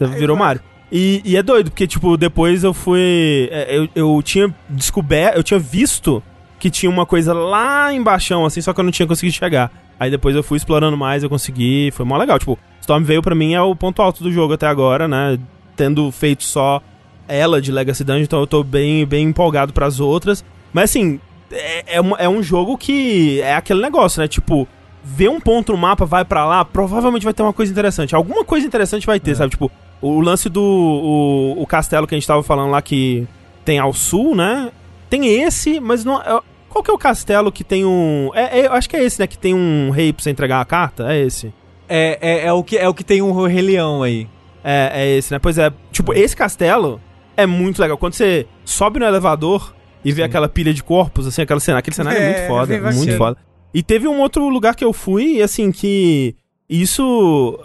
Virou 0.18 0.36
Mario. 0.36 0.60
E, 0.92 1.20
e 1.24 1.36
é 1.36 1.42
doido, 1.42 1.70
porque, 1.70 1.86
tipo, 1.86 2.16
depois 2.16 2.62
eu 2.62 2.72
fui. 2.72 3.48
é, 3.50 3.76
Eu, 3.76 3.88
eu 3.94 4.22
tinha 4.22 4.54
descoberto, 4.68 5.36
eu 5.36 5.42
tinha 5.42 5.58
visto 5.58 6.22
que 6.58 6.70
tinha 6.70 6.88
uma 6.88 7.04
coisa 7.04 7.32
lá 7.34 7.92
embaixo, 7.92 8.32
assim, 8.44 8.60
só 8.60 8.72
que 8.72 8.80
eu 8.80 8.84
não 8.84 8.92
tinha 8.92 9.06
conseguido 9.06 9.36
chegar. 9.36 9.70
Aí 9.98 10.10
depois 10.10 10.34
eu 10.34 10.42
fui 10.42 10.56
explorando 10.56 10.96
mais, 10.96 11.22
eu 11.22 11.28
consegui, 11.28 11.90
foi 11.92 12.04
mó 12.04 12.16
legal. 12.16 12.38
Tipo, 12.38 12.58
Stormveil 12.80 13.22
pra 13.22 13.34
mim 13.34 13.54
é 13.54 13.60
o 13.60 13.74
ponto 13.74 14.00
alto 14.00 14.22
do 14.22 14.30
jogo 14.32 14.54
até 14.54 14.66
agora, 14.66 15.06
né? 15.06 15.38
Tendo 15.76 16.10
feito 16.10 16.44
só 16.44 16.80
ela 17.26 17.60
de 17.60 17.72
Legacy 17.72 18.04
Dungeon, 18.04 18.22
então 18.22 18.40
eu 18.40 18.46
tô 18.46 18.62
bem, 18.62 19.04
bem 19.04 19.26
empolgado 19.26 19.72
pras 19.72 20.00
outras. 20.00 20.44
Mas 20.72 20.84
assim, 20.90 21.20
é, 21.50 21.96
é, 21.96 22.00
um, 22.00 22.16
é 22.16 22.28
um 22.28 22.42
jogo 22.42 22.76
que 22.76 23.40
é 23.40 23.54
aquele 23.54 23.80
negócio, 23.80 24.20
né? 24.20 24.28
Tipo, 24.28 24.66
vê 25.02 25.28
um 25.28 25.40
ponto 25.40 25.72
no 25.72 25.78
mapa, 25.78 26.04
vai 26.04 26.24
pra 26.24 26.44
lá, 26.46 26.64
provavelmente 26.64 27.24
vai 27.24 27.34
ter 27.34 27.42
uma 27.42 27.52
coisa 27.52 27.70
interessante. 27.70 28.14
Alguma 28.14 28.44
coisa 28.44 28.66
interessante 28.66 29.06
vai 29.06 29.20
ter, 29.20 29.34
sabe? 29.34 29.50
Tipo, 29.50 29.70
o 30.00 30.20
lance 30.20 30.48
do 30.48 30.62
o, 30.62 31.62
o 31.62 31.66
castelo 31.66 32.06
que 32.06 32.14
a 32.14 32.18
gente 32.18 32.26
tava 32.26 32.42
falando 32.42 32.70
lá 32.70 32.80
que 32.82 33.26
tem 33.64 33.78
ao 33.78 33.92
sul, 33.92 34.34
né? 34.34 34.70
Tem 35.08 35.42
esse, 35.42 35.80
mas 35.80 36.04
não. 36.04 36.20
é- 36.20 36.40
Qual 36.68 36.82
que 36.82 36.90
é 36.90 36.94
o 36.94 36.98
castelo 36.98 37.52
que 37.52 37.62
tem 37.62 37.84
um. 37.84 38.30
É, 38.34 38.60
é- 38.60 38.66
eu 38.66 38.72
acho 38.72 38.88
que 38.90 38.96
é 38.96 39.04
esse, 39.04 39.20
né? 39.20 39.26
Que 39.26 39.38
tem 39.38 39.54
um 39.54 39.90
rei 39.90 40.12
pra 40.12 40.22
você 40.22 40.30
entregar 40.30 40.60
a 40.60 40.64
carta? 40.64 41.12
É 41.12 41.20
esse. 41.20 41.52
É, 41.88 42.18
é, 42.20 42.46
é 42.46 42.52
o 42.52 42.64
que, 42.64 42.76
é 42.78 42.88
o 42.88 42.94
que 42.94 43.04
tem 43.04 43.20
um 43.22 43.32
Rei 43.46 43.60
Leão 43.62 44.02
aí. 44.02 44.26
É, 44.64 44.90
é 44.94 45.16
esse, 45.16 45.32
né? 45.32 45.38
Pois 45.38 45.58
é, 45.58 45.70
tipo, 45.92 46.14
esse 46.14 46.34
castelo 46.34 47.00
é 47.36 47.44
muito 47.46 47.80
legal. 47.80 47.98
Quando 47.98 48.14
você 48.14 48.46
sobe 48.64 48.98
no 48.98 49.04
elevador 49.06 49.74
e 50.04 50.12
Sim. 50.12 50.22
aquela 50.22 50.48
pilha 50.48 50.74
de 50.74 50.82
corpos, 50.82 51.26
assim, 51.26 51.42
aquela 51.42 51.60
cena, 51.60 51.78
aquele 51.78 51.96
cenário 51.96 52.18
é, 52.18 52.22
É, 52.22 52.48
muito 52.48 52.48
foda, 52.48 52.92
muito 52.92 53.16
foda. 53.16 53.36
E 53.72 53.82
teve 53.82 54.06
um 54.06 54.20
outro 54.20 54.48
lugar 54.48 54.76
que 54.76 54.84
eu 54.84 54.92
fui, 54.92 55.36
e 55.38 55.42
assim, 55.42 55.72
que 55.72 56.36
isso 56.68 57.58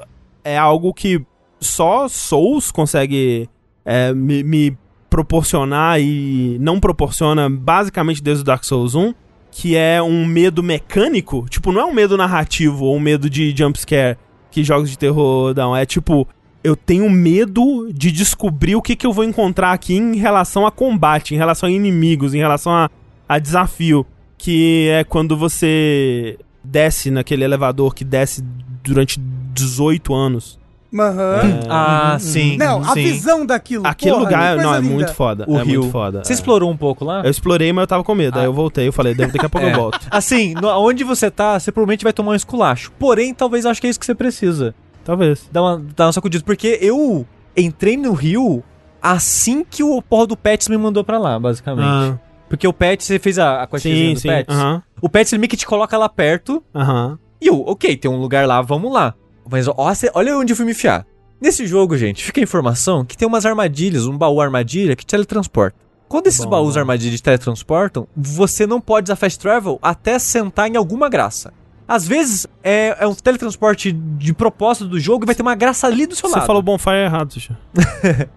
é 0.43 0.57
algo 0.57 0.93
que 0.93 1.23
só 1.59 2.07
Souls 2.07 2.71
consegue 2.71 3.49
é, 3.85 4.13
me, 4.13 4.43
me 4.43 4.77
proporcionar 5.09 5.99
e 5.99 6.57
não 6.59 6.79
proporciona 6.79 7.49
basicamente 7.49 8.23
desde 8.23 8.41
o 8.41 8.45
Dark 8.45 8.63
Souls 8.63 8.95
1, 8.95 9.13
que 9.51 9.75
é 9.75 10.01
um 10.01 10.25
medo 10.25 10.63
mecânico. 10.63 11.45
Tipo, 11.49 11.71
não 11.71 11.81
é 11.81 11.85
um 11.85 11.93
medo 11.93 12.15
narrativo 12.15 12.85
ou 12.85 12.95
um 12.95 12.99
medo 12.99 13.29
de 13.29 13.53
jumpscare 13.55 14.17
que 14.51 14.63
jogos 14.63 14.89
de 14.89 14.97
terror 14.97 15.53
dão. 15.53 15.75
É 15.75 15.85
tipo, 15.85 16.27
eu 16.63 16.75
tenho 16.75 17.09
medo 17.09 17.89
de 17.93 18.11
descobrir 18.11 18.75
o 18.75 18.81
que, 18.81 18.95
que 18.95 19.05
eu 19.07 19.13
vou 19.13 19.23
encontrar 19.23 19.71
aqui 19.71 19.95
em 19.95 20.15
relação 20.17 20.65
a 20.67 20.71
combate, 20.71 21.33
em 21.33 21.37
relação 21.37 21.67
a 21.67 21.71
inimigos, 21.71 22.33
em 22.33 22.39
relação 22.39 22.71
a, 22.71 22.89
a 23.27 23.39
desafio. 23.39 24.05
Que 24.37 24.87
é 24.89 25.03
quando 25.03 25.35
você 25.37 26.37
desce 26.63 27.11
naquele 27.11 27.43
elevador 27.43 27.93
que 27.93 28.05
desce 28.05 28.41
durante 28.83 29.19
18 29.53 30.13
anos. 30.13 30.57
Aham. 30.93 31.59
Ah, 31.69 32.17
sim. 32.19 32.57
Não, 32.57 32.81
a 32.81 32.93
sim. 32.93 33.03
visão 33.03 33.45
daquilo. 33.45 33.85
Aquele 33.85 34.11
porra, 34.13 34.23
lugar, 34.23 34.57
que 34.57 34.63
não, 34.63 34.73
é 34.73 34.79
linda. 34.79 34.93
muito 34.93 35.13
foda. 35.13 35.45
O 35.47 35.57
é 35.59 35.63
rio. 35.63 35.81
muito 35.81 35.91
foda. 35.91 36.23
Você 36.23 36.33
é. 36.33 36.35
explorou 36.35 36.71
um 36.71 36.77
pouco 36.77 37.05
lá? 37.05 37.21
Eu 37.23 37.29
explorei, 37.29 37.71
mas 37.71 37.83
eu 37.83 37.87
tava 37.87 38.03
com 38.03 38.15
medo. 38.15 38.37
Aí 38.39 38.45
Ah. 38.45 38.47
eu 38.47 38.53
voltei, 38.53 38.87
eu 38.87 38.93
falei, 38.93 39.13
daqui 39.13 39.45
a 39.45 39.49
pouco 39.49 39.67
É. 39.67 39.71
eu 39.71 39.75
volto. 39.75 39.99
Assim, 40.09 40.53
no- 40.55 40.69
onde 40.79 41.03
você 41.03 41.29
tá, 41.29 41.59
você 41.59 41.71
provavelmente 41.71 42.03
vai 42.03 42.13
tomar 42.13 42.31
um 42.31 42.35
esculacho. 42.35 42.91
Porém, 42.97 43.33
talvez 43.33 43.65
eu 43.65 43.71
acho 43.71 43.79
que 43.81 43.87
é 43.87 43.89
isso 43.89 43.99
que 43.99 44.05
você 44.05 44.15
precisa. 44.15 44.73
Talvez. 45.09 45.49
Dá 45.51 45.61
uma, 45.63 45.83
dá 45.95 46.05
uma 46.05 46.13
sacudida. 46.13 46.43
Porque 46.43 46.77
eu 46.81 47.25
entrei 47.57 47.97
no 47.97 48.13
rio 48.13 48.63
assim 49.01 49.63
que 49.67 49.81
o 49.83 49.99
porra 50.03 50.27
do 50.27 50.37
Pets 50.37 50.67
me 50.67 50.77
mandou 50.77 51.03
pra 51.03 51.17
lá, 51.17 51.39
basicamente. 51.39 51.83
Ah, 51.83 52.19
Porque 52.47 52.67
o 52.67 52.73
Pets, 52.73 53.07
você 53.07 53.17
fez 53.17 53.39
a, 53.39 53.63
a 53.63 53.67
questãozinha 53.67 54.13
do 54.13 54.19
sim. 54.19 54.27
Pets. 54.27 54.55
Aham, 54.55 54.83
O 55.01 55.09
Pets, 55.09 55.33
ele 55.33 55.39
meio 55.39 55.49
que 55.49 55.57
te 55.57 55.65
coloca 55.65 55.97
lá 55.97 56.07
perto. 56.07 56.63
aham. 56.75 57.17
E 57.41 57.47
eu, 57.47 57.59
ok, 57.61 57.97
tem 57.97 58.11
um 58.11 58.19
lugar 58.19 58.45
lá, 58.45 58.61
vamos 58.61 58.91
lá. 58.93 59.15
Mas 59.49 59.67
ó, 59.67 59.93
cê- 59.95 60.11
olha 60.13 60.37
onde 60.37 60.53
eu 60.53 60.57
fui 60.57 60.65
me 60.65 60.73
fiar. 60.75 61.05
Nesse 61.41 61.65
jogo, 61.65 61.97
gente, 61.97 62.21
fica 62.23 62.39
a 62.39 62.43
informação 62.43 63.03
que 63.03 63.17
tem 63.17 63.27
umas 63.27 63.45
armadilhas, 63.47 64.05
um 64.05 64.15
baú 64.17 64.39
armadilha 64.41 64.95
que 64.95 65.05
teletransporta. 65.05 65.75
Quando 66.07 66.27
esses 66.27 66.43
Bom. 66.43 66.49
baús 66.51 66.75
armadilhas 66.77 67.21
teletransportam, 67.21 68.07
você 68.15 68.67
não 68.67 68.79
pode 68.81 69.05
usar 69.05 69.15
fast 69.15 69.39
travel 69.39 69.79
até 69.81 70.19
sentar 70.19 70.69
em 70.69 70.75
alguma 70.75 71.07
graça. 71.09 71.51
Às 71.89 72.07
vezes 72.07 72.45
é, 72.63 72.95
é 72.99 73.07
um 73.07 73.15
teletransporte 73.15 73.91
de 73.91 74.31
propósito 74.31 74.87
do 74.87 74.99
jogo 74.99 75.23
e 75.23 75.27
vai 75.27 75.33
ter 75.33 75.41
uma 75.41 75.55
graça 75.55 75.87
ali 75.87 76.05
do 76.05 76.15
seu 76.15 76.29
Você 76.29 76.35
lado. 76.35 76.45
falou 76.45 76.61
bonfire 76.61 76.97
errado, 77.05 77.33
Xuxa. 77.33 77.57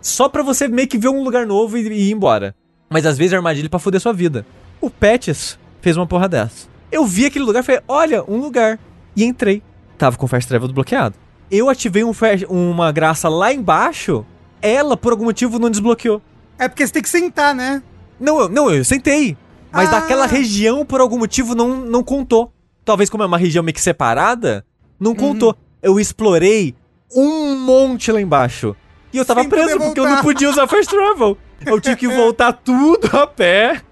Só 0.00 0.28
pra 0.28 0.42
você 0.42 0.68
meio 0.68 0.88
que 0.88 0.96
ver 0.98 1.08
um 1.08 1.22
lugar 1.22 1.46
novo 1.46 1.76
e, 1.76 1.82
e 1.88 2.08
ir 2.08 2.12
embora. 2.12 2.54
Mas 2.88 3.04
às 3.04 3.18
vezes 3.18 3.32
é 3.32 3.36
armadilha 3.36 3.68
pra 3.68 3.78
foder 3.78 4.00
sua 4.00 4.12
vida. 4.12 4.46
O 4.80 4.88
Patches 4.88 5.58
fez 5.80 5.96
uma 5.96 6.06
porra 6.06 6.28
dessa. 6.28 6.66
Eu 6.90 7.04
vi 7.04 7.26
aquele 7.26 7.44
lugar 7.44 7.60
e 7.60 7.62
falei, 7.66 7.80
olha, 7.86 8.24
um 8.26 8.38
lugar. 8.38 8.78
E 9.14 9.24
entrei. 9.24 9.62
Tava 9.98 10.16
com 10.16 10.24
o 10.24 10.28
fast 10.28 10.48
travel 10.48 10.68
desbloqueado. 10.68 11.14
Eu 11.50 11.68
ativei 11.68 12.04
um 12.04 12.12
fast- 12.14 12.46
uma 12.48 12.90
graça 12.92 13.28
lá 13.28 13.52
embaixo. 13.52 14.24
Ela, 14.62 14.96
por 14.96 15.12
algum 15.12 15.24
motivo, 15.24 15.58
não 15.58 15.68
desbloqueou. 15.68 16.22
É 16.58 16.68
porque 16.68 16.86
você 16.86 16.92
tem 16.92 17.02
que 17.02 17.08
sentar, 17.08 17.54
né? 17.54 17.82
Não, 18.18 18.40
eu, 18.40 18.48
não, 18.48 18.70
eu 18.70 18.84
sentei. 18.84 19.36
Mas 19.70 19.88
Ah. 19.88 20.00
daquela 20.00 20.26
região, 20.26 20.86
por 20.86 21.00
algum 21.00 21.18
motivo, 21.18 21.54
não, 21.54 21.76
não 21.84 22.02
contou. 22.02 22.52
Talvez 22.88 23.10
como 23.10 23.22
é 23.22 23.26
uma 23.26 23.36
região 23.36 23.62
meio 23.62 23.74
que 23.74 23.82
separada, 23.82 24.64
não 24.98 25.14
contou. 25.14 25.54
Eu 25.82 26.00
explorei 26.00 26.74
um 27.14 27.54
monte 27.54 28.10
lá 28.10 28.18
embaixo. 28.18 28.74
E 29.12 29.18
eu 29.18 29.26
tava 29.26 29.42
Sem 29.42 29.50
preso 29.50 29.78
porque 29.78 30.00
eu 30.00 30.08
não 30.08 30.22
podia 30.22 30.48
usar 30.48 30.66
fast 30.66 30.90
travel. 30.90 31.36
Eu 31.66 31.78
tive 31.82 31.96
que 31.96 32.08
voltar 32.08 32.50
tudo 32.64 33.14
a 33.14 33.26
pé 33.26 33.82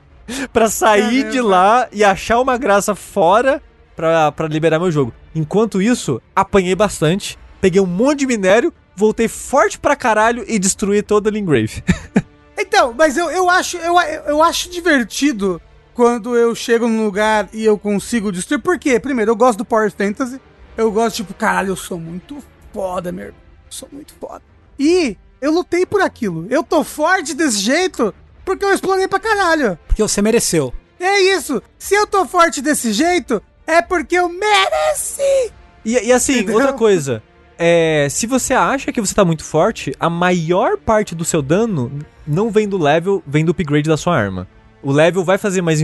pra 0.51 0.71
sair 0.71 1.25
de 1.25 1.37
Caramba. 1.37 1.49
lá 1.51 1.89
e 1.93 2.03
achar 2.03 2.41
uma 2.41 2.57
graça 2.57 2.95
fora 2.95 3.63
pra, 3.95 4.33
pra 4.33 4.49
liberar 4.49 4.79
meu 4.79 4.91
jogo. 4.91 5.13
Enquanto 5.35 5.83
isso, 5.83 6.19
apanhei 6.35 6.75
bastante, 6.75 7.39
peguei 7.61 7.83
um 7.83 7.87
monte 7.87 8.21
de 8.21 8.27
minério, 8.27 8.73
voltei 8.97 9.29
forte 9.29 9.79
pra 9.79 9.95
caralho 9.95 10.43
e 10.49 10.59
destruí 10.59 11.03
toda 11.03 11.29
a 11.29 11.33
Lingrave. 11.33 11.85
Então, 12.59 12.95
mas 12.97 13.19
eu, 13.19 13.31
eu 13.31 13.51
acho 13.51 13.77
eu, 13.77 14.01
eu 14.27 14.43
acho 14.43 14.71
divertido 14.71 15.61
quando 15.97 16.37
eu 16.37 16.55
chego 16.55 16.87
num 16.87 17.07
lugar 17.07 17.49
e 17.55 17.65
eu 17.65 17.79
consigo 17.79 18.31
destruir. 18.31 18.61
Por 18.61 18.79
quê? 18.79 19.01
Primeiro, 19.01 19.31
eu 19.31 19.37
gosto 19.37 19.57
do 19.59 19.65
Power 19.65 19.91
Fantasy. 19.91 20.39
Eu 20.77 20.93
gosto, 20.93 21.17
tipo, 21.17 21.33
caralho, 21.33 21.69
eu 21.69 21.77
sou 21.77 21.99
muito 21.99 22.37
foda, 22.71 23.11
meu 23.11 23.29
irmão. 23.29 23.41
Eu 23.65 23.73
sou 23.73 23.89
muito 23.91 24.13
foda. 24.21 24.43
E 24.79 25.17
eu 25.41 25.51
lutei 25.51 25.87
por 25.87 26.03
aquilo. 26.03 26.47
Eu 26.51 26.63
tô 26.63 26.85
forte 26.85 27.33
desse 27.33 27.61
jeito 27.61 28.15
porque 28.45 28.63
eu 28.63 28.75
explorei 28.75 29.09
pra 29.09 29.19
caralho. 29.19 29.79
Porque 29.87 30.03
você 30.03 30.21
mereceu. 30.21 30.71
É 31.01 31.19
isso. 31.35 31.63
Se 31.79 31.95
eu 31.95 32.07
tô 32.07 32.27
forte 32.27 32.61
desse 32.61 32.93
jeito, 32.93 33.43
é 33.67 33.81
porque 33.81 34.17
eu 34.17 34.29
mereci. 34.29 35.51
E, 35.83 35.93
e 35.95 36.13
assim, 36.13 36.41
Entendeu? 36.41 36.57
outra 36.57 36.75
coisa. 36.75 37.23
É, 37.59 38.07
se 38.11 38.27
você 38.27 38.53
acha 38.53 38.93
que 38.93 39.01
você 39.01 39.15
tá 39.15 39.25
muito 39.25 39.45
forte, 39.45 39.95
a 39.99 40.11
maior 40.11 40.77
parte 40.77 41.15
do 41.15 41.25
seu 41.25 41.41
dano 41.41 41.91
não 42.27 42.51
vem 42.51 42.69
do 42.69 42.77
level, 42.77 43.23
vem 43.27 43.47
do 43.47 43.53
upgrade 43.53 43.89
da 43.89 43.97
sua 43.97 44.15
arma. 44.15 44.47
O 44.87 44.93
level 44.93 45.25
vai 45.25 45.37
fazer 45.37 45.63
mais. 45.63 45.83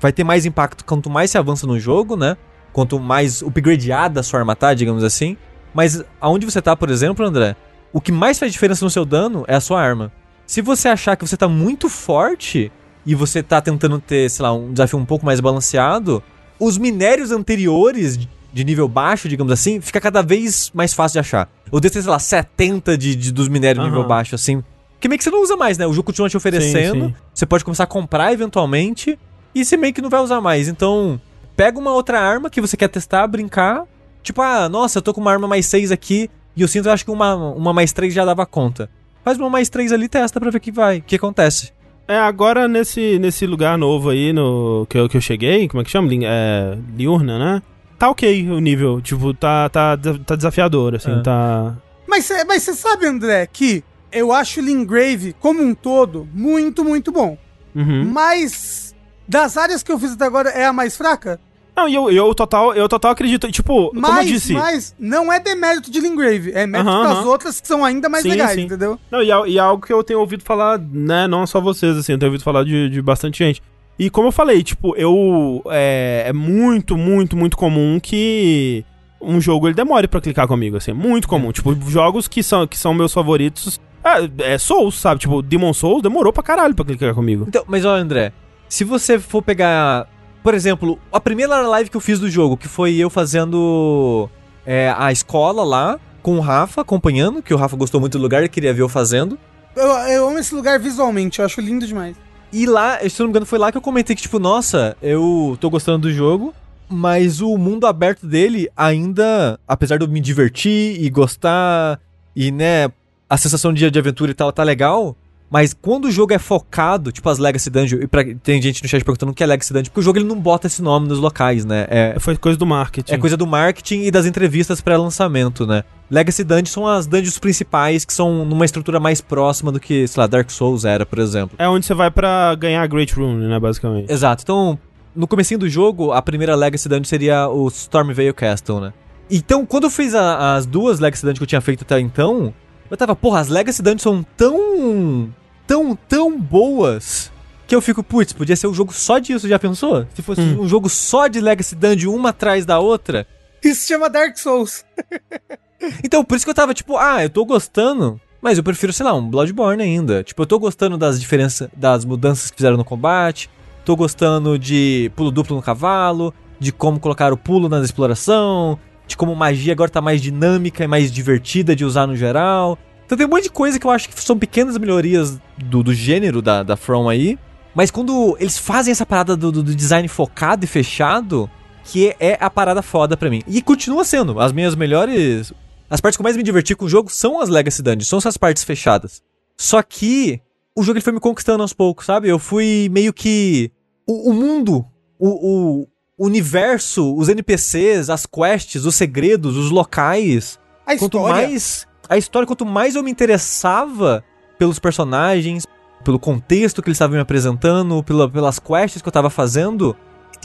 Vai 0.00 0.12
ter 0.12 0.24
mais 0.24 0.44
impacto 0.44 0.84
quanto 0.84 1.08
mais 1.08 1.30
você 1.30 1.38
avança 1.38 1.68
no 1.68 1.78
jogo, 1.78 2.16
né? 2.16 2.36
Quanto 2.72 2.98
mais 2.98 3.42
upgradeada 3.42 4.18
a 4.18 4.22
sua 4.24 4.40
arma 4.40 4.56
tá, 4.56 4.74
digamos 4.74 5.04
assim. 5.04 5.36
Mas 5.72 6.02
aonde 6.20 6.44
você 6.44 6.60
tá, 6.60 6.74
por 6.74 6.90
exemplo, 6.90 7.24
André, 7.24 7.54
o 7.92 8.00
que 8.00 8.10
mais 8.10 8.40
faz 8.40 8.50
diferença 8.50 8.84
no 8.84 8.90
seu 8.90 9.04
dano 9.04 9.44
é 9.46 9.54
a 9.54 9.60
sua 9.60 9.80
arma. 9.80 10.10
Se 10.48 10.60
você 10.60 10.88
achar 10.88 11.14
que 11.14 11.24
você 11.24 11.36
tá 11.36 11.46
muito 11.46 11.88
forte 11.88 12.72
e 13.06 13.14
você 13.14 13.40
tá 13.40 13.60
tentando 13.60 14.00
ter, 14.00 14.28
sei 14.28 14.42
lá, 14.42 14.52
um 14.52 14.72
desafio 14.72 14.98
um 14.98 15.04
pouco 15.04 15.24
mais 15.24 15.38
balanceado, 15.38 16.20
os 16.58 16.76
minérios 16.76 17.30
anteriores 17.30 18.18
de 18.52 18.64
nível 18.64 18.88
baixo, 18.88 19.28
digamos 19.28 19.52
assim, 19.52 19.80
fica 19.80 20.00
cada 20.00 20.22
vez 20.22 20.72
mais 20.74 20.92
fácil 20.92 21.14
de 21.14 21.20
achar. 21.20 21.48
Ou 21.70 21.78
deve 21.78 21.92
ter, 21.92 22.02
sei 22.02 22.10
lá, 22.10 22.18
70 22.18 22.98
de, 22.98 23.14
de 23.14 23.32
dos 23.32 23.46
minérios 23.46 23.84
Aham. 23.84 23.94
nível 23.94 24.08
baixo, 24.08 24.34
assim. 24.34 24.60
Que 25.00 25.08
meio 25.08 25.18
que 25.18 25.24
você 25.24 25.30
não 25.30 25.42
usa 25.42 25.56
mais, 25.56 25.78
né? 25.78 25.86
O 25.86 25.92
jogo 25.92 26.06
continua 26.06 26.28
te 26.28 26.36
oferecendo. 26.36 27.06
sim. 27.06 27.14
Você 27.34 27.46
pode 27.46 27.64
começar 27.64 27.84
a 27.84 27.86
comprar 27.86 28.32
eventualmente. 28.32 29.18
E 29.54 29.64
você 29.64 29.76
meio 29.76 29.94
que 29.94 30.02
não 30.02 30.10
vai 30.10 30.20
usar 30.20 30.40
mais. 30.40 30.68
Então, 30.68 31.20
pega 31.56 31.78
uma 31.78 31.92
outra 31.92 32.20
arma 32.20 32.50
que 32.50 32.60
você 32.60 32.76
quer 32.76 32.88
testar, 32.88 33.26
brincar. 33.26 33.84
Tipo, 34.22 34.42
ah, 34.42 34.68
nossa, 34.68 34.98
eu 34.98 35.02
tô 35.02 35.14
com 35.14 35.20
uma 35.20 35.32
arma 35.32 35.48
mais 35.48 35.66
6 35.66 35.90
aqui. 35.90 36.30
E 36.54 36.62
eu 36.62 36.68
sinto, 36.68 36.86
eu 36.86 36.92
acho 36.92 37.04
que 37.04 37.10
uma, 37.10 37.34
uma 37.34 37.72
mais 37.72 37.92
3 37.92 38.12
já 38.12 38.24
dava 38.24 38.44
conta. 38.44 38.90
Faz 39.24 39.38
uma 39.38 39.48
mais 39.48 39.68
3 39.68 39.92
ali, 39.92 40.08
testa 40.08 40.38
pra 40.38 40.50
ver 40.50 40.58
o 40.58 40.60
que 40.60 40.70
vai, 40.72 40.98
o 40.98 41.02
que 41.02 41.16
acontece. 41.16 41.72
É, 42.06 42.18
agora 42.18 42.66
nesse, 42.66 43.18
nesse 43.18 43.46
lugar 43.46 43.78
novo 43.78 44.10
aí 44.10 44.32
no, 44.32 44.84
que, 44.88 44.98
eu, 44.98 45.08
que 45.08 45.16
eu 45.16 45.20
cheguei, 45.20 45.68
como 45.68 45.80
é 45.80 45.84
que 45.84 45.90
chama? 45.90 46.08
É, 46.24 46.76
Liurna, 46.96 47.38
né? 47.38 47.62
Tá 47.98 48.10
ok 48.10 48.50
o 48.50 48.58
nível, 48.58 49.00
tipo, 49.00 49.32
tá, 49.32 49.68
tá, 49.68 49.96
tá 50.26 50.34
desafiador, 50.34 50.96
assim, 50.96 51.12
É. 51.12 51.22
tá... 51.22 51.76
Mas 52.08 52.24
você 52.24 52.44
mas 52.44 52.62
sabe, 52.62 53.06
André, 53.06 53.46
que 53.46 53.84
eu 54.12 54.32
acho 54.32 54.60
o 54.60 54.64
Lingrave, 54.64 55.34
como 55.38 55.62
um 55.62 55.74
todo, 55.74 56.28
muito, 56.34 56.84
muito 56.84 57.10
bom. 57.12 57.36
Uhum. 57.74 58.04
Mas 58.12 58.94
das 59.28 59.56
áreas 59.56 59.82
que 59.82 59.92
eu 59.92 59.98
fiz 59.98 60.12
até 60.12 60.24
agora 60.24 60.50
é 60.50 60.64
a 60.66 60.72
mais 60.72 60.96
fraca? 60.96 61.40
Não, 61.76 61.88
e 61.88 61.94
eu, 61.94 62.10
eu, 62.10 62.34
total, 62.34 62.74
eu 62.74 62.88
total 62.88 63.12
acredito, 63.12 63.50
tipo, 63.50 63.90
como 63.90 64.06
eu 64.06 64.12
Mas, 64.12 64.26
disse... 64.28 64.52
mas 64.52 64.94
não 64.98 65.32
é 65.32 65.38
demérito 65.40 65.90
de 65.90 66.00
Lingrave, 66.00 66.50
é 66.52 66.66
mérito 66.66 66.90
Aham, 66.90 67.02
das 67.04 67.18
aham. 67.18 67.28
outras 67.28 67.60
que 67.60 67.66
são 67.66 67.84
ainda 67.84 68.08
mais 68.08 68.22
Sim, 68.22 68.30
legais, 68.30 68.54
sim. 68.54 68.62
entendeu? 68.62 68.98
Não, 69.10 69.22
e, 69.22 69.30
é- 69.30 69.48
e 69.48 69.56
é 69.56 69.60
algo 69.60 69.86
que 69.86 69.92
eu 69.92 70.02
tenho 70.04 70.18
ouvido 70.20 70.42
falar, 70.42 70.78
né, 70.78 71.26
não 71.26 71.46
só 71.46 71.60
vocês, 71.60 71.96
assim, 71.96 72.12
eu 72.12 72.18
tenho 72.18 72.30
ouvido 72.30 72.44
falar 72.44 72.64
de, 72.64 72.90
de 72.90 73.00
bastante 73.00 73.38
gente. 73.38 73.62
E 73.98 74.10
como 74.10 74.28
eu 74.28 74.32
falei, 74.32 74.62
tipo, 74.62 74.96
eu. 74.96 75.62
É, 75.70 76.24
é 76.28 76.32
muito, 76.32 76.96
muito, 76.96 77.36
muito 77.36 77.54
comum 77.56 78.00
que 78.00 78.82
um 79.20 79.40
jogo 79.40 79.68
ele 79.68 79.74
demore 79.74 80.08
pra 80.08 80.20
clicar 80.20 80.46
comigo, 80.46 80.76
assim. 80.76 80.90
é 80.90 80.94
Muito 80.94 81.28
comum. 81.28 81.52
Tipo, 81.52 81.74
jogos 81.88 82.26
que 82.26 82.42
são, 82.42 82.66
que 82.66 82.78
são 82.78 82.94
meus 82.94 83.12
favoritos. 83.12 83.80
É, 84.02 84.54
é 84.54 84.58
Souls, 84.58 84.98
sabe? 84.98 85.20
Tipo, 85.20 85.42
Demon 85.42 85.72
Souls 85.74 86.02
demorou 86.02 86.32
pra 86.32 86.42
caralho 86.42 86.74
pra 86.74 86.84
clicar 86.84 87.14
comigo. 87.14 87.44
Então, 87.46 87.64
mas 87.66 87.84
ó, 87.84 87.94
André, 87.94 88.32
se 88.68 88.84
você 88.84 89.18
for 89.18 89.42
pegar, 89.42 90.08
por 90.42 90.54
exemplo, 90.54 90.98
a 91.12 91.20
primeira 91.20 91.60
live 91.68 91.90
que 91.90 91.96
eu 91.96 92.00
fiz 92.00 92.18
do 92.18 92.30
jogo, 92.30 92.56
que 92.56 92.68
foi 92.68 92.94
eu 92.96 93.10
fazendo 93.10 94.28
é, 94.64 94.94
a 94.96 95.12
escola 95.12 95.64
lá, 95.64 95.98
com 96.22 96.36
o 96.36 96.40
Rafa, 96.40 96.80
acompanhando, 96.80 97.42
que 97.42 97.52
o 97.52 97.56
Rafa 97.56 97.76
gostou 97.76 98.00
muito 98.00 98.16
do 98.16 98.22
lugar 98.22 98.42
e 98.42 98.48
queria 98.48 98.72
ver 98.72 98.82
eu 98.82 98.88
fazendo. 98.88 99.38
Eu, 99.76 99.86
eu 99.86 100.28
amo 100.28 100.38
esse 100.38 100.54
lugar 100.54 100.78
visualmente, 100.78 101.38
eu 101.38 101.44
acho 101.44 101.60
lindo 101.60 101.86
demais. 101.86 102.16
E 102.52 102.66
lá, 102.66 102.98
se 102.98 103.20
eu 103.20 103.24
não 103.24 103.26
me 103.26 103.30
engano, 103.32 103.46
foi 103.46 103.58
lá 103.58 103.70
que 103.70 103.78
eu 103.78 103.82
comentei 103.82 104.16
que, 104.16 104.22
tipo, 104.22 104.38
nossa, 104.38 104.96
eu 105.00 105.56
tô 105.60 105.70
gostando 105.70 106.08
do 106.08 106.12
jogo, 106.12 106.52
mas 106.90 107.40
o 107.40 107.56
mundo 107.56 107.86
aberto 107.86 108.26
dele 108.26 108.68
ainda, 108.76 109.58
apesar 109.66 109.96
de 109.96 110.04
eu 110.04 110.08
me 110.10 110.20
divertir 110.20 111.00
e 111.00 111.08
gostar, 111.08 112.00
e, 112.34 112.50
né, 112.50 112.90
a 113.28 113.36
sensação 113.36 113.72
de, 113.72 113.88
de 113.90 113.98
aventura 113.98 114.30
e 114.30 114.34
tal 114.34 114.52
tá 114.52 114.62
legal, 114.62 115.16
mas 115.50 115.74
quando 115.74 116.04
o 116.04 116.10
jogo 116.10 116.32
é 116.32 116.38
focado, 116.38 117.10
tipo 117.10 117.28
as 117.28 117.38
Legacy 117.38 117.70
Dungeon, 117.70 118.00
e 118.02 118.06
pra, 118.06 118.22
tem 118.42 118.62
gente 118.62 118.82
no 118.82 118.88
chat 118.88 119.04
perguntando 119.04 119.32
o 119.32 119.34
que 119.34 119.42
é 119.42 119.46
Legacy 119.46 119.72
Dungeon, 119.72 119.86
porque 119.90 120.00
o 120.00 120.02
jogo 120.02 120.18
ele 120.18 120.26
não 120.26 120.38
bota 120.38 120.68
esse 120.68 120.80
nome 120.80 121.08
nos 121.08 121.18
locais, 121.18 121.64
né? 121.64 121.86
É, 121.88 122.16
Foi 122.20 122.36
coisa 122.36 122.56
do 122.56 122.64
marketing. 122.66 123.12
é 123.12 123.18
coisa 123.18 123.36
do 123.36 123.46
marketing 123.46 124.02
e 124.02 124.10
das 124.10 124.26
entrevistas 124.26 124.80
pré-lançamento, 124.80 125.66
né? 125.66 125.82
Legacy 126.08 126.44
Dungeons 126.44 126.70
são 126.70 126.86
as 126.86 127.06
dungeons 127.06 127.38
principais 127.38 128.04
que 128.04 128.12
são 128.12 128.44
numa 128.44 128.64
estrutura 128.64 128.98
mais 128.98 129.20
próxima 129.20 129.70
do 129.70 129.78
que, 129.78 130.06
sei 130.08 130.20
lá, 130.20 130.26
Dark 130.26 130.50
Souls 130.50 130.84
era, 130.84 131.04
por 131.06 131.18
exemplo. 131.18 131.56
É 131.58 131.68
onde 131.68 131.86
você 131.86 131.94
vai 131.94 132.10
pra 132.10 132.54
ganhar 132.56 132.82
a 132.82 132.86
Great 132.86 133.12
Rune, 133.14 133.46
né, 133.46 133.58
basicamente. 133.60 134.10
Exato. 134.10 134.42
Então, 134.42 134.78
no 135.14 135.26
comecinho 135.26 135.58
do 135.60 135.68
jogo, 135.68 136.12
a 136.12 136.22
primeira 136.22 136.54
Legacy 136.54 136.88
Dungeon 136.88 137.04
seria 137.04 137.48
o 137.48 137.68
Stormveil 137.68 138.32
Castle, 138.34 138.80
né? 138.80 138.92
Então, 139.30 139.64
quando 139.64 139.84
eu 139.84 139.90
fiz 139.90 140.14
a- 140.14 140.54
as 140.56 140.66
duas 140.66 140.98
Legacy 141.00 141.22
Dungeons 141.22 141.38
que 141.38 141.42
eu 141.44 141.48
tinha 141.48 141.60
feito 141.60 141.82
até 141.82 142.00
então, 142.00 142.52
eu 142.90 142.96
tava, 142.96 143.14
porra, 143.14 143.40
as 143.40 143.48
Legacy 143.48 143.82
Dungeons 143.82 144.02
são 144.02 144.24
tão, 144.36 145.32
tão, 145.66 145.96
tão 146.08 146.38
boas 146.40 147.30
que 147.66 147.74
eu 147.76 147.80
fico, 147.80 148.02
putz, 148.02 148.32
podia 148.32 148.56
ser 148.56 148.66
um 148.66 148.74
jogo 148.74 148.92
só 148.92 149.18
disso, 149.20 149.48
já 149.48 149.58
pensou? 149.58 150.04
Se 150.14 150.22
fosse 150.22 150.40
Hum. 150.40 150.62
um 150.62 150.68
jogo 150.68 150.88
só 150.88 151.28
de 151.28 151.40
Legacy 151.40 151.76
Dungeon, 151.76 152.12
uma 152.14 152.30
atrás 152.30 152.66
da 152.66 152.80
outra. 152.80 153.26
Isso 153.62 153.82
se 153.82 153.88
chama 153.88 154.08
Dark 154.10 154.36
Souls. 154.36 154.84
Então, 156.04 156.22
por 156.22 156.36
isso 156.36 156.44
que 156.44 156.50
eu 156.50 156.54
tava 156.54 156.74
tipo, 156.74 156.96
ah, 156.98 157.22
eu 157.24 157.30
tô 157.30 157.42
gostando, 157.44 158.20
mas 158.42 158.58
eu 158.58 158.64
prefiro, 158.64 158.92
sei 158.92 159.04
lá, 159.06 159.14
um 159.14 159.26
Bloodborne 159.30 159.82
ainda. 159.82 160.22
Tipo, 160.22 160.42
eu 160.42 160.46
tô 160.46 160.58
gostando 160.58 160.98
das 160.98 161.18
diferenças, 161.18 161.70
das 161.74 162.04
mudanças 162.04 162.50
que 162.50 162.56
fizeram 162.58 162.76
no 162.76 162.84
combate, 162.84 163.48
tô 163.84 163.96
gostando 163.96 164.58
de 164.58 165.10
pulo 165.16 165.30
duplo 165.30 165.56
no 165.56 165.62
cavalo, 165.62 166.32
de 166.58 166.72
como 166.72 167.00
colocar 167.00 167.32
o 167.32 167.36
pulo 167.36 167.68
na 167.68 167.80
exploração, 167.80 168.78
de 169.06 169.16
como 169.16 169.34
magia 169.34 169.72
agora 169.72 169.90
tá 169.90 170.00
mais 170.00 170.20
dinâmica 170.20 170.84
e 170.84 170.86
mais 170.86 171.10
divertida 171.10 171.74
de 171.74 171.84
usar 171.84 172.06
no 172.06 172.16
geral. 172.16 172.78
Então 173.06 173.16
tem 173.18 173.26
um 173.26 173.30
monte 173.30 173.44
de 173.44 173.50
coisa 173.50 173.78
que 173.78 173.86
eu 173.86 173.90
acho 173.90 174.08
que 174.08 174.22
são 174.22 174.38
pequenas 174.38 174.78
melhorias 174.78 175.40
do, 175.58 175.82
do 175.82 175.92
gênero 175.92 176.40
da, 176.40 176.62
da 176.62 176.76
From 176.76 177.08
aí. 177.08 177.38
Mas 177.74 177.90
quando 177.90 178.36
eles 178.38 178.58
fazem 178.58 178.92
essa 178.92 179.06
parada 179.06 179.36
do, 179.36 179.50
do- 179.50 179.74
design 179.74 180.06
focado 180.08 180.64
e 180.64 180.68
fechado, 180.68 181.48
que 181.84 182.14
é 182.20 182.36
a 182.40 182.48
parada 182.50 182.82
foda 182.82 183.16
pra 183.16 183.30
mim. 183.30 183.42
E 183.48 183.60
continua 183.62 184.04
sendo. 184.04 184.38
As 184.40 184.52
minhas 184.52 184.74
melhores. 184.76 185.52
As 185.88 186.00
partes 186.00 186.16
que 186.16 186.20
eu 186.20 186.24
mais 186.24 186.36
me 186.36 186.42
diverti 186.42 186.76
com 186.76 186.84
o 186.84 186.88
jogo 186.88 187.10
são 187.10 187.40
as 187.40 187.48
Legacy 187.48 187.82
Dungeons, 187.82 188.06
são 188.06 188.18
essas 188.18 188.36
partes 188.36 188.62
fechadas. 188.62 189.22
Só 189.56 189.82
que 189.82 190.40
o 190.80 190.82
jogo 190.82 190.96
ele 190.96 191.04
foi 191.04 191.12
me 191.12 191.20
conquistando 191.20 191.62
aos 191.62 191.74
poucos, 191.74 192.06
sabe? 192.06 192.28
Eu 192.28 192.38
fui 192.38 192.88
meio 192.90 193.12
que. 193.12 193.70
O, 194.06 194.30
o 194.30 194.34
mundo, 194.34 194.84
o, 195.18 195.86
o 196.18 196.26
universo, 196.26 197.14
os 197.14 197.28
NPCs, 197.28 198.08
as 198.08 198.24
quests, 198.24 198.86
os 198.86 198.94
segredos, 198.94 199.56
os 199.56 199.70
locais. 199.70 200.58
A 200.86 200.96
Quanto 200.96 201.18
história. 201.18 201.46
mais. 201.46 201.86
A 202.08 202.16
história, 202.16 202.46
quanto 202.46 202.64
mais 202.64 202.96
eu 202.96 203.02
me 203.02 203.10
interessava 203.10 204.24
pelos 204.58 204.78
personagens, 204.78 205.64
pelo 206.02 206.18
contexto 206.18 206.82
que 206.82 206.88
eles 206.88 206.96
estavam 206.96 207.14
me 207.14 207.22
apresentando, 207.22 208.02
pela, 208.02 208.28
pelas 208.28 208.58
quests 208.58 209.02
que 209.02 209.08
eu 209.08 209.12
tava 209.12 209.30
fazendo. 209.30 209.94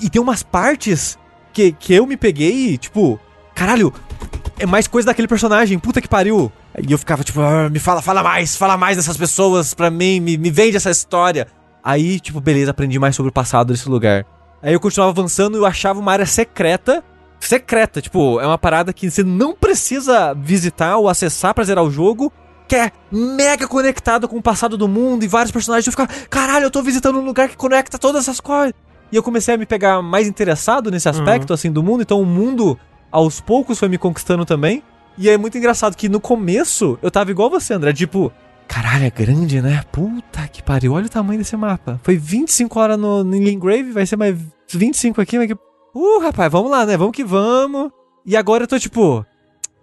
E 0.04 0.10
tem 0.10 0.22
umas 0.22 0.44
partes 0.44 1.18
que, 1.54 1.72
que 1.72 1.94
eu 1.94 2.06
me 2.06 2.18
peguei, 2.18 2.78
tipo, 2.78 3.18
caralho, 3.56 3.94
é 4.60 4.66
mais 4.66 4.86
coisa 4.86 5.08
daquele 5.08 5.28
personagem, 5.28 5.80
puta 5.80 6.02
que 6.02 6.08
pariu. 6.10 6.52
E 6.82 6.92
eu 6.92 6.98
ficava, 6.98 7.24
tipo, 7.24 7.40
"Ah, 7.42 7.70
me 7.70 7.80
fala, 7.80 8.02
fala 8.02 8.22
mais, 8.24 8.56
fala 8.56 8.76
mais 8.78 8.98
dessas 8.98 9.16
pessoas 9.18 9.74
pra 9.74 9.90
mim, 9.90 10.20
me, 10.20 10.38
me 10.38 10.50
vende 10.52 10.76
essa 10.78 10.90
história. 10.90 11.48
Aí, 11.84 12.20
tipo, 12.20 12.42
beleza, 12.42 12.72
aprendi 12.72 12.98
mais 13.00 13.16
sobre 13.16 13.30
o 13.30 13.34
passado 13.34 13.72
desse 13.72 13.88
lugar. 13.88 14.26
Aí 14.62 14.74
eu 14.74 14.80
continuava 14.80 15.12
avançando 15.12 15.56
e 15.56 15.60
eu 15.60 15.66
achava 15.66 16.00
uma 16.00 16.12
área 16.12 16.26
secreta. 16.26 17.04
Secreta, 17.40 18.02
tipo, 18.02 18.40
é 18.40 18.48
uma 18.48 18.58
parada 18.58 18.92
que 18.92 19.10
você 19.12 19.24
não 19.24 19.54
precisa 19.54 20.34
visitar 20.34 20.98
ou 20.98 21.08
acessar 21.08 21.54
pra 21.54 21.64
zerar 21.64 21.84
o 21.84 21.92
jogo. 21.92 22.32
Que 22.68 22.76
é 22.76 22.92
mega 23.12 23.68
conectado 23.68 24.28
com 24.28 24.38
o 24.38 24.42
passado 24.42 24.76
do 24.76 24.88
mundo 24.88 25.24
e 25.24 25.28
vários 25.28 25.52
personagens. 25.52 25.86
Eu 25.86 25.92
ficava, 25.92 26.10
caralho, 26.30 26.64
eu 26.66 26.72
tô 26.72 26.82
visitando 26.82 27.20
um 27.20 27.24
lugar 27.24 27.48
que 27.48 27.56
conecta 27.56 28.00
todas 28.00 28.24
essas 28.24 28.40
coisas. 28.40 28.74
E 29.12 29.16
eu 29.16 29.22
comecei 29.22 29.54
a 29.54 29.58
me 29.58 29.68
pegar 29.68 30.02
mais 30.02 30.28
interessado 30.28 30.90
nesse 30.90 31.08
aspecto, 31.08 31.54
assim, 31.54 31.72
do 31.72 31.84
mundo. 31.84 32.02
Então 32.02 32.20
o 32.20 32.26
mundo, 32.26 32.76
aos 33.12 33.40
poucos, 33.40 33.78
foi 33.78 33.88
me 33.88 34.00
conquistando 34.00 34.44
também. 34.46 34.82
E 35.18 35.30
é 35.30 35.38
muito 35.38 35.58
engraçado 35.58 35.96
que 35.96 36.10
no 36.10 36.20
começo 36.20 36.98
eu 37.02 37.10
tava 37.10 37.32
igual 37.32 37.50
você, 37.50 37.74
André. 37.74 37.94
Tipo, 37.94 38.32
caralho, 38.68 39.06
é 39.06 39.10
grande, 39.10 39.62
né? 39.62 39.84
Puta 39.92 40.48
que 40.48 40.62
pariu, 40.62 40.94
olha 40.94 41.06
o 41.06 41.10
tamanho 41.10 41.40
desse 41.40 41.56
mapa. 41.56 42.00
Foi 42.04 42.18
25 42.18 42.80
horas 42.80 42.98
no, 43.00 43.24
no 43.24 43.38
Lingrave, 43.38 43.92
vai 43.92 44.06
ser 44.06 44.16
mais 44.18 44.36
25 44.70 45.22
aqui, 45.22 45.38
mas 45.38 45.48
que. 45.48 45.54
Uh, 45.94 46.20
rapaz, 46.20 46.52
vamos 46.52 46.70
lá, 46.70 46.86
né? 46.86 46.98
Vamos 46.98 47.16
que 47.16 47.24
vamos. 47.24 47.90
E 48.26 48.36
agora 48.36 48.64
eu 48.64 48.68
tô 48.68 48.78
tipo. 48.78 49.26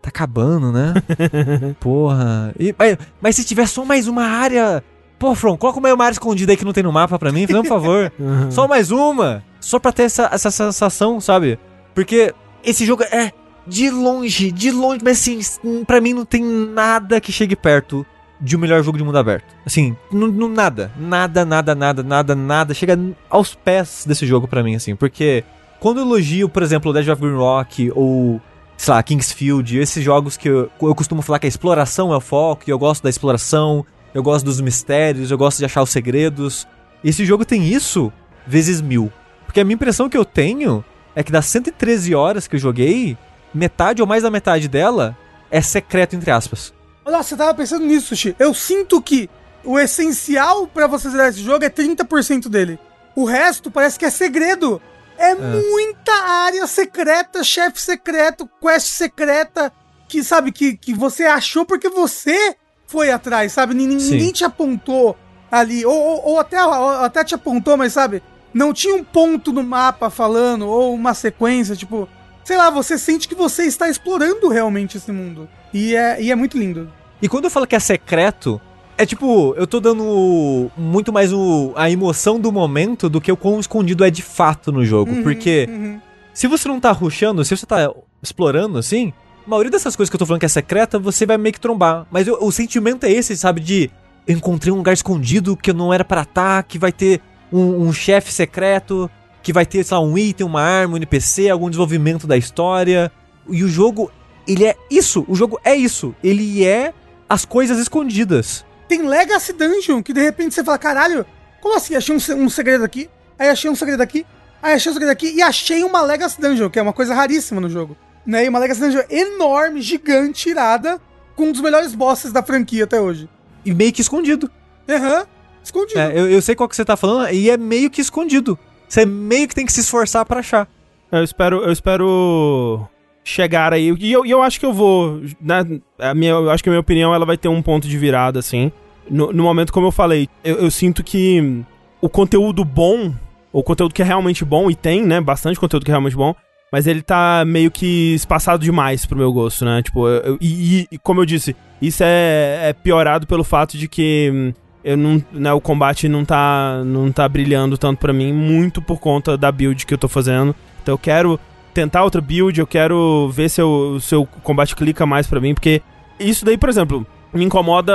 Tá 0.03 0.09
acabando, 0.09 0.73
né? 0.73 0.95
Porra. 1.81 2.53
E- 2.59 2.75
mas, 2.79 2.99
mas 3.21 3.37
se 3.37 3.45
tiver 3.45 3.67
só 3.67 3.85
mais 3.85 4.09
uma 4.09 4.25
área. 4.25 4.83
Pô, 5.19 5.37
From, 5.37 5.57
coloca 5.57 5.79
uma 5.79 6.05
área 6.05 6.13
escondida 6.13 6.51
aí 6.53 6.57
que 6.57 6.65
não 6.65 6.73
tem 6.73 6.83
no 6.83 6.91
mapa 6.93 7.17
pra 7.17 7.31
mim, 7.31 7.47
um 7.49 7.65
favor. 7.65 8.13
Uhum. 8.19 8.51
Só 8.51 8.67
mais 8.67 8.91
uma. 8.91 9.45
Só 9.61 9.79
pra 9.79 9.93
ter 9.93 10.03
essa, 10.03 10.29
essa 10.33 10.51
sensação, 10.51 11.21
sabe? 11.21 11.59
Porque 11.95 12.35
esse 12.65 12.85
jogo 12.85 13.05
é 13.05 13.33
de 13.67 13.91
longe, 13.91 14.51
de 14.51 14.71
longe, 14.71 15.01
mas 15.03 15.21
assim, 15.21 15.85
pra 15.85 16.01
mim 16.01 16.13
não 16.13 16.25
tem 16.25 16.43
nada 16.43 17.21
que 17.21 17.33
chegue 17.33 17.57
perto 17.57 18.05
de 18.41 18.57
um 18.57 18.59
melhor 18.59 18.83
jogo 18.83 18.99
de 18.99 19.05
mundo 19.05 19.17
aberto. 19.17 19.55
Assim, 19.65 19.97
não, 20.11 20.49
nada. 20.49 20.91
Nada, 20.99 21.45
nada, 21.45 21.75
nada, 21.75 22.03
nada, 22.03 22.35
nada. 22.35 22.75
Chega 22.75 22.99
aos 23.31 23.55
pés 23.55 24.05
desse 24.07 24.27
jogo 24.27 24.49
pra 24.49 24.65
mim, 24.65 24.75
assim. 24.75 24.97
Porque 24.97 25.45
quando 25.79 25.99
eu 25.99 26.05
elogio, 26.05 26.49
por 26.49 26.63
exemplo, 26.63 26.93
Dead 26.93 27.09
of 27.09 27.23
Green 27.23 27.37
Rock 27.37 27.93
ou, 27.95 28.41
sei 28.77 28.95
lá, 28.95 29.03
Kingsfield, 29.03 29.79
esses 29.79 30.03
jogos 30.03 30.37
que 30.37 30.49
eu, 30.49 30.69
eu 30.83 30.95
costumo 30.95 31.23
falar 31.23 31.39
que 31.39 31.47
a 31.47 31.49
exploração 31.49 32.13
é 32.13 32.17
o 32.17 32.21
foco, 32.21 32.65
e 32.67 32.71
eu 32.71 32.79
gosto 32.79 33.05
da 33.05 33.11
exploração, 33.11 33.87
eu 34.13 34.25
gosto 34.25 34.45
dos 34.45 34.61
mistérios, 34.61 35.31
eu 35.31 35.39
gosto 35.39 35.59
de 35.59 35.65
achar 35.65 35.83
os 35.83 35.91
segredos. 35.91 36.67
Esse 37.05 37.25
jogo 37.25 37.45
tem 37.45 37.65
isso 37.69 38.13
vezes 38.45 38.81
mil. 38.81 39.13
Porque 39.47 39.61
a 39.61 39.65
minha 39.65 39.75
impressão 39.75 40.09
que 40.09 40.17
eu 40.17 40.25
tenho 40.25 40.85
é 41.15 41.23
que 41.23 41.31
das 41.31 41.47
113 41.47 42.15
horas 42.15 42.49
que 42.49 42.57
eu 42.57 42.61
joguei, 42.61 43.17
metade 43.55 44.01
ou 44.03 44.09
mais 44.09 44.23
da 44.23 44.31
metade 44.31 44.69
dela 44.69 45.17
é 45.51 45.61
secreto, 45.61 46.17
entre 46.17 46.31
aspas. 46.31 46.73
Nossa, 47.05 47.31
você 47.31 47.37
tava 47.37 47.55
pensando 47.55 47.85
nisso, 47.85 48.09
Sushi. 48.09 48.35
Eu 48.39 48.55
sinto 48.55 49.01
que 49.03 49.29
o 49.65 49.79
essencial 49.79 50.67
pra 50.67 50.87
você 50.87 51.11
zerar 51.11 51.29
esse 51.29 51.41
jogo 51.43 51.65
é 51.65 51.71
30% 51.71 52.49
dele. 52.49 52.79
O 53.15 53.25
resto 53.25 53.71
parece 53.71 53.99
que 53.99 54.05
é 54.05 54.11
segredo. 54.11 54.81
É, 55.19 55.35
muita 55.35 56.13
área 56.13 56.67
secreta, 56.67 57.45
chefe 57.45 57.81
secreto, 57.81 58.49
quest 58.61 58.89
secreta, 58.89 59.73
que 60.09 60.25
sabe, 60.25 60.51
que, 60.51 60.77
que 60.77 60.95
você 60.95 61.25
achou 61.25 61.65
porque 61.65 61.89
você 61.89 62.57
foi 62.87 63.11
atrás, 63.11 63.53
sabe? 63.53 63.75
Nin- 63.75 63.99
Sim. 64.01 64.13
Ninguém 64.13 64.33
te 64.33 64.45
apontou 64.45 65.17
ali, 65.51 65.85
ou, 65.85 65.95
ou, 65.95 66.29
ou 66.31 66.41
até, 66.41 66.65
ou 66.65 66.89
até 67.05 67.23
te 67.23 67.35
apontou, 67.35 67.77
mas 67.77 67.93
sabe? 67.93 68.23
Não 68.55 68.73
tinha 68.73 68.95
um 68.95 69.05
ponto 69.05 69.53
no 69.53 69.63
mapa 69.63 70.11
falando, 70.11 70.67
ou 70.67 70.95
uma 70.95 71.15
sequência, 71.15 71.77
tipo, 71.77 72.09
sei 72.45 72.57
lá, 72.57 72.71
você 72.71 72.99
sente 72.99 73.29
que 73.29 73.35
você 73.35 73.65
está 73.65 73.89
explorando 73.89 74.49
realmente 74.49 74.97
esse 74.97 75.11
mundo. 75.13 75.49
E 75.73 75.95
é, 75.95 76.23
e 76.23 76.31
é 76.31 76.35
muito 76.35 76.59
lindo. 76.59 76.91
E 77.21 77.29
quando 77.29 77.45
eu 77.45 77.51
falo 77.51 77.67
que 77.67 77.77
é 77.77 77.79
secreto, 77.81 78.61
é 78.99 79.07
tipo, 79.07 79.55
eu 79.57 79.67
tô 79.67 79.81
dando 79.81 80.71
muito 80.77 81.13
mais 81.13 81.33
o, 81.33 81.73
a 81.77 81.91
emoção 81.91 82.39
do 82.39 82.51
momento 82.53 83.09
do 83.09 83.21
que 83.21 83.31
o 83.33 83.37
quão 83.37 83.59
escondido 83.61 84.05
é 84.05 84.11
de 84.11 84.23
fato 84.23 84.71
no 84.73 84.85
jogo. 84.85 85.11
Uhum, 85.13 85.23
Porque 85.23 85.69
uhum. 85.71 86.01
se 86.35 86.47
você 86.47 86.69
não 86.69 86.81
tá 86.81 86.91
rushando, 86.93 87.45
se 87.45 87.57
você 87.57 87.65
tá 87.65 87.91
explorando 88.23 88.79
assim, 88.79 89.13
a 89.47 89.51
maioria 89.51 89.71
dessas 89.71 89.97
coisas 89.97 90.11
que 90.11 90.15
eu 90.15 90.19
tô 90.19 90.27
falando 90.27 90.41
que 90.41 90.47
é 90.47 90.49
secreta, 90.49 90.99
você 90.99 91.25
vai 91.25 91.39
meio 91.39 91.53
que 91.53 91.61
trombar. 91.61 92.07
Mas 92.11 92.27
eu- 92.27 92.39
o 92.41 92.53
sentimento 92.53 93.05
é 93.05 93.11
esse, 93.11 93.37
sabe? 93.37 93.61
De 93.61 93.91
eu 94.27 94.37
encontrei 94.37 94.73
um 94.73 94.77
lugar 94.77 94.93
escondido 94.93 95.57
que 95.57 95.71
eu 95.71 95.75
não 95.75 95.93
era 95.93 96.05
pra 96.05 96.23
estar, 96.23 96.63
que 96.65 96.79
vai 96.79 96.93
ter 96.93 97.21
um, 97.53 97.87
um 97.89 97.93
chefe 97.93 98.33
secreto, 98.33 99.11
que 99.43 99.53
vai 99.53 99.67
ter, 99.67 99.85
sei 99.85 99.97
lá, 99.97 100.03
um 100.03 100.17
item, 100.17 100.47
uma 100.47 100.63
arma, 100.63 100.95
um 100.95 100.97
NPC, 100.97 101.51
algum 101.51 101.69
desenvolvimento 101.69 102.27
da 102.27 102.37
história. 102.37 103.11
E 103.49 103.65
o 103.65 103.69
jogo, 103.69 104.11
ele 104.47 104.65
é 104.65 104.77
isso. 104.91 105.25
O 105.29 105.35
jogo 105.35 105.61
é 105.65 105.75
isso. 105.75 106.15
Ele 106.23 106.65
é 106.65 106.95
as 107.29 107.45
coisas 107.45 107.79
escondidas. 107.79 108.65
Tem 108.89 109.03
Legacy 109.07 109.53
Dungeon, 109.53 110.03
que 110.03 110.13
de 110.13 110.21
repente 110.21 110.55
você 110.55 110.63
fala, 110.63 110.79
caralho, 110.79 111.25
como 111.61 111.77
assim? 111.77 111.95
Achei 111.95 112.15
um, 112.15 112.45
um 112.45 112.51
segredo 112.51 112.85
aqui, 112.85 113.09
aí 113.39 113.49
achei 113.49 113.71
um 113.71 113.75
segredo 113.75 114.03
aqui, 114.03 114.27
aí 114.63 114.75
achei 114.75 114.91
um 114.91 114.93
segredo 114.93 115.13
aqui, 115.13 115.33
e 115.35 115.41
achei 115.41 115.83
uma 115.83 116.03
Legacy 116.03 116.41
Dungeon, 116.41 116.69
que 116.69 116.79
é 116.79 116.83
uma 116.83 116.93
coisa 116.93 117.15
raríssima 117.15 117.61
no 117.61 117.71
jogo. 117.71 117.97
Né? 118.27 118.45
E 118.45 118.49
uma 118.49 118.59
Legacy 118.59 118.81
Dungeon 118.81 119.03
enorme, 119.09 119.81
gigante, 119.81 120.51
irada, 120.51 121.01
com 121.35 121.45
um 121.45 121.53
dos 121.53 121.61
melhores 121.61 121.95
bosses 121.95 122.33
da 122.33 122.43
franquia 122.43 122.85
até 122.85 123.01
hoje. 123.01 123.29
E 123.65 123.73
meio 123.73 123.93
que 123.93 124.03
escondido. 124.03 124.51
Aham, 124.89 125.27
escondido. 125.65 125.99
É, 125.99 126.13
eu, 126.13 126.31
eu 126.31 126.43
sei 126.43 126.55
qual 126.55 126.69
que 126.69 126.77
você 126.77 126.85
tá 126.85 126.97
falando, 126.97 127.33
e 127.33 127.49
é 127.49 127.57
meio 127.57 127.91
que 127.91 128.01
escondido. 128.01 128.59
Você 128.93 129.07
meio 129.07 129.49
que 129.49 129.55
tem 129.55 129.65
que 129.65 129.73
se 129.73 129.81
esforçar 129.81 130.23
pra 130.27 130.41
achar. 130.41 130.69
Eu 131.11 131.25
espero, 131.25 131.63
eu 131.65 131.73
espero 131.73 132.87
chegar 133.25 133.73
aí. 133.73 133.91
E 133.99 134.13
eu, 134.13 134.27
eu 134.27 134.43
acho 134.43 134.61
que 134.61 134.67
eu 134.67 134.73
vou. 134.75 135.23
Né, 135.41 135.81
a 135.99 136.13
minha, 136.13 136.33
eu 136.33 136.51
acho 136.51 136.63
que 136.63 136.69
a 136.69 136.73
minha 136.73 136.81
opinião 136.81 137.15
ela 137.15 137.25
vai 137.25 137.39
ter 137.39 137.49
um 137.49 137.63
ponto 137.63 137.89
de 137.89 137.97
virada, 137.97 138.39
assim. 138.39 138.71
No, 139.09 139.33
no 139.33 139.45
momento, 139.45 139.73
como 139.73 139.87
eu 139.87 139.91
falei, 139.91 140.29
eu, 140.45 140.57
eu 140.57 140.71
sinto 140.71 141.03
que 141.03 141.63
o 142.03 142.09
conteúdo 142.11 142.67
bom, 142.67 143.15
o 143.51 143.63
conteúdo 143.63 143.95
que 143.95 144.03
é 144.03 144.05
realmente 144.05 144.45
bom, 144.45 144.71
e 144.71 144.75
tem, 144.75 145.03
né? 145.03 145.23
Bastante 145.23 145.59
conteúdo 145.59 145.87
que 145.87 145.91
é 145.91 145.95
realmente 145.95 146.15
bom. 146.17 146.35
Mas 146.71 146.87
ele 146.87 147.01
tá 147.01 147.45
meio 147.47 147.71
que 147.71 148.13
espaçado 148.13 148.63
demais 148.63 149.07
pro 149.07 149.17
meu 149.17 149.33
gosto, 149.33 149.65
né? 149.65 149.81
Tipo, 149.83 150.07
eu- 150.07 150.21
eu- 150.23 150.39
e, 150.39 150.87
e, 150.93 150.99
como 150.99 151.19
eu 151.23 151.25
disse, 151.25 151.57
isso 151.81 152.03
é, 152.05 152.69
é 152.69 152.73
piorado 152.75 153.27
pelo 153.27 153.43
fato 153.43 153.79
de 153.79 153.89
que 153.89 154.31
hum, 154.31 154.53
eu 154.85 154.97
não, 154.97 155.23
né, 155.33 155.53
o 155.53 155.61
combate 155.61 156.09
não 156.09 156.25
tá, 156.25 156.83
não 156.85 157.13
tá 157.13 157.29
brilhando 157.29 157.79
tanto 157.79 157.99
pra 157.99 158.13
mim, 158.13 158.33
muito 158.33 158.83
por 158.83 158.99
conta 158.99 159.37
da 159.37 159.53
build 159.53 159.87
que 159.87 159.95
eu 159.95 159.99
tô 159.99 160.09
fazendo. 160.09 160.55
Então 160.83 160.95
eu 160.95 160.99
quero 160.99 161.39
tentar 161.73 162.05
outra 162.05 162.21
build, 162.21 162.59
eu 162.59 162.67
quero 162.67 163.31
ver 163.33 163.49
se 163.49 163.63
o 163.63 163.99
se 164.01 164.15
o 164.15 164.27
combate 164.27 164.75
clica 164.77 165.07
mais 165.07 165.27
pra 165.27 165.41
mim, 165.41 165.55
porque 165.55 165.83
isso 166.19 166.45
daí, 166.45 166.59
por 166.59 166.69
exemplo, 166.69 167.07
me 167.33 167.45
incomoda 167.45 167.95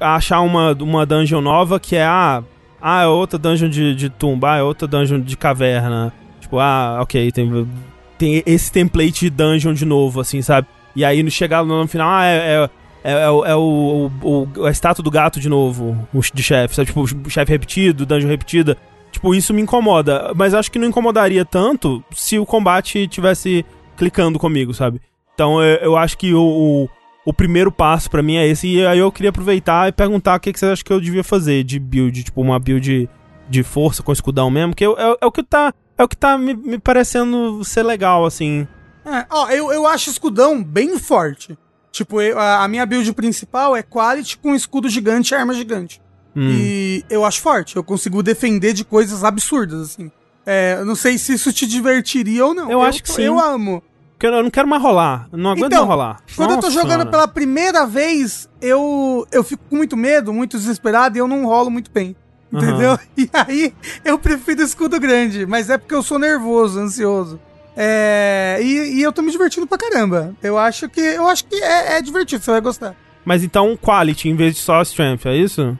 achar 0.00 0.40
uma, 0.40 0.72
uma 0.80 1.06
dungeon 1.06 1.40
nova 1.40 1.78
que 1.78 1.96
é, 1.96 2.04
ah, 2.04 2.42
ah, 2.80 3.02
é 3.02 3.06
outra 3.06 3.38
dungeon 3.38 3.68
de, 3.68 3.94
de 3.94 4.08
tumba, 4.08 4.54
ah, 4.54 4.56
é 4.58 4.62
outra 4.62 4.88
dungeon 4.88 5.20
de 5.20 5.36
caverna. 5.36 6.12
Tipo, 6.40 6.58
ah, 6.58 6.98
ok, 7.00 7.30
tem, 7.30 7.68
tem 8.18 8.42
esse 8.44 8.72
template 8.72 9.20
de 9.20 9.30
dungeon 9.30 9.72
de 9.72 9.84
novo, 9.84 10.20
assim, 10.20 10.42
sabe? 10.42 10.66
E 10.94 11.04
aí 11.04 11.28
chegar 11.30 11.64
no 11.64 11.86
final, 11.86 12.08
ah, 12.10 12.24
é, 12.24 12.36
é, 12.36 12.70
é, 13.04 13.28
o- 13.30 13.44
é 13.44 13.54
o, 13.56 14.10
o, 14.22 14.48
o- 14.60 14.66
a 14.66 14.70
estátua 14.70 15.02
do 15.02 15.10
gato 15.10 15.40
de 15.40 15.48
novo, 15.48 15.96
de 16.32 16.42
chefe, 16.42 16.74
sabe? 16.74 16.86
Tipo, 16.86 17.30
chefe 17.30 17.50
repetido, 17.52 18.06
dungeon 18.06 18.28
repetida. 18.28 18.76
Tipo, 19.10 19.34
isso 19.34 19.52
me 19.52 19.60
incomoda. 19.62 20.32
Mas 20.34 20.54
acho 20.54 20.70
que 20.70 20.78
não 20.78 20.88
incomodaria 20.88 21.44
tanto 21.44 22.02
se 22.12 22.38
o 22.38 22.46
combate 22.46 23.06
tivesse 23.08 23.64
clicando 23.96 24.38
comigo, 24.38 24.72
sabe? 24.72 25.00
Então 25.34 25.62
eu, 25.62 25.76
eu 25.78 25.96
acho 25.96 26.16
que 26.16 26.32
o, 26.34 26.40
o, 26.42 26.88
o 27.26 27.32
primeiro 27.32 27.70
passo 27.70 28.10
pra 28.10 28.22
mim 28.22 28.36
é 28.36 28.46
esse. 28.46 28.66
E 28.68 28.86
aí 28.86 28.98
eu 28.98 29.12
queria 29.12 29.30
aproveitar 29.30 29.88
e 29.88 29.92
perguntar 29.92 30.36
o 30.36 30.40
que, 30.40 30.52
que 30.52 30.58
você 30.58 30.66
acha 30.66 30.82
que 30.84 30.92
eu 30.92 31.00
devia 31.00 31.22
fazer 31.24 31.62
de 31.64 31.78
build, 31.78 32.24
tipo, 32.24 32.40
uma 32.40 32.58
build 32.58 33.08
de 33.50 33.62
força 33.62 34.02
com 34.02 34.12
escudão 34.12 34.48
mesmo, 34.50 34.74
que 34.74 34.84
é, 34.84 34.88
é 35.20 35.26
o 35.26 35.30
que 35.32 35.42
tá. 35.42 35.74
É 35.98 36.02
o 36.04 36.08
que 36.08 36.16
tá 36.16 36.38
me, 36.38 36.54
me 36.54 36.78
parecendo 36.78 37.62
ser 37.64 37.82
legal, 37.82 38.24
assim. 38.24 38.66
É, 39.04 39.26
ó, 39.30 39.50
eu, 39.50 39.70
eu 39.72 39.86
acho 39.86 40.08
escudão 40.08 40.62
bem 40.64 40.98
forte. 40.98 41.56
Tipo, 41.92 42.20
eu- 42.20 42.38
a, 42.38 42.64
a 42.64 42.68
minha 42.68 42.84
build 42.86 43.12
principal 43.12 43.76
é 43.76 43.82
quality 43.82 44.38
com 44.38 44.54
escudo 44.54 44.88
gigante 44.88 45.32
e 45.32 45.36
arma 45.36 45.52
gigante. 45.54 46.00
Hum. 46.34 46.48
E 46.50 47.04
eu 47.10 47.24
acho 47.24 47.40
forte. 47.40 47.76
Eu 47.76 47.84
consigo 47.84 48.22
defender 48.22 48.72
de 48.72 48.84
coisas 48.84 49.22
absurdas, 49.22 49.80
assim. 49.92 50.10
É, 50.46 50.76
eu 50.80 50.84
não 50.86 50.96
sei 50.96 51.18
se 51.18 51.34
isso 51.34 51.52
te 51.52 51.66
divertiria 51.66 52.44
ou 52.46 52.54
não. 52.54 52.70
Eu 52.70 52.82
acho 52.82 53.02
que 53.02 53.10
sim. 53.12 53.22
Eu 53.22 53.38
amo. 53.38 53.82
Eu 54.20 54.42
não 54.42 54.50
quero 54.50 54.66
mais 54.68 54.80
rolar. 54.80 55.28
Eu 55.32 55.38
Não 55.38 55.50
aguento 55.50 55.66
Então, 55.66 55.78
mais 55.80 55.88
rolar. 55.90 56.22
Quando 56.36 56.50
eu 56.52 56.56
tô 56.56 56.66
Nossa 56.68 56.70
jogando 56.70 56.90
senhora. 57.00 57.10
pela 57.10 57.28
primeira 57.28 57.84
vez, 57.86 58.48
eu, 58.60 59.26
eu 59.32 59.42
fico 59.44 59.62
com 59.68 59.76
muito 59.76 59.96
medo, 59.96 60.32
muito 60.32 60.56
desesperado 60.56 61.16
e 61.16 61.20
eu 61.20 61.26
não 61.28 61.44
rolo 61.44 61.70
muito 61.70 61.90
bem. 61.90 62.16
Entendeu? 62.52 62.98
E 63.18 63.28
aí 63.32 63.74
eu 64.04 64.18
prefiro 64.18 64.62
escudo 64.62 64.98
grande, 65.00 65.44
mas 65.44 65.68
é 65.70 65.76
porque 65.76 65.94
eu 65.94 66.02
sou 66.02 66.18
nervoso, 66.20 66.78
ansioso. 66.78 67.40
É, 67.76 68.58
e, 68.62 68.98
e 68.98 69.02
eu 69.02 69.12
tô 69.12 69.22
me 69.22 69.30
divertindo 69.30 69.66
pra 69.66 69.78
caramba. 69.78 70.34
Eu 70.42 70.58
acho 70.58 70.88
que 70.88 71.00
eu 71.00 71.26
acho 71.28 71.44
que 71.46 71.56
é, 71.56 71.98
é 71.98 72.02
divertido, 72.02 72.44
você 72.44 72.50
vai 72.50 72.60
gostar. 72.60 72.94
Mas 73.24 73.42
então 73.42 73.76
quality 73.76 74.28
em 74.28 74.36
vez 74.36 74.54
de 74.54 74.60
só 74.60 74.82
strength, 74.82 75.26
é 75.26 75.36
isso? 75.36 75.78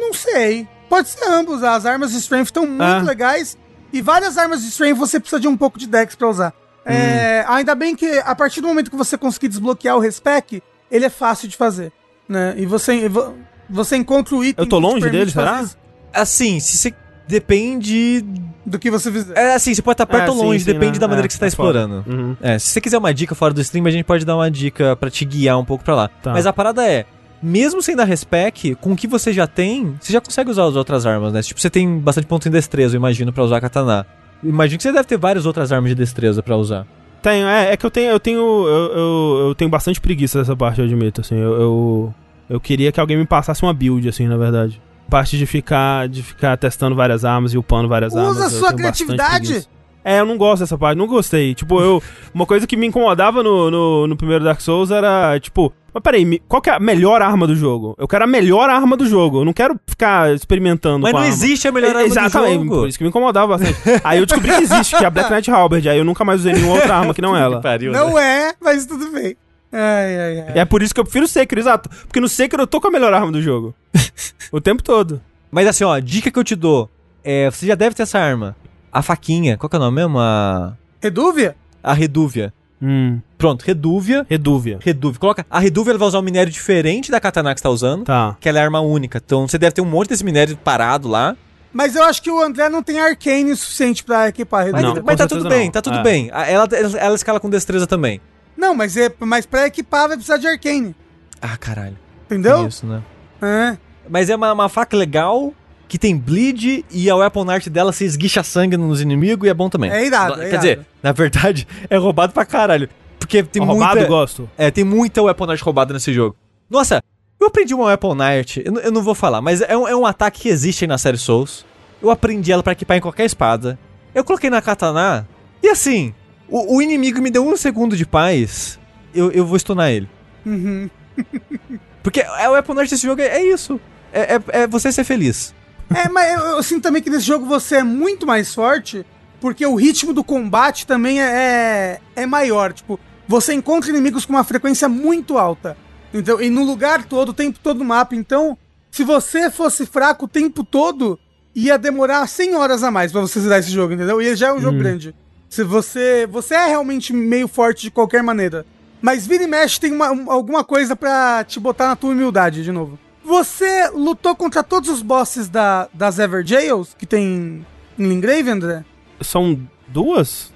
Não 0.00 0.12
sei. 0.12 0.66
Pode 0.88 1.08
ser 1.08 1.24
ambos. 1.28 1.62
As 1.62 1.84
armas 1.86 2.12
de 2.12 2.18
strength 2.18 2.46
estão 2.46 2.66
muito 2.66 2.82
Ah. 2.82 3.02
legais. 3.02 3.56
E 3.92 4.02
várias 4.02 4.36
armas 4.36 4.62
de 4.62 4.68
strength 4.68 4.96
você 4.98 5.18
precisa 5.18 5.40
de 5.40 5.48
um 5.48 5.56
pouco 5.56 5.78
de 5.78 5.86
dex 5.86 6.14
pra 6.14 6.28
usar. 6.28 6.52
É, 6.84 7.44
Hum. 7.48 7.52
ainda 7.52 7.74
bem 7.74 7.96
que 7.96 8.18
a 8.24 8.34
partir 8.34 8.60
do 8.60 8.68
momento 8.68 8.90
que 8.90 8.96
você 8.96 9.16
conseguir 9.18 9.48
desbloquear 9.48 9.96
o 9.96 10.00
respec, 10.00 10.62
ele 10.90 11.04
é 11.04 11.10
fácil 11.10 11.48
de 11.48 11.56
fazer. 11.56 11.92
Né? 12.28 12.54
E 12.58 12.66
você, 12.66 13.08
vo- 13.08 13.34
você 13.68 13.96
encontra 13.96 14.34
o 14.36 14.44
item. 14.44 14.64
Eu 14.64 14.68
tô 14.68 14.78
longe 14.78 15.08
dele, 15.10 15.30
será? 15.30 15.62
isso 15.62 15.76
Assim, 16.12 16.60
se 16.60 16.76
você. 16.78 16.94
Depende. 17.28 18.24
Do 18.64 18.78
que 18.80 18.90
você 18.90 19.12
fizer. 19.12 19.36
É 19.38 19.54
assim, 19.54 19.72
você 19.72 19.80
pode 19.82 19.94
estar 19.94 20.06
perto 20.06 20.28
É, 20.28 20.30
ou 20.30 20.42
longe, 20.44 20.60
sim, 20.64 20.72
depende 20.72 20.94
né? 20.94 20.98
da 20.98 21.06
maneira 21.06 21.26
É, 21.26 21.28
que 21.28 21.34
você 21.34 21.38
tá 21.38 21.46
é 21.46 21.50
foda. 21.50 21.78
explorando. 21.80 22.04
Uhum. 22.08 22.36
É, 22.40 22.58
se 22.58 22.66
você 22.68 22.80
quiser 22.80 22.98
uma 22.98 23.14
dica 23.14 23.32
fora 23.34 23.54
do 23.54 23.60
stream, 23.60 23.86
a 23.86 23.90
gente 23.90 24.04
pode 24.04 24.24
dar 24.24 24.34
uma 24.34 24.50
dica 24.50 24.96
pra 24.96 25.08
te 25.08 25.24
guiar 25.24 25.56
um 25.58 25.64
pouco 25.64 25.84
pra 25.84 25.94
lá. 25.94 26.08
Tá. 26.22 26.32
Mas 26.32 26.46
a 26.46 26.52
parada 26.52 26.84
é, 26.84 27.04
mesmo 27.40 27.80
sem 27.80 27.94
dar 27.94 28.04
respec, 28.04 28.74
com 28.76 28.92
o 28.92 28.96
que 28.96 29.06
você 29.06 29.32
já 29.32 29.46
tem, 29.46 29.94
você 30.00 30.12
já 30.12 30.20
consegue 30.20 30.50
usar 30.50 30.64
as 30.64 30.74
outras 30.74 31.06
armas, 31.06 31.32
né? 31.32 31.42
Tipo, 31.42 31.60
você 31.60 31.70
tem 31.70 31.98
bastante 32.00 32.26
ponto 32.26 32.48
em 32.48 32.50
destreza, 32.50 32.96
eu 32.96 32.98
imagino, 32.98 33.32
pra 33.32 33.44
usar 33.44 33.60
katana. 33.60 34.04
Imagino 34.42 34.78
que 34.78 34.82
você 34.82 34.90
deve 34.92 35.04
ter 35.06 35.16
várias 35.16 35.46
outras 35.46 35.70
armas 35.70 35.90
de 35.90 35.94
destreza 35.94 36.42
pra 36.42 36.56
usar. 36.56 36.84
Tenho, 37.22 37.46
é, 37.46 37.72
é 37.72 37.76
que 37.76 37.86
eu 37.86 37.90
tenho, 37.90 38.10
eu 38.10 38.18
tenho, 38.20 38.38
eu, 38.40 38.92
eu, 38.92 39.46
eu 39.48 39.54
tenho 39.54 39.70
bastante 39.70 40.00
preguiça 40.00 40.40
dessa 40.40 40.56
parte, 40.56 40.80
eu 40.80 40.84
admito, 40.86 41.20
assim, 41.20 41.36
eu, 41.36 41.52
eu, 41.60 42.14
eu 42.50 42.60
queria 42.60 42.90
que 42.90 42.98
alguém 42.98 43.16
me 43.16 43.26
passasse 43.26 43.62
uma 43.62 43.72
build, 43.72 44.08
assim, 44.08 44.26
na 44.26 44.36
verdade. 44.36 44.80
Parte 45.10 45.38
de 45.38 45.46
ficar, 45.46 46.08
de 46.08 46.22
ficar 46.22 46.56
testando 46.56 46.96
várias 46.96 47.24
armas 47.24 47.54
e 47.54 47.58
upando 47.58 47.88
várias 47.88 48.12
Usa 48.12 48.20
armas. 48.22 48.52
eu 48.52 48.58
sua 48.58 48.72
criatividade. 48.72 49.68
É, 50.04 50.20
eu 50.20 50.24
não 50.26 50.36
gosto 50.38 50.60
dessa 50.60 50.78
parte, 50.78 50.96
não 50.98 51.06
gostei. 51.06 51.52
Tipo, 51.54 51.80
eu. 51.80 52.02
Uma 52.32 52.46
coisa 52.46 52.64
que 52.66 52.76
me 52.76 52.86
incomodava 52.86 53.42
no, 53.42 53.70
no, 53.70 54.06
no 54.06 54.16
primeiro 54.16 54.44
Dark 54.44 54.60
Souls 54.60 54.90
era, 54.90 55.38
tipo. 55.40 55.72
Mas 55.92 56.02
peraí, 56.02 56.40
qual 56.46 56.60
que 56.62 56.68
é 56.70 56.74
a 56.74 56.78
melhor 56.78 57.22
arma 57.22 57.46
do 57.46 57.56
jogo? 57.56 57.94
Eu 57.98 58.06
quero 58.06 58.22
a 58.24 58.26
melhor 58.26 58.68
arma 58.70 58.96
do 58.96 59.06
jogo. 59.06 59.40
Eu 59.40 59.44
não 59.44 59.52
quero 59.52 59.80
ficar 59.86 60.32
experimentando 60.34 61.00
Mas 61.00 61.10
com 61.10 61.16
não 61.18 61.24
a 61.24 61.26
arma. 61.28 61.34
existe 61.34 61.66
a 61.66 61.72
melhor 61.72 61.90
arma 61.96 62.02
Exatamente, 62.02 62.58
do 62.58 62.64
jogo. 62.64 62.76
por 62.82 62.88
isso 62.88 62.98
que 62.98 63.04
me 63.04 63.08
incomodava 63.10 63.56
bastante. 63.56 63.78
aí 64.04 64.18
eu 64.18 64.26
descobri 64.26 64.52
que 64.54 64.62
existe, 64.62 64.94
que 64.96 65.02
é 65.02 65.06
a 65.06 65.10
Black 65.10 65.30
Knight 65.32 65.50
Halberd. 65.50 65.88
Aí 65.88 65.98
eu 65.98 66.04
nunca 66.04 66.24
mais 66.24 66.40
usei 66.40 66.52
nenhuma 66.52 66.74
outra 66.74 66.96
arma 66.96 67.14
que 67.14 67.22
não 67.22 67.34
ela. 67.36 67.60
pariu, 67.60 67.90
né? 67.92 67.98
Não 67.98 68.18
é, 68.18 68.52
mas 68.60 68.84
tudo 68.86 69.10
bem. 69.10 69.34
Ai, 69.72 70.18
ai, 70.18 70.40
ai. 70.48 70.58
É 70.60 70.64
por 70.64 70.82
isso 70.82 70.94
que 70.94 71.00
eu 71.00 71.04
prefiro 71.04 71.24
o 71.24 71.28
Sekiro, 71.28 71.60
exato. 71.60 71.88
Porque 72.06 72.20
no 72.20 72.28
Sekiro 72.28 72.62
eu 72.62 72.66
tô 72.66 72.80
com 72.80 72.88
a 72.88 72.90
melhor 72.90 73.12
arma 73.12 73.30
do 73.32 73.42
jogo. 73.42 73.74
o 74.52 74.60
tempo 74.60 74.82
todo. 74.82 75.20
Mas 75.50 75.66
assim, 75.66 75.84
ó, 75.84 75.98
dica 75.98 76.30
que 76.30 76.38
eu 76.38 76.44
te 76.44 76.54
dou. 76.54 76.90
É, 77.24 77.50
você 77.50 77.66
já 77.66 77.74
deve 77.74 77.94
ter 77.94 78.02
essa 78.04 78.18
arma. 78.18 78.56
A 78.92 79.02
faquinha, 79.02 79.56
qual 79.56 79.68
que 79.68 79.76
é 79.76 79.78
o 79.78 79.82
nome 79.82 79.96
mesmo? 79.96 80.18
A, 80.18 80.74
Redúvia? 81.02 81.56
a 81.82 81.92
redúvia. 81.92 82.52
Hum, 82.80 83.20
Pronto, 83.38 83.62
redúvia. 83.64 84.26
Redúvia. 84.28 84.78
Redúvia. 84.82 85.18
Coloca. 85.18 85.46
A 85.50 85.58
redúvia 85.58 85.92
ela 85.92 85.98
vai 85.98 86.08
usar 86.08 86.18
um 86.18 86.22
minério 86.22 86.52
diferente 86.52 87.10
da 87.10 87.18
katana 87.20 87.54
que 87.54 87.60
você 87.60 87.62
tá 87.64 87.70
usando. 87.70 88.04
Tá. 88.04 88.36
Que 88.40 88.48
ela 88.48 88.58
é 88.58 88.62
arma 88.62 88.80
única. 88.80 89.20
Então 89.24 89.46
você 89.48 89.58
deve 89.58 89.72
ter 89.72 89.80
um 89.80 89.86
monte 89.86 90.08
desse 90.10 90.24
minério 90.24 90.56
parado 90.56 91.08
lá. 91.08 91.36
Mas 91.72 91.94
eu 91.94 92.02
acho 92.04 92.22
que 92.22 92.30
o 92.30 92.40
André 92.40 92.68
não 92.68 92.82
tem 92.82 92.98
arcane 93.00 93.52
o 93.52 93.56
suficiente 93.56 94.02
pra 94.04 94.28
equipar 94.28 94.62
a 94.62 94.64
Mas, 94.72 94.74
redúvia. 94.74 95.00
Não, 95.00 95.06
mas 95.06 95.16
tá 95.16 95.26
tudo 95.26 95.48
bem, 95.48 95.64
não. 95.66 95.72
tá 95.72 95.82
tudo 95.82 95.98
É. 95.98 96.02
bem. 96.02 96.30
Ela, 96.32 96.66
ela 96.98 97.14
escala 97.14 97.38
com 97.40 97.50
destreza 97.50 97.86
também. 97.86 98.20
Não, 98.56 98.74
mas, 98.74 98.96
é, 98.96 99.12
mas 99.20 99.44
pra 99.46 99.66
equipar 99.66 100.08
vai 100.08 100.16
precisar 100.16 100.38
de 100.38 100.46
arcane. 100.46 100.94
Ah, 101.40 101.56
caralho. 101.56 101.96
Entendeu? 102.24 102.66
Isso, 102.66 102.86
né? 102.86 103.02
É. 103.42 103.76
Mas 104.08 104.30
é 104.30 104.36
uma, 104.36 104.52
uma 104.52 104.68
faca 104.68 104.96
legal, 104.96 105.52
que 105.88 105.98
tem 105.98 106.16
bleed, 106.16 106.84
e 106.90 107.10
a 107.10 107.16
weapon 107.16 107.48
art 107.50 107.68
dela 107.68 107.92
se 107.92 108.04
esguicha 108.04 108.42
sangue 108.42 108.76
nos 108.76 109.00
inimigos 109.00 109.46
e 109.46 109.50
é 109.50 109.54
bom 109.54 109.68
também. 109.68 109.90
É 109.90 110.04
irado, 110.06 110.34
Quer 110.36 110.42
é 110.44 110.48
irado. 110.48 110.62
dizer, 110.62 110.86
na 111.02 111.12
verdade, 111.12 111.68
é 111.90 111.96
roubado 111.96 112.32
pra 112.32 112.44
caralho. 112.44 112.88
porque 113.18 113.42
tem 113.42 113.62
Roubado, 113.62 113.96
muita... 113.96 114.08
gosto. 114.08 114.48
É, 114.56 114.70
tem 114.70 114.84
muita 114.84 115.22
Weapon 115.22 115.46
Knight 115.46 115.62
roubada 115.62 115.92
nesse 115.92 116.12
jogo. 116.12 116.34
Nossa, 116.70 117.02
eu 117.40 117.46
aprendi 117.48 117.74
uma 117.74 117.86
Weapon 117.86 118.14
Knight, 118.14 118.62
eu, 118.64 118.72
não- 118.72 118.80
eu 118.80 118.92
não 118.92 119.02
vou 119.02 119.14
falar, 119.14 119.40
mas 119.42 119.60
é 119.60 119.76
um, 119.76 119.86
é 119.86 119.94
um 119.94 120.06
ataque 120.06 120.40
que 120.42 120.48
existe 120.48 120.84
aí 120.84 120.88
na 120.88 120.96
série 120.98 121.18
Souls. 121.18 121.64
Eu 122.02 122.10
aprendi 122.10 122.50
ela 122.52 122.62
pra 122.62 122.72
equipar 122.72 122.96
em 122.96 123.00
qualquer 123.00 123.24
espada. 123.24 123.78
Eu 124.14 124.24
coloquei 124.24 124.48
na 124.50 124.62
katana, 124.62 125.28
e 125.62 125.68
assim, 125.68 126.14
o, 126.48 126.76
o 126.76 126.82
inimigo 126.82 127.20
me 127.20 127.30
deu 127.30 127.46
um 127.46 127.56
segundo 127.56 127.96
de 127.96 128.06
paz, 128.06 128.78
eu, 129.14 129.30
eu 129.30 129.46
vou 129.46 129.58
stunar 129.58 129.90
ele. 129.90 130.08
Uhum. 130.44 130.88
Porque 132.02 132.20
a 132.20 132.50
Weapon 132.50 132.74
Knight 132.74 132.90
desse 132.90 133.06
jogo 133.06 133.20
é, 133.20 133.26
é 133.26 133.44
isso. 133.44 133.80
É, 134.12 134.36
é, 134.36 134.42
é 134.62 134.66
você 134.66 134.92
ser 134.92 135.04
feliz. 135.04 135.54
É, 135.94 136.08
mas 136.08 136.32
eu, 136.34 136.40
eu 136.40 136.62
sinto 136.62 136.82
também 136.82 137.02
que 137.02 137.10
nesse 137.10 137.26
jogo 137.26 137.46
você 137.46 137.76
é 137.76 137.82
muito 137.82 138.26
mais 138.26 138.54
forte, 138.54 139.04
porque 139.40 139.66
o 139.66 139.74
ritmo 139.74 140.12
do 140.12 140.24
combate 140.24 140.86
também 140.86 141.20
é, 141.20 142.00
é, 142.16 142.22
é 142.22 142.26
maior. 142.26 142.72
Tipo, 142.72 142.98
você 143.26 143.54
encontra 143.54 143.90
inimigos 143.90 144.24
com 144.24 144.32
uma 144.32 144.44
frequência 144.44 144.88
muito 144.88 145.38
alta. 145.38 145.76
Então, 146.14 146.40
e 146.40 146.48
no 146.48 146.64
lugar 146.64 147.04
todo, 147.04 147.30
o 147.30 147.34
tempo 147.34 147.58
todo 147.60 147.78
no 147.78 147.84
mapa. 147.84 148.14
Então, 148.14 148.56
se 148.90 149.04
você 149.04 149.50
fosse 149.50 149.84
fraco 149.84 150.24
o 150.24 150.28
tempo 150.28 150.64
todo, 150.64 151.18
ia 151.54 151.76
demorar 151.76 152.26
100 152.26 152.54
horas 152.54 152.82
a 152.82 152.90
mais 152.90 153.12
pra 153.12 153.20
você 153.20 153.40
zerar 153.40 153.58
esse 153.58 153.70
jogo, 153.70 153.94
entendeu? 153.94 154.22
E 154.22 154.26
ele 154.26 154.36
já 154.36 154.48
é 154.48 154.52
um 154.52 154.60
jogo 154.60 154.78
grande. 154.78 155.14
Se 155.48 155.62
você. 155.64 156.26
Você 156.30 156.54
é 156.54 156.66
realmente 156.66 157.12
meio 157.12 157.48
forte 157.48 157.82
de 157.82 157.90
qualquer 157.90 158.22
maneira. 158.22 158.64
Mas 159.00 159.26
vira 159.26 159.44
e 159.44 159.46
mexe 159.46 159.78
tem 159.80 159.92
uma- 159.92 160.10
um- 160.10 160.30
alguma 160.30 160.64
coisa 160.64 160.96
pra 160.96 161.44
te 161.44 161.60
botar 161.60 161.88
na 161.88 161.96
tua 161.96 162.10
humildade 162.10 162.64
de 162.64 162.72
novo. 162.72 162.98
Você 163.24 163.88
lutou 163.90 164.34
contra 164.34 164.62
todos 164.62 164.88
os 164.88 165.02
bosses 165.02 165.48
da, 165.48 165.88
das 165.92 166.18
Everjails 166.18 166.94
que 166.98 167.04
tem 167.06 167.64
em 167.98 168.08
Lingrave, 168.08 168.50
André? 168.50 168.84
São 169.20 169.58
duas? 169.88 170.52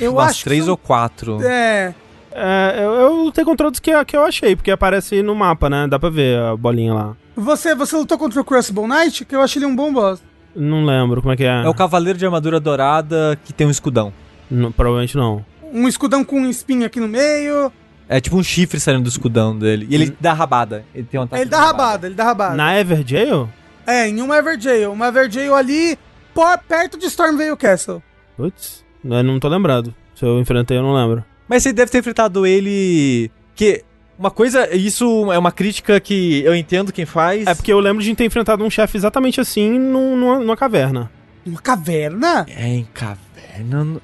Eu 0.00 0.12
Umas 0.12 0.30
acho 0.30 0.44
três 0.44 0.64
que 0.64 0.70
ou 0.70 0.76
quatro. 0.76 1.40
são- 1.40 1.48
É. 1.50 1.94
É, 2.36 2.74
eu, 2.84 2.92
eu 2.94 3.12
lutei 3.24 3.44
contra 3.44 3.66
todos 3.66 3.78
que, 3.78 4.04
que 4.06 4.16
eu 4.16 4.24
achei, 4.24 4.56
porque 4.56 4.70
aparece 4.70 5.22
no 5.22 5.34
mapa, 5.36 5.70
né? 5.70 5.86
Dá 5.86 5.98
pra 6.00 6.08
ver 6.10 6.36
a 6.40 6.56
bolinha 6.56 6.92
lá. 6.92 7.16
Você, 7.36 7.74
você 7.76 7.96
lutou 7.96 8.18
contra 8.18 8.40
o 8.40 8.44
Crucible 8.44 8.86
Knight, 8.88 9.24
que 9.24 9.36
eu 9.36 9.40
achei 9.40 9.60
ele 9.60 9.66
um 9.70 9.76
bom 9.76 9.92
boss. 9.92 10.20
Não 10.54 10.84
lembro 10.84 11.20
como 11.20 11.32
é 11.32 11.36
que 11.36 11.44
é. 11.44 11.62
É 11.64 11.68
o 11.68 11.74
cavaleiro 11.74 12.18
de 12.18 12.24
armadura 12.24 12.58
dourada 12.58 13.38
que 13.44 13.52
tem 13.52 13.66
um 13.66 13.70
escudão. 13.70 14.12
Não, 14.54 14.72
provavelmente 14.72 15.16
não. 15.16 15.44
Um 15.72 15.88
escudão 15.88 16.24
com 16.24 16.40
um 16.40 16.48
espinho 16.48 16.86
aqui 16.86 17.00
no 17.00 17.08
meio. 17.08 17.72
É 18.08 18.20
tipo 18.20 18.36
um 18.36 18.42
chifre 18.42 18.78
saindo 18.78 19.02
do 19.02 19.08
escudão 19.08 19.58
dele. 19.58 19.86
E 19.90 19.94
ele 19.94 20.16
dá 20.20 20.32
rabada. 20.32 20.84
Ele 20.94 21.06
tem 21.10 21.18
um 21.18 21.22
ataque 21.24 21.42
Ele 21.42 21.50
dá 21.50 21.60
rabada, 21.60 22.06
ele 22.06 22.14
dá 22.14 22.24
rabada. 22.24 22.54
Na 22.54 22.78
Everjail? 22.78 23.48
É, 23.86 24.06
em 24.08 24.20
uma 24.20 24.36
Everjail. 24.36 24.92
Uma 24.92 25.08
Everjail 25.08 25.54
ali, 25.54 25.98
por, 26.34 26.58
perto 26.68 26.98
de 26.98 27.06
Stormveil 27.06 27.56
Castle. 27.56 28.02
Putz, 28.36 28.84
eu 29.04 29.22
não 29.22 29.40
tô 29.40 29.48
lembrado. 29.48 29.94
Se 30.14 30.24
eu 30.24 30.38
enfrentei, 30.38 30.76
eu 30.76 30.82
não 30.82 30.94
lembro. 30.94 31.24
Mas 31.48 31.62
você 31.62 31.72
deve 31.72 31.90
ter 31.90 31.98
enfrentado 31.98 32.46
ele. 32.46 33.30
Que. 33.54 33.82
Uma 34.18 34.30
coisa. 34.30 34.74
Isso 34.74 35.32
é 35.32 35.38
uma 35.38 35.50
crítica 35.50 35.98
que 35.98 36.42
eu 36.44 36.54
entendo 36.54 36.92
quem 36.92 37.04
faz. 37.04 37.46
É 37.46 37.54
porque 37.54 37.72
eu 37.72 37.80
lembro 37.80 38.02
de 38.02 38.14
ter 38.14 38.24
enfrentado 38.24 38.62
um 38.64 38.70
chefe 38.70 38.96
exatamente 38.96 39.40
assim 39.40 39.78
num- 39.78 40.16
numa, 40.16 40.38
numa 40.38 40.56
caverna. 40.56 41.10
Uma 41.44 41.60
caverna? 41.60 42.46
É 42.48 42.68
em 42.68 42.84
caverna. 42.94 43.23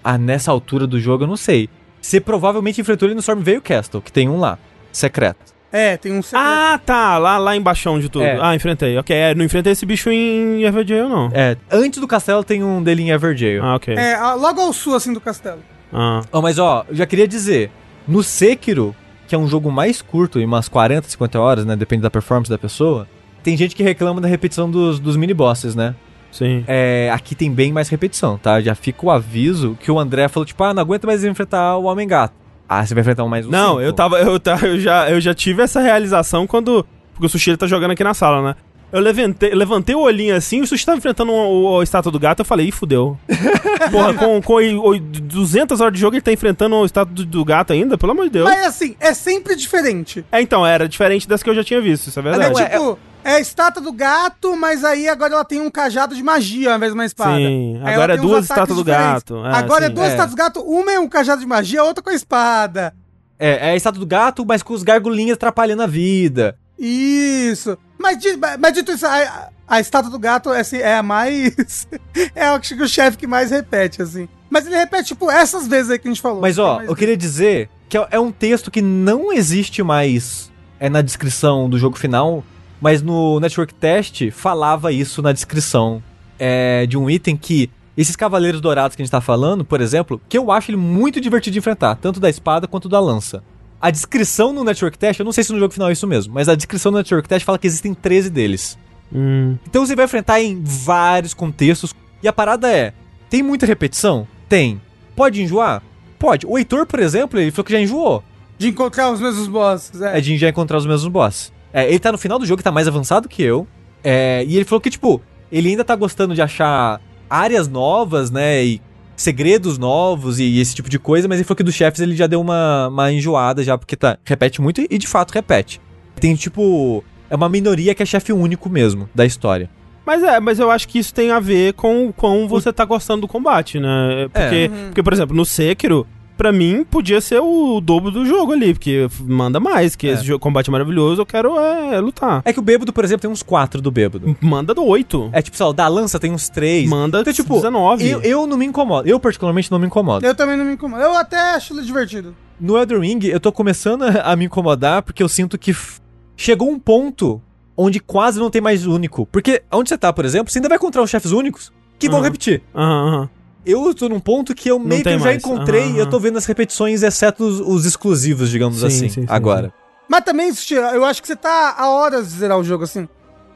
Ah, 0.03 0.18
nessa 0.18 0.51
altura 0.51 0.86
do 0.86 1.01
jogo 1.01 1.24
eu 1.24 1.28
não 1.28 1.36
sei. 1.36 1.68
Você 2.01 2.20
provavelmente 2.20 2.80
enfrentou 2.80 3.07
ele 3.07 3.14
no 3.14 3.20
Stormveil 3.20 3.61
Castle, 3.61 4.01
que 4.01 4.12
tem 4.12 4.28
um 4.28 4.38
lá. 4.38 4.59
Secreto. 4.92 5.53
É, 5.72 5.96
tem 5.96 6.12
um 6.12 6.22
segredo. 6.22 6.44
Ah, 6.44 6.80
tá. 6.84 7.18
Lá, 7.18 7.38
lá 7.38 7.57
embaixo 7.57 7.98
de 8.01 8.09
tudo. 8.09 8.24
É. 8.24 8.38
Ah, 8.40 8.55
enfrentei. 8.55 8.98
Ok, 8.98 9.14
é, 9.14 9.34
não 9.34 9.44
enfrentei 9.44 9.72
esse 9.72 9.86
bicho 9.86 10.11
em 10.11 10.64
Everjail, 10.64 11.09
não. 11.09 11.30
É, 11.32 11.57
antes 11.70 12.01
do 12.01 12.09
castelo 12.09 12.42
tem 12.42 12.64
um 12.64 12.82
dele 12.82 13.03
em 13.03 13.11
Everjail. 13.11 13.62
Ah, 13.62 13.76
ok. 13.76 13.94
É, 13.94 14.18
logo 14.34 14.61
ao 14.61 14.72
sul, 14.72 14.94
assim, 14.94 15.12
do 15.12 15.20
castelo. 15.20 15.61
Ah. 15.92 16.22
Ó, 16.32 16.42
mas 16.42 16.59
ó, 16.59 16.84
eu 16.88 16.96
já 16.96 17.07
queria 17.07 17.28
dizer, 17.28 17.70
no 18.07 18.22
Sekiro, 18.22 18.94
que 19.28 19.34
é 19.34 19.38
um 19.38 19.46
jogo 19.46 19.70
mais 19.70 20.03
curto, 20.03 20.40
em 20.40 20.44
umas 20.44 20.68
40, 20.68 21.09
50 21.09 21.38
horas, 21.38 21.64
né? 21.64 21.76
Depende 21.76 22.03
da 22.03 22.11
performance 22.11 22.51
da 22.51 22.59
pessoa. 22.59 23.07
Tem 23.42 23.57
gente 23.57 23.76
que 23.76 23.82
reclama 23.82 24.20
da 24.20 24.28
repetição 24.28 24.68
dos, 24.68 24.98
dos 24.98 25.16
mini-bosses, 25.16 25.74
né? 25.74 25.94
Sim. 26.33 26.64
É, 26.68 27.11
aqui 27.12 27.35
tem 27.35 27.51
bem 27.53 27.72
mais 27.72 27.89
repetição, 27.89 28.39
tá? 28.39 28.61
Já 28.61 28.74
fica 28.74 29.05
o 29.07 29.11
aviso 29.11 29.76
que 29.81 29.91
o 29.91 29.99
André 29.99 30.28
falou, 30.28 30.45
tipo, 30.47 30.62
ah, 30.64 30.72
não 30.72 30.83
aguento 30.83 31.07
mais 31.07 31.24
enfrentar 31.24 31.76
o 31.76 31.85
Homem-Gato. 31.85 32.35
Ah, 32.68 32.87
você 32.87 32.95
vai 32.95 33.01
enfrentar 33.03 33.24
um 33.24 33.28
mais 33.28 33.45
um 33.47 33.51
Não, 33.51 33.70
cinco. 33.70 33.81
eu 33.83 33.93
tava. 33.93 34.18
Eu, 34.20 34.39
ta- 34.39 34.61
eu, 34.62 34.78
já, 34.78 35.11
eu 35.11 35.20
já 35.20 35.35
tive 35.35 35.61
essa 35.62 35.81
realização 35.81 36.47
quando. 36.47 36.87
Porque 37.12 37.26
o 37.26 37.28
Sushi 37.28 37.51
ele 37.51 37.57
tá 37.57 37.66
jogando 37.66 37.91
aqui 37.91 38.05
na 38.05 38.14
sala, 38.14 38.41
né? 38.43 38.55
Eu 38.93 39.01
levantei, 39.01 39.55
levantei 39.55 39.95
o 39.95 40.01
olhinho 40.01 40.35
assim, 40.35 40.61
o 40.62 40.66
Sushi 40.66 40.85
tava 40.85 40.99
enfrentando 40.99 41.31
o, 41.33 41.76
o, 41.76 41.83
estátua 41.83 42.11
do 42.11 42.18
gato, 42.18 42.41
eu 42.41 42.45
falei, 42.45 42.66
ih, 42.66 42.72
fudeu. 42.72 43.16
Porra, 43.91 44.14
com, 44.14 44.43
com 44.43 44.55
o- 44.55 44.91
o 44.95 44.99
200 45.01 45.81
horas 45.81 45.95
de 45.95 46.01
jogo 46.01 46.14
ele 46.16 46.20
tá 46.22 46.33
enfrentando 46.33 46.74
o 46.76 46.85
estátua 46.85 47.14
do, 47.14 47.24
do 47.24 47.45
gato 47.45 47.72
ainda? 47.72 47.97
Pelo 47.97 48.12
amor 48.12 48.24
de 48.24 48.31
Deus. 48.31 48.49
Mas 48.49 48.66
assim, 48.66 48.97
é 48.99 49.14
sempre 49.14 49.55
diferente. 49.55 50.24
É, 50.33 50.41
então, 50.41 50.66
era 50.66 50.89
diferente 50.89 51.28
das 51.28 51.41
que 51.43 51.49
eu 51.51 51.55
já 51.55 51.62
tinha 51.62 51.81
visto, 51.81 52.09
isso 52.09 52.18
é 52.18 52.20
É, 52.20 52.24
verdade. 52.24 52.53
Não, 52.55 52.61
é- 52.61 52.68
tipo, 52.68 52.83
é 52.93 52.97
a 53.25 53.41
estátua 53.41 53.83
do 53.83 53.93
gato, 53.93 54.57
mas 54.57 54.85
aí 54.85 55.09
agora 55.09 55.35
ela 55.35 55.45
tem 55.45 55.61
um 55.61 55.71
cajado 55.71 56.14
de 56.14 56.23
magia 56.23 56.71
ao 56.71 56.77
invés 56.77 56.93
de 56.93 56.99
uma 56.99 57.05
espada. 57.05 57.37
Sim, 57.37 57.81
agora 57.85 58.14
é 58.14 58.16
duas 58.16 58.45
estátuas 58.45 58.79
do 58.79 58.85
gato. 58.85 59.45
É, 59.45 59.53
agora 59.55 59.85
é 59.87 59.89
sim. 59.89 59.95
duas 59.95 60.09
É. 60.09 60.11
estátuas 60.12 60.35
do 60.35 60.37
gato, 60.37 60.61
uma 60.61 60.93
é 60.93 60.99
um 60.99 61.09
cajado 61.09 61.41
de 61.41 61.47
magia, 61.47 61.81
a 61.81 61.85
outra 61.85 62.03
com 62.03 62.11
a 62.11 62.14
espada. 62.14 62.95
É, 63.39 63.68
é 63.68 63.71
a 63.73 63.77
estátua 63.77 64.01
do 64.01 64.07
gato, 64.07 64.45
mas 64.47 64.62
com 64.62 64.75
os 64.75 64.83
gargulinhas 64.83 65.35
atrapalhando 65.35 65.83
a 65.83 65.87
vida. 65.87 66.57
Isso. 66.79 67.77
Mas, 67.99 68.18
mas 68.59 68.73
dito 68.73 68.93
isso, 68.93 69.07
a, 69.07 69.51
a 69.68 69.81
estátua 69.81 70.11
do 70.11 70.18
gato 70.18 70.53
é, 70.53 70.61
assim, 70.61 70.79
é 70.79 70.97
a 70.97 71.03
mais. 71.03 71.87
é 72.35 72.47
acho 72.47 72.75
que 72.75 72.83
o 72.83 72.89
chefe 72.89 73.16
que 73.16 73.27
mais 73.27 73.51
repete, 73.51 74.03
assim. 74.03 74.29
Mas 74.49 74.66
ele 74.66 74.77
repete, 74.77 75.09
tipo, 75.09 75.31
essas 75.31 75.66
vezes 75.68 75.91
aí 75.91 75.99
que 75.99 76.09
a 76.09 76.11
gente 76.11 76.21
falou. 76.21 76.41
Mas 76.41 76.59
ó, 76.59 76.77
mais 76.77 76.89
eu 76.89 76.97
queria 76.97 77.16
dizer 77.16 77.68
que 77.89 77.97
é 77.97 78.09
é 78.11 78.18
um 78.18 78.33
texto 78.33 78.71
que 78.71 78.83
não 78.83 79.33
existe 79.33 79.83
mais 79.83 80.51
é 80.81 80.89
na 80.89 81.03
descrição 81.03 81.68
do 81.68 81.79
jogo 81.79 81.99
final, 81.99 82.43
mas 82.81 83.03
no 83.03 83.39
Network 83.41 83.74
Test 83.74 84.31
falava 84.31 84.93
isso 84.93 85.20
na 85.22 85.33
descrição 85.33 86.03
é, 86.39 86.87
de 86.87 86.97
um 86.97 87.09
item 87.11 87.37
que 87.37 87.70
esses 87.97 88.16
cavaleiros 88.16 88.61
dourados 88.61 88.97
que 88.97 89.03
a 89.03 89.05
gente 89.05 89.12
tá 89.12 89.20
falando, 89.20 89.64
por 89.64 89.81
exemplo, 89.81 90.20
que 90.28 90.39
eu 90.39 90.51
acho 90.51 90.70
ele 90.70 90.78
muito 90.78 91.20
divertido 91.20 91.53
de 91.53 91.59
enfrentar, 91.59 91.97
tanto 91.97 92.18
da 92.18 92.31
espada 92.31 92.66
quanto 92.66 92.89
da 92.89 92.99
lança. 92.99 93.43
A 93.81 93.91
descrição 93.91 94.53
no 94.53 94.64
Network 94.64 94.97
Test, 94.99 95.20
eu 95.20 95.24
não 95.24 95.33
sei 95.33 95.45
se 95.45 95.53
no 95.53 95.59
jogo 95.59 95.72
final 95.72 95.89
é 95.89 95.93
isso 95.93 96.07
mesmo, 96.07 96.33
mas 96.33 96.49
a 96.49 96.55
descrição 96.55 96.93
no 96.93 96.99
Network 96.99 97.28
Test 97.28 97.45
fala 97.45 97.59
que 97.59 97.66
existem 97.66 97.93
13 97.93 98.31
deles. 98.31 98.78
Hum, 99.12 99.57
Então 99.66 99.85
você 99.85 99.97
vai 99.97 100.05
enfrentar 100.05 100.41
em 100.41 100.62
vários 100.62 101.35
contextos. 101.35 101.95
E 102.22 102.28
a 102.28 102.33
parada 102.33 102.70
é: 102.70 102.93
tem 103.28 103.43
muita 103.43 103.66
repetição? 103.66 104.26
Tem. 104.49 104.81
Pode 105.16 105.43
enjoar? 105.43 105.83
Pode. 106.18 106.47
O 106.47 106.57
Heitor, 106.59 106.87
por 106.87 107.01
exemplo, 107.01 107.39
ele 107.41 107.51
falou 107.51 107.64
que 107.64 107.72
já 107.72 107.81
enjoou. 107.81 108.22
De 108.59 108.68
encontrar 108.68 109.11
os 109.11 109.20
mesmos 109.20 109.49
bosses. 109.49 110.01
É. 110.01 110.18
É 110.18 110.20
de 110.20 110.37
já 110.37 110.49
encontrar 110.51 110.76
os 110.76 110.87
mesmos 110.87 111.11
bosses. 111.11 111.53
É, 111.73 111.89
ele 111.89 111.99
tá 111.99 112.11
no 112.12 112.18
final 112.18 112.39
do 112.39 112.47
jogo, 112.47 112.62
tá 112.62 112.73
mais 112.73 112.89
avançado 112.89 113.29
que 113.29 113.43
eu. 113.43 113.66
É, 114.03 114.45
e 114.47 114.57
ele 114.57 114.64
falou 114.64 114.81
que, 114.81 114.91
tipo, 114.91 115.21
ele 115.53 115.68
ainda 115.71 115.85
tá 115.85 115.95
gostando 115.95 116.35
de 116.35 116.43
achar 116.43 117.01
áreas 117.29 117.68
novas, 117.68 118.31
né? 118.31 118.64
E 118.64 118.81
segredos 119.16 119.77
novos 119.77 120.41
e 120.41 120.59
esse 120.59 120.75
tipo 120.75 120.89
de 120.89 120.99
coisa, 120.99 121.29
mas 121.29 121.39
ele 121.39 121.45
falou 121.45 121.57
que 121.59 121.62
dos 121.62 121.75
chefes 121.75 122.01
ele 122.01 122.16
já 122.16 122.27
deu 122.27 122.41
uma, 122.41 122.89
uma 122.89 123.12
enjoada 123.12 123.62
já, 123.62 123.77
porque 123.77 123.95
tá, 123.95 124.16
repete 124.25 124.62
muito 124.62 124.81
e 124.89 124.97
de 124.99 125.07
fato 125.07 125.33
repete. 125.33 125.79
Tem, 126.18 126.35
tipo, 126.35 127.05
é 127.29 127.37
uma 127.37 127.49
minoria 127.49 127.95
que 127.95 128.03
é 128.03 128.07
chefe 128.07 128.33
único 128.33 128.71
mesmo 128.71 129.09
da 129.14 129.27
história. 129.27 129.68
Mas 130.07 130.23
é, 130.23 130.41
mas 130.41 130.59
eu 130.59 130.71
acho 130.71 130.89
que 130.89 130.99
isso 130.99 131.12
tem 131.14 131.31
a 131.31 131.39
ver 131.39 131.75
com, 131.75 132.11
com 132.16 132.49
você 132.49 132.73
tá 132.73 132.85
gostando 132.87 133.21
do 133.21 133.29
combate, 133.29 133.79
né? 133.79 134.29
Porque, 134.33 134.71
Uhum. 134.73 134.87
porque, 134.87 135.03
por 135.03 135.12
exemplo, 135.12 135.37
no 135.37 135.45
Sekiro, 135.45 136.07
pra 136.41 136.53
mim, 136.53 136.86
podia 136.91 137.20
ser 137.20 137.38
o 137.38 137.82
dobro 137.82 138.11
do 138.11 138.24
jogo 138.24 138.53
ali, 138.53 138.72
porque 138.72 139.07
manda 139.26 139.61
mais, 139.61 139.95
que 139.95 140.09
É. 140.09 140.12
esse 140.12 140.24
jogo, 140.24 140.38
combate 140.38 140.70
é 140.70 140.72
maravilhoso, 140.72 141.20
eu 141.20 141.26
quero 141.26 141.59
é, 141.61 142.01
lutar. 142.01 142.41
É 142.47 142.51
que 142.53 142.59
o 142.59 142.62
bêbado, 142.62 142.95
por 142.95 143.05
exemplo, 143.05 143.20
tem 143.20 143.30
uns 143.30 143.43
quatro 143.43 143.82
do 143.82 143.91
bêbado. 143.91 144.34
Manda 144.41 144.72
do 144.72 144.82
8. 144.82 145.28
É 145.34 145.43
tipo, 145.43 145.55
sei 145.55 145.64
lá, 145.64 145.70
o 145.70 145.74
da 145.74 145.86
lança 145.86 146.18
tem 146.18 146.32
uns 146.32 146.49
três. 146.49 146.88
Manda 146.88 147.20
Então, 147.20 147.30
tipo, 147.34 147.57
19. 147.57 148.09
Eu, 148.09 148.22
eu 148.22 148.47
não 148.47 148.57
me 148.57 148.64
incomodo. 148.64 149.07
Eu, 149.07 149.20
particularmente, 149.20 149.70
não 149.70 149.78
me 149.78 149.86
incomodo. 149.86 150.24
Eu 150.24 150.34
também 150.34 150.57
não 150.57 150.64
me 150.64 150.72
incomodo. 150.72 151.03
Eu 151.03 151.14
até 151.14 151.38
acho 151.57 151.74
ele 151.74 151.82
divertido. 151.82 152.34
No 152.59 152.78
Elden 152.78 153.01
Ring, 153.01 153.18
eu 153.26 153.38
tô 153.38 153.53
começando 153.53 154.05
a, 154.05 154.09
a 154.32 154.34
me 154.34 154.47
incomodar 154.47 155.03
porque 155.03 155.22
eu 155.22 155.28
sinto 155.28 155.59
que 155.59 155.72
f- 155.72 156.01
chegou 156.34 156.70
um 156.70 156.78
ponto 156.78 157.38
onde 157.76 158.01
quase 158.01 158.41
não 158.41 158.49
tem 158.49 158.62
mais 158.62 158.86
único. 158.86 159.26
Porque 159.26 159.62
onde 159.70 159.91
você 159.91 159.99
tá, 159.99 160.11
por 160.11 160.24
exemplo, 160.24 160.51
você 160.51 160.59
ainda 160.59 160.70
vai 160.70 160.78
encontrar 160.78 161.03
os 161.03 161.11
chefes 161.11 161.32
únicos 161.32 161.70
que 161.99 162.09
vão 162.09 162.20
Aham. 162.20 162.24
repetir. 162.24 162.62
Aham, 162.74 163.09
aham. 163.09 163.28
Eu 163.65 163.95
tô 163.95 164.09
num 164.09 164.21
ponto 164.21 164.55
que 164.55 164.71
eu 164.71 164.79
meio 164.79 165.03
que 165.03 165.09
eu 165.09 165.19
já 165.19 165.25
mais. 165.27 165.37
encontrei 165.37 165.83
Aham, 165.83 165.97
e 165.97 165.99
eu 165.99 166.09
tô 166.09 166.19
vendo 166.19 166.39
as 166.39 166.47
repetições, 166.47 167.03
exceto 167.03 167.45
os, 167.45 167.61
os 167.61 167.85
exclusivos, 167.85 168.51
digamos 168.51 168.81
Sim, 168.81 168.87
assim, 168.87 169.09
sim, 169.09 169.21
sim, 169.23 169.27
agora. 169.29 169.73
Mas 170.09 170.25
também, 170.25 170.51
eu 170.93 171.05
acho 171.05 171.21
que 171.21 171.29
você 171.29 171.37
tá 171.37 171.75
a 171.77 171.89
horas 171.89 172.29
de 172.29 172.39
zerar 172.39 172.59
o 172.59 172.65
jogo 172.65 172.85
assim. 172.85 173.09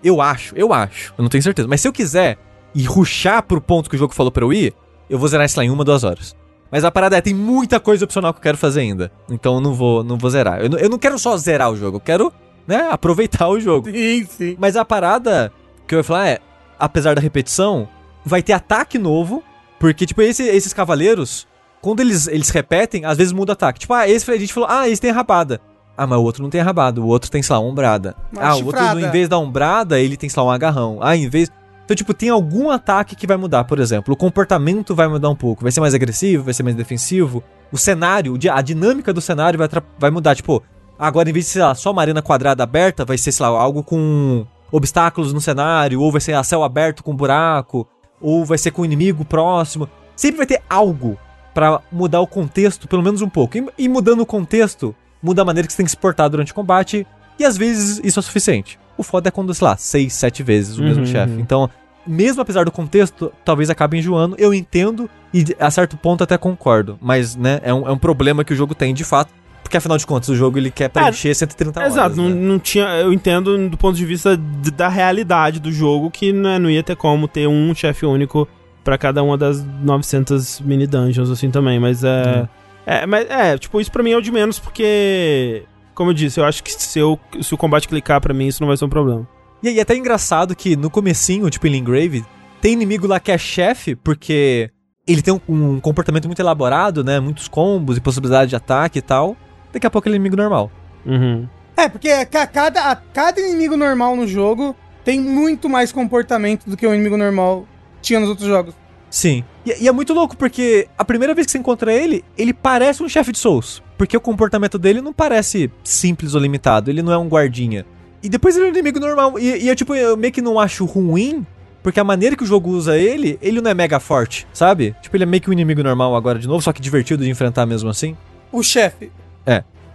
Eu 0.03 0.21
acho, 0.21 0.55
eu 0.57 0.73
acho. 0.73 1.15
Eu 1.17 1.23
não 1.23 1.29
tenho 1.29 1.43
certeza. 1.43 1.67
Mas 1.67 1.81
se 1.81 1.89
eu 1.89 1.93
quiser 1.93 2.39
ir 2.75 2.85
ruxar 2.85 3.43
pro 3.43 3.61
ponto 3.61 3.89
que 3.89 3.97
o 3.97 3.99
jogo 3.99 4.15
falou 4.15 4.31
pra 4.31 4.45
eu 4.45 4.53
ir, 4.53 4.75
eu 5.09 5.19
vou 5.19 5.27
zerar 5.29 5.47
isso 5.47 5.59
lá 5.59 5.65
em 5.65 5.71
uma, 5.71 5.85
duas 5.85 6.05
horas. 6.05 6.37
Mas 6.71 6.85
a 6.85 6.91
parada 6.91 7.17
é, 7.17 7.21
tem 7.21 7.33
muita 7.33 7.81
coisa 7.81 8.05
opcional 8.05 8.33
que 8.33 8.39
eu 8.39 8.43
quero 8.43 8.59
fazer 8.59 8.81
ainda. 8.81 9.11
Então 9.31 9.55
eu 9.55 9.61
não 9.61 9.73
vou, 9.73 10.05
não 10.05 10.19
vou 10.19 10.29
zerar. 10.29 10.61
Eu 10.61 10.69
não, 10.69 10.79
eu 10.79 10.89
não 10.91 10.99
quero 10.99 11.19
só 11.19 11.37
zerar 11.37 11.71
o 11.71 11.77
jogo, 11.77 11.97
eu 11.97 12.01
quero, 12.01 12.33
né, 12.67 12.89
aproveitar 12.91 13.49
o 13.49 13.59
jogo. 13.59 13.91
Sim, 13.91 14.27
sim. 14.29 14.57
Mas 14.59 14.77
a 14.77 14.85
parada 14.85 15.53
que 15.87 15.95
eu 15.95 15.99
ia 15.99 16.05
falar 16.05 16.29
é, 16.29 16.39
apesar 16.79 17.15
da 17.15 17.21
repetição, 17.21 17.89
vai 18.25 18.43
ter 18.43 18.53
ataque 18.53 18.99
novo, 18.99 19.43
porque, 19.85 20.07
tipo, 20.07 20.22
esse- 20.22 20.43
esses 20.49 20.72
cavaleiros, 20.72 21.47
quando 21.82 22.01
eles, 22.01 22.26
eles 22.26 22.49
repetem, 22.49 23.05
às 23.05 23.18
vezes 23.18 23.35
muda 23.35 23.53
o 23.53 23.55
ataque. 23.55 23.80
Tipo, 23.80 23.93
ah, 23.93 24.09
esse 24.09 24.30
a 24.30 24.39
gente 24.39 24.53
falou, 24.53 24.68
ah, 24.70 24.89
esse 24.89 24.99
tem 25.03 25.11
rabada. 25.11 25.61
Ah, 25.95 26.07
mas 26.07 26.18
o 26.18 26.22
outro 26.22 26.43
não 26.43 26.49
tem 26.49 26.62
rabada, 26.62 27.01
o 27.03 27.07
outro 27.07 27.30
tem, 27.30 27.43
sei 27.43 27.55
lá, 27.55 27.61
ombrada. 27.61 28.16
Uma 28.32 28.43
ah, 28.43 28.55
o 28.57 28.64
outro, 28.64 28.80
chifrada. 28.80 29.01
em 29.03 29.11
vez 29.11 29.28
da 29.28 29.37
ombrada, 29.39 30.01
ele 30.01 30.16
tem, 30.16 30.28
sei 30.30 30.43
lá, 30.43 30.49
um 30.49 30.51
agarrão. 30.51 30.99
Ah, 31.03 31.14
em 31.14 31.28
vez. 31.28 31.51
Então, 31.85 31.95
tipo, 31.95 32.14
tem 32.14 32.30
algum 32.30 32.70
ataque 32.70 33.14
que 33.14 33.26
vai 33.26 33.37
mudar, 33.37 33.64
por 33.64 33.78
exemplo. 33.78 34.14
O 34.14 34.16
comportamento 34.16 34.95
vai 34.95 35.07
mudar 35.07 35.28
um 35.28 35.37
pouco. 35.37 35.62
Vai 35.62 35.70
ser 35.70 35.80
mais 35.80 35.93
agressivo, 35.93 36.45
vai 36.45 36.55
ser 36.55 36.62
mais 36.62 36.74
defensivo. 36.74 37.45
O 37.70 37.76
cenário, 37.76 38.39
a 38.51 38.62
dinâmica 38.62 39.12
do 39.12 39.20
cenário 39.20 39.59
vai, 39.59 39.68
vai 39.99 40.11
mudar. 40.11 40.35
Tipo, 40.35 40.62
agora 40.99 41.28
em 41.28 41.32
vez 41.35 41.45
de, 41.45 41.51
sei 41.53 41.62
lá, 41.62 41.74
só 41.74 41.91
uma 41.93 42.01
arena 42.01 42.22
quadrada 42.22 42.62
aberta, 42.64 43.05
vai 43.05 43.18
ser, 43.18 43.30
sei 43.32 43.45
lá, 43.45 43.53
algo 43.61 43.82
com 43.85 44.47
obstáculos 44.72 45.32
no 45.35 45.41
cenário. 45.43 46.01
Ou 46.01 46.11
vai 46.11 46.22
ser 46.22 46.32
a 46.32 46.43
céu 46.43 46.64
aberto 46.64 47.05
com 47.05 47.14
buraco. 47.14 47.87
Ou 48.21 48.45
vai 48.45 48.59
ser 48.59 48.71
com 48.71 48.85
inimigo 48.85 49.25
próximo. 49.25 49.89
Sempre 50.17 50.39
vai 50.39 50.47
ter 50.47 50.62
algo 50.69 51.19
pra 51.53 51.81
mudar 51.91 52.21
o 52.21 52.27
contexto, 52.27 52.89
pelo 52.89 53.03
menos 53.03 53.23
um 53.23 53.29
pouco. 53.29 53.57
E, 53.59 53.67
e 53.79 53.89
mudando 53.89 54.21
o 54.21 54.27
contexto, 54.27 54.95
muda 55.23 55.43
a 55.43 55.45
maneira 55.45 55.67
que 55.67 55.73
você 55.73 55.79
tem 55.79 55.87
que 55.87 55.91
se 55.91 55.97
portar 55.97 56.29
durante 56.29 56.53
o 56.53 56.55
combate. 56.55 57.07
E 57.39 57.45
às 57.45 57.57
vezes 57.57 58.01
isso 58.05 58.19
é 58.19 58.23
suficiente. 58.23 58.79
O 58.97 59.03
foda 59.03 59.29
é 59.29 59.31
quando, 59.31 59.53
sei 59.55 59.67
lá, 59.67 59.77
seis, 59.77 60.12
sete 60.15 60.43
vezes 60.43 60.79
o 60.79 60.81
Uhum, 60.83 60.89
mesmo 60.89 61.07
chefe. 61.07 61.35
uhum. 61.35 61.41
Então, 61.41 61.69
mesmo 62.07 62.41
apesar 62.43 62.65
do 62.65 62.71
contexto, 62.71 63.33
talvez 63.45 63.71
acabe 63.71 63.99
enjoando. 63.99 64.37
Eu 64.39 64.55
entendo 64.55 65.09
e 65.33 65.45
a 65.59 65.71
certo 65.71 65.97
ponto 65.97 66.23
até 66.23 66.39
concordo. 66.39 66.97
Mas, 67.01 67.35
né, 67.35 67.61
é 67.62 67.75
um, 67.75 67.89
é 67.89 67.93
um 67.93 67.99
problema 67.99 68.45
que 68.45 68.53
o 68.53 68.57
jogo 68.57 68.75
tem 68.75 68.95
de 68.95 69.03
fato. 69.05 69.33
Porque 69.65 69.77
afinal 69.79 69.99
de 69.99 70.07
contas, 70.07 70.29
o 70.29 70.37
jogo 70.37 70.59
ele 70.59 70.71
quer 70.71 70.89
preencher 70.91 71.35
130 71.35 71.81
horas. 71.81 71.93
Exato, 71.95 72.15
não, 72.15 72.29
né? 72.29 72.35
não 72.37 72.59
tinha. 72.61 72.85
Eu 73.01 73.12
entendo 73.12 73.69
do 73.69 73.77
ponto 73.77 73.97
de 73.97 74.05
vista 74.07 74.37
de- 74.37 74.71
da 74.71 74.89
realidade 74.89 75.59
do 75.59 75.73
jogo 75.73 76.11
que 76.11 76.33
né, 76.33 76.59
não 76.61 76.71
ia 76.71 76.83
ter 76.83 76.95
como 76.95 77.27
ter 77.27 77.49
um 77.49 77.75
chefe 77.75 78.07
único 78.07 78.47
pra 78.85 78.97
cada 78.97 79.23
uma 79.23 79.37
das 79.37 79.65
900 79.83 80.61
mini 80.61 80.87
dungeons, 80.87 81.31
assim 81.31 81.51
também. 81.51 81.81
Mas 81.81 82.05
é. 82.05 82.49
É, 82.87 83.07
mas 83.07 83.29
é, 83.31 83.57
tipo, 83.59 83.81
isso 83.81 83.91
pra 83.91 84.03
mim 84.03 84.12
é 84.12 84.17
o 84.17 84.21
de 84.23 84.31
menos, 84.31 84.59
porque. 84.59 85.65
Como 85.95 86.11
eu 86.11 86.15
disse, 86.15 86.39
eu 86.41 86.45
acho 86.45 86.62
que 86.62 86.71
se, 86.73 86.99
eu, 86.99 87.19
se 87.41 87.55
o 87.55 87.57
combate 87.57 87.89
clicar 87.89 88.21
pra 88.21 88.35
mim, 88.35 88.47
isso 88.49 88.61
não 88.61 88.69
vai 88.69 88.77
ser 88.77 88.85
um 88.85 88.89
problema. 88.89 89.27
E 89.62 89.69
aí 89.69 89.79
é 89.79 89.83
até 89.83 89.97
engraçado 89.97 90.55
que 90.55 90.77
no 90.77 90.91
comecinho, 90.91 91.49
tipo 91.49 91.67
em 91.67 91.71
Lingrave, 91.71 92.25
tem 92.61 92.73
inimigo 92.75 93.07
lá 93.07 93.19
que 93.21 93.31
é 93.33 93.39
chefe, 93.39 93.95
porque 93.95 94.71
ele 95.07 95.23
tem 95.23 95.33
um, 95.33 95.41
um 95.49 95.81
comportamento 95.81 96.27
muito 96.27 96.41
elaborado, 96.41 97.03
né? 97.05 97.21
Muitos 97.21 97.47
combos 97.49 97.97
e 97.97 98.01
possibilidade 98.01 98.51
de 98.51 98.57
ataque 98.57 98.99
e 98.99 99.03
tal. 99.03 99.37
Daqui 99.75 99.87
a 99.87 99.91
pouco 99.91 100.09
ele 100.09 100.14
é 100.14 100.16
inimigo 100.16 100.37
normal. 100.37 100.70
Uhum. 101.05 101.47
É, 101.77 101.89
porque 101.89 102.25
ca- 102.27 102.47
cada, 102.47 102.91
a- 102.93 102.97
cada 102.97 103.41
inimigo 103.41 103.77
normal 103.77 104.16
no 104.16 104.27
jogo 104.27 104.75
tem 105.05 105.20
muito 105.20 105.68
mais 105.68 105.93
comportamento 105.93 106.64
do 106.70 106.77
que 106.77 106.87
o 106.87 106.95
inimigo 106.95 107.16
normal 107.16 107.66
tinha 108.01 108.18
nos 108.20 108.29
outros 108.31 108.49
jogos. 108.49 108.75
Sim. 109.11 109.45
E, 109.66 109.85
e 109.85 109.89
é 109.89 109.93
muito 109.93 110.12
louco, 110.14 110.37
porque 110.37 110.89
a 110.97 111.05
primeira 111.05 111.35
vez 111.35 111.47
que 111.47 111.53
você 111.53 111.59
encontra 111.59 111.93
ele, 111.93 112.25
ele 112.39 112.53
parece 112.55 113.03
um 113.03 113.09
chefe 113.09 113.33
de 113.33 113.39
Souls. 113.39 113.83
Porque 113.99 114.16
o 114.16 114.20
comportamento 114.20 114.79
dele 114.79 115.01
não 115.01 115.12
parece 115.12 115.70
simples 115.85 116.35
ou 116.35 116.41
limitado. 116.41 116.91
Ele 116.91 117.03
não 117.03 117.12
é 117.12 117.18
um 117.18 117.29
guardinha. 117.29 117.85
E 118.22 118.29
depois 118.29 118.57
ele 118.57 118.64
é 118.64 118.68
um 118.68 118.72
inimigo 118.72 118.99
normal. 118.99 119.39
E, 119.39 119.64
e 119.64 119.68
eu, 119.68 119.77
tipo, 119.77 119.95
eu 119.95 120.16
meio 120.16 120.33
que 120.33 120.43
não 120.43 120.59
acho 120.59 120.85
ruim, 120.85 121.47
porque 121.83 122.01
a 122.01 122.05
maneira 122.05 122.35
que 122.35 122.43
o 122.43 122.47
jogo 122.47 122.70
usa 122.70 122.97
ele, 122.97 123.39
ele 123.43 123.61
não 123.61 123.70
é 123.70 123.75
mega 123.75 124.01
forte, 124.01 124.47
sabe? 124.53 124.97
Tipo, 125.03 125.16
ele 125.16 125.25
é 125.25 125.27
meio 125.27 125.41
que 125.41 125.51
um 125.51 125.53
inimigo 125.53 125.83
normal 125.83 126.16
agora 126.16 126.39
de 126.39 126.49
novo, 126.49 126.61
só 126.62 126.72
que 126.72 126.81
divertido 126.83 127.22
de 127.22 127.31
enfrentar 127.31 127.66
mesmo 127.66 127.89
assim. 127.91 128.16
O 128.51 128.62
chefe. 128.62 129.12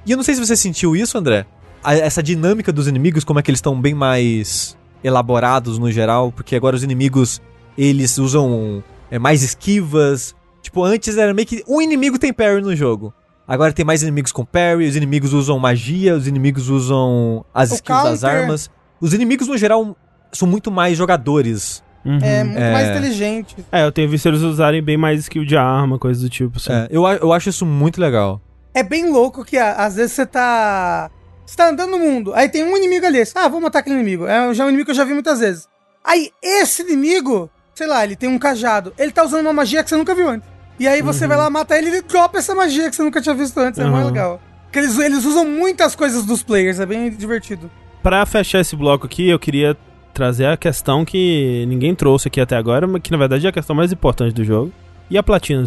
E 0.06 0.12
eu 0.12 0.18
não 0.18 0.24
sei 0.24 0.34
se 0.36 0.46
você 0.46 0.56
sentiu 0.56 0.96
isso, 0.96 1.18
André. 1.18 1.46
A- 1.84 1.94
essa 1.96 2.24
dinâmica 2.24 2.72
dos 2.72 2.88
inimigos, 2.88 3.24
como 3.24 3.40
é 3.40 3.44
que 3.44 3.52
eles 3.52 3.58
estão 3.60 3.80
bem 3.80 3.94
mais 3.94 4.78
elaborados 5.04 5.78
no 5.78 5.92
geral, 5.92 6.32
porque 6.32 6.56
agora 6.56 6.76
os 6.76 6.84
inimigos, 6.84 7.42
eles 7.78 8.18
usam 8.18 8.84
é, 9.12 9.18
mais 9.20 9.44
esquivas. 9.44 10.36
Tipo, 10.62 10.84
antes 10.84 11.18
era 11.18 11.34
meio 11.34 11.48
que 11.48 11.64
um 11.68 11.82
inimigo 11.82 12.18
tem 12.20 12.34
parry 12.34 12.62
no 12.62 12.76
jogo. 12.76 13.14
Agora 13.48 13.74
tem 13.74 13.84
mais 13.86 14.04
inimigos 14.04 14.32
com 14.32 14.46
parry, 14.46 14.88
os 14.88 14.96
inimigos 14.96 15.34
usam 15.34 15.58
magia, 15.58 16.16
os 16.16 16.28
inimigos 16.28 16.70
usam 16.70 17.44
as 17.54 17.72
O 17.72 17.76
skills 17.76 18.04
das 18.04 18.24
armas. 18.24 18.70
Os 19.02 19.14
inimigos, 19.14 19.48
no 19.48 19.58
geral, 19.58 19.96
são 20.32 20.48
muito 20.48 20.70
mais 20.70 20.98
jogadores. 20.98 21.84
Uhum. 22.06 22.20
É 22.22 22.44
muito 22.44 22.60
É. 22.60 22.72
mais 22.74 22.90
inteligente. 22.90 23.56
É, 23.72 23.84
eu 23.86 23.92
tenho 23.92 24.10
visto 24.10 24.28
eles 24.28 24.42
usarem 24.42 24.82
bem 24.84 24.98
mais 24.98 25.20
skill 25.22 25.44
de 25.46 25.58
arma, 25.58 25.98
coisa 25.98 26.22
do 26.22 26.30
tipo. 26.30 26.58
Assim. 26.58 26.72
É, 26.72 26.88
eu, 26.92 27.06
eu 27.08 27.34
acho 27.34 27.50
isso 27.50 27.66
muito 27.66 28.00
legal. 28.00 28.40
É 28.74 28.84
bem 28.84 29.10
louco 29.12 29.44
que 29.44 29.58
a- 29.58 29.74
às 29.74 29.96
vezes 29.96 30.14
você 30.14 30.26
tá. 30.26 31.10
Você 31.46 31.56
tá 31.58 31.70
andando 31.70 31.92
no 31.92 32.00
mundo, 32.00 32.32
aí 32.36 32.48
tem 32.48 32.64
um 32.64 32.78
inimigo 32.78 33.06
ali. 33.08 33.24
Ah, 33.34 33.48
vou 33.48 33.60
matar 33.60 33.80
aquele 33.80 33.96
inimigo. 33.96 34.28
É 34.28 34.54
já 34.54 34.66
um 34.66 34.70
inimigo 34.70 34.86
que 34.86 34.92
eu 34.92 34.96
já 34.96 35.04
vi 35.04 35.14
muitas 35.14 35.40
vezes. 35.40 35.68
Aí 36.04 36.32
esse 36.44 36.84
inimigo, 36.84 37.50
sei 37.74 37.88
lá, 37.88 38.04
ele 38.04 38.16
tem 38.16 38.30
um 38.30 38.38
cajado. 38.38 38.94
Ele 38.98 39.12
tá 39.12 39.24
usando 39.24 39.42
uma 39.42 39.54
magia 39.54 39.84
que 39.84 39.90
você 39.90 39.96
nunca 39.98 40.14
viu 40.14 40.30
antes. 40.30 40.48
E 40.80 40.88
aí 40.88 41.02
você 41.02 41.26
vai 41.28 41.36
lá 41.38 41.50
matar 41.50 41.78
ele 41.78 41.88
e 41.88 41.92
ele 41.94 42.02
dropa 42.04 42.38
essa 42.38 42.54
magia 42.56 42.90
que 42.90 42.96
você 42.96 43.02
nunca 43.04 43.20
tinha 43.22 43.34
visto 43.36 43.58
antes. 43.60 43.80
É 43.80 43.84
Uhum. 43.84 43.92
mais 43.92 44.06
legal. 44.06 44.40
Porque 44.66 44.78
eles, 44.80 44.98
eles 45.00 45.26
usam 45.26 45.44
muitas 45.46 45.96
coisas 45.96 46.24
dos 46.24 46.44
players, 46.44 46.80
é 46.80 46.86
bem 46.86 47.10
divertido. 47.10 47.70
Pra 48.04 48.24
fechar 48.28 48.60
esse 48.62 48.76
bloco 48.76 49.08
aqui, 49.08 49.28
eu 49.28 49.40
queria 49.40 49.76
trazer 50.14 50.46
a 50.46 50.56
questão 50.56 51.04
que 51.04 51.66
ninguém 51.68 51.96
trouxe 51.96 52.28
aqui 52.28 52.40
até 52.40 52.56
agora, 52.56 52.86
mas 52.88 53.02
que 53.02 53.12
na 53.12 53.18
verdade 53.18 53.46
é 53.48 53.50
a 53.50 53.54
questão 53.54 53.76
mais 53.76 53.92
importante 53.92 54.34
do 54.36 54.44
jogo. 54.46 54.72
E 55.10 55.18
a 55.18 55.24
platina? 55.24 55.64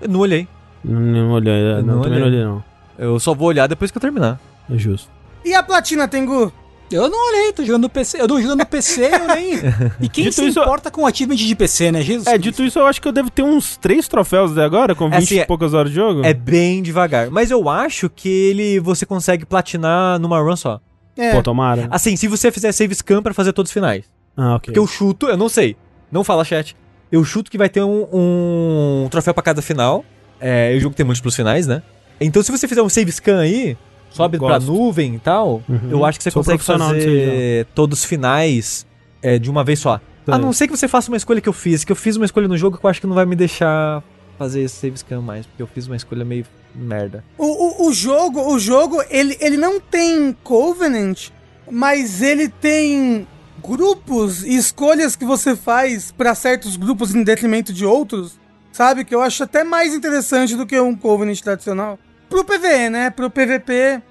Eu 0.00 0.08
não 0.08 0.20
olhei. 0.20 0.48
Não, 0.84 1.00
não 1.00 1.30
olhei, 1.32 1.52
Eu 1.52 1.82
não, 1.82 1.94
não 1.96 2.02
também 2.02 2.18
não 2.20 2.26
olhei. 2.26 2.44
não. 2.44 2.64
Eu 2.98 3.18
só 3.20 3.34
vou 3.34 3.48
olhar 3.48 3.66
depois 3.66 3.90
que 3.90 3.98
eu 3.98 4.02
terminar. 4.02 4.38
É 4.70 4.76
justo. 4.76 5.08
E 5.44 5.54
a 5.54 5.62
platina, 5.62 6.06
Tengu? 6.06 6.52
Eu 6.90 7.08
não 7.08 7.28
olhei, 7.30 7.52
tô 7.54 7.64
jogando 7.64 7.82
no 7.84 7.88
PC. 7.88 8.20
Eu 8.20 8.28
tô 8.28 8.38
jogando 8.40 8.58
no 8.58 8.66
PC, 8.66 9.06
eu 9.06 9.26
nem. 9.34 9.54
E 10.00 10.08
quem 10.10 10.24
Dito 10.24 10.34
se 10.36 10.46
isso- 10.48 10.60
importa 10.60 10.90
com 10.90 11.02
o 11.02 11.06
achievement 11.06 11.36
de 11.36 11.54
PC, 11.56 11.90
né? 11.90 12.02
Jesus. 12.02 12.26
É, 12.26 12.36
dito 12.36 12.62
isso, 12.62 12.78
eu 12.78 12.86
acho 12.86 13.00
que 13.00 13.08
eu 13.08 13.12
devo 13.12 13.30
ter 13.30 13.42
uns 13.42 13.78
três 13.78 14.06
troféus 14.06 14.52
até 14.52 14.62
agora, 14.62 14.94
com 14.94 15.08
20 15.08 15.14
assim, 15.22 15.34
e 15.36 15.38
é- 15.38 15.44
poucas 15.46 15.72
horas 15.72 15.90
de 15.90 15.96
jogo. 15.96 16.22
É 16.22 16.34
bem 16.34 16.82
devagar. 16.82 17.30
Mas 17.30 17.50
eu 17.50 17.66
acho 17.70 18.10
que 18.10 18.28
ele 18.28 18.78
você 18.78 19.06
consegue 19.06 19.46
platinar 19.46 20.18
numa 20.18 20.38
run 20.38 20.54
só. 20.54 20.80
É. 21.16 21.32
Pô, 21.32 21.42
tomara. 21.42 21.88
Assim, 21.90 22.14
se 22.14 22.28
você 22.28 22.52
fizer 22.52 22.70
save 22.72 22.94
scan 22.94 23.22
pra 23.22 23.32
fazer 23.32 23.52
todos 23.54 23.70
os 23.70 23.72
finais. 23.74 24.04
Ah, 24.36 24.56
ok. 24.56 24.66
Porque 24.66 24.78
eu 24.78 24.86
chuto, 24.86 25.26
eu 25.28 25.36
não 25.36 25.48
sei. 25.48 25.76
Não 26.10 26.22
fala 26.22 26.44
chat. 26.44 26.76
Eu 27.10 27.24
chuto 27.24 27.50
que 27.50 27.56
vai 27.58 27.68
ter 27.70 27.82
um, 27.82 28.06
um 28.12 29.08
troféu 29.10 29.32
pra 29.34 29.42
cada 29.42 29.62
final. 29.62 30.04
É, 30.42 30.74
o 30.76 30.80
jogo 30.80 30.94
tem 30.94 31.06
múltiplos 31.06 31.36
finais, 31.36 31.66
né? 31.66 31.82
Então 32.20 32.42
se 32.42 32.50
você 32.50 32.66
fizer 32.68 32.82
um 32.82 32.88
save 32.88 33.10
scan 33.12 33.38
aí, 33.40 33.76
sobe 34.10 34.38
pra 34.38 34.58
Gosto. 34.58 34.66
nuvem 34.72 35.14
e 35.14 35.18
tal, 35.18 35.62
Uhum. 35.68 35.88
eu 35.90 36.04
acho 36.04 36.18
que 36.18 36.24
você 36.24 36.30
Sou 36.30 36.42
consegue 36.42 36.62
fazer 36.62 37.66
todos 37.74 38.00
os 38.00 38.04
finais 38.04 38.84
é, 39.22 39.38
de 39.38 39.48
uma 39.48 39.62
vez 39.64 39.78
só. 39.78 40.00
Sei. 40.24 40.34
A 40.34 40.38
não 40.38 40.52
ser 40.52 40.66
que 40.68 40.76
você 40.76 40.86
faça 40.88 41.10
uma 41.10 41.16
escolha 41.16 41.40
que 41.40 41.48
eu 41.48 41.52
fiz, 41.52 41.84
que 41.84 41.90
eu 41.92 41.96
fiz 41.96 42.16
uma 42.16 42.24
escolha 42.26 42.46
no 42.48 42.56
jogo 42.58 42.76
que 42.78 42.84
eu 42.84 42.90
acho 42.90 43.00
que 43.00 43.06
não 43.06 43.14
vai 43.14 43.24
me 43.26 43.34
deixar 43.36 44.02
fazer 44.38 44.62
esse 44.62 44.76
save 44.76 44.96
scan 44.98 45.20
mais, 45.20 45.46
porque 45.46 45.62
eu 45.62 45.66
fiz 45.66 45.86
uma 45.86 45.96
escolha 45.96 46.24
meio 46.24 46.44
merda. 46.74 47.22
O, 47.38 47.84
o, 47.84 47.88
o 47.88 47.92
jogo, 47.92 48.40
o 48.52 48.58
jogo, 48.58 49.02
ele, 49.10 49.36
ele 49.40 49.56
não 49.56 49.78
tem 49.80 50.36
Covenant, 50.42 51.28
mas 51.70 52.22
ele 52.22 52.48
tem 52.48 53.26
grupos 53.62 54.42
e 54.44 54.56
escolhas 54.56 55.14
que 55.16 55.24
você 55.24 55.54
faz 55.54 56.10
pra 56.12 56.34
certos 56.34 56.76
grupos 56.76 57.14
em 57.14 57.22
detrimento 57.22 57.72
de 57.72 57.84
outros, 57.84 58.38
sabe? 58.72 59.04
Que 59.04 59.14
eu 59.14 59.20
acho 59.20 59.44
até 59.44 59.62
mais 59.62 59.94
interessante 59.94 60.56
do 60.56 60.66
que 60.66 60.80
um 60.80 60.96
Covenant 60.96 61.38
tradicional. 61.40 61.98
Pro 62.28 62.44
PvE, 62.44 62.90
né? 62.90 63.10
Pro 63.10 63.30
PvP. 63.30 64.02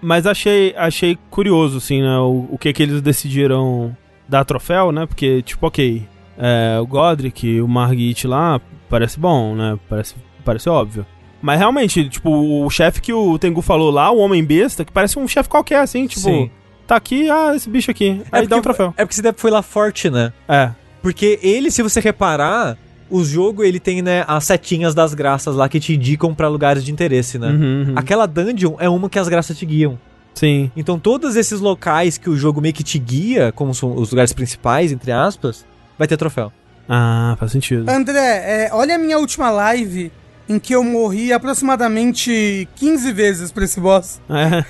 Mas 0.00 0.26
achei, 0.26 0.74
achei 0.76 1.18
curioso, 1.30 1.78
assim, 1.78 2.00
né? 2.00 2.18
O, 2.18 2.48
o 2.50 2.58
que 2.58 2.72
que 2.72 2.82
eles 2.82 3.00
decidiram 3.00 3.96
dar 4.28 4.44
troféu, 4.44 4.90
né? 4.90 5.06
Porque, 5.06 5.42
tipo, 5.42 5.66
ok, 5.66 6.06
é, 6.38 6.78
o 6.80 6.86
Godric, 6.86 7.60
o 7.60 7.68
Margit 7.68 8.26
lá, 8.26 8.60
parece 8.88 9.18
bom, 9.18 9.54
né? 9.54 9.78
Parece, 9.88 10.14
parece 10.44 10.68
óbvio. 10.68 11.06
Mas 11.40 11.58
realmente, 11.58 12.08
tipo, 12.08 12.30
o 12.64 12.68
chefe 12.70 13.00
que 13.00 13.12
o 13.12 13.38
Tengu 13.38 13.62
falou 13.62 13.90
lá, 13.90 14.10
o 14.10 14.18
Homem 14.18 14.44
Besta, 14.44 14.84
que 14.84 14.92
parece 14.92 15.18
um 15.18 15.28
chefe 15.28 15.48
qualquer, 15.48 15.80
assim, 15.80 16.06
tipo, 16.06 16.22
Sim. 16.22 16.50
tá 16.86 16.96
aqui, 16.96 17.30
ah, 17.30 17.52
esse 17.54 17.68
bicho 17.68 17.90
aqui. 17.90 18.22
Aí 18.32 18.46
dá 18.46 18.56
um 18.56 18.62
troféu. 18.62 18.94
É 18.96 19.04
porque 19.04 19.14
você 19.14 19.22
deve 19.22 19.38
foi 19.38 19.50
lá 19.50 19.62
forte, 19.62 20.10
né? 20.10 20.32
É. 20.48 20.70
Porque 21.02 21.38
ele, 21.42 21.70
se 21.70 21.82
você 21.82 22.00
reparar, 22.00 22.76
o 23.10 23.24
jogo 23.24 23.62
ele 23.62 23.78
tem, 23.78 24.02
né, 24.02 24.24
as 24.26 24.44
setinhas 24.44 24.94
das 24.94 25.14
graças 25.14 25.54
lá 25.54 25.68
que 25.68 25.78
te 25.80 25.94
indicam 25.94 26.34
pra 26.34 26.48
lugares 26.48 26.84
de 26.84 26.92
interesse, 26.92 27.38
né? 27.38 27.48
Uhum, 27.48 27.84
uhum. 27.88 27.92
Aquela 27.96 28.26
dungeon 28.26 28.76
é 28.78 28.88
uma 28.88 29.08
que 29.08 29.18
as 29.18 29.28
graças 29.28 29.56
te 29.56 29.64
guiam. 29.64 29.98
Sim. 30.34 30.70
Então 30.76 30.98
todos 30.98 31.34
esses 31.36 31.60
locais 31.60 32.18
que 32.18 32.28
o 32.28 32.36
jogo 32.36 32.60
meio 32.60 32.74
que 32.74 32.82
te 32.84 32.98
guia, 32.98 33.52
como 33.52 33.74
são 33.74 33.96
os 33.96 34.10
lugares 34.10 34.32
principais, 34.32 34.92
entre 34.92 35.10
aspas, 35.12 35.64
vai 35.98 36.06
ter 36.06 36.16
troféu. 36.16 36.52
Ah, 36.88 37.36
faz 37.38 37.52
sentido. 37.52 37.88
André, 37.88 38.66
é, 38.66 38.70
olha 38.72 38.94
a 38.94 38.98
minha 38.98 39.18
última 39.18 39.50
live 39.50 40.12
em 40.48 40.58
que 40.58 40.74
eu 40.74 40.84
morri 40.84 41.32
aproximadamente 41.32 42.68
15 42.76 43.12
vezes 43.12 43.50
pra 43.50 43.64
esse 43.64 43.80
boss. 43.80 44.20
É. 44.30 44.64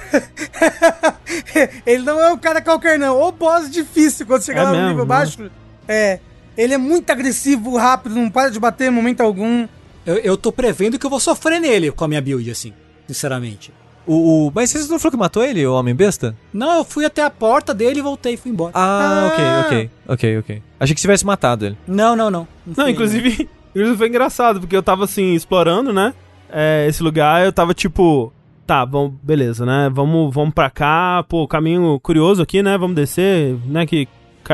ele 1.85 2.03
não 2.03 2.21
é 2.21 2.33
um 2.33 2.39
cara 2.39 2.63
qualquer, 2.63 2.99
não. 2.99 3.21
O 3.21 3.33
boss 3.33 3.71
difícil 3.71 4.25
quando 4.27 4.43
chegar 4.43 4.63
É 4.63 4.65
lá 4.65 4.71
no 4.71 4.77
mesmo, 4.77 4.89
nível 4.91 5.05
né? 5.05 5.09
baixo. 5.09 5.51
É. 5.87 6.21
Ele 6.57 6.75
é 6.75 6.79
muito 6.79 7.11
agressivo, 7.11 7.77
rápido, 7.77 8.15
não 8.15 8.31
para 8.31 8.51
de 8.51 8.59
bater 8.59 8.89
em 8.89 8.91
momento 8.95 9.21
algum. 9.21 9.67
Eu, 10.05 10.17
eu 10.19 10.37
tô 10.37 10.51
prevendo 10.53 10.99
que 10.99 11.05
eu 11.07 11.11
vou 11.11 11.21
sofrer 11.21 11.61
nele 11.61 11.91
com 11.91 12.05
a 12.05 12.09
minha 12.09 12.21
build, 12.21 12.51
assim. 12.51 12.73
Sinceramente. 13.07 13.73
O, 14.07 14.47
o- 14.47 14.53
Mas 14.55 14.71
você 14.71 14.79
não 14.91 14.99
falou 14.99 15.11
que 15.13 15.17
matou 15.19 15.43
ele, 15.45 15.67
o 15.67 15.75
Homem 15.75 15.95
Besta? 15.95 16.37
Não, 16.53 16.79
eu 16.79 16.85
fui 16.85 17.05
até 17.05 17.23
a 17.25 17.31
porta 17.31 17.75
dele 17.75 17.99
e 17.99 18.03
voltei 18.03 18.35
e 18.35 18.37
fui 18.37 18.51
embora. 18.53 18.71
Ah, 18.75 19.25
Ah. 19.25 19.27
ok, 19.33 19.45
ok. 19.79 19.91
Ok, 20.09 20.39
ok. 20.39 20.63
Achei 20.79 20.95
que 20.95 21.01
você 21.01 21.07
tivesse 21.07 21.27
matado 21.27 21.67
ele. 21.67 21.77
Não, 21.87 22.15
não, 22.15 22.31
não. 22.31 22.47
Não, 22.67 22.75
fui 22.85 22.91
inclusive, 22.93 23.49
Inclusive 23.75 23.99
foi 23.99 24.09
engraçado, 24.09 24.61
porque 24.61 24.77
eu 24.77 24.83
tava 24.83 25.05
assim, 25.05 25.35
explorando, 25.35 25.93
né? 25.93 26.15
é, 26.51 26.87
esse 26.89 27.03
lugar, 27.03 27.45
eu 27.45 27.53
tava 27.53 27.75
tipo. 27.75 28.33
Tá, 28.65 28.85
vamos, 28.85 29.13
beleza, 29.23 29.65
né? 29.67 29.89
Vamos, 29.93 30.33
vamos 30.35 30.53
pra 30.55 30.69
cá, 30.71 31.25
pô, 31.29 31.47
caminho 31.47 31.99
curioso 32.01 32.43
aqui, 32.43 32.63
né? 32.63 32.77
Vamos 32.79 32.97
descer, 32.97 33.57
né? 33.67 33.87
Que, 33.87 34.09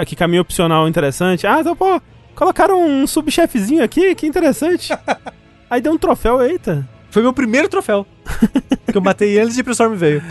que 0.06 0.16
caminho 0.16 0.42
opcional 0.42 0.88
interessante. 0.88 1.46
Ah, 1.46 1.60
então, 1.60 1.76
pô, 1.76 2.00
colocaram 2.34 2.82
um 2.84 3.06
subchefezinho 3.06 3.84
aqui, 3.84 4.14
que 4.14 4.26
interessante. 4.26 4.92
Aí 5.68 5.80
deu 5.80 5.92
um 5.92 5.98
troféu, 5.98 6.42
eita. 6.42 6.86
Foi 7.10 7.22
meu 7.22 7.32
primeiro 7.32 7.68
troféu. 7.68 8.06
que 8.90 8.96
eu 8.96 9.02
matei 9.02 9.38
antes 9.38 9.54
de 9.54 9.62
Brainstorm 9.62 9.94
veio. 9.94 10.22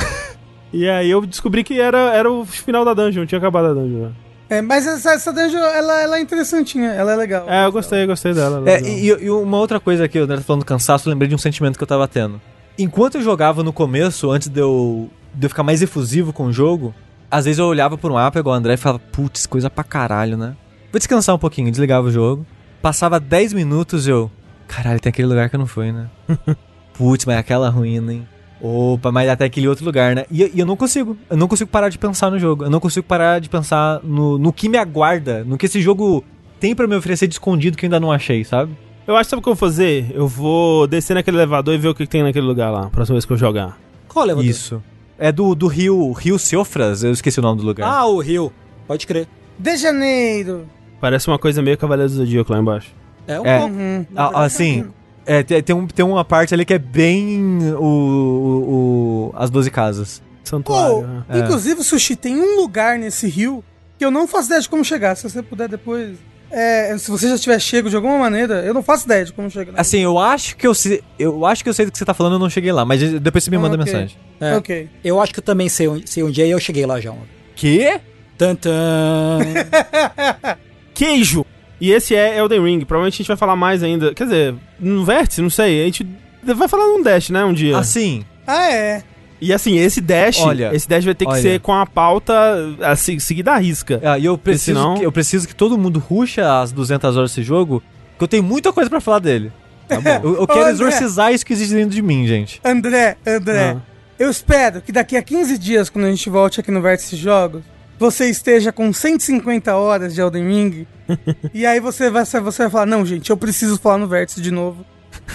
E 0.73 0.87
aí 0.89 1.09
eu 1.09 1.25
descobri 1.25 1.63
que 1.63 1.79
era, 1.79 2.13
era 2.13 2.31
o 2.31 2.45
final 2.45 2.85
da 2.85 2.93
dungeon, 2.93 3.25
tinha 3.25 3.39
acabado 3.39 3.67
a 3.67 3.73
dungeon. 3.73 4.07
né? 4.07 4.11
É, 4.49 4.61
mas 4.61 4.85
essa, 4.85 5.11
essa 5.11 5.31
dungeon, 5.31 5.59
ela, 5.59 6.01
ela 6.01 6.17
é 6.17 6.21
interessantinha, 6.21 6.89
ela 6.89 7.13
é 7.13 7.15
legal. 7.15 7.45
É, 7.49 7.65
eu 7.65 7.71
gostei, 7.71 8.05
gostei 8.05 8.33
dela. 8.33 8.57
É, 8.69 8.79
legal. 8.79 8.89
e, 8.89 9.25
e 9.25 9.29
uma 9.29 9.57
outra 9.57 9.79
coisa 9.79 10.05
aqui, 10.05 10.19
o 10.19 10.23
André 10.23 10.37
tá 10.37 10.43
falando 10.43 10.63
do 10.63 10.65
cansaço, 10.65 11.07
eu 11.07 11.11
lembrei 11.11 11.29
de 11.29 11.35
um 11.35 11.37
sentimento 11.37 11.77
que 11.77 11.83
eu 11.83 11.87
tava 11.87 12.07
tendo. 12.07 12.41
Enquanto 12.77 13.15
eu 13.15 13.21
jogava 13.21 13.63
no 13.63 13.71
começo, 13.71 14.29
antes 14.29 14.49
de 14.49 14.59
eu, 14.59 15.09
de 15.33 15.45
eu 15.45 15.49
ficar 15.49 15.63
mais 15.63 15.81
efusivo 15.81 16.33
com 16.33 16.45
o 16.47 16.51
jogo, 16.53 16.93
às 17.31 17.45
vezes 17.45 17.59
eu 17.59 17.65
olhava 17.65 17.97
pro 17.97 18.13
mapa 18.13 18.39
igual 18.39 18.55
o 18.55 18.57
André 18.57 18.73
e 18.73 18.77
falava, 18.77 18.99
putz, 18.99 19.45
coisa 19.45 19.69
pra 19.69 19.83
caralho, 19.83 20.37
né? 20.37 20.55
Vou 20.91 20.99
descansar 20.99 21.33
um 21.33 21.39
pouquinho, 21.39 21.71
desligava 21.71 22.07
o 22.07 22.11
jogo. 22.11 22.45
Passava 22.81 23.19
10 23.19 23.53
minutos 23.53 24.07
e 24.07 24.11
eu, 24.11 24.29
caralho, 24.67 24.99
tem 24.99 25.09
aquele 25.09 25.27
lugar 25.27 25.49
que 25.49 25.55
eu 25.55 25.59
não 25.59 25.67
fui, 25.67 25.91
né? 25.91 26.09
Putz, 26.93 27.25
mas 27.25 27.37
aquela 27.37 27.69
ruína, 27.69 28.13
hein? 28.13 28.27
Opa, 28.61 29.11
mas 29.11 29.27
até 29.29 29.45
aquele 29.45 29.67
outro 29.67 29.83
lugar, 29.83 30.15
né? 30.15 30.25
E, 30.29 30.51
e 30.53 30.59
eu 30.59 30.65
não 30.65 30.75
consigo. 30.75 31.17
Eu 31.29 31.37
não 31.37 31.47
consigo 31.47 31.69
parar 31.69 31.89
de 31.89 31.97
pensar 31.97 32.29
no 32.29 32.37
jogo. 32.37 32.65
Eu 32.65 32.69
não 32.69 32.79
consigo 32.79 33.05
parar 33.05 33.39
de 33.39 33.49
pensar 33.49 33.99
no, 34.03 34.37
no 34.37 34.53
que 34.53 34.69
me 34.69 34.77
aguarda, 34.77 35.43
no 35.43 35.57
que 35.57 35.65
esse 35.65 35.81
jogo 35.81 36.23
tem 36.59 36.75
pra 36.75 36.85
me 36.85 36.95
oferecer 36.95 37.27
de 37.27 37.33
escondido 37.33 37.75
que 37.75 37.85
eu 37.85 37.87
ainda 37.87 37.99
não 37.99 38.11
achei, 38.11 38.43
sabe? 38.43 38.77
Eu 39.07 39.15
acho 39.15 39.25
que 39.25 39.29
sabe 39.31 39.39
o 39.39 39.43
que 39.43 39.49
eu 39.49 39.55
vou 39.55 39.59
fazer? 39.59 40.11
Eu 40.13 40.27
vou 40.27 40.85
descer 40.85 41.15
naquele 41.15 41.37
elevador 41.37 41.73
e 41.73 41.77
ver 41.77 41.87
o 41.87 41.95
que 41.95 42.03
que 42.03 42.09
tem 42.09 42.21
naquele 42.21 42.45
lugar 42.45 42.69
lá, 42.69 42.87
próxima 42.91 43.15
vez 43.15 43.25
que 43.25 43.33
eu 43.33 43.37
jogar. 43.37 43.79
Qual 44.07 44.25
elevador? 44.25 44.47
Isso. 44.47 44.83
É 45.23 45.31
do, 45.31 45.53
do 45.53 45.67
rio, 45.67 46.11
rio 46.13 46.39
Seofras, 46.39 47.03
eu 47.03 47.11
esqueci 47.11 47.39
o 47.39 47.43
nome 47.43 47.61
do 47.61 47.65
lugar. 47.67 47.87
Ah, 47.87 48.05
o 48.07 48.19
Rio. 48.19 48.51
Pode 48.87 49.05
crer. 49.05 49.27
De 49.59 49.77
Janeiro. 49.77 50.67
Parece 50.99 51.27
uma 51.27 51.37
coisa 51.37 51.61
meio 51.61 51.77
Cavaleiro 51.77 52.09
do 52.11 52.15
Zodíaco 52.17 52.51
lá 52.51 52.59
embaixo. 52.59 52.89
É 53.27 53.39
um 53.39 53.45
É. 53.45 53.59
pouco. 53.59 53.73
Uhum. 53.75 54.05
Assim, 54.15 54.85
é, 55.25 55.43
tem, 55.43 55.61
tem 55.61 55.75
um, 55.75 55.85
tem 55.85 56.03
uma 56.03 56.25
parte 56.25 56.53
ali 56.55 56.65
que 56.65 56.73
é 56.73 56.79
bem 56.79 57.59
o, 57.77 57.83
o- 57.83 59.29
o- 59.29 59.33
as 59.35 59.49
12 59.51 59.69
casas. 59.69 60.21
Santuário. 60.43 60.95
Pô, 60.95 61.01
né? 61.03 61.23
É. 61.29 61.39
inclusive, 61.39 61.83
Sushi, 61.83 62.15
tem 62.15 62.35
um 62.39 62.59
lugar 62.59 62.97
nesse 62.97 63.27
rio 63.27 63.63
que 63.99 64.03
eu 64.03 64.09
não 64.09 64.27
faço 64.27 64.47
ideia 64.47 64.61
de 64.61 64.67
como 64.69 64.83
chegar. 64.83 65.15
Se 65.15 65.29
você 65.29 65.43
puder 65.43 65.69
depois. 65.69 66.17
É, 66.51 66.95
se 66.97 67.09
você 67.09 67.29
já 67.29 67.37
tiver 67.37 67.59
chego 67.59 67.89
de 67.89 67.95
alguma 67.95 68.17
maneira, 68.17 68.55
eu 68.65 68.73
não 68.73 68.83
faço 68.83 69.05
ideia 69.05 69.25
de 69.25 69.33
como 69.33 69.49
chegar. 69.49 69.73
Assim, 69.79 69.99
eu 69.99 70.19
acho 70.19 70.55
que 70.57 70.67
eu 70.67 70.73
sei, 70.73 71.01
eu 71.17 71.45
acho 71.45 71.63
que 71.63 71.69
eu 71.69 71.73
sei 71.73 71.85
do 71.85 71.91
que 71.91 71.97
você 71.97 72.05
tá 72.05 72.13
falando, 72.13 72.33
eu 72.33 72.39
não 72.39 72.49
cheguei 72.49 72.71
lá, 72.71 72.83
mas 72.85 73.01
depois 73.19 73.43
você 73.43 73.49
me 73.51 73.57
Ah, 73.57 73.59
manda 73.61 73.75
ok. 73.75 73.85
mensagem. 73.85 74.17
É. 74.39 74.55
Ok. 74.57 74.89
Eu 75.03 75.21
acho 75.21 75.33
que 75.33 75.39
eu 75.39 75.43
também 75.43 75.69
sei, 75.69 75.87
onde- 75.87 76.09
sei 76.09 76.23
onde 76.23 76.41
é 76.41 76.47
e 76.47 76.51
eu 76.51 76.59
cheguei 76.59 76.85
lá 76.85 76.99
já. 76.99 77.13
Que? 77.55 77.99
Tantan. 78.37 79.39
Queijo! 80.93 81.45
E 81.79 81.91
esse 81.91 82.15
é 82.15 82.37
Elden 82.37 82.63
Ring. 82.63 82.79
Provavelmente 82.85 83.15
a 83.15 83.17
gente 83.17 83.27
vai 83.27 83.37
falar 83.37 83.55
mais 83.55 83.81
ainda. 83.81 84.13
Quer 84.13 84.23
dizer, 84.25 84.55
no 84.79 85.03
vértice, 85.03 85.41
não 85.41 85.49
sei. 85.49 85.81
A 85.81 85.85
gente 85.85 86.05
vai 86.43 86.67
falar 86.67 86.85
num 86.87 87.01
Dash, 87.01 87.29
né? 87.29 87.43
Um 87.43 87.53
dia. 87.53 87.77
Assim, 87.77 88.23
Ah, 88.45 88.71
é. 88.71 89.03
E 89.41 89.51
assim, 89.51 89.75
esse 89.77 89.99
Dash, 89.99 90.39
Olha, 90.39 90.69
esse 90.73 90.87
Dash 90.87 91.03
vai 91.03 91.15
ter 91.15 91.25
que 91.25 91.31
olha. 91.31 91.41
ser 91.41 91.59
com 91.59 91.73
a 91.73 91.85
pauta 91.85 92.33
assim, 92.81 93.17
seguida 93.17 93.53
à 93.53 93.57
risca. 93.57 93.99
ah, 94.03 94.17
e 94.19 94.25
eu 94.25 94.37
preciso, 94.37 94.77
senão- 94.77 94.95
que, 94.99 95.05
eu 95.05 95.11
preciso 95.11 95.47
que 95.47 95.55
todo 95.55 95.77
mundo 95.77 95.97
ruxa 95.99 96.61
as 96.61 96.71
200 96.71 97.17
horas 97.17 97.31
desse 97.31 97.41
jogo, 97.43 97.81
porque 98.11 98.23
eu 98.25 98.27
tenho 98.27 98.43
muita 98.43 98.71
coisa 98.71 98.89
pra 98.89 99.01
falar 99.01 99.19
dele. 99.19 99.51
Tá 99.87 99.99
bom. 99.99 100.09
Eu, 100.23 100.35
eu 100.41 100.47
quero 100.47 100.59
André. 100.61 100.71
exorcizar 100.71 101.33
isso 101.33 101.45
que 101.45 101.51
existe 101.51 101.73
dentro 101.73 101.89
de 101.93 102.01
mim, 102.01 102.25
gente. 102.25 102.61
André, 102.63 103.17
André, 103.27 103.75
Ah. 103.77 103.81
eu 104.17 104.29
espero 104.29 104.79
que 104.81 104.91
daqui 104.91 105.17
a 105.17 105.21
15 105.23 105.57
dias, 105.57 105.89
quando 105.89 106.05
a 106.05 106.09
gente 106.09 106.29
volte 106.29 106.59
aqui 106.61 106.71
no 106.71 106.81
Vértice 106.81 107.15
Jogos, 107.17 107.61
você 107.99 108.29
esteja 108.29 108.71
com 108.71 108.93
150 108.93 109.75
horas 109.75 110.13
de 110.15 110.21
Elden 110.21 110.47
Ring. 110.47 110.87
e 111.53 111.65
aí 111.65 111.79
você 111.81 112.09
vai, 112.09 112.23
você 112.23 112.39
vai 112.39 112.69
falar, 112.69 112.85
não, 112.85 113.05
gente, 113.05 113.29
eu 113.31 113.35
preciso 113.37 113.77
falar 113.77 113.97
no 113.97 114.07
Vértice 114.07 114.39
de 114.39 114.49
novo. 114.51 114.85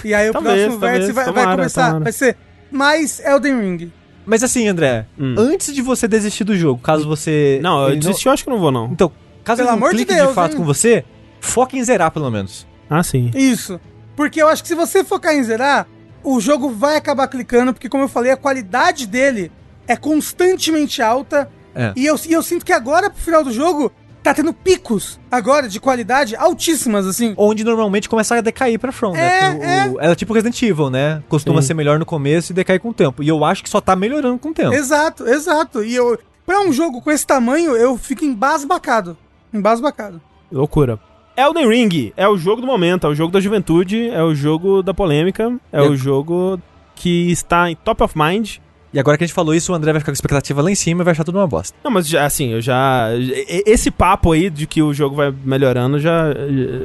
E 0.03 0.15
aí 0.15 0.31
o 0.31 0.33
Talvez, 0.33 0.55
próximo 0.63 0.79
Vértice 0.79 1.13
talvez, 1.13 1.15
vai, 1.15 1.25
vai 1.25 1.35
tomara, 1.35 1.57
começar, 1.57 1.87
tomara. 1.89 2.05
vai 2.05 2.13
ser 2.13 2.37
mais 2.71 3.21
Elden 3.21 3.61
Ring. 3.61 3.93
Mas 4.25 4.43
assim, 4.43 4.67
André, 4.67 5.07
Hum. 5.19 5.35
antes 5.39 5.73
de 5.73 5.81
você 5.83 6.09
desistir 6.09 6.43
do 6.45 6.57
jogo, 6.57 6.81
caso 6.83 7.07
você. 7.07 7.61
Não, 7.63 7.83
eu 7.83 7.91
ele 7.91 8.01
desistir 8.01 8.27
eu 8.27 8.33
acho 8.33 8.43
que 8.45 8.51
não 8.51 8.59
vou, 8.59 8.73
não. 8.73 8.87
Então, 8.93 9.11
caso 9.45 9.59
Pelo 9.59 9.69
ele 9.71 9.81
não 9.81 9.87
amor 9.87 9.97
de 9.97 10.05
Deus, 10.05 10.35
fato 10.35 10.53
hein? 10.53 10.57
com 10.59 10.65
você, 10.65 11.05
foca 11.41 11.77
em 11.77 11.85
zerar 11.85 12.11
pelo 12.11 12.31
menos. 12.31 12.67
Ah, 12.91 13.03
sim. 13.03 13.31
Isso. 13.35 13.81
Porque 14.17 14.43
eu 14.43 14.49
acho 14.49 14.63
que 14.63 14.69
se 14.69 14.75
você 14.75 15.05
focar 15.05 15.35
em 15.35 15.43
zerar, 15.45 15.87
o 16.25 16.41
jogo 16.41 16.71
vai 16.71 16.97
acabar 16.97 17.29
clicando, 17.29 17.73
porque 17.73 17.89
como 17.89 18.05
eu 18.05 18.09
falei, 18.09 18.33
a 18.33 18.37
qualidade 18.37 19.07
dele 19.07 19.53
é 19.87 19.95
constantemente 19.97 21.01
alta. 21.01 21.49
É. 21.75 21.93
E, 21.95 22.07
eu, 22.07 22.17
e 22.29 22.33
eu 22.33 22.43
sinto 22.43 22.65
que 22.65 22.73
agora, 22.73 23.11
pro 23.11 23.21
final 23.23 23.45
do 23.45 23.53
jogo, 23.53 23.93
tá 24.27 24.35
tendo 24.35 24.53
picos 24.53 25.19
agora 25.31 25.69
de 25.69 25.79
qualidade 25.81 26.35
altíssimas, 26.37 27.07
assim. 27.07 27.35
Onde 27.37 27.65
normalmente 27.65 28.09
começa 28.09 28.35
a 28.37 28.41
decair 28.41 28.79
pra 28.79 28.93
From, 28.93 29.15
É, 29.17 29.55
né? 29.55 29.87
O- 29.89 29.95
o- 29.95 30.01
ela 30.01 30.13
é 30.13 30.15
tipo 30.17 30.33
Resident 30.35 30.61
Evil, 30.63 30.91
né? 30.91 31.23
Costuma 31.29 31.61
Sim. 31.63 31.69
ser 31.69 31.75
melhor 31.75 31.99
no 31.99 32.07
começo 32.07 32.53
e 32.53 32.55
decai 32.55 32.79
com 32.79 32.91
o 32.91 32.95
tempo. 32.95 33.23
E 33.23 33.29
eu 33.29 33.45
acho 33.45 33.63
que 33.63 33.71
só 33.71 33.81
tá 33.81 33.95
melhorando 33.97 34.39
com 34.39 34.51
o 34.51 34.55
tempo. 34.55 34.73
Exato, 34.75 35.27
exato. 35.27 35.83
E 35.85 35.95
eu, 35.95 36.19
pra 36.45 36.61
um 36.61 36.73
jogo 36.73 37.01
com 37.01 37.11
esse 37.11 37.27
tamanho, 37.27 37.77
eu 37.77 37.97
fico 37.97 38.25
embasbacado. 38.25 39.17
Embasbacado. 39.53 40.21
Loucura. 40.51 40.99
Elden 41.37 41.69
Ring 41.69 42.13
é 42.17 42.27
o 42.29 42.37
jogo 42.37 42.61
do 42.61 42.67
momento, 42.67 43.07
é 43.07 43.11
o 43.11 43.15
jogo 43.15 43.33
da 43.33 43.41
juventude, 43.41 44.09
é 44.09 44.23
o 44.23 44.35
jogo 44.35 44.83
da 44.83 44.95
polêmica, 44.95 45.53
é 45.73 45.81
E- 45.81 45.89
o 45.89 45.97
jogo 45.97 46.59
que 46.95 47.31
está 47.31 47.71
em 47.71 47.77
top 47.77 48.03
of 48.03 48.15
mind. 48.19 48.57
E 48.97 48.99
agora 48.99 49.19
que 49.19 49.25
a 49.25 49.27
gente 49.27 49.35
falou 49.35 49.55
isso, 49.55 49.73
o 49.73 49.75
André 49.75 49.93
vai 49.93 50.01
ficar 50.01 50.11
com 50.11 50.15
a 50.15 50.15
expectativa 50.15 50.63
lá 50.63 50.71
em 50.71 50.75
cima 50.75 51.03
e 51.03 51.05
vai 51.05 51.13
achar 51.13 51.23
tudo 51.23 51.37
uma 51.37 51.47
bosta. 51.47 51.77
Não, 51.85 51.91
mas 51.91 52.09
já, 52.09 52.25
assim, 52.25 52.53
eu 52.53 52.63
já. 52.63 53.11
Esse 53.47 53.91
papo 53.91 54.33
aí 54.33 54.49
de 54.49 54.67
que 54.67 54.81
o 54.81 54.95
jogo 54.95 55.15
vai 55.15 55.35
melhorando 55.45 56.01
já, 56.01 56.29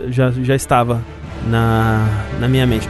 já, 0.09 0.29
já 0.29 0.53
estava 0.53 1.01
na, 1.47 2.05
na 2.37 2.49
minha 2.49 2.67
mente. 2.67 2.85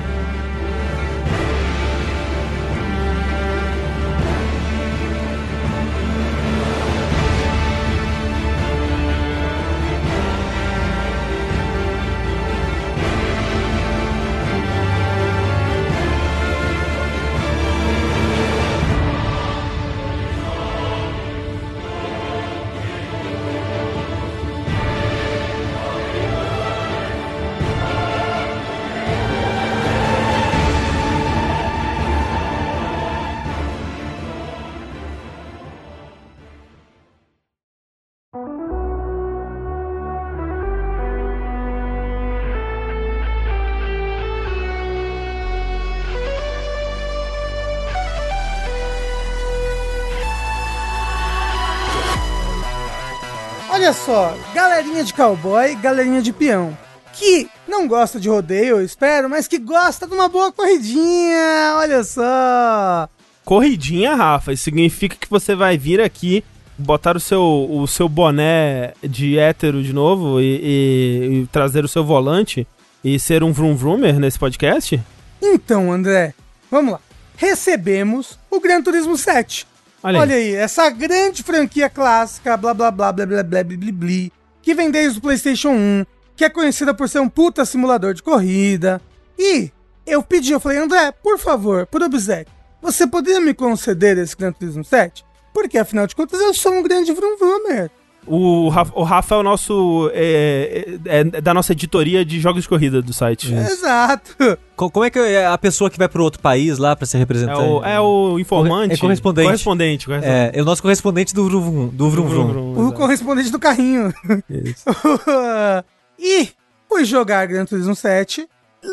Galerinha 55.02 55.04
de 55.04 55.14
cowboy, 55.14 55.76
galerinha 55.76 56.22
de 56.22 56.32
peão. 56.34 56.78
Que 57.14 57.49
não 57.68 57.88
gosta 57.88 58.20
de 58.20 58.30
rodeio, 58.30 58.78
eu 58.78 58.86
espero, 58.86 59.30
mas 59.30 59.47
que 59.47 59.58
gosta 59.58 60.08
de 60.08 60.14
uma 60.14 60.30
boa 60.30 60.52
corridinha. 60.52 61.74
Olha 61.78 62.04
só. 62.04 63.10
Corridinha, 63.43 64.16
Rafa, 64.16 64.54
isso 64.54 64.64
significa 64.64 65.16
que 65.20 65.30
você 65.30 65.56
vai 65.56 65.78
vir 65.78 65.99
aqui, 65.99 66.43
botar 66.78 67.18
o 67.18 67.20
seu, 67.20 67.41
o 67.70 67.86
seu 67.88 68.08
boné 68.08 68.93
de 69.04 69.38
hétero 69.38 69.84
de 69.84 69.91
novo 69.91 70.39
e, 70.39 70.43
e- 70.64 71.41
e 71.43 71.47
trazer 71.52 71.84
o 71.84 71.88
seu 71.88 72.04
volante 72.04 72.66
e 73.04 73.20
ser 73.20 73.43
um 73.43 73.52
vroom 73.52 73.76
vroomer 73.76 74.20
nesse 74.20 74.38
podcast? 74.39 75.02
Então, 75.41 75.91
André, 75.91 76.34
vamos 76.70 76.93
lá. 76.93 76.99
Recebemos 77.36 78.38
o 78.49 78.60
Gran 78.60 78.82
Turismo 78.84 79.18
7. 79.18 79.68
Olha, 80.04 80.18
aí. 80.18 80.22
Olha 80.22 80.36
aí, 80.36 80.56
essa 80.56 80.89
grande 80.91 81.43
franquia 81.43 81.89
clássica, 81.89 82.56
blá 82.56 82.74
blá 82.74 82.89
blá 82.91 83.12
blá 83.12 83.26
blá 83.26 83.43
blá 83.43 83.43
blá 83.43 83.64
blá, 83.64 83.91
blá 83.91 84.32
que 84.62 84.74
vem 84.74 84.91
desde 84.91 85.20
o 85.20 85.22
PlayStation 85.22 85.72
1, 85.72 86.05
que 86.36 86.45
é 86.45 86.49
conhecida 86.49 86.93
por 86.93 87.09
ser 87.09 87.20
um 87.20 87.30
puta 87.30 87.66
simulador 87.66 88.14
de 88.14 88.24
corrida. 88.24 89.01
E 89.38 89.72
eu 90.05 90.22
pedi, 90.24 90.51
eu 90.51 90.59
falei, 90.59 90.78
André, 90.78 91.12
por 91.12 91.38
favor, 91.38 91.86
por 91.88 92.01
obséquio, 92.01 92.53
você 92.82 93.05
poderia 93.05 93.39
me 93.39 93.53
conceder 93.53 94.18
esse 94.18 94.36
Gran 94.36 94.51
Turismo 94.51 94.84
7? 94.84 95.24
Porque 95.53 95.78
afinal 95.78 96.07
de 96.07 96.16
contas 96.16 96.39
eu 96.39 96.53
sou 96.53 96.74
um 96.74 96.84
grande 96.84 97.12
vroom 97.14 97.38
vroomer. 97.38 97.91
O 98.28 98.69
Rafa, 98.69 98.91
o 98.95 99.03
Rafa 99.03 99.36
é 99.36 99.38
o 99.39 99.43
nosso. 99.43 100.09
É, 100.13 100.97
é- 101.05 101.19
é 101.19 101.24
da 101.41 101.53
nossa 101.53 101.72
editoria 101.72 102.24
de 102.24 102.39
jogos 102.39 102.63
de 102.63 102.69
corrida 102.69 103.01
do 103.01 103.11
site. 103.13 103.51
Exato. 103.53 104.36
Co- 104.76 104.91
Como 104.91 105.03
é 105.05 105.09
que 105.09 105.17
é 105.17 105.45
a 105.47 105.57
pessoa 105.57 105.89
que 105.89 105.97
vai 105.97 106.07
pro 106.07 106.24
outro 106.24 106.39
país 106.39 106.78
lá 106.78 106.95
pra 106.95 107.05
ser 107.07 107.17
É 107.17 107.19
representante? 107.19 107.59
o, 107.59 107.84
é 107.84 107.99
o 107.99 108.38
informante. 108.39 108.93
É 108.93 108.97
correspondente. 108.97 109.45
Correspondente, 109.47 110.05
correspondente. 110.05 110.49
É, 110.55 110.59
é 110.59 110.61
o 110.61 110.65
nosso 110.65 110.82
correspondente 110.84 111.34
do 111.34 111.45
Vrum 111.45 111.61
Vrum. 111.61 111.88
Do 111.88 112.09
Vrum 112.11 112.28
Vrum. 112.28 112.88
O 112.88 112.91
correspondente 112.93 113.49
do 113.49 113.57
carrinho. 113.59 114.13
Isso. 114.49 114.86
e 116.19 116.49
fui 116.88 117.05
jogar 117.05 117.45
Gran 117.47 117.65
Turismo 117.65 117.95
7, 117.95 118.47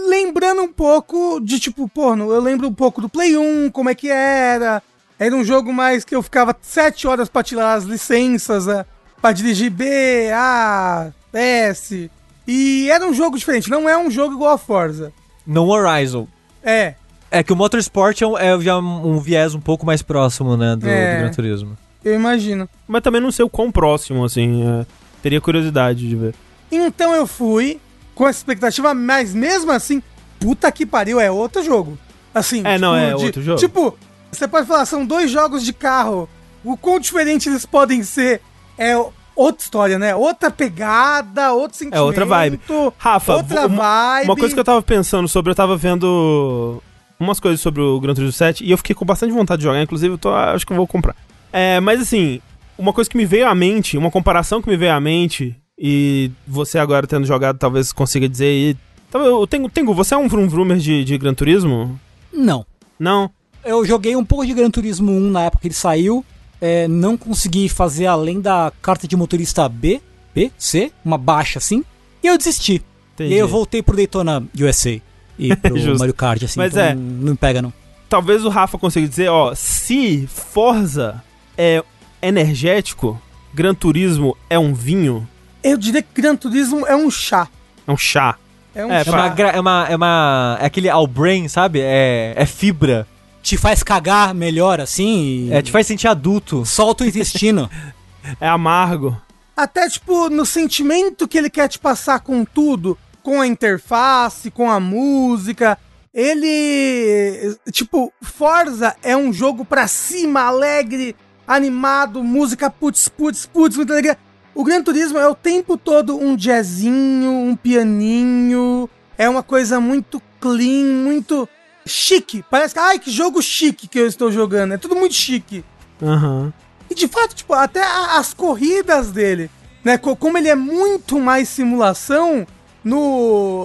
lembrando 0.09 0.63
um 0.63 0.73
pouco 0.73 1.41
de 1.41 1.59
tipo, 1.61 1.89
pô, 1.89 2.15
no- 2.17 2.33
eu 2.33 2.41
lembro 2.41 2.67
um 2.69 2.75
pouco 2.75 3.01
do 3.01 3.09
Play 3.09 3.37
1, 3.37 3.71
como 3.71 3.91
é 3.91 3.95
que 3.95 4.09
era. 4.09 4.83
Era 5.19 5.35
um 5.35 5.43
jogo 5.45 5.73
mais 5.73 6.05
que 6.05 6.15
eu 6.15 6.23
ficava 6.23 6.57
7 6.63 7.07
horas 7.09 7.29
pra 7.29 7.43
tirar 7.43 7.75
as 7.75 7.85
licenças, 7.85 8.67
né, 8.67 8.85
pra 9.21 9.33
dirigir 9.33 9.71
B, 9.71 10.31
A, 10.33 11.11
S. 11.33 12.11
E 12.47 12.91
era 12.91 13.07
um 13.07 13.13
jogo 13.13 13.37
diferente, 13.39 13.69
não 13.71 13.89
é 13.89 13.97
um 13.99 14.11
jogo 14.11 14.35
igual 14.35 14.53
a 14.55 14.59
Forza. 14.59 15.13
No 15.47 15.69
Horizon. 15.69 16.27
É, 16.63 16.95
É 17.31 17.43
que 17.43 17.53
o 17.53 17.57
Motorsport 17.57 18.23
é, 18.23 18.27
um- 18.27 18.39
é 18.39 18.59
já 18.61 18.79
um 18.79 19.19
viés 19.21 19.55
um 19.55 19.61
pouco 19.61 19.85
mais 19.85 20.01
próximo, 20.01 20.57
né, 20.57 20.75
do, 20.75 20.89
É. 20.89 21.15
do 21.17 21.21
Gran 21.21 21.31
Turismo. 21.31 21.77
eu 22.03 22.15
imagino. 22.15 22.67
Mas 22.87 23.03
também 23.03 23.21
não 23.21 23.31
sei 23.31 23.45
o 23.45 23.51
quão 23.51 23.71
próximo, 23.71 24.25
assim. 24.25 24.67
é, 24.67 24.87
teria 25.23 25.39
curiosidade 25.41 26.09
de 26.09 26.17
ver. 26.17 26.35
Então 26.73 27.15
eu 27.15 27.27
fui 27.27 27.79
com 28.15 28.27
essa 28.27 28.39
expectativa, 28.39 28.95
mas 28.95 29.35
mesmo 29.35 29.71
assim, 29.71 30.03
puta 30.41 30.73
que 30.73 30.87
pariu, 30.87 31.21
é 31.21 31.31
outro 31.31 31.63
jogo. 31.63 31.99
Assim, 32.35 32.63
É, 32.65 32.79
não, 32.79 32.97
é 32.97 33.15
outro 33.15 33.43
jogo. 33.43 33.59
Tipo, 33.61 33.99
você 34.33 34.49
pode 34.49 34.67
falar, 34.67 34.87
são 34.87 35.05
dois 35.05 35.31
jogos 35.31 35.63
de 35.63 35.73
carro. 35.75 36.27
O 36.65 36.77
quão 36.79 36.99
diferente 36.99 37.49
eles 37.51 37.67
podem 37.67 38.03
ser 38.03 38.41
é 38.79 38.97
outra 39.35 39.63
história, 39.63 39.99
né? 39.99 40.15
Outra 40.15 40.51
pegada, 40.51 41.53
outro 41.53 41.77
sentimento. 41.77 41.99
É 41.99 42.03
outra 42.03 42.25
vibe. 42.25 42.61
Rafa, 42.97 43.37
outra 43.37 43.67
uma, 43.67 43.77
vibe. 43.77 44.25
uma 44.25 44.37
coisa 44.37 44.55
que 44.55 44.61
eu 44.61 44.65
tava 44.65 44.83
pensando 44.83 45.29
sobre, 45.29 45.51
eu 45.51 45.57
tava 45.57 45.77
vendo 45.77 46.83
umas 47.19 47.41
coisas 47.41 47.61
sobre 47.61 47.83
o 47.83 48.01
Gran 48.01 48.15
Turismo 48.15 48.33
7 48.33 48.65
e 48.65 48.71
eu 48.71 48.77
fiquei 48.79 48.95
com 48.95 49.05
bastante 49.05 49.33
vontade 49.33 49.61
de 49.61 49.65
jogar, 49.65 49.83
inclusive 49.83 50.15
eu 50.15 50.19
tô, 50.19 50.33
acho 50.33 50.67
que 50.67 50.73
eu 50.73 50.77
vou 50.77 50.87
comprar. 50.87 51.17
É, 51.53 51.81
mas 51.81 52.01
assim, 52.01 52.41
uma 52.77 52.93
coisa 52.93 53.11
que 53.11 53.17
me 53.17 53.25
veio 53.25 53.49
à 53.49 53.55
mente, 53.55 53.99
uma 53.99 54.11
comparação 54.11 54.63
que 54.63 54.69
me 54.69 54.77
veio 54.77 54.93
à 54.93 55.01
mente, 55.01 55.57
e 55.79 56.31
você 56.47 56.79
agora 56.79 57.07
tendo 57.07 57.27
jogado 57.27 57.59
talvez 57.59 57.93
consiga 57.93 58.29
dizer 58.29 58.47
aí. 58.47 58.77
Talvez, 59.11 59.33
o 59.33 59.47
Tengu, 59.47 59.71
Tengu, 59.71 59.95
você 59.95 60.15
é 60.15 60.19
um 60.19 60.29
Vrum 60.29 60.49
Vroomer 60.49 60.77
de, 60.77 61.05
de 61.05 61.17
Gran 61.17 61.35
Turismo? 61.35 61.99
Não. 62.33 62.67
Não? 62.99 63.31
Eu 63.65 63.85
joguei 63.85 64.15
um 64.17 64.25
pouco 64.25 64.47
de 64.47 64.53
Gran 64.53 64.71
Turismo 64.71 65.11
1 65.11 65.31
na 65.31 65.43
época 65.45 65.63
que 65.63 65.69
ele 65.69 65.75
saiu. 65.75 66.25
É, 66.61 66.87
não 66.89 67.17
consegui 67.17 67.69
fazer 67.69 68.07
além 68.07 68.41
da 68.41 68.73
carta 68.83 69.07
de 69.09 69.17
motorista 69.17 69.69
B, 69.69 70.01
B, 70.35 70.51
C, 70.59 70.93
uma 71.05 71.19
baixa 71.19 71.59
assim. 71.59 71.85
E 72.23 72.27
eu 72.27 72.37
desisti. 72.39 72.83
Entendi. 73.15 73.31
E 73.31 73.35
aí 73.35 73.39
eu 73.41 73.49
voltei 73.49 73.83
pro 73.83 73.97
Daytona 73.97 74.45
USA 74.61 75.01
e 75.39 75.55
pro. 75.57 75.99
Mario 75.99 76.15
Kart, 76.15 76.43
assim. 76.43 76.59
Mas 76.59 76.73
então 76.73 76.83
é. 76.85 76.95
Não 76.95 77.31
me 77.33 77.37
pega, 77.37 77.61
não. 77.63 77.73
Talvez 78.09 78.45
o 78.45 78.49
Rafa 78.49 78.79
consiga 78.79 79.07
dizer, 79.07 79.29
ó, 79.29 79.55
se 79.55 80.27
Forza 80.27 81.23
é 81.57 81.83
energético, 82.23 83.21
Gran 83.53 83.75
Turismo 83.75 84.37
é 84.49 84.59
um 84.59 84.73
vinho, 84.73 85.29
Eu 85.63 85.77
diria 85.77 86.01
que 86.03 86.21
Gran 86.23 86.37
Turismo 86.37 86.87
é 86.87 86.95
um 86.97 87.11
chá. 87.11 87.49
é 87.87 87.91
um 87.93 87.97
chá. 87.97 88.37
É 88.75 88.87
um 88.87 88.91
É, 88.93 89.01
É 89.01 89.05
chá. 89.05 89.11
uma, 89.11 89.29
gra- 89.29 89.51
é 89.51 89.61
uma. 89.61 89.87
É 89.91 89.97
uma. 89.97 90.59
É 90.61 90.67
aquele 90.67 90.89
all 90.89 91.07
brain, 91.07 91.49
sabe? 91.49 91.81
É, 91.83 92.33
é 92.37 92.47
fibra. 92.47 93.07
Te 93.49 93.57
faz 93.57 93.83
cagar 93.83 94.35
melhor, 94.35 94.79
assim. 94.79 95.49
E 95.49 95.55
É, 95.55 95.63
te 95.63 95.73
faz 95.73 95.87
sentir 95.87 96.07
adulto. 96.07 96.67
Solta 96.67 97.03
o 97.03 97.07
intestino. 97.07 97.71
É 98.39 98.47
amargo. 98.47 99.17
Até, 99.57 99.89
tipo, 99.89 100.29
no 100.29 100.45
sentimento 100.45 101.27
que 101.27 101.39
ele 101.39 101.49
quer 101.49 101.67
te 101.67 101.79
passar 101.79 102.21
com 102.21 102.45
tudo, 102.45 102.99
com 103.23 103.41
a 103.41 103.47
interface, 103.47 104.51
com 104.51 104.71
a 104.71 104.79
música. 104.79 105.79
Ele. 106.13 107.57
Tipo, 107.73 108.13
Forza 108.21 108.95
é 109.03 109.17
um 109.17 109.33
jogo 109.33 109.65
pra 109.65 109.89
cima, 109.89 110.43
alegre, 110.43 111.17
animado, 111.47 112.23
música 112.23 112.69
putz, 112.69 113.09
putz, 113.09 113.47
putz, 113.47 113.77
muita 113.79 113.95
alegria. 113.95 114.19
O 114.55 114.63
Gran 114.63 114.83
Turismo 114.83 115.17
é 115.17 115.27
o 115.27 115.35
tempo 115.35 115.79
todo 115.79 116.19
um 116.19 116.37
jazzinho, 116.37 117.31
um 117.31 117.57
pianinho. 117.57 118.91
É 119.17 119.27
uma 119.27 119.43
coisa 119.43 119.81
muito 119.81 120.21
clean, 120.39 120.85
muito 120.85 121.49
chique. 121.89 122.45
Parece 122.51 122.75
que, 122.75 122.81
ai, 122.81 122.99
que 122.99 123.11
jogo 123.11 123.43
chique 123.43 123.89
que 123.89 123.99
eu 123.99 124.07
estou 124.07 124.31
jogando. 124.31 124.75
É 124.75 124.79
tudo 124.79 124.95
muito 124.95 125.15
chique. 125.15 125.65
Aham. 126.03 126.53
E 126.91 126.95
de 126.95 127.09
fato, 127.09 127.35
tipo, 127.35 127.53
até 127.55 127.83
as 127.83 128.33
corridas 128.33 129.11
dele, 129.11 129.51
né? 129.85 129.99
co- 129.99 130.17
Como 130.17 130.39
ele 130.39 130.49
é 130.49 130.55
muito 130.55 131.19
mais 131.21 131.49
simulação 131.49 132.47
no. 132.85 132.99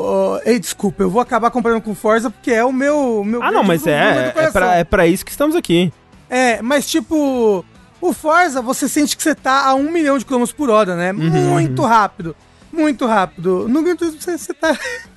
ó, 0.04 0.40
ei, 0.46 0.60
desculpa, 0.60 1.04
eu 1.04 1.10
vou 1.10 1.22
acabar 1.22 1.52
comparando 1.52 1.82
com 1.82 1.96
Forza 1.96 2.30
porque 2.30 2.52
é 2.52 2.64
o 2.66 2.72
meu. 2.74 3.24
meu 3.24 3.42
Ah, 3.42 3.52
não, 3.52 3.64
mas 3.64 3.86
é, 3.88 4.34
é, 4.36 4.52
pra, 4.52 4.76
é 4.76 4.84
pra 4.84 5.08
isso 5.08 5.24
que 5.24 5.32
estamos 5.32 5.56
aqui. 5.56 5.92
É, 6.30 6.62
mas 6.62 6.88
tipo. 6.90 7.64
O 8.02 8.12
Forza, 8.12 8.62
você 8.62 8.90
sente 8.90 9.16
que 9.16 9.24
você 9.24 9.34
tá 9.34 9.66
a 9.66 9.76
um 9.76 9.90
milhão 9.90 10.18
de 10.18 10.26
quilômetros 10.26 10.52
por 10.52 10.70
hora, 10.70 10.94
né? 10.94 11.14
Muito 11.14 11.82
rápido. 11.84 12.36
Muito 12.70 13.06
rápido. 13.06 13.66
No 13.70 13.82
Gran 13.82 13.96
Turismo, 13.96 14.20
você, 14.20 14.38
você 14.38 14.54
tá. 14.54 14.78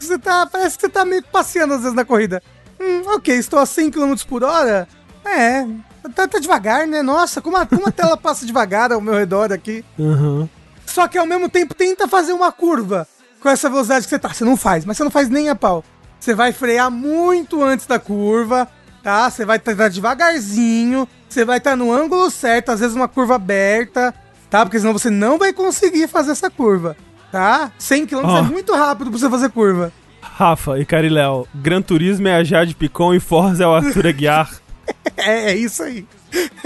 Você 0.00 0.18
tá. 0.18 0.46
Parece 0.46 0.76
que 0.76 0.82
você 0.82 0.88
tá 0.88 1.04
meio 1.04 1.22
passeando 1.22 1.74
às 1.74 1.80
vezes 1.80 1.94
na 1.94 2.04
corrida. 2.04 2.42
Hum, 2.80 3.02
ok, 3.14 3.36
estou 3.36 3.58
a 3.58 3.66
100 3.66 3.90
km 3.90 4.14
por 4.28 4.42
hora. 4.42 4.88
É. 5.24 5.66
Tá, 6.14 6.26
tá 6.26 6.38
devagar, 6.38 6.86
né? 6.86 7.02
Nossa, 7.02 7.42
como 7.42 7.56
a, 7.56 7.66
como 7.66 7.86
a 7.86 7.92
tela 7.92 8.16
passa 8.18 8.46
devagar 8.46 8.90
ao 8.90 9.00
meu 9.00 9.14
redor 9.14 9.52
aqui. 9.52 9.84
Aham. 9.98 10.48
Só 10.86 11.06
que 11.06 11.18
ao 11.18 11.26
mesmo 11.26 11.48
tempo 11.48 11.74
tenta 11.74 12.08
fazer 12.08 12.32
uma 12.32 12.50
curva 12.50 13.06
com 13.40 13.48
essa 13.48 13.68
velocidade 13.68 14.04
que 14.04 14.10
você 14.10 14.18
tá. 14.18 14.32
Você 14.32 14.44
não 14.44 14.56
faz, 14.56 14.84
mas 14.84 14.96
você 14.96 15.04
não 15.04 15.10
faz 15.10 15.28
nem 15.28 15.48
a 15.48 15.54
pau. 15.54 15.84
Você 16.18 16.34
vai 16.34 16.52
frear 16.52 16.90
muito 16.90 17.62
antes 17.62 17.86
da 17.86 17.98
curva, 17.98 18.68
tá? 19.02 19.30
Você 19.30 19.44
vai 19.44 19.58
estar 19.58 19.88
devagarzinho, 19.88 21.08
você 21.28 21.44
vai 21.44 21.58
estar 21.58 21.76
no 21.76 21.92
ângulo 21.92 22.30
certo, 22.30 22.70
às 22.70 22.80
vezes 22.80 22.96
uma 22.96 23.08
curva 23.08 23.36
aberta, 23.36 24.14
tá? 24.50 24.64
Porque 24.64 24.78
senão 24.78 24.92
você 24.92 25.10
não 25.10 25.38
vai 25.38 25.52
conseguir 25.52 26.08
fazer 26.08 26.32
essa 26.32 26.50
curva, 26.50 26.96
tá? 27.30 27.72
100 27.78 28.06
km 28.06 28.24
Ó. 28.24 28.38
é 28.38 28.42
muito 28.42 28.74
rápido 28.74 29.10
pra 29.10 29.18
você 29.18 29.28
fazer 29.30 29.50
curva. 29.50 29.92
Rafa 30.20 30.78
e 30.78 30.84
Cariléo, 30.84 31.46
Gran 31.54 31.82
Turismo 31.82 32.28
é 32.28 32.34
a 32.36 32.44
Jade 32.44 32.74
Picon 32.74 33.14
e 33.14 33.20
Forza 33.20 33.64
é 33.64 33.66
o 33.66 33.74
Arthur 33.74 34.06
Aguiar. 34.06 34.50
É, 35.16 35.52
é 35.52 35.56
isso 35.56 35.84
aí. 35.84 36.04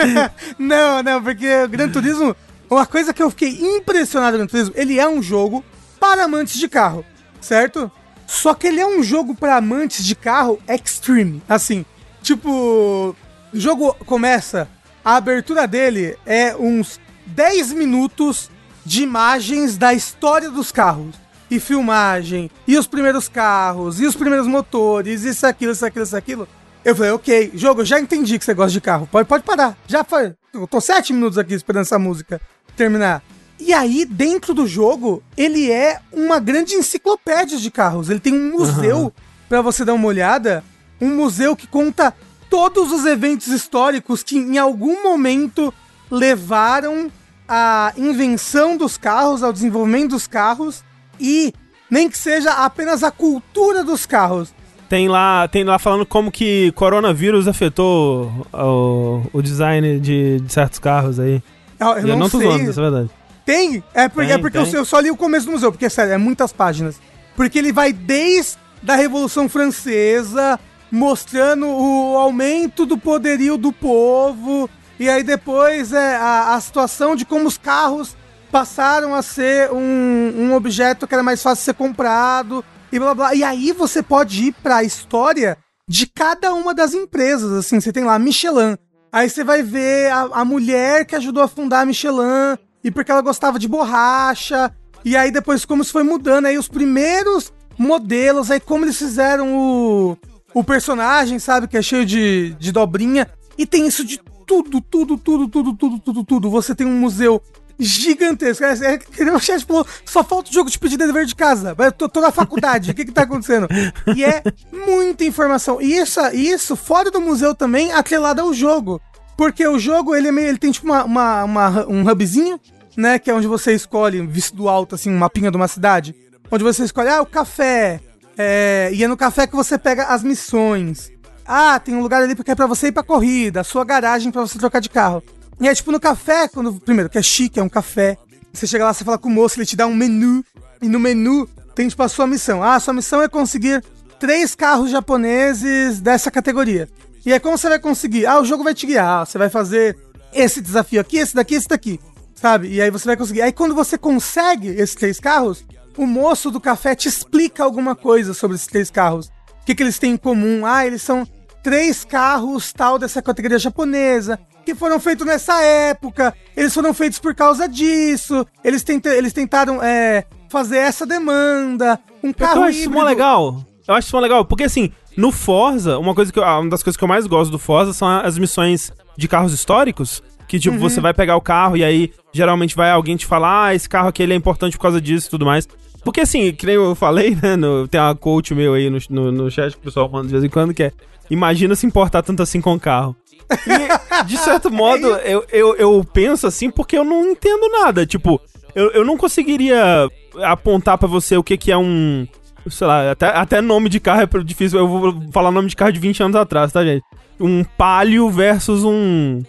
não, 0.59 1.03
não, 1.03 1.23
porque 1.23 1.47
o 1.65 1.69
Gran 1.69 1.91
Turismo, 1.91 2.35
uma 2.71 2.87
coisa 2.87 3.13
que 3.13 3.23
eu 3.23 3.29
fiquei 3.29 3.51
impressionado 3.77 4.33
no 4.33 4.39
Gran 4.39 4.47
Turismo, 4.47 4.73
ele 4.77 4.99
é 4.99 5.07
um 5.07 5.23
jogo 5.23 5.63
para 6.01 6.25
amantes 6.25 6.59
de 6.59 6.67
carro, 6.67 7.05
certo? 7.39 7.93
Só 8.27 8.55
que 8.55 8.67
ele 8.67 8.81
é 8.81 8.87
um 8.87 9.03
jogo 9.03 9.35
para 9.35 9.57
amantes 9.57 10.07
de 10.07 10.15
carro 10.15 10.59
extreme. 10.67 11.43
Assim, 11.47 11.85
tipo, 12.23 12.49
o 12.51 13.17
jogo 13.53 13.95
começa, 14.07 14.69
a 15.05 15.17
abertura 15.17 15.67
dele 15.67 16.17
é 16.25 16.57
uns 16.57 16.99
10 17.27 17.73
minutos 17.73 18.51
de 18.85 19.03
imagens 19.03 19.77
da 19.77 19.95
história 19.95 20.51
dos 20.51 20.71
carros. 20.71 21.17
E 21.51 21.61
filmagem, 21.61 22.51
e 22.67 22.77
os 22.77 22.87
primeiros 22.87 23.29
carros, 23.29 24.01
e 24.01 24.07
os 24.07 24.17
primeiros 24.17 24.47
motores, 24.47 25.23
isso, 25.23 25.47
aquilo, 25.47 25.73
isso, 25.73 25.85
aquilo, 25.85 26.05
isso, 26.05 26.17
aquilo. 26.17 26.49
Eu 26.85 26.97
falei, 26.97 27.13
ok, 27.13 27.53
jogo, 27.55 27.83
eu 27.83 27.85
já 27.85 28.01
entendi 28.01 28.39
que 28.39 28.45
você 28.45 28.55
gosta 28.55 28.73
de 28.73 28.81
carro. 28.81 29.07
Pode, 29.11 29.29
pode 29.29 29.45
parar. 29.45 29.77
Já 29.87 30.03
foi. 30.03 30.35
Eu 30.53 30.67
tô 30.67 30.81
sete 30.81 31.13
minutos 31.13 31.39
aqui 31.39 31.55
esperando 31.55 31.83
essa 31.83 31.99
música 31.99 32.41
terminar. 32.77 33.23
E 33.59 33.73
aí, 33.73 34.05
dentro 34.05 34.53
do 34.53 34.67
jogo, 34.67 35.23
ele 35.37 35.71
é 35.71 36.01
uma 36.13 36.41
grande 36.41 36.75
enciclopédia 36.75 37.59
de 37.59 37.71
carros. 37.71 38.11
Ele 38.11 38.21
tem 38.21 38.35
um 38.35 38.53
museu 38.53 39.13
pra 39.49 39.63
você 39.63 39.85
dar 39.85 39.95
uma 39.95 40.09
olhada. 40.09 40.65
Um 41.01 41.15
museu 41.15 41.55
que 41.57 41.67
conta 41.67 42.15
todos 42.51 42.93
os 42.93 43.07
eventos 43.07 43.49
históricos 43.49 44.23
que 44.23 44.37
em 44.37 44.59
algum 44.59 45.03
momento 45.03 45.73
levaram 46.11 47.11
à 47.49 47.93
invenção 47.97 48.77
dos 48.77 48.97
carros, 48.97 49.43
ao 49.43 49.53
desenvolvimento 49.53 50.11
dos 50.11 50.27
carros 50.27 50.83
e 51.21 51.53
nem 51.91 52.09
que 52.09 52.17
seja 52.19 52.51
apenas 52.53 53.03
a 53.03 53.11
cultura 53.11 53.85
dos 53.85 54.07
carros. 54.07 54.53
Tem 54.89 55.09
lá, 55.09 55.49
tem 55.49 55.65
lá 55.65 55.79
falando 55.79 56.05
como 56.07 56.31
que 56.31 56.71
coronavírus 56.73 57.49
afetou 57.49 58.31
o, 58.53 59.23
o 59.33 59.43
design 59.43 59.99
de, 59.99 60.41
de 60.41 60.53
certos 60.53 60.79
carros 60.79 61.19
aí. 61.19 61.43
Eu, 61.81 61.89
eu 61.89 62.07
não, 62.09 62.19
não 62.21 62.31
tô 62.31 62.39
sei. 62.39 62.47
zoando, 62.49 62.71
isso 62.71 62.81
é 62.81 62.83
verdade. 62.83 63.11
Tem? 63.45 63.83
É 63.93 64.09
porque, 64.09 64.29
Tem, 64.29 64.35
é 64.37 64.39
porque. 64.39 64.59
Eu, 64.59 64.67
só- 64.67 64.77
eu 64.77 64.85
só 64.85 65.01
li 65.01 65.11
o 65.11 65.17
começo 65.17 65.47
do 65.47 65.53
museu, 65.53 65.71
porque, 65.73 65.91
sério, 65.91 66.13
é 66.13 66.19
muitas 66.19 66.53
páginas. 66.53 67.01
Porque 67.37 67.59
ele 67.59 67.73
vai 67.73 67.93
desde 67.93 68.57
a 68.87 68.95
Revolução 68.95 69.49
Francesa, 69.49 70.59
mostrando 70.91 71.67
o 71.67 72.17
aumento 72.17 72.87
do 72.87 72.97
poderio 72.97 73.57
do 73.57 73.73
povo, 73.73 74.69
e 74.99 75.09
aí 75.09 75.23
depois 75.23 75.93
é 75.93 76.17
a, 76.17 76.55
a 76.55 76.61
situação 76.61 77.17
de 77.17 77.25
como 77.25 77.47
os 77.47 77.59
carros 77.59 78.17
passaram 78.51 79.15
a 79.15 79.23
ser 79.23 79.73
um, 79.73 80.33
um 80.37 80.55
objeto 80.55 81.07
que 81.07 81.15
era 81.15 81.23
mais 81.23 81.43
fácil 81.43 81.63
de 81.63 81.65
ser 81.65 81.75
comprado, 81.75 82.65
e 82.93 82.99
blá 82.99 83.15
blá. 83.15 83.35
E 83.35 83.43
aí 83.43 83.73
você 83.73 84.03
pode 84.03 84.45
ir 84.45 84.53
pra 84.63 84.85
história 84.85 85.59
de 85.89 86.07
cada 86.07 86.55
uma 86.55 86.73
das 86.73 86.95
empresas, 86.95 87.53
assim, 87.53 87.81
você 87.81 87.93
tem 87.93 88.05
lá 88.05 88.19
Michelin, 88.19 88.77
Aí 89.15 89.31
você 89.31 89.45
vai 89.45 89.63
ver 89.63 90.11
a, 90.11 90.23
a 90.41 90.45
mulher 90.45 91.05
que 91.05 91.15
ajudou 91.15 91.41
a 91.41 91.47
fundar 91.47 91.83
a 91.83 91.87
Michelin. 91.87 92.59
e 92.83 92.91
porque 92.91 93.13
ela 93.13 93.21
gostava 93.21 93.61
de 93.61 93.69
borracha. 93.69 94.75
E 95.05 95.17
aí 95.17 95.31
depois 95.31 95.65
como 95.65 95.83
isso 95.83 95.93
foi 95.93 96.03
mudando, 96.03 96.47
aí 96.47 96.59
os 96.59 96.67
primeiros 96.67 97.53
modelos, 97.79 98.51
aí 98.51 98.59
como 98.59 98.85
eles 98.85 98.99
fizeram 98.99 99.57
o, 99.57 100.19
o 100.53 100.65
personagem, 100.65 101.39
sabe, 101.39 101.69
que 101.69 101.77
é 101.77 101.83
cheio 101.83 102.05
de, 102.05 102.57
de 102.59 102.73
dobrinha. 102.73 103.31
E 103.57 103.65
tem 103.65 103.87
isso 103.87 104.05
de 104.05 104.19
tudo, 104.47 104.81
tudo, 104.81 105.19
tudo, 105.19 105.49
tudo, 105.49 105.75
tudo, 105.75 105.99
tudo, 105.99 106.25
tudo. 106.25 106.51
Você 106.51 106.75
tem 106.75 106.87
um 106.87 106.99
museu 106.99 107.43
gigantesco. 107.79 108.65
É, 108.65 108.99
é, 109.19 109.33
o 109.33 109.41
chat 109.41 109.65
falou, 109.65 109.87
só 110.05 110.23
falta 110.23 110.51
o 110.51 110.53
jogo 110.53 110.71
de 110.71 110.79
pedir 110.79 110.97
dever 110.97 111.27
de 111.27 111.35
casa. 111.35 111.75
Eu 111.77 111.93
tô, 111.93 112.09
tô 112.09 112.21
na 112.21 112.31
faculdade, 112.31 112.91
o 112.91 112.95
que 112.95 113.05
que 113.05 113.13
tá 113.13 113.23
acontecendo? 113.23 113.69
E 114.17 114.25
é 114.25 114.43
muita 114.73 115.25
informação. 115.25 115.81
E 115.81 115.97
isso, 115.97 116.21
isso 116.33 116.77
fora 116.77 117.11
do 117.11 117.21
museu 117.21 117.55
também, 117.55 117.93
atrelado 117.93 118.41
ao 118.41 118.53
jogo. 118.53 119.01
Porque 119.37 119.67
o 119.67 119.79
jogo, 119.79 120.15
ele, 120.15 120.29
é 120.29 120.33
meio, 120.33 120.49
ele 120.49 120.59
tem 120.59 120.71
tipo 120.71 120.87
uma, 120.87 121.05
uma, 121.05 121.45
uma, 121.45 121.87
um 121.89 122.09
hubzinho, 122.09 122.61
né? 122.97 123.19
Que 123.19 123.31
é 123.31 123.35
onde 123.35 123.47
você 123.47 123.73
escolhe, 123.73 124.25
visto 124.27 124.55
do 124.55 124.69
alto, 124.69 124.95
assim, 124.95 125.11
um 125.11 125.19
mapinha 125.19 125.51
de 125.51 125.57
uma 125.57 125.69
cidade. 125.69 126.15
Onde 126.51 126.63
você 126.63 126.85
escolhe, 126.85 127.09
ah, 127.09 127.21
o 127.21 127.27
café. 127.27 128.01
É, 128.37 128.91
e 128.93 129.03
é 129.03 129.09
no 129.09 129.17
café 129.17 129.47
que 129.47 129.57
você 129.57 129.77
pega 129.77 130.05
as 130.05 130.23
missões. 130.23 131.11
Ah, 131.47 131.79
tem 131.79 131.95
um 131.95 132.01
lugar 132.01 132.23
ali 132.23 132.35
que 132.35 132.51
é 132.51 132.55
pra 132.55 132.67
você 132.67 132.89
ir 132.89 132.93
pra 132.93 133.03
corrida, 133.03 133.61
a 133.61 133.65
sua 133.65 133.85
garagem 133.85 134.33
pra 134.33 134.43
você 134.43 134.59
trocar 134.59 134.81
de 134.81 134.89
carro. 134.89 135.23
E 135.61 135.69
é 135.69 135.75
tipo 135.75 135.93
no 135.93 136.01
café, 136.01 136.49
quando. 136.49 136.75
Primeiro, 136.75 137.11
que 137.11 137.19
é 137.19 137.23
chique, 137.23 137.61
é 137.61 137.63
um 137.63 137.69
café. 137.69 138.17
Você 138.53 138.67
chega 138.67 138.85
lá, 138.85 138.93
você 138.93 139.05
fala 139.05 139.19
com 139.19 139.29
o 139.29 139.33
moço, 139.33 139.59
ele 139.59 139.67
te 139.67 139.77
dá 139.77 139.87
um 139.87 139.95
menu. 139.95 140.45
E 140.81 140.89
no 140.89 140.99
menu 140.99 141.49
tem 141.75 141.89
tipo 141.89 142.03
a 142.03 142.09
sua 142.09 142.27
missão. 142.27 142.63
Ah, 142.63 142.77
a 142.77 142.81
sua 142.81 142.95
missão 142.95 143.23
é 143.23 143.29
conseguir 143.29 143.83
três 144.19 144.55
carros 144.55 144.91
japoneses 144.91 146.01
dessa 146.01 146.31
categoria. 146.31 146.89
E 147.25 147.33
aí, 147.33 147.41
como 147.41 147.57
você 147.57 147.69
vai 147.69 147.79
conseguir? 147.79 148.27
Ah, 148.27 148.41
o 148.41 148.45
jogo 148.45 148.65
vai 148.65 148.75
te 148.75 148.87
guiar. 148.87 149.27
Você 149.27 149.39
vai 149.39 149.49
fazer 149.49 149.97
esse 150.33 150.61
desafio 150.61 151.01
aqui, 151.01 151.19
esse 151.19 151.35
daqui, 151.35 151.55
esse 151.55 151.69
daqui. 151.69 152.01
Sabe? 152.35 152.69
E 152.69 152.81
aí 152.83 152.91
você 152.91 153.07
vai 153.07 153.17
conseguir. 153.17 153.43
Aí 153.43 153.53
quando 153.53 153.75
você 153.75 153.97
consegue 153.97 154.69
esses 154.69 154.95
três 154.95 155.21
carros, 155.21 155.65
o 155.97 156.07
moço 156.07 156.51
do 156.51 156.61
café 156.61 156.95
te 156.95 157.09
explica 157.09 157.63
alguma 157.63 157.95
coisa 157.95 158.35
sobre 158.35 158.57
esses 158.57 158.67
três 158.67 158.91
carros. 158.91 159.29
O 159.63 159.65
que, 159.65 159.75
que 159.75 159.83
eles 159.83 159.99
têm 159.99 160.13
em 160.13 160.17
comum? 160.17 160.67
Ah, 160.67 160.87
eles 160.87 161.01
são 161.01 161.27
três 161.65 162.05
carros 162.05 162.75
tal 162.75 162.99
dessa 162.99 163.23
categoria 163.23 163.59
japonesa 163.59 164.39
que 164.67 164.75
foram 164.75 165.01
feitos 165.01 165.27
nessa 165.27 165.63
época, 165.63 166.35
eles 166.55 166.73
foram 166.73 166.95
feitos 166.95 167.19
por 167.19 167.35
causa 167.35 167.69
disso, 167.69 168.47
eles, 168.63 168.83
tent 168.83 169.07
eles 169.07 169.33
tentaram 169.33 169.83
é, 169.83 170.25
fazer 170.49 170.79
essa 170.79 171.07
demanda, 171.07 171.99
um 172.23 172.33
carro 172.33 172.61
Eu 172.61 172.65
acho 172.65 172.79
isso 172.79 172.91
mó 172.91 173.03
legal. 173.03 173.65
Eu 173.87 173.95
acho 173.95 174.07
isso 174.07 174.17
mó 174.17 174.21
legal, 174.21 174.45
porque 174.45 174.65
assim, 174.65 174.93
no 175.17 175.33
Forza, 175.33 175.99
uma, 175.99 176.15
coisa 176.15 176.33
que 176.33 176.39
eu, 176.39 176.43
uma 176.43 176.69
das 176.69 176.83
coisas 176.83 176.97
que 176.97 177.05
eu 177.05 177.09
mais 177.09 177.27
gosto 177.27 177.51
do 177.51 177.59
Forza 177.59 177.93
são 177.93 178.09
as 178.09 178.39
missões 178.39 178.93
de 179.17 179.27
carros 179.27 179.53
históricos, 179.53 180.23
que 180.47 180.59
tipo, 180.59 180.77
uhum. 180.77 180.83
você 180.83 181.01
vai 181.01 181.15
pegar 181.15 181.37
o 181.37 181.41
carro 181.41 181.77
e 181.77 181.85
aí 181.85 182.13
geralmente 182.33 182.77
vai 182.77 182.91
alguém 182.91 183.17
te 183.17 183.25
falar, 183.27 183.69
ah, 183.69 183.75
esse 183.75 183.89
carro 183.89 184.09
aqui 184.09 184.23
ele 184.23 184.35
é 184.35 184.37
importante 184.37 184.77
por 184.77 184.83
causa 184.83 185.01
disso 185.01 185.29
e 185.29 185.31
tudo 185.31 185.47
mais. 185.47 185.67
Porque 186.05 186.21
assim, 186.21 186.53
que 186.53 186.67
nem 186.67 186.75
eu 186.75 186.95
falei, 186.95 187.35
né, 187.43 187.57
no, 187.57 187.89
tem 187.89 187.99
uma 187.99 188.15
coach 188.15 188.55
meu 188.55 188.75
aí 188.75 188.91
no, 188.91 188.99
no, 189.09 189.33
no 189.33 189.51
chat 189.51 189.73
que 189.73 189.79
o 189.79 189.83
pessoal 189.83 190.09
manda 190.11 190.27
de 190.27 190.33
vez 190.33 190.45
em 190.45 190.51
quando, 190.51 190.75
que 190.75 190.83
é, 190.83 190.93
imagina 191.31 191.75
se 191.75 191.87
importar 191.87 192.23
tanto 192.23 192.43
assim 192.43 192.61
com 192.61 192.75
o 192.75 192.81
carro. 192.81 193.17
E, 193.51 194.25
de 194.25 194.37
certo 194.39 194.71
modo, 194.71 195.07
eu, 195.19 195.45
eu, 195.51 195.77
eu 195.77 196.05
penso 196.13 196.47
assim 196.47 196.71
porque 196.71 196.97
eu 196.97 197.05
não 197.05 197.27
entendo 197.31 197.69
nada. 197.69 198.07
Tipo, 198.07 198.41
eu, 198.75 198.91
eu 198.93 199.05
não 199.05 199.17
conseguiria 199.17 200.09
apontar 200.43 200.99
para 200.99 201.09
você 201.09 201.37
o 201.37 201.45
que, 201.45 201.57
que 201.57 201.71
é 201.71 201.77
um. 201.77 202.27
Sei 202.69 202.87
lá, 202.87 203.11
até, 203.11 203.27
até 203.27 203.61
nome 203.61 203.89
de 203.89 204.01
carro 204.01 204.23
é 204.23 204.43
difícil. 204.43 204.79
Eu 204.79 204.89
vou 204.89 205.23
falar 205.33 205.51
nome 205.51 205.69
de 205.69 205.77
carro 205.77 205.93
de 205.93 206.01
20 206.01 206.23
anos 206.23 206.37
atrás, 206.37 206.73
tá, 206.73 206.83
gente? 206.85 207.05
Um 207.39 207.63
Palio 207.63 208.31
versus 208.31 208.85
um. 208.85 209.43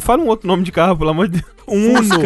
Fala 0.00 0.22
um 0.22 0.26
outro 0.26 0.46
nome 0.46 0.62
de 0.62 0.72
carro, 0.72 0.96
pelo 0.96 1.10
amor 1.10 1.28
de 1.28 1.40
Deus. 1.40 1.57
Um 1.68 1.96
Uno. 1.96 2.18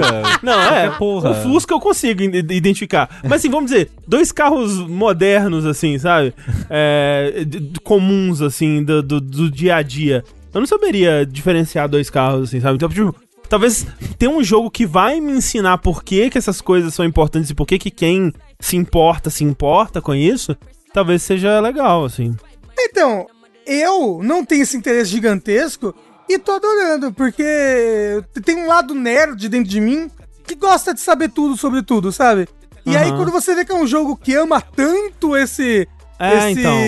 Não, 0.43 0.61
é, 0.61 0.91
porra. 0.91 1.31
O 1.31 1.35
Fusca 1.35 1.75
eu 1.75 1.81
consigo 1.81 2.23
identificar. 2.23 3.21
Mas 3.23 3.41
assim, 3.41 3.51
vamos 3.51 3.71
dizer, 3.71 3.91
dois 4.07 4.33
carros 4.33 4.79
modernos, 4.79 5.67
assim, 5.67 5.99
sabe? 5.99 6.35
É, 6.71 7.45
comuns, 7.83 8.41
assim, 8.41 8.83
do, 8.83 9.03
do, 9.03 9.21
do 9.21 9.51
dia 9.51 9.77
a 9.77 9.83
dia. 9.83 10.25
Eu 10.53 10.61
não 10.61 10.67
saberia 10.67 11.27
diferenciar 11.27 11.89
dois 11.89 12.11
carros, 12.11 12.49
assim, 12.49 12.61
sabe? 12.61 12.77
Então, 12.77 12.89
tipo, 12.89 13.15
talvez 13.49 13.87
tenha 14.19 14.31
um 14.31 14.43
jogo 14.43 14.71
que 14.71 14.87
vai 14.87 15.21
me 15.21 15.33
ensinar 15.33 15.79
por 15.79 16.03
que, 16.03 16.31
que 16.31 16.39
essas 16.39 16.61
coisas 16.61 16.95
são 16.95 17.05
importantes 17.05 17.51
e 17.51 17.55
por 17.55 17.67
que, 17.67 17.79
que 17.79 17.91
quem 17.91 18.33
se 18.61 18.77
importa, 18.77 19.29
se 19.31 19.45
importa 19.45 20.01
com 20.01 20.15
isso, 20.15 20.57
talvez 20.93 21.23
seja 21.23 21.61
legal, 21.61 22.05
assim. 22.05 22.35
Então, 22.79 23.27
eu 23.67 24.21
não 24.23 24.45
tenho 24.45 24.63
esse 24.63 24.77
interesse 24.77 25.11
gigantesco 25.11 25.95
e 26.35 26.39
tô 26.39 26.53
adorando, 26.53 27.13
porque 27.13 28.23
tem 28.45 28.57
um 28.57 28.67
lado 28.67 28.95
nerd 28.95 29.49
dentro 29.49 29.69
de 29.69 29.81
mim 29.81 30.11
que 30.47 30.55
gosta 30.55 30.93
de 30.93 31.01
saber 31.01 31.31
tudo 31.31 31.57
sobre 31.57 31.83
tudo, 31.83 32.13
sabe? 32.13 32.49
E 32.85 32.91
uhum. 32.91 32.99
aí, 32.99 33.11
quando 33.13 33.31
você 33.31 33.55
vê 33.55 33.65
que 33.65 33.73
é 33.73 33.75
um 33.75 33.87
jogo 33.87 34.17
que 34.17 34.35
ama 34.35 34.61
tanto 34.61 35.37
esse 35.37 35.89
é, 36.19 36.51
esse, 36.51 36.61
então. 36.61 36.79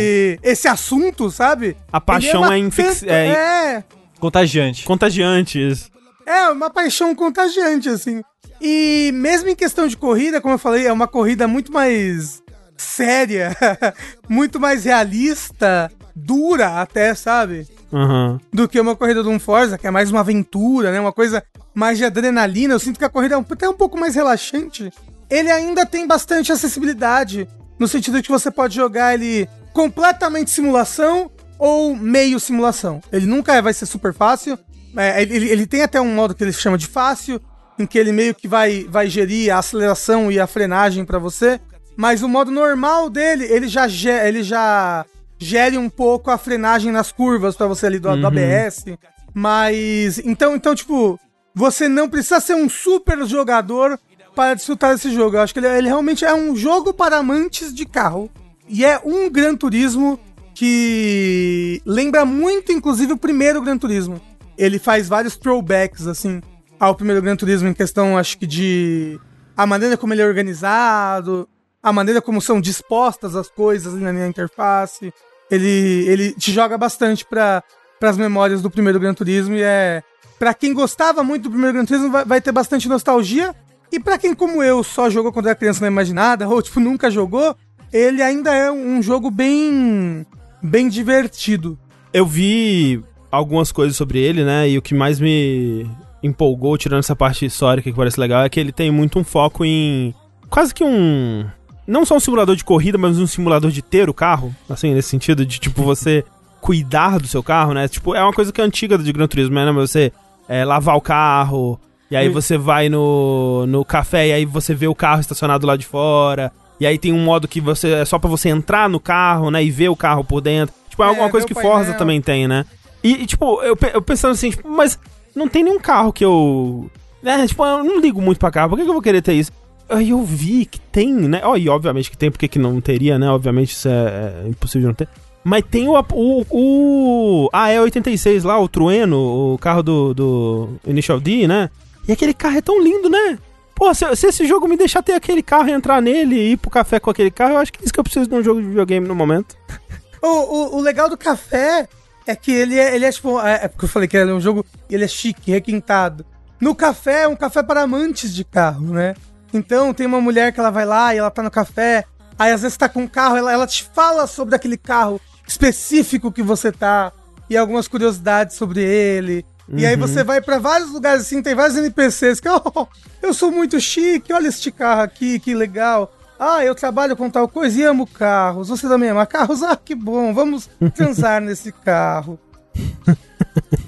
esse 0.43 0.69
assunto, 0.69 1.31
sabe? 1.31 1.77
A 1.93 2.01
paixão 2.01 2.53
é, 2.53 2.59
infec... 2.59 3.09
é, 3.09 3.29
é 3.29 3.85
contagiante. 4.21 4.85
Contagiante, 4.85 5.59
isso. 5.59 5.91
É, 6.25 6.49
uma 6.51 6.71
paixão 6.71 7.15
contagiante, 7.15 7.89
assim. 7.89 8.23
E 8.61 9.11
mesmo 9.13 9.49
em 9.49 9.57
questão 9.57 9.89
de 9.89 9.97
corrida, 9.97 10.41
como 10.41 10.55
eu 10.55 10.59
falei, 10.59 10.87
é 10.87 10.93
uma 10.93 11.09
corrida 11.09 11.49
muito 11.49 11.73
mais 11.73 12.43
séria, 12.77 13.57
muito 14.29 14.61
mais 14.61 14.85
realista, 14.85 15.91
dura 16.15 16.81
até, 16.81 17.15
sabe? 17.15 17.67
Uhum. 17.93 18.41
Do 18.53 18.69
que 18.69 18.81
uma 18.81 18.97
corrida 18.97 19.23
de 19.23 19.29
um 19.29 19.39
Forza, 19.39 19.79
que 19.79 19.87
é 19.87 19.91
mais 19.91 20.11
uma 20.11 20.21
aventura, 20.21 20.91
né? 20.91 21.01
Uma 21.01 21.13
coisa 21.13 21.43
mais 21.75 21.99
de 21.99 22.05
adrenalina. 22.05 22.75
Eu 22.75 22.79
sinto 22.79 22.99
que 22.99 23.05
a 23.05 23.09
corrida 23.09 23.37
é 23.37 23.39
até 23.39 23.69
um 23.69 23.75
pouco 23.75 23.99
mais 23.99 24.15
relaxante. 24.15 24.93
Ele 25.31 25.51
ainda 25.51 25.87
tem 25.87 26.07
bastante 26.07 26.53
acessibilidade 26.53 27.49
no 27.79 27.89
sentido 27.89 28.17
de 28.19 28.23
que 28.23 28.31
você 28.31 28.51
pode 28.51 28.75
jogar 28.75 29.15
ele 29.15 29.49
completamente 29.73 30.51
simulação 30.51 31.31
ou 31.59 31.97
meio 31.97 32.39
simulação. 32.39 33.01
Ele 33.13 33.27
nunca 33.27 33.61
vai 33.61 33.73
ser 33.73 33.87
super 33.87 34.13
fácil. 34.13 34.59
É, 34.97 35.23
ele, 35.23 35.49
ele 35.49 35.67
tem 35.67 35.83
até 35.83 36.01
um 36.01 36.15
modo 36.15 36.35
que 36.35 36.45
ele 36.45 36.53
chama 36.53 36.79
de 36.79 36.87
fácil, 36.87 37.41
em 37.79 37.87
que 37.87 37.99
ele 37.99 38.13
meio 38.13 38.35
que 38.35 38.47
vai, 38.47 38.87
vai 38.89 39.09
gerir 39.09 39.53
a 39.53 39.59
aceleração 39.59 40.31
e 40.31 40.39
a 40.39 40.47
frenagem 40.47 41.05
para 41.05 41.19
você. 41.19 41.61
Mas 41.97 42.23
o 42.23 42.29
modo 42.29 42.51
normal 42.51 43.09
dele, 43.09 43.45
ele 43.45 43.69
já, 43.69 43.87
ele 44.27 44.43
já 44.43 45.05
gere 45.39 45.77
um 45.77 45.89
pouco 45.89 46.31
a 46.31 46.39
frenagem 46.39 46.93
nas 46.93 47.13
curvas 47.13 47.57
para 47.57 47.67
você 47.67 47.87
ali 47.87 47.99
do, 47.99 48.09
uhum. 48.09 48.21
do 48.21 48.27
ABS. 48.27 48.85
Mas. 49.33 50.19
Então, 50.19 50.55
então, 50.55 50.75
tipo, 50.75 51.19
você 51.55 51.89
não 51.89 52.09
precisa 52.09 52.41
ser 52.41 52.55
um 52.55 52.69
super 52.69 53.27
jogador 53.27 53.99
para 54.35 54.55
desfrutar 54.55 54.93
desse 54.93 55.13
jogo. 55.13 55.37
Eu 55.37 55.41
acho 55.41 55.53
que 55.53 55.61
ele, 55.61 55.69
ele 55.69 55.89
realmente 55.89 56.25
é 56.25 56.35
um 56.35 56.55
jogo 56.57 56.93
para 56.93 57.19
amantes 57.19 57.75
de 57.75 57.85
carro. 57.85 58.31
E 58.69 58.85
é 58.85 59.01
um 59.05 59.29
Gran 59.29 59.55
Turismo 59.55 60.19
que 60.55 61.83
lembra 61.85 62.25
muito, 62.25 62.73
inclusive, 62.73 63.13
o 63.13 63.19
primeiro 63.19 63.61
Gran 63.61 63.77
Turismo. 63.77 64.21
Ele 64.57 64.79
faz 64.79 65.09
vários 65.09 65.37
throwbacks, 65.37 66.07
assim, 66.07 66.41
ao 66.79 66.95
primeiro 66.95 67.21
Gran 67.21 67.37
Turismo 67.37 67.69
em 67.69 67.75
questão, 67.75 68.17
acho 68.17 68.39
que 68.39 68.47
de 68.47 69.21
a 69.57 69.67
maneira 69.67 69.97
como 69.97 70.13
ele 70.13 70.23
é 70.23 70.27
organizado, 70.27 71.49
a 71.85 71.93
maneira 71.93 72.23
como 72.23 72.41
são 72.41 72.63
dispostas 72.63 73.37
as 73.37 73.51
coisas 73.51 73.93
na 74.01 74.11
minha 74.11 74.27
interface. 74.27 75.13
Ele, 75.51 76.07
ele 76.09 76.33
te 76.33 76.51
joga 76.51 76.79
bastante 76.79 77.27
para 77.27 77.63
as 78.01 78.17
memórias 78.17 78.63
do 78.63 78.71
primeiro 78.71 78.99
Gran 78.99 79.13
Turismo 79.13 79.55
e 79.55 79.63
é 79.63 80.03
para 80.39 80.55
quem 80.55 80.73
gostava 80.73 81.23
muito 81.23 81.45
do 81.45 81.51
primeiro 81.51 81.75
Gran 81.75 81.85
Turismo 81.85 82.11
vai, 82.11 82.25
vai 82.25 82.41
ter 82.41 82.53
bastante 82.53 82.89
nostalgia 82.89 83.55
e 83.93 84.01
para 84.01 84.17
quem 84.17 84.35
como 84.35 84.63
eu 84.63 84.83
só 84.83 85.11
jogou 85.11 85.31
quando 85.31 85.47
era 85.47 85.55
criança 85.55 85.83
não 85.83 85.89
imaginada, 85.89 86.49
ou 86.49 86.63
tipo 86.63 86.81
nunca 86.81 87.11
jogou, 87.11 87.55
ele 87.93 88.23
ainda 88.23 88.55
é 88.55 88.73
um 88.73 89.03
jogo 89.03 89.31
bem 89.31 90.27
bem 90.63 90.89
divertido. 90.89 91.79
Eu 92.15 92.25
vi 92.25 93.05
algumas 93.31 93.71
coisas 93.71 93.95
sobre 93.95 94.19
ele, 94.19 94.43
né? 94.43 94.71
E 94.71 94.79
o 94.79 94.83
que 94.83 94.95
mais 94.95 95.21
me 95.21 95.87
empolgou, 96.23 96.79
tirando 96.79 97.01
essa 97.01 97.15
parte 97.15 97.45
histórica 97.45 97.91
que 97.91 97.97
parece 97.97 98.19
legal, 98.19 98.43
é 98.43 98.49
que 98.49 98.59
ele 98.59 98.73
tem 98.73 98.91
muito 98.91 99.19
um 99.19 99.25
foco 99.25 99.67
em 99.67 100.15
quase 100.49 100.73
que 100.73 100.83
um 100.83 101.45
não 101.87 102.05
só 102.05 102.17
um 102.17 102.21
simulador 102.21 102.57
de 102.57 102.65
corrida, 102.65 102.99
mas 102.99 103.19
um 103.19 103.27
simulador 103.27 103.71
de 103.71 103.83
ter 103.83 104.09
o 104.09 104.15
carro, 104.15 104.55
assim, 104.69 104.95
nesse 104.95 105.09
sentido 105.09 105.45
de 105.45 105.59
tipo 105.59 105.83
você 105.83 106.25
cuidar 106.61 107.19
do 107.19 107.29
seu 107.29 107.43
carro, 107.43 107.75
né? 107.75 107.87
Tipo, 107.89 108.15
é 108.15 108.23
uma 108.23 108.33
coisa 108.33 108.53
que 108.53 108.61
é 108.61 108.65
antiga 108.65 108.97
de 108.97 109.13
Gran 109.13 109.27
Turismo, 109.27 109.55
né? 109.55 109.71
Você 109.73 110.13
é, 110.49 110.65
lavar 110.65 110.97
o 110.97 111.01
carro, 111.01 111.79
e 112.11 112.17
aí 112.17 112.29
você 112.29 112.57
vai 112.57 112.89
no, 112.89 113.67
no 113.67 113.85
café 113.85 114.29
e 114.29 114.33
aí 114.33 114.45
você 114.45 114.75
vê 114.75 114.87
o 114.87 114.95
carro 114.95 115.21
estacionado 115.21 115.67
lá 115.67 115.77
de 115.77 115.85
fora. 115.85 116.53
E 116.79 116.87
aí 116.87 116.99
tem 116.99 117.13
um 117.13 117.23
modo 117.23 117.49
que 117.49 117.61
você 117.61 117.91
é 117.93 118.05
só 118.05 118.19
para 118.19 118.31
você 118.31 118.49
entrar 118.49 118.89
no 118.89 119.01
carro, 119.01 119.51
né, 119.51 119.63
e 119.63 119.71
ver 119.71 119.89
o 119.89 119.97
carro 119.97 120.25
por 120.25 120.41
dentro. 120.41 120.75
Tipo, 120.89 121.03
é, 121.03 121.07
é 121.07 121.09
alguma 121.09 121.31
coisa 121.31 121.47
que 121.47 121.55
Forza 121.55 121.95
também 121.95 122.21
tem, 122.21 122.47
né? 122.47 122.65
E, 123.03 123.23
e, 123.23 123.27
tipo, 123.27 123.61
eu, 123.63 123.77
eu 123.93 124.01
pensando 124.01 124.33
assim, 124.33 124.51
tipo, 124.51 124.69
mas 124.69 124.99
não 125.35 125.49
tem 125.49 125.63
nenhum 125.63 125.79
carro 125.79 126.13
que 126.13 126.25
eu. 126.25 126.91
É, 127.23 127.47
tipo, 127.47 127.65
eu 127.65 127.85
não 127.85 128.01
ligo 128.01 128.21
muito 128.21 128.39
pra 128.39 128.51
carro, 128.51 128.71
por 128.71 128.77
que, 128.77 128.85
que 128.85 128.89
eu 128.89 128.95
vou 128.95 129.03
querer 129.03 129.23
ter 129.23 129.35
isso? 129.35 129.53
Aí 129.89 130.11
eu 130.11 130.23
vi 130.23 130.65
que 130.65 130.81
tem, 130.81 131.13
né? 131.13 131.43
Oh, 131.45 131.57
e 131.57 131.69
obviamente 131.69 132.11
que 132.11 132.17
tem, 132.17 132.31
porque 132.31 132.49
que 132.49 132.59
não 132.59 132.81
teria, 132.81 133.19
né? 133.19 133.29
Obviamente 133.31 133.73
isso 133.73 133.89
é, 133.89 134.45
é 134.45 134.49
impossível 134.49 134.89
não 134.89 134.95
ter. 134.95 135.09
Mas 135.45 135.63
tem 135.71 135.87
o, 135.87 135.93
o, 135.93 136.47
o 136.51 137.51
AE86 137.53 138.45
lá, 138.45 138.59
o 138.59 138.67
Trueno, 138.67 139.53
o 139.55 139.59
carro 139.59 139.83
do, 139.83 140.15
do 140.15 140.69
Initial 140.87 141.21
D, 141.21 141.47
né? 141.47 141.69
E 142.09 142.13
aquele 142.13 142.33
carro 142.33 142.57
é 142.57 142.63
tão 142.63 142.83
lindo, 142.83 143.11
né? 143.11 143.39
Pô, 143.75 143.93
se, 143.93 144.17
se 144.17 144.29
esse 144.29 144.47
jogo 144.47 144.67
me 144.67 144.77
deixar 144.77 145.03
ter 145.03 145.13
aquele 145.13 145.43
carro 145.43 145.69
e 145.69 145.73
entrar 145.73 146.01
nele 146.01 146.37
e 146.37 146.53
ir 146.53 146.57
pro 146.57 146.71
café 146.71 146.99
com 146.99 147.11
aquele 147.11 147.31
carro, 147.31 147.55
eu 147.55 147.59
acho 147.59 147.73
que 147.73 147.81
é 147.81 147.85
isso 147.85 147.93
que 147.93 148.01
eu 148.01 148.05
preciso 148.05 148.27
de 148.27 148.35
um 148.35 148.43
jogo 148.43 148.61
de 148.61 148.69
videogame 148.69 149.07
no 149.07 149.15
momento. 149.15 149.57
O, 150.27 150.27
o, 150.27 150.77
o 150.79 150.81
legal 150.81 151.11
do 151.11 151.19
café 151.19 151.87
é 152.27 152.35
que 152.35 152.51
ele 152.51 152.79
é, 152.79 152.97
ele 152.97 153.05
é 153.05 153.13
tipo. 153.13 153.39
É, 153.41 153.65
é 153.65 153.69
porque 153.69 153.85
eu 153.85 153.89
falei 153.91 154.09
que 154.09 154.17
ele 154.17 154.31
é 154.31 154.35
um 154.35 154.41
jogo. 154.41 154.65
Ele 154.89 155.05
é 155.05 155.09
chique, 155.09 155.51
requintado. 155.51 156.25
No 156.59 156.75
café 156.75 157.25
é 157.25 157.29
um 157.29 157.37
café 157.37 157.63
para 157.63 157.83
amantes 157.83 158.35
de 158.35 158.43
carro, 158.43 158.87
né? 158.87 159.15
Então 159.55 159.95
tem 159.95 160.07
uma 160.07 160.21
mulher 160.21 160.53
que 160.53 160.59
ela 160.59 160.71
vai 160.71 160.85
lá 160.85 161.15
e 161.15 161.19
ela 161.19 161.31
tá 161.31 161.43
no 161.43 161.51
café. 161.51 162.05
Aí 162.37 162.51
às 162.51 162.63
vezes 162.63 162.77
tá 162.77 162.89
com 162.89 163.03
um 163.03 163.07
carro, 163.07 163.37
ela, 163.37 163.53
ela 163.53 163.67
te 163.67 163.89
fala 163.95 164.27
sobre 164.27 164.57
aquele 164.57 164.77
carro 164.77 165.21
específico 165.47 166.33
que 166.33 166.43
você 166.43 166.73
tá. 166.73 167.13
E 167.49 167.57
algumas 167.57 167.87
curiosidades 167.87 168.57
sobre 168.57 168.83
ele. 168.83 169.47
E 169.69 169.87
aí 169.87 169.97
você 169.97 170.23
vai 170.23 170.41
pra 170.41 170.59
vários 170.59 170.91
lugares 170.91 171.23
assim, 171.23 171.43
tem 171.43 171.55
vários 171.55 171.77
NPCs 171.77 172.41
que, 172.41 172.49
oh, 172.51 172.87
eu 173.23 173.33
sou 173.33 173.51
muito 173.51 173.81
chique, 173.81 174.33
olha 174.33 174.49
este 174.49 174.71
carro 174.71 175.03
aqui, 175.03 175.39
que 175.39 175.55
legal. 175.55 176.13
Ah, 176.39 176.65
eu 176.65 176.75
trabalho 176.75 177.17
com 177.17 177.31
tal 177.31 177.49
coisa 177.49 177.79
e 177.79 177.85
amo 177.85 178.07
carros. 178.07 178.69
Você 178.69 178.89
também 178.89 179.09
ama 179.09 179.25
carros? 179.25 179.63
Ah, 179.63 179.77
que 179.77 179.95
bom, 179.95 180.35
vamos 180.35 180.69
transar 180.95 181.41
nesse 181.43 181.71
carro. 181.71 182.39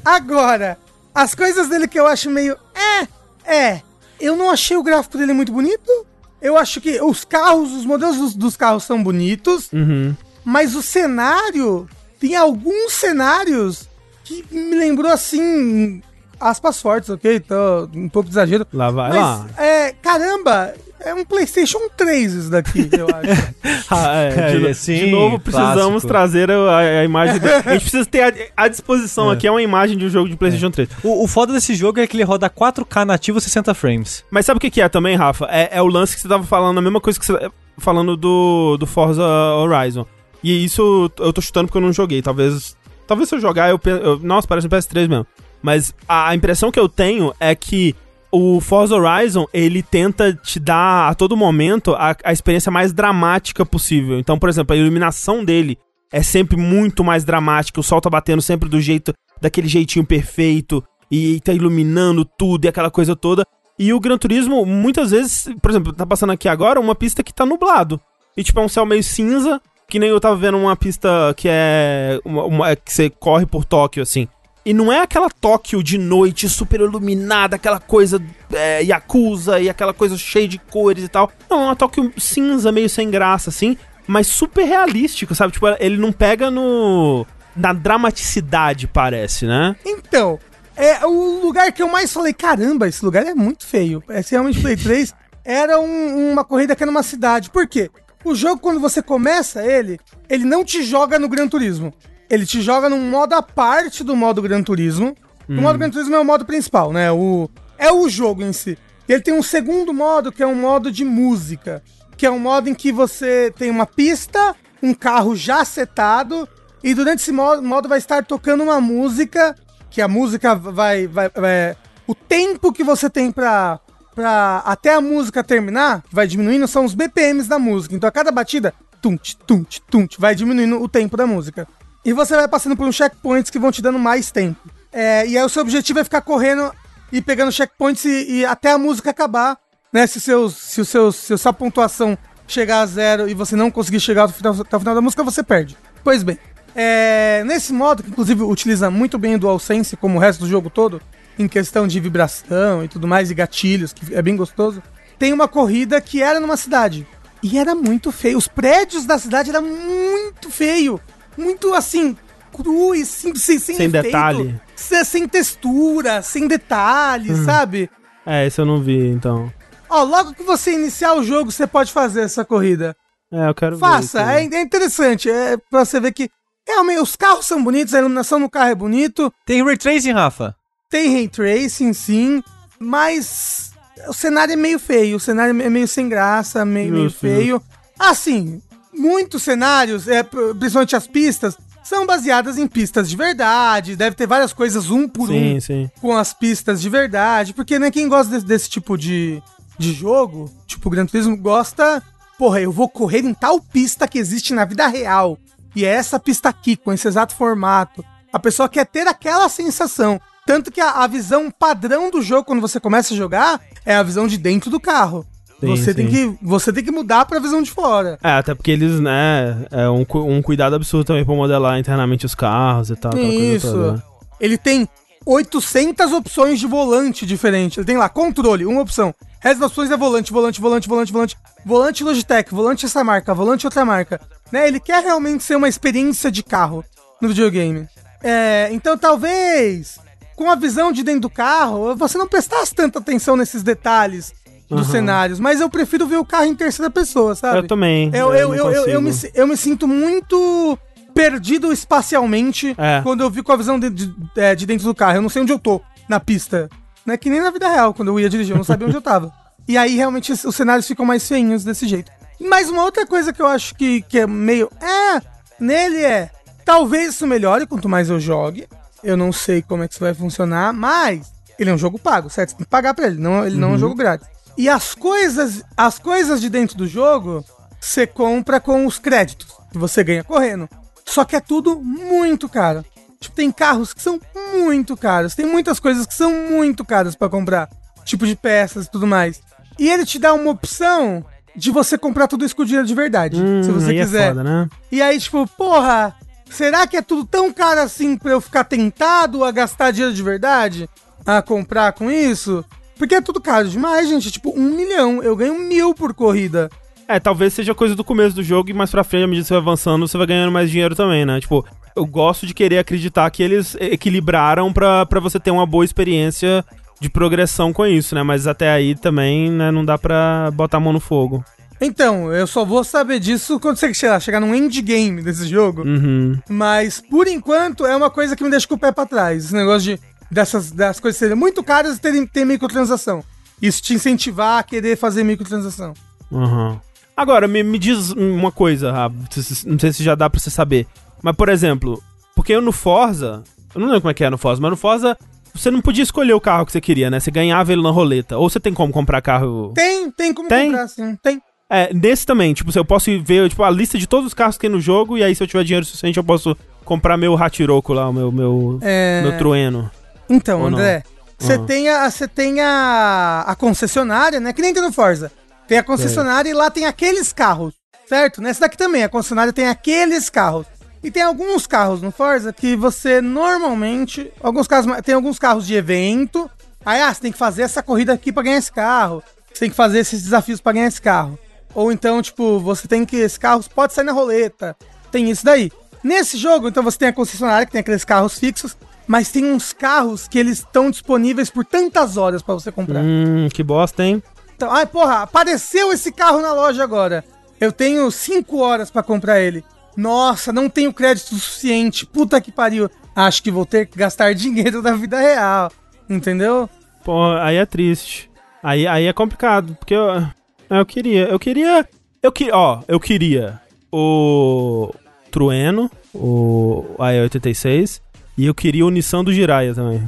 Agora, 0.04 0.78
as 1.14 1.34
coisas 1.34 1.68
dele 1.68 1.88
que 1.88 1.98
eu 1.98 2.06
acho 2.06 2.30
meio. 2.30 2.56
É, 2.74 3.08
é. 3.52 3.82
Eu 4.20 4.36
não 4.36 4.50
achei 4.50 4.76
o 4.76 4.82
gráfico 4.82 5.18
dele 5.18 5.32
muito 5.32 5.52
bonito. 5.52 6.06
Eu 6.40 6.56
acho 6.56 6.80
que 6.80 7.00
os 7.00 7.24
carros, 7.24 7.72
os 7.72 7.84
modelos 7.84 8.16
dos, 8.16 8.34
dos 8.34 8.56
carros 8.56 8.84
são 8.84 9.02
bonitos. 9.02 9.70
Uhum. 9.72 10.14
Mas 10.44 10.74
o 10.74 10.82
cenário. 10.82 11.88
Tem 12.18 12.34
alguns 12.34 12.94
cenários 12.94 13.88
que 14.24 14.44
me 14.50 14.74
lembrou 14.74 15.10
assim. 15.10 16.02
Aspas 16.40 16.80
fortes, 16.80 17.10
ok? 17.10 17.40
Tô 17.40 17.88
um 17.94 18.08
pouco 18.08 18.28
de 18.28 18.34
exagero. 18.34 18.66
Lá 18.72 18.90
vai 18.90 19.10
Mas, 19.10 19.18
lá. 19.20 19.46
é, 19.58 19.92
caramba, 19.92 20.74
é 21.00 21.14
um 21.14 21.24
PlayStation 21.24 21.78
3 21.96 22.32
isso 22.34 22.50
daqui, 22.50 22.88
eu 22.92 23.06
acho. 23.06 23.56
Ah, 23.88 24.14
é, 24.16 24.58
de, 24.58 24.66
É, 24.66 24.74
sim, 24.74 24.94
de 24.96 25.10
novo, 25.12 25.38
precisamos 25.38 26.02
clássico. 26.02 26.08
trazer 26.08 26.50
a, 26.50 26.78
a 26.78 27.04
imagem. 27.04 27.38
do- 27.38 27.46
a 27.68 27.72
gente 27.74 27.82
precisa 27.82 28.04
ter 28.04 28.52
à 28.56 28.66
disposição 28.66 29.30
aqui 29.30 29.46
é 29.46 29.50
uma 29.50 29.62
imagem 29.62 29.96
de 29.96 30.04
um 30.04 30.08
jogo 30.10 30.28
de 30.28 30.36
PlayStation 30.36 30.70
3. 30.72 30.88
O, 31.04 31.22
o 31.22 31.28
foda 31.28 31.52
desse 31.52 31.74
jogo 31.74 32.00
é 32.00 32.06
que 32.06 32.16
ele 32.16 32.24
roda 32.24 32.50
4K 32.50 33.04
nativo 33.04 33.40
60 33.40 33.72
frames. 33.74 34.24
Mas 34.30 34.44
sabe 34.44 34.58
o 34.58 34.60
que, 34.60 34.70
que 34.70 34.80
é 34.80 34.88
também, 34.88 35.14
Rafa? 35.16 35.46
É, 35.50 35.78
é 35.78 35.82
o 35.82 35.86
lance 35.86 36.16
que 36.16 36.20
você 36.20 36.26
tava 36.28 36.42
falando, 36.44 36.78
a 36.78 36.82
mesma 36.82 37.00
coisa 37.00 37.18
que 37.18 37.24
você 37.24 37.48
falando 37.78 38.16
do, 38.16 38.76
do 38.76 38.86
Forza 38.86 39.22
Horizon. 39.24 40.04
E 40.42 40.64
isso 40.64 41.10
eu 41.18 41.32
tô 41.32 41.40
chutando 41.40 41.68
porque 41.68 41.78
eu 41.78 41.82
não 41.82 41.92
joguei. 41.92 42.20
Talvez. 42.22 42.76
Talvez 43.06 43.28
se 43.28 43.36
eu 43.36 43.40
jogar, 43.40 43.70
eu, 43.70 43.78
penso. 43.78 44.02
eu- 44.02 44.18
Nossa, 44.18 44.48
parece 44.48 44.66
um 44.66 44.70
PS3 44.70 45.06
mesmo. 45.08 45.26
Mas 45.66 45.92
a 46.08 46.32
impressão 46.32 46.70
que 46.70 46.78
eu 46.78 46.88
tenho 46.88 47.34
é 47.40 47.52
que 47.56 47.92
o 48.30 48.60
Forza 48.60 48.94
Horizon, 48.94 49.46
ele 49.52 49.82
tenta 49.82 50.32
te 50.32 50.60
dar 50.60 51.08
a 51.08 51.14
todo 51.14 51.36
momento 51.36 51.92
a, 51.94 52.16
a 52.22 52.32
experiência 52.32 52.70
mais 52.70 52.92
dramática 52.92 53.66
possível. 53.66 54.16
Então, 54.20 54.38
por 54.38 54.48
exemplo, 54.48 54.74
a 54.74 54.78
iluminação 54.78 55.44
dele 55.44 55.76
é 56.12 56.22
sempre 56.22 56.56
muito 56.56 57.02
mais 57.02 57.24
dramática. 57.24 57.80
O 57.80 57.82
sol 57.82 58.00
tá 58.00 58.08
batendo 58.08 58.40
sempre 58.40 58.68
do 58.68 58.80
jeito, 58.80 59.12
daquele 59.40 59.66
jeitinho 59.66 60.06
perfeito. 60.06 60.84
E 61.10 61.40
tá 61.40 61.52
iluminando 61.52 62.24
tudo 62.24 62.64
e 62.64 62.68
aquela 62.68 62.90
coisa 62.90 63.16
toda. 63.16 63.44
E 63.76 63.92
o 63.92 63.98
Gran 63.98 64.18
Turismo, 64.18 64.64
muitas 64.64 65.10
vezes, 65.10 65.48
por 65.60 65.70
exemplo, 65.72 65.92
tá 65.92 66.06
passando 66.06 66.30
aqui 66.32 66.48
agora 66.48 66.78
uma 66.80 66.94
pista 66.94 67.22
que 67.24 67.34
tá 67.34 67.44
nublado. 67.44 68.00
E 68.36 68.44
tipo, 68.44 68.60
é 68.60 68.62
um 68.62 68.68
céu 68.68 68.86
meio 68.86 69.02
cinza, 69.02 69.60
que 69.88 69.98
nem 69.98 70.10
eu 70.10 70.20
tava 70.20 70.36
vendo 70.36 70.58
uma 70.58 70.76
pista 70.76 71.32
que 71.36 71.48
é. 71.50 72.20
Uma, 72.24 72.44
uma- 72.44 72.76
que 72.76 72.92
você 72.92 73.08
corre 73.08 73.46
por 73.46 73.64
Tóquio, 73.64 74.02
assim. 74.02 74.26
E 74.66 74.74
não 74.74 74.92
é 74.92 75.00
aquela 75.00 75.30
Tóquio 75.30 75.80
de 75.80 75.96
noite 75.96 76.48
super 76.48 76.80
iluminada, 76.80 77.54
aquela 77.54 77.78
coisa 77.78 78.20
é, 78.52 78.82
Yakuza 78.82 79.60
e 79.60 79.70
aquela 79.70 79.94
coisa 79.94 80.18
cheia 80.18 80.48
de 80.48 80.58
cores 80.58 81.04
e 81.04 81.08
tal. 81.08 81.30
Não, 81.48 81.60
é 81.60 81.64
uma 81.66 81.76
Tóquio 81.76 82.12
cinza, 82.18 82.72
meio 82.72 82.88
sem 82.88 83.08
graça, 83.08 83.48
assim, 83.48 83.78
mas 84.08 84.26
super 84.26 84.64
realístico, 84.64 85.36
sabe? 85.36 85.52
Tipo, 85.52 85.68
ele 85.78 85.96
não 85.96 86.10
pega 86.10 86.50
no. 86.50 87.24
na 87.54 87.72
dramaticidade, 87.72 88.88
parece, 88.88 89.46
né? 89.46 89.76
Então, 89.84 90.38
é 90.76 91.06
o 91.06 91.40
lugar 91.42 91.70
que 91.72 91.80
eu 91.82 91.88
mais 91.88 92.12
falei, 92.12 92.32
caramba, 92.32 92.88
esse 92.88 93.04
lugar 93.04 93.24
é 93.24 93.34
muito 93.34 93.64
feio. 93.64 94.02
Esse 94.08 94.32
realmente 94.32 94.60
Play 94.60 94.76
3 94.76 95.14
era 95.44 95.78
um- 95.80 96.32
uma 96.32 96.44
corrida 96.44 96.74
que 96.74 96.82
era 96.82 96.90
numa 96.90 97.04
cidade. 97.04 97.50
Por 97.50 97.68
quê? 97.68 97.88
O 98.24 98.34
jogo, 98.34 98.60
quando 98.60 98.80
você 98.80 99.00
começa 99.00 99.64
ele, 99.64 100.00
ele 100.28 100.44
não 100.44 100.64
te 100.64 100.82
joga 100.82 101.20
no 101.20 101.28
Gran 101.28 101.46
Turismo. 101.46 101.94
Ele 102.28 102.44
te 102.46 102.60
joga 102.60 102.88
num 102.88 103.10
modo 103.10 103.34
à 103.34 103.42
parte 103.42 104.02
do 104.02 104.16
modo 104.16 104.42
Gran 104.42 104.62
Turismo. 104.62 105.16
O 105.48 105.52
modo 105.62 105.78
Gran 105.78 105.90
Turismo 105.90 106.14
é 106.14 106.18
o 106.18 106.24
modo 106.24 106.44
principal, 106.44 106.92
né? 106.92 107.10
O, 107.12 107.48
é 107.78 107.92
o 107.92 108.08
jogo 108.08 108.42
em 108.42 108.52
si. 108.52 108.76
E 109.08 109.12
ele 109.12 109.22
tem 109.22 109.32
um 109.34 109.42
segundo 109.42 109.94
modo, 109.94 110.32
que 110.32 110.42
é 110.42 110.46
um 110.46 110.54
modo 110.56 110.90
de 110.90 111.04
música. 111.04 111.82
Que 112.16 112.26
é 112.26 112.30
um 112.30 112.38
modo 112.40 112.68
em 112.68 112.74
que 112.74 112.90
você 112.90 113.52
tem 113.56 113.70
uma 113.70 113.86
pista, 113.86 114.56
um 114.82 114.92
carro 114.92 115.36
já 115.36 115.64
setado, 115.64 116.48
e 116.82 116.94
durante 116.94 117.20
esse 117.20 117.30
modo, 117.30 117.62
modo 117.62 117.88
vai 117.88 117.98
estar 117.98 118.24
tocando 118.24 118.64
uma 118.64 118.80
música, 118.80 119.54
que 119.90 120.00
a 120.02 120.08
música 120.08 120.54
vai. 120.56 121.06
vai, 121.06 121.28
vai- 121.28 121.76
o 122.08 122.14
tempo 122.14 122.72
que 122.72 122.82
você 122.82 123.08
tem 123.08 123.30
pra, 123.30 123.78
pra. 124.14 124.62
Até 124.64 124.94
a 124.94 125.00
música 125.00 125.44
terminar, 125.44 126.02
vai 126.10 126.26
diminuindo, 126.26 126.66
são 126.66 126.84
os 126.84 126.94
BPMs 126.94 127.48
da 127.48 127.58
música. 127.58 127.94
Então 127.94 128.08
a 128.08 128.12
cada 128.12 128.32
batida, 128.32 128.74
tunt, 129.00 129.34
tunt, 129.46 129.78
tunt, 129.88 130.16
vai 130.18 130.34
diminuindo 130.34 130.82
o 130.82 130.88
tempo 130.88 131.16
da 131.16 131.26
música. 131.26 131.68
E 132.06 132.12
você 132.12 132.36
vai 132.36 132.46
passando 132.46 132.76
por 132.76 132.86
uns 132.86 132.94
checkpoints 132.94 133.50
que 133.50 133.58
vão 133.58 133.72
te 133.72 133.82
dando 133.82 133.98
mais 133.98 134.30
tempo. 134.30 134.70
É, 134.92 135.26
e 135.26 135.36
aí 135.36 135.44
o 135.44 135.48
seu 135.48 135.60
objetivo 135.60 135.98
é 135.98 136.04
ficar 136.04 136.20
correndo 136.20 136.72
e 137.10 137.20
pegando 137.20 137.50
checkpoints 137.50 138.04
e, 138.04 138.30
e 138.30 138.44
até 138.44 138.70
a 138.70 138.78
música 138.78 139.10
acabar, 139.10 139.58
né? 139.92 140.06
Se, 140.06 140.20
seus, 140.20 140.54
se, 140.54 140.80
o 140.80 140.84
seu, 140.84 141.10
se 141.10 141.34
a 141.34 141.36
sua 141.36 141.52
pontuação 141.52 142.16
chegar 142.46 142.82
a 142.82 142.86
zero 142.86 143.28
e 143.28 143.34
você 143.34 143.56
não 143.56 143.72
conseguir 143.72 143.98
chegar 143.98 144.22
até 144.22 144.30
o 144.30 144.36
final, 144.36 144.52
até 144.60 144.76
o 144.76 144.78
final 144.78 144.94
da 144.94 145.00
música, 145.00 145.24
você 145.24 145.42
perde. 145.42 145.76
Pois 146.04 146.22
bem, 146.22 146.38
é, 146.76 147.42
nesse 147.44 147.72
modo, 147.72 148.04
que 148.04 148.10
inclusive 148.10 148.40
utiliza 148.44 148.88
muito 148.88 149.18
bem 149.18 149.34
o 149.34 149.38
DualSense, 149.40 149.96
como 149.96 150.16
o 150.16 150.20
resto 150.20 150.44
do 150.44 150.48
jogo 150.48 150.70
todo, 150.70 151.02
em 151.36 151.48
questão 151.48 151.88
de 151.88 151.98
vibração 151.98 152.84
e 152.84 152.88
tudo 152.88 153.08
mais, 153.08 153.32
e 153.32 153.34
gatilhos, 153.34 153.92
que 153.92 154.14
é 154.14 154.22
bem 154.22 154.36
gostoso, 154.36 154.80
tem 155.18 155.32
uma 155.32 155.48
corrida 155.48 156.00
que 156.00 156.22
era 156.22 156.38
numa 156.38 156.56
cidade. 156.56 157.04
E 157.42 157.58
era 157.58 157.74
muito 157.74 158.12
feio. 158.12 158.38
Os 158.38 158.46
prédios 158.46 159.04
da 159.04 159.18
cidade 159.18 159.50
eram 159.50 159.62
muito 159.62 160.52
feio. 160.52 161.00
Muito 161.36 161.74
assim, 161.74 162.16
cru 162.52 162.94
e 162.94 163.04
sem, 163.04 163.34
sem, 163.34 163.58
sem, 163.58 163.76
Sem 163.76 163.86
efeito. 163.86 164.04
detalhe. 164.04 164.60
Sem, 164.74 165.04
sem 165.04 165.28
textura, 165.28 166.22
sem 166.22 166.46
detalhes, 166.48 167.38
sabe? 167.44 167.90
É, 168.24 168.46
esse 168.46 168.60
eu 168.60 168.64
não 168.66 168.80
vi, 168.82 169.08
então. 169.08 169.52
Ó, 169.88 170.02
logo 170.02 170.34
que 170.34 170.42
você 170.42 170.72
iniciar 170.72 171.14
o 171.14 171.22
jogo, 171.22 171.50
você 171.52 171.66
pode 171.66 171.92
fazer 171.92 172.22
essa 172.22 172.44
corrida. 172.44 172.96
É, 173.32 173.48
eu 173.48 173.54
quero 173.54 173.78
Faça, 173.78 174.24
ver. 174.24 174.30
é, 174.32 174.44
isso 174.44 174.54
aí. 174.54 174.58
é 174.60 174.62
interessante. 174.62 175.30
É 175.30 175.56
pra 175.70 175.84
você 175.84 176.00
ver 176.00 176.12
que 176.12 176.28
realmente 176.66 177.00
os 177.00 177.14
carros 177.16 177.46
são 177.46 177.62
bonitos, 177.62 177.94
a 177.94 177.98
iluminação 178.00 178.38
no 178.38 178.50
carro 178.50 178.70
é 178.70 178.74
bonito, 178.74 179.32
Tem 179.44 179.62
Ray 179.64 179.76
Tracing, 179.76 180.12
Rafa? 180.12 180.54
tem 180.88 181.12
ray 181.12 181.28
tracing, 181.28 181.92
sim, 181.92 182.42
mas 182.78 183.72
o 184.08 184.12
cenário 184.12 184.52
é 184.52 184.56
meio 184.56 184.78
feio, 184.78 185.16
o 185.16 185.20
cenário 185.20 185.50
é 185.60 185.68
meio 185.68 185.86
sem 185.88 186.08
graça, 186.08 186.64
meio, 186.64 186.92
meio 186.92 187.10
feio. 187.10 187.60
Assim, 187.98 188.62
muitos 188.96 189.42
cenários, 189.42 190.08
é, 190.08 190.22
principalmente 190.22 190.96
as 190.96 191.06
pistas, 191.06 191.56
são 191.84 192.04
baseadas 192.04 192.58
em 192.58 192.66
pistas 192.66 193.08
de 193.08 193.16
verdade, 193.16 193.94
deve 193.94 194.16
ter 194.16 194.26
várias 194.26 194.52
coisas 194.52 194.90
um 194.90 195.08
por 195.08 195.28
Sim, 195.28 195.56
um 195.56 195.60
sim. 195.60 195.90
com 196.00 196.16
as 196.16 196.32
pistas 196.32 196.80
de 196.80 196.88
verdade, 196.88 197.54
porque 197.54 197.78
né, 197.78 197.90
quem 197.92 198.08
gosta 198.08 198.32
desse, 198.32 198.46
desse 198.46 198.68
tipo 198.68 198.98
de, 198.98 199.40
de 199.78 199.92
jogo, 199.92 200.50
tipo 200.66 200.90
Gran 200.90 201.06
Turismo, 201.06 201.36
gosta, 201.36 202.02
porra, 202.36 202.60
eu 202.60 202.72
vou 202.72 202.88
correr 202.88 203.20
em 203.20 203.32
tal 203.32 203.60
pista 203.60 204.08
que 204.08 204.18
existe 204.18 204.52
na 204.52 204.64
vida 204.64 204.86
real. 204.88 205.38
E 205.76 205.84
é 205.84 205.88
essa 205.88 206.18
pista 206.18 206.48
aqui, 206.48 206.74
com 206.74 206.92
esse 206.92 207.06
exato 207.06 207.36
formato. 207.36 208.04
A 208.32 208.38
pessoa 208.38 208.68
quer 208.68 208.86
ter 208.86 209.06
aquela 209.06 209.48
sensação. 209.48 210.20
Tanto 210.46 210.72
que 210.72 210.80
a, 210.80 210.90
a 210.90 211.06
visão 211.06 211.50
padrão 211.50 212.10
do 212.10 212.22
jogo, 212.22 212.44
quando 212.44 212.60
você 212.60 212.80
começa 212.80 213.12
a 213.12 213.16
jogar, 213.16 213.60
é 213.84 213.94
a 213.94 214.02
visão 214.02 214.26
de 214.26 214.38
dentro 214.38 214.70
do 214.70 214.80
carro. 214.80 215.26
Sim, 215.60 215.66
você, 215.68 215.94
Tem 215.94 216.10
sim. 216.10 216.36
que, 216.36 216.44
você 216.44 216.72
tem 216.72 216.84
que 216.84 216.90
mudar 216.90 217.24
pra 217.24 217.38
visão 217.38 217.62
de 217.62 217.70
fora. 217.70 218.18
É, 218.22 218.32
até 218.32 218.54
porque 218.54 218.70
eles, 218.70 219.00
né, 219.00 219.66
é 219.70 219.88
um, 219.88 220.04
um 220.14 220.42
cuidado 220.42 220.76
absurdo 220.76 221.06
também 221.06 221.24
pra 221.24 221.34
modelar 221.34 221.78
internamente 221.78 222.26
os 222.26 222.34
carros 222.34 222.90
e 222.90 222.96
tal. 222.96 223.16
Isso. 223.16 223.70
toda, 223.70 223.92
né? 223.92 224.02
Ele 224.38 224.58
tem 224.58 224.86
800 225.24 226.12
opções 226.12 226.60
de 226.60 226.66
volante 226.66 227.26
diferente. 227.26 227.80
Ele 227.80 227.86
tem 227.86 227.96
lá 227.96 228.08
controle, 228.08 228.66
uma 228.66 228.82
opção. 228.82 229.10
O 229.10 229.24
resto 229.40 229.60
das 229.60 229.70
opções 229.70 229.90
é 229.90 229.96
volante, 229.96 230.32
volante, 230.32 230.60
volante, 230.60 230.88
volante, 230.88 231.12
volante. 231.12 231.36
Volante 231.64 232.04
Logitech, 232.04 232.54
volante 232.54 232.86
essa 232.86 233.02
marca, 233.02 233.34
volante 233.34 233.66
outra 233.66 233.84
marca. 233.84 234.20
Né? 234.52 234.68
Ele 234.68 234.78
quer 234.78 235.02
realmente 235.02 235.42
ser 235.42 235.56
uma 235.56 235.68
experiência 235.68 236.30
de 236.30 236.42
carro 236.42 236.84
no 237.20 237.28
videogame. 237.28 237.88
É, 238.22 238.68
então 238.72 238.96
talvez, 238.96 239.98
com 240.36 240.50
a 240.50 240.54
visão 240.54 240.92
de 240.92 241.02
dentro 241.02 241.22
do 241.22 241.30
carro, 241.30 241.94
você 241.96 242.16
não 242.16 242.28
prestasse 242.28 242.74
tanta 242.74 242.98
atenção 242.98 243.36
nesses 243.36 243.62
detalhes 243.62 244.32
dos 244.68 244.86
Uhum. 244.86 244.92
cenários. 244.92 245.38
Mas 245.40 245.60
eu 245.60 245.68
prefiro 245.70 246.06
ver 246.06 246.16
o 246.18 246.24
carro 246.24 246.44
em 246.46 246.54
terceira 246.54 246.90
pessoa, 246.90 247.34
sabe? 247.34 247.58
Eu 247.58 247.66
também. 247.66 248.10
Eu, 248.14 248.34
eu, 248.34 248.48
não 248.48 248.54
eu, 248.56 248.70
eu, 248.72 248.86
eu 248.86 249.00
me, 249.02 249.10
eu 249.34 249.46
me 249.46 249.56
sinto 249.56 249.86
muito 249.88 250.78
perdido 251.14 251.72
espacialmente 251.72 252.74
É. 252.76 253.00
quando 253.02 253.22
eu 253.22 253.30
vi 253.30 253.42
com 253.42 253.52
a 253.52 253.56
visão 253.56 253.78
de, 253.78 253.88
de, 253.90 254.14
é, 254.36 254.54
de 254.54 254.66
dentro 254.66 254.84
do 254.86 254.94
carro. 254.94 255.16
Eu 255.16 255.22
não 255.22 255.28
sei 255.28 255.42
onde 255.42 255.52
eu 255.52 255.58
tô 255.58 255.80
na 256.08 256.20
pista. 256.20 256.68
Não 257.04 257.14
é 257.14 257.16
que 257.16 257.30
nem 257.30 257.40
na 257.40 257.50
vida 257.50 257.68
real, 257.68 257.94
quando 257.94 258.08
eu 258.08 258.20
ia 258.20 258.28
dirigir, 258.28 258.52
eu 258.52 258.56
não 258.56 258.64
sabia 258.64 258.86
onde 258.86 258.96
eu 258.96 259.02
tava. 259.02 259.32
E 259.68 259.76
aí 259.76 259.96
realmente 259.96 260.30
os 260.30 260.54
cenários 260.54 260.86
ficam 260.86 261.04
mais 261.04 261.26
feinhos 261.26 261.64
desse 261.64 261.88
jeito. 261.88 262.12
Mas 262.40 262.68
uma 262.70 262.84
outra 262.84 263.04
coisa 263.04 263.32
que 263.32 263.42
eu 263.42 263.48
acho 263.48 263.74
que, 263.74 264.00
que 264.02 264.20
é 264.20 264.24
meio. 264.24 264.70
É, 264.80 265.20
nele 265.58 266.04
é. 266.04 266.30
Talvez 266.64 267.14
isso 267.14 267.26
melhore 267.26 267.66
quanto 267.66 267.88
mais 267.88 268.08
eu 268.08 268.20
jogue. 268.20 268.68
Eu 269.02 269.16
não 269.16 269.32
sei 269.32 269.62
como 269.62 269.82
é 269.82 269.88
que 269.88 269.94
isso 269.94 270.04
vai 270.04 270.14
funcionar, 270.14 270.72
mas 270.72 271.32
ele 271.58 271.70
é 271.70 271.74
um 271.74 271.78
jogo 271.78 271.98
pago, 271.98 272.30
certo? 272.30 272.50
Você 272.50 272.56
tem 272.58 272.64
que 272.64 272.70
pagar 272.70 272.94
pra 272.94 273.06
ele, 273.08 273.18
não, 273.20 273.44
ele 273.44 273.56
não 273.56 273.70
é 273.70 273.72
um 273.72 273.78
jogo 273.78 273.96
grátis. 273.96 274.28
E 274.56 274.68
as 274.68 274.94
coisas, 274.94 275.62
as 275.76 275.98
coisas 275.98 276.40
de 276.40 276.48
dentro 276.48 276.76
do 276.76 276.86
jogo, 276.86 277.44
você 277.80 278.06
compra 278.06 278.58
com 278.60 278.86
os 278.86 278.98
créditos 278.98 279.48
que 279.70 279.78
você 279.78 280.02
ganha 280.02 280.24
correndo. 280.24 280.68
Só 281.04 281.24
que 281.24 281.36
é 281.36 281.40
tudo 281.40 281.78
muito 281.78 282.48
caro. 282.48 282.84
Tipo, 283.20 283.36
tem 283.36 283.50
carros 283.50 283.94
que 283.94 284.02
são 284.02 284.20
muito 284.54 284.96
caros. 284.96 285.34
Tem 285.34 285.46
muitas 285.46 285.78
coisas 285.78 286.06
que 286.06 286.14
são 286.14 286.30
muito 286.50 286.84
caras 286.84 287.14
pra 287.14 287.28
comprar. 287.28 287.68
Tipo 288.04 288.26
de 288.26 288.36
peças 288.36 288.86
e 288.86 288.90
tudo 288.90 289.06
mais. 289.06 289.40
E 289.78 289.88
ele 289.90 290.04
te 290.04 290.18
dá 290.18 290.32
uma 290.32 290.50
opção 290.50 291.24
de 291.54 291.70
você 291.70 291.96
comprar 291.96 292.28
tudo 292.28 292.44
isso 292.44 292.54
com 292.54 292.64
dinheiro 292.64 292.86
de 292.86 292.94
verdade. 292.94 293.36
se 293.62 293.70
você 293.70 293.90
aí 293.90 293.98
quiser. 294.00 294.24
É 294.24 294.28
foda, 294.28 294.44
né? 294.44 294.68
E 294.92 295.00
aí, 295.00 295.18
tipo, 295.18 295.46
porra, 295.48 296.14
será 296.50 296.86
que 296.86 296.96
é 296.96 297.02
tudo 297.02 297.24
tão 297.24 297.52
caro 297.52 297.80
assim 297.80 298.16
pra 298.16 298.32
eu 298.32 298.40
ficar 298.40 298.64
tentado 298.64 299.44
a 299.44 299.50
gastar 299.50 299.90
dinheiro 299.90 300.14
de 300.14 300.22
verdade? 300.22 300.88
A 301.24 301.42
comprar 301.42 301.92
com 301.92 302.10
isso? 302.10 302.64
Porque 302.98 303.14
é 303.14 303.20
tudo 303.20 303.40
caro 303.40 303.68
demais, 303.68 304.08
gente. 304.08 304.30
Tipo, 304.30 304.52
um 304.58 304.74
milhão. 304.74 305.22
Eu 305.22 305.36
ganho 305.36 305.58
mil 305.58 305.94
por 305.94 306.14
corrida. 306.14 306.70
É, 307.08 307.20
talvez 307.20 307.52
seja 307.52 307.74
coisa 307.74 307.94
do 307.94 308.02
começo 308.02 308.34
do 308.34 308.42
jogo 308.42 308.70
e 308.70 308.72
mais 308.72 308.90
pra 308.90 309.04
frente, 309.04 309.24
à 309.24 309.26
medida 309.26 309.44
que 309.44 309.48
você 309.48 309.54
vai 309.54 309.62
avançando, 309.62 310.08
você 310.08 310.18
vai 310.18 310.26
ganhando 310.26 310.50
mais 310.50 310.70
dinheiro 310.70 310.96
também, 310.96 311.24
né? 311.24 311.38
Tipo, 311.40 311.64
eu 311.94 312.04
gosto 312.04 312.46
de 312.46 312.52
querer 312.52 312.78
acreditar 312.78 313.30
que 313.30 313.42
eles 313.42 313.76
equilibraram 313.80 314.72
pra, 314.72 315.06
pra 315.06 315.20
você 315.20 315.38
ter 315.38 315.52
uma 315.52 315.64
boa 315.64 315.84
experiência 315.84 316.64
de 317.00 317.08
progressão 317.08 317.72
com 317.72 317.86
isso, 317.86 318.14
né? 318.14 318.22
Mas 318.22 318.46
até 318.46 318.70
aí 318.70 318.94
também, 318.94 319.50
né, 319.50 319.70
não 319.70 319.84
dá 319.84 319.96
pra 319.96 320.50
botar 320.52 320.78
a 320.78 320.80
mão 320.80 320.92
no 320.92 321.00
fogo. 321.00 321.44
Então, 321.80 322.32
eu 322.32 322.46
só 322.46 322.64
vou 322.64 322.82
saber 322.82 323.20
disso 323.20 323.60
quando 323.60 323.76
você 323.76 323.92
chegar, 323.92 324.18
chegar 324.18 324.40
num 324.40 324.54
endgame 324.54 325.22
desse 325.22 325.46
jogo. 325.46 325.82
Uhum. 325.82 326.38
Mas, 326.48 327.02
por 327.02 327.28
enquanto, 327.28 327.84
é 327.86 327.94
uma 327.94 328.10
coisa 328.10 328.34
que 328.34 328.42
me 328.42 328.50
deixa 328.50 328.66
com 328.66 328.74
o 328.74 328.78
pé 328.78 328.90
pra 328.90 329.04
trás. 329.04 329.44
Esse 329.44 329.54
negócio 329.54 329.94
de 329.94 330.00
dessas 330.30 330.70
das 330.70 331.00
coisas 331.00 331.18
serem 331.18 331.36
muito 331.36 331.62
caras 331.62 331.96
e 331.96 332.00
terem 332.00 332.26
ter 332.26 332.44
microtransação. 332.44 333.24
Isso 333.60 333.82
te 333.82 333.94
incentivar 333.94 334.58
a 334.58 334.62
querer 334.62 334.96
fazer 334.96 335.24
microtransação. 335.24 335.94
Uhum. 336.30 336.78
Agora, 337.16 337.48
me, 337.48 337.62
me 337.62 337.78
diz 337.78 338.10
uma 338.10 338.52
coisa, 338.52 338.92
Rafa, 338.92 339.16
não 339.64 339.78
sei 339.78 339.92
se 339.92 340.04
já 340.04 340.14
dá 340.14 340.28
pra 340.28 340.38
você 340.38 340.50
saber. 340.50 340.86
Mas, 341.22 341.34
por 341.34 341.48
exemplo, 341.48 342.02
porque 342.34 342.52
eu 342.52 342.60
no 342.60 342.72
Forza, 342.72 343.42
eu 343.74 343.80
não 343.80 343.86
lembro 343.86 344.02
como 344.02 344.10
é 344.10 344.14
que 344.14 344.24
é 344.24 344.28
no 344.28 344.36
Forza, 344.36 344.60
mas 344.60 344.70
no 344.70 344.76
Forza 344.76 345.16
você 345.54 345.70
não 345.70 345.80
podia 345.80 346.02
escolher 346.02 346.34
o 346.34 346.40
carro 346.40 346.66
que 346.66 346.72
você 346.72 346.80
queria, 346.80 347.08
né? 347.08 347.18
Você 347.18 347.30
ganhava 347.30 347.72
ele 347.72 347.82
na 347.82 347.90
roleta. 347.90 348.36
Ou 348.36 348.50
você 348.50 348.60
tem 348.60 348.74
como 348.74 348.92
comprar 348.92 349.22
carro. 349.22 349.72
Tem, 349.74 350.10
tem 350.10 350.34
como 350.34 350.48
Tem? 350.48 350.66
comprar, 350.66 350.88
sim. 350.88 351.16
Tem. 351.22 351.40
É, 351.70 351.92
nesse 351.94 352.24
também, 352.26 352.52
tipo, 352.52 352.70
eu 352.78 352.84
posso 352.84 353.10
ver 353.22 353.48
tipo, 353.48 353.62
a 353.62 353.70
lista 353.70 353.98
de 353.98 354.06
todos 354.06 354.26
os 354.26 354.34
carros 354.34 354.56
que 354.56 354.60
tem 354.60 354.70
no 354.70 354.80
jogo, 354.80 355.18
e 355.18 355.24
aí 355.24 355.34
se 355.34 355.42
eu 355.42 355.46
tiver 355.48 355.64
dinheiro 355.64 355.84
suficiente, 355.84 356.16
eu 356.16 356.22
posso 356.22 356.56
comprar 356.84 357.16
meu 357.16 357.36
Hatiroco 357.36 357.92
lá, 357.92 358.08
o 358.08 358.12
meu, 358.12 358.30
meu, 358.30 358.78
É... 358.82 359.22
meu 359.22 359.36
Trueno. 359.36 359.90
Então, 360.28 360.60
Ou? 360.60 360.66
André, 360.68 361.02
você 361.38 361.54
Ah. 361.54 361.58
tem, 361.58 361.88
a, 361.88 362.10
você 362.10 362.26
tem 362.28 362.60
a, 362.60 363.44
a 363.46 363.54
concessionária, 363.54 364.40
né? 364.40 364.52
Que 364.52 364.62
nem 364.62 364.72
tem 364.72 364.82
no 364.82 364.92
Forza. 364.92 365.30
Tem 365.68 365.78
a 365.78 365.82
concessionária 365.82 366.48
e 366.48 366.54
lá 366.54 366.70
tem 366.70 366.86
aqueles 366.86 367.32
carros, 367.32 367.74
certo? 368.08 368.40
Nessa 368.40 368.60
daqui 368.60 368.76
também, 368.76 369.02
a 369.04 369.08
concessionária 369.08 369.52
tem 369.52 369.68
aqueles 369.68 370.30
carros. 370.30 370.66
E 371.02 371.10
tem 371.10 371.22
alguns 371.22 371.66
carros 371.66 372.00
no 372.02 372.10
Forza 372.10 372.52
que 372.52 372.74
você 372.76 373.20
normalmente. 373.20 374.32
Alguns 374.40 374.66
carros, 374.66 374.86
tem 375.04 375.14
alguns 375.14 375.38
carros 375.38 375.66
de 375.66 375.74
evento. 375.74 376.50
Aí, 376.84 377.00
ah, 377.00 377.12
você 377.12 377.20
tem 377.20 377.32
que 377.32 377.38
fazer 377.38 377.62
essa 377.62 377.82
corrida 377.82 378.12
aqui 378.12 378.32
pra 378.32 378.42
ganhar 378.42 378.58
esse 378.58 378.72
carro. 378.72 379.22
Você 379.52 379.60
tem 379.60 379.70
que 379.70 379.76
fazer 379.76 379.98
esses 379.98 380.22
desafios 380.22 380.60
pra 380.60 380.72
ganhar 380.72 380.86
esse 380.86 381.00
carro. 381.02 381.38
Ou 381.74 381.92
então, 381.92 382.22
tipo, 382.22 382.58
você 382.60 382.88
tem 382.88 383.04
que. 383.04 383.16
Esse 383.16 383.38
carro 383.38 383.62
pode 383.74 383.92
sair 383.92 384.04
na 384.04 384.12
roleta. 384.12 384.76
Tem 385.10 385.30
isso 385.30 385.44
daí. 385.44 385.70
Nesse 386.02 386.36
jogo, 386.38 386.68
então, 386.68 386.82
você 386.82 386.98
tem 386.98 387.08
a 387.08 387.12
concessionária, 387.12 387.66
que 387.66 387.72
tem 387.72 387.80
aqueles 387.80 388.04
carros 388.04 388.38
fixos. 388.38 388.76
Mas 389.06 389.30
tem 389.30 389.44
uns 389.44 389.72
carros 389.72 390.26
que 390.26 390.38
eles 390.38 390.58
estão 390.58 390.90
disponíveis 390.90 391.48
por 391.48 391.64
tantas 391.64 392.16
horas 392.16 392.42
pra 392.42 392.54
você 392.54 392.72
comprar. 392.72 393.02
Hum, 393.02 393.48
que 393.52 393.62
bosta, 393.62 394.04
hein? 394.04 394.22
Então, 394.56 394.70
ai, 394.70 394.86
porra, 394.86 395.22
apareceu 395.22 395.92
esse 395.92 396.10
carro 396.10 396.40
na 396.40 396.52
loja 396.52 396.82
agora. 396.82 397.24
Eu 397.60 397.70
tenho 397.70 398.10
5 398.10 398.58
horas 398.58 398.90
pra 398.90 399.02
comprar 399.02 399.40
ele. 399.40 399.64
Nossa, 399.96 400.52
não 400.52 400.68
tenho 400.68 400.92
crédito 400.92 401.34
suficiente. 401.34 402.04
Puta 402.04 402.40
que 402.40 402.50
pariu. 402.50 402.90
Acho 403.14 403.42
que 403.42 403.50
vou 403.50 403.64
ter 403.64 403.86
que 403.86 403.98
gastar 403.98 404.32
dinheiro 404.34 404.82
da 404.82 404.92
vida 404.92 405.18
real. 405.18 405.70
Entendeu? 406.08 406.68
Pô, 407.04 407.32
aí 407.40 407.56
é 407.56 407.66
triste. 407.66 408.30
Aí, 408.62 408.86
aí 408.86 409.06
é 409.06 409.12
complicado, 409.12 409.76
porque 409.78 409.94
eu, 409.94 410.26
eu 410.68 410.84
queria, 410.84 411.28
eu 411.28 411.38
queria, 411.38 411.88
eu 412.20 412.32
que, 412.32 412.50
ó, 412.50 412.80
eu 412.88 412.98
queria 412.98 413.60
o 413.92 414.92
Trueno, 415.30 415.88
o 416.12 416.84
AE86 416.98 418.00
e 418.36 418.46
eu 418.46 418.54
queria 418.54 418.84
o 418.84 418.90
Nissan 418.90 419.24
do 419.24 419.32
Jiraiya 419.32 419.74
também. 419.74 420.02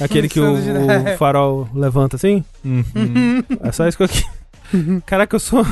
Aquele 0.00 0.28
que 0.28 0.40
o, 0.40 0.54
o 0.54 1.16
farol 1.18 1.68
levanta 1.74 2.16
assim? 2.16 2.44
É 3.62 3.72
só 3.72 3.86
isso 3.86 3.96
que 3.96 4.04
eu 4.04 4.08
queria. 4.08 5.00
Caraca, 5.06 5.36
eu 5.36 5.40
sou 5.40 5.64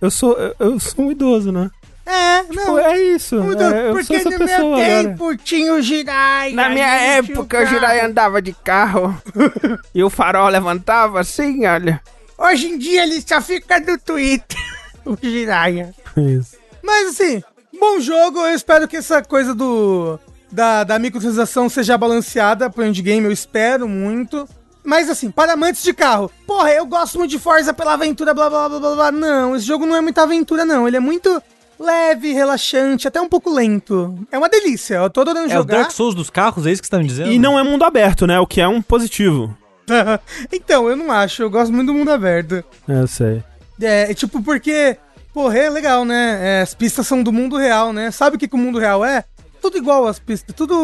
eu 0.00 0.10
sou 0.10 0.36
eu, 0.58 0.78
sou 0.78 1.06
um 1.06 1.10
idoso, 1.10 1.52
né? 1.52 1.70
É, 2.06 2.42
Pô, 2.42 2.54
não. 2.54 2.78
é 2.78 2.98
isso. 2.98 3.36
Muda, 3.36 3.64
é, 3.64 3.90
eu 3.90 3.92
sou 3.92 3.94
porque 3.96 4.14
essa 4.14 4.30
no 4.30 4.38
meu 4.38 4.46
pessoa 4.46 4.82
agora. 4.82 5.08
tempo 5.08 5.36
tinha 5.36 5.74
o 5.74 5.82
Jirai. 5.82 6.52
Na 6.52 6.70
minha 6.70 6.86
época, 6.86 7.62
o 7.62 7.66
Jirai 7.66 8.00
andava 8.00 8.40
de 8.40 8.54
carro 8.54 9.14
e 9.94 10.02
o 10.02 10.08
farol 10.08 10.48
levantava 10.48 11.20
assim, 11.20 11.66
olha. 11.66 12.00
Hoje 12.38 12.68
em 12.68 12.78
dia 12.78 13.02
ele 13.02 13.20
só 13.20 13.42
fica 13.42 13.78
no 13.80 13.98
Twitter. 13.98 14.58
o 15.04 15.18
Jiraiya. 15.20 15.92
Isso. 16.16 16.56
Mas 16.82 17.08
assim, 17.08 17.42
bom 17.78 18.00
jogo. 18.00 18.38
Eu 18.38 18.54
espero 18.54 18.88
que 18.88 18.96
essa 18.96 19.22
coisa 19.22 19.54
do 19.54 20.18
da, 20.50 20.84
da 20.84 20.98
microtransação 20.98 21.68
seja 21.68 21.98
balanceada 21.98 22.70
pro 22.70 22.84
endgame. 22.84 23.24
Eu 23.26 23.32
espero 23.32 23.88
muito. 23.88 24.48
Mas 24.84 25.10
assim, 25.10 25.30
para 25.30 25.52
amantes 25.52 25.82
de 25.82 25.92
carro, 25.92 26.30
porra, 26.46 26.70
eu 26.72 26.86
gosto 26.86 27.18
muito 27.18 27.30
de 27.30 27.38
Forza 27.38 27.74
pela 27.74 27.92
aventura, 27.94 28.32
blá 28.32 28.48
blá 28.48 28.68
blá 28.68 28.78
blá 28.80 28.94
blá. 28.94 29.12
Não, 29.12 29.54
esse 29.54 29.66
jogo 29.66 29.84
não 29.84 29.94
é 29.94 30.00
muita 30.00 30.22
aventura, 30.22 30.64
não. 30.64 30.88
Ele 30.88 30.96
é 30.96 31.00
muito 31.00 31.42
leve, 31.78 32.32
relaxante, 32.32 33.06
até 33.06 33.20
um 33.20 33.28
pouco 33.28 33.52
lento. 33.52 34.18
É 34.32 34.38
uma 34.38 34.48
delícia. 34.48 34.96
Eu 34.96 35.10
tô 35.10 35.20
adorando 35.20 35.50
É 35.50 35.54
o 35.54 35.58
jogar. 35.58 35.78
Dark 35.78 35.90
Souls 35.92 36.14
dos 36.14 36.30
carros, 36.30 36.66
é 36.66 36.72
isso 36.72 36.80
que 36.82 36.86
você 36.88 36.90
tá 36.92 36.98
me 36.98 37.06
dizendo? 37.06 37.30
E 37.30 37.38
não 37.38 37.58
é 37.58 37.62
mundo 37.62 37.84
aberto, 37.84 38.26
né? 38.26 38.38
O 38.40 38.46
que 38.46 38.60
é 38.60 38.68
um 38.68 38.80
positivo. 38.80 39.56
então, 40.52 40.88
eu 40.88 40.96
não 40.96 41.12
acho. 41.12 41.42
Eu 41.42 41.50
gosto 41.50 41.72
muito 41.72 41.88
do 41.88 41.94
mundo 41.94 42.10
aberto. 42.10 42.64
É, 42.88 43.00
eu 43.00 43.06
sei. 43.06 43.42
É, 43.80 44.12
tipo, 44.14 44.42
porque, 44.42 44.96
porra, 45.32 45.58
é 45.58 45.70
legal, 45.70 46.04
né? 46.04 46.38
É, 46.40 46.62
as 46.62 46.74
pistas 46.74 47.06
são 47.06 47.22
do 47.22 47.32
mundo 47.32 47.56
real, 47.56 47.92
né? 47.92 48.10
Sabe 48.10 48.36
o 48.36 48.38
que, 48.38 48.48
que 48.48 48.54
o 48.54 48.58
mundo 48.58 48.78
real 48.78 49.04
é? 49.04 49.24
Tudo 49.60 49.78
igual 49.78 50.06
as 50.06 50.18
pistas, 50.18 50.54
tudo 50.54 50.76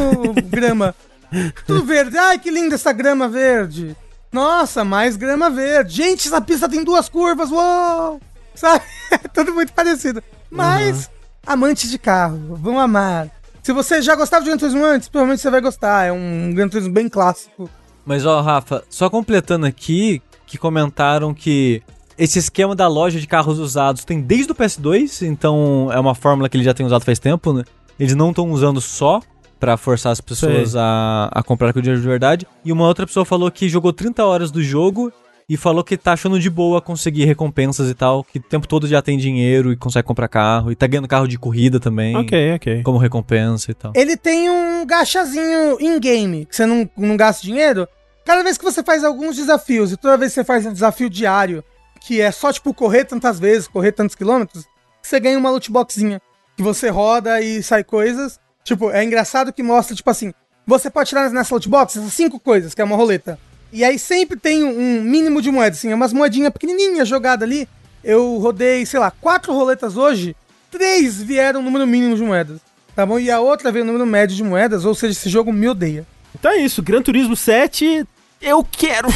grama. 0.44 0.94
tudo 1.66 1.84
verde. 1.84 2.16
Ai, 2.18 2.38
que 2.38 2.51
linda 2.51 2.74
essa 2.74 2.92
grama 2.92 3.28
verde. 3.28 3.96
Nossa, 4.32 4.84
mais 4.84 5.16
grama 5.16 5.48
verde. 5.48 5.94
Gente, 5.94 6.26
essa 6.26 6.40
pista 6.40 6.68
tem 6.68 6.82
duas 6.82 7.09
curvas, 7.09 7.51
uou! 7.52 8.20
Sabe? 8.55 8.84
Tudo 9.32 9.52
muito 9.52 9.72
parecido. 9.72 10.22
Mas, 10.51 11.10
amantes 11.46 11.90
de 11.90 11.98
carro, 11.98 12.56
vão 12.56 12.78
amar. 12.78 13.30
Se 13.62 13.72
você 13.72 14.02
já 14.02 14.14
gostava 14.14 14.44
de 14.44 14.51
Gran 14.51 14.59
Turismo 14.59 14.84
antes, 14.84 15.09
provavelmente 15.09 15.40
você 15.40 15.51
vai 15.51 15.60
gostar. 15.60 16.06
É 16.06 16.12
um 16.12 16.52
Gran 16.52 16.68
Turismo 16.68 16.92
bem 16.92 17.09
clássico. 17.09 17.70
Mas 18.05 18.26
ó, 18.26 18.40
Rafa, 18.40 18.84
só 18.90 19.09
completando 19.09 19.66
aqui, 19.66 20.20
que 20.46 20.59
comentaram 20.59 21.32
que 21.32 21.82
esse 22.18 22.38
esquema 22.38 22.74
da 22.74 22.86
loja 22.86 23.18
de 23.18 23.26
carros 23.26 23.59
usados 23.59 24.05
tem 24.05 24.20
desde 24.20 24.52
o 24.52 24.55
PS2, 24.55 25.26
então 25.26 25.90
é 25.92 25.98
uma 25.98 26.14
fórmula 26.14 26.48
que 26.48 26.56
eles 26.56 26.66
já 26.66 26.74
têm 26.74 26.86
usado 26.86 27.05
faz 27.05 27.18
tempo, 27.18 27.52
né? 27.52 27.64
Eles 27.98 28.14
não 28.14 28.30
estão 28.30 28.50
usando 28.50 28.80
só 28.80 29.20
pra 29.58 29.76
forçar 29.76 30.12
as 30.12 30.20
pessoas 30.20 30.72
Sei. 30.72 30.80
a, 30.80 31.30
a 31.32 31.42
comprar 31.42 31.72
com 31.72 31.80
dinheiro 31.80 32.00
de 32.00 32.06
verdade. 32.06 32.46
E 32.64 32.72
uma 32.72 32.86
outra 32.86 33.06
pessoa 33.06 33.24
falou 33.24 33.50
que 33.50 33.68
jogou 33.68 33.92
30 33.92 34.24
horas 34.24 34.50
do 34.50 34.62
jogo 34.62 35.12
e 35.48 35.56
falou 35.56 35.84
que 35.84 35.96
tá 35.96 36.12
achando 36.12 36.38
de 36.38 36.48
boa 36.48 36.80
conseguir 36.80 37.24
recompensas 37.24 37.90
e 37.90 37.94
tal, 37.94 38.24
que 38.24 38.38
o 38.38 38.42
tempo 38.42 38.66
todo 38.66 38.86
já 38.86 39.02
tem 39.02 39.18
dinheiro 39.18 39.72
e 39.72 39.76
consegue 39.76 40.06
comprar 40.06 40.28
carro, 40.28 40.72
e 40.72 40.74
tá 40.74 40.86
ganhando 40.86 41.08
carro 41.08 41.28
de 41.28 41.38
corrida 41.38 41.78
também. 41.78 42.16
Ok, 42.16 42.54
ok. 42.54 42.82
Como 42.82 42.98
recompensa 42.98 43.70
e 43.70 43.74
tal. 43.74 43.92
Ele 43.94 44.16
tem 44.16 44.48
um 44.48 44.86
gachazinho 44.86 45.78
in-game, 45.80 46.46
que 46.46 46.56
você 46.56 46.66
não, 46.66 46.88
não 46.96 47.16
gasta 47.16 47.42
dinheiro. 47.42 47.86
Cada 48.24 48.42
vez 48.42 48.56
que 48.56 48.64
você 48.64 48.82
faz 48.82 49.04
alguns 49.04 49.36
desafios, 49.36 49.92
e 49.92 49.96
toda 49.96 50.16
vez 50.16 50.32
que 50.32 50.36
você 50.36 50.44
faz 50.44 50.64
um 50.64 50.72
desafio 50.72 51.10
diário, 51.10 51.62
que 52.00 52.20
é 52.20 52.30
só, 52.30 52.50
tipo, 52.52 52.72
correr 52.72 53.04
tantas 53.04 53.38
vezes, 53.38 53.68
correr 53.68 53.92
tantos 53.92 54.14
quilômetros, 54.14 54.64
você 55.02 55.20
ganha 55.20 55.38
uma 55.38 55.50
loot 55.50 55.70
boxinha. 55.70 56.20
Que 56.56 56.62
você 56.62 56.89
roda 56.89 57.40
e 57.40 57.62
sai 57.62 57.82
coisas. 57.82 58.39
Tipo, 58.62 58.90
é 58.90 59.05
engraçado 59.05 59.52
que 59.52 59.62
mostra, 59.62 59.94
tipo 59.94 60.09
assim, 60.09 60.32
você 60.66 60.89
pode 60.89 61.09
tirar 61.09 61.28
nessa 61.31 61.55
loot 61.55 61.68
box 61.68 61.98
essas 61.98 62.12
cinco 62.12 62.40
coisas, 62.40 62.74
que 62.74 62.81
é 62.81 62.85
uma 62.85 62.97
roleta. 62.97 63.39
E 63.72 63.85
aí 63.85 63.98
sempre 63.98 64.39
tem 64.39 64.64
um 64.64 65.02
mínimo 65.02 65.43
de 65.43 65.51
moedas, 65.51 65.78
assim, 65.78 65.90
é 65.90 65.94
umas 65.94 66.12
moedinhas 66.12 66.52
pequenininhas 66.52 67.09
jogadas 67.09 67.43
ali. 67.43 67.68
Eu 68.02 68.39
rodei, 68.39 68.86
sei 68.86 69.01
lá, 69.01 69.10
quatro 69.10 69.52
roletas 69.52 69.97
hoje, 69.97 70.36
três 70.70 71.20
vieram 71.22 71.60
no 71.60 71.66
número 71.66 71.86
mínimo 71.86 72.16
de 72.16 72.22
moedas. 72.22 72.60
Tá 72.94 73.05
bom? 73.05 73.18
E 73.18 73.31
a 73.31 73.40
outra 73.40 73.72
veio 73.72 73.85
no 73.85 73.93
número 73.93 74.09
médio 74.09 74.36
de 74.36 74.44
moedas, 74.44 74.85
ou 74.85 74.94
seja, 74.94 75.12
esse 75.12 75.28
jogo 75.28 75.52
me 75.52 75.68
odeia. 75.68 76.06
Então 76.35 76.51
é 76.52 76.59
isso, 76.59 76.82
Gran 76.82 77.02
Turismo 77.02 77.36
7, 77.36 78.06
eu 78.40 78.64
quero. 78.64 79.09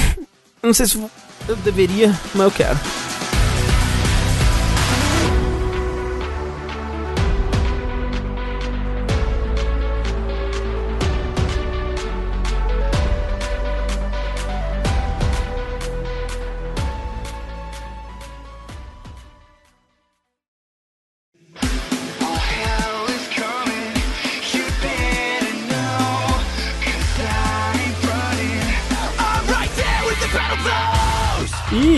Não 0.62 0.74
sei 0.74 0.86
se. 0.86 1.02
Eu 1.46 1.56
deveria, 1.56 2.08
mas 2.34 2.44
eu 2.44 2.50
quero. 2.50 3.07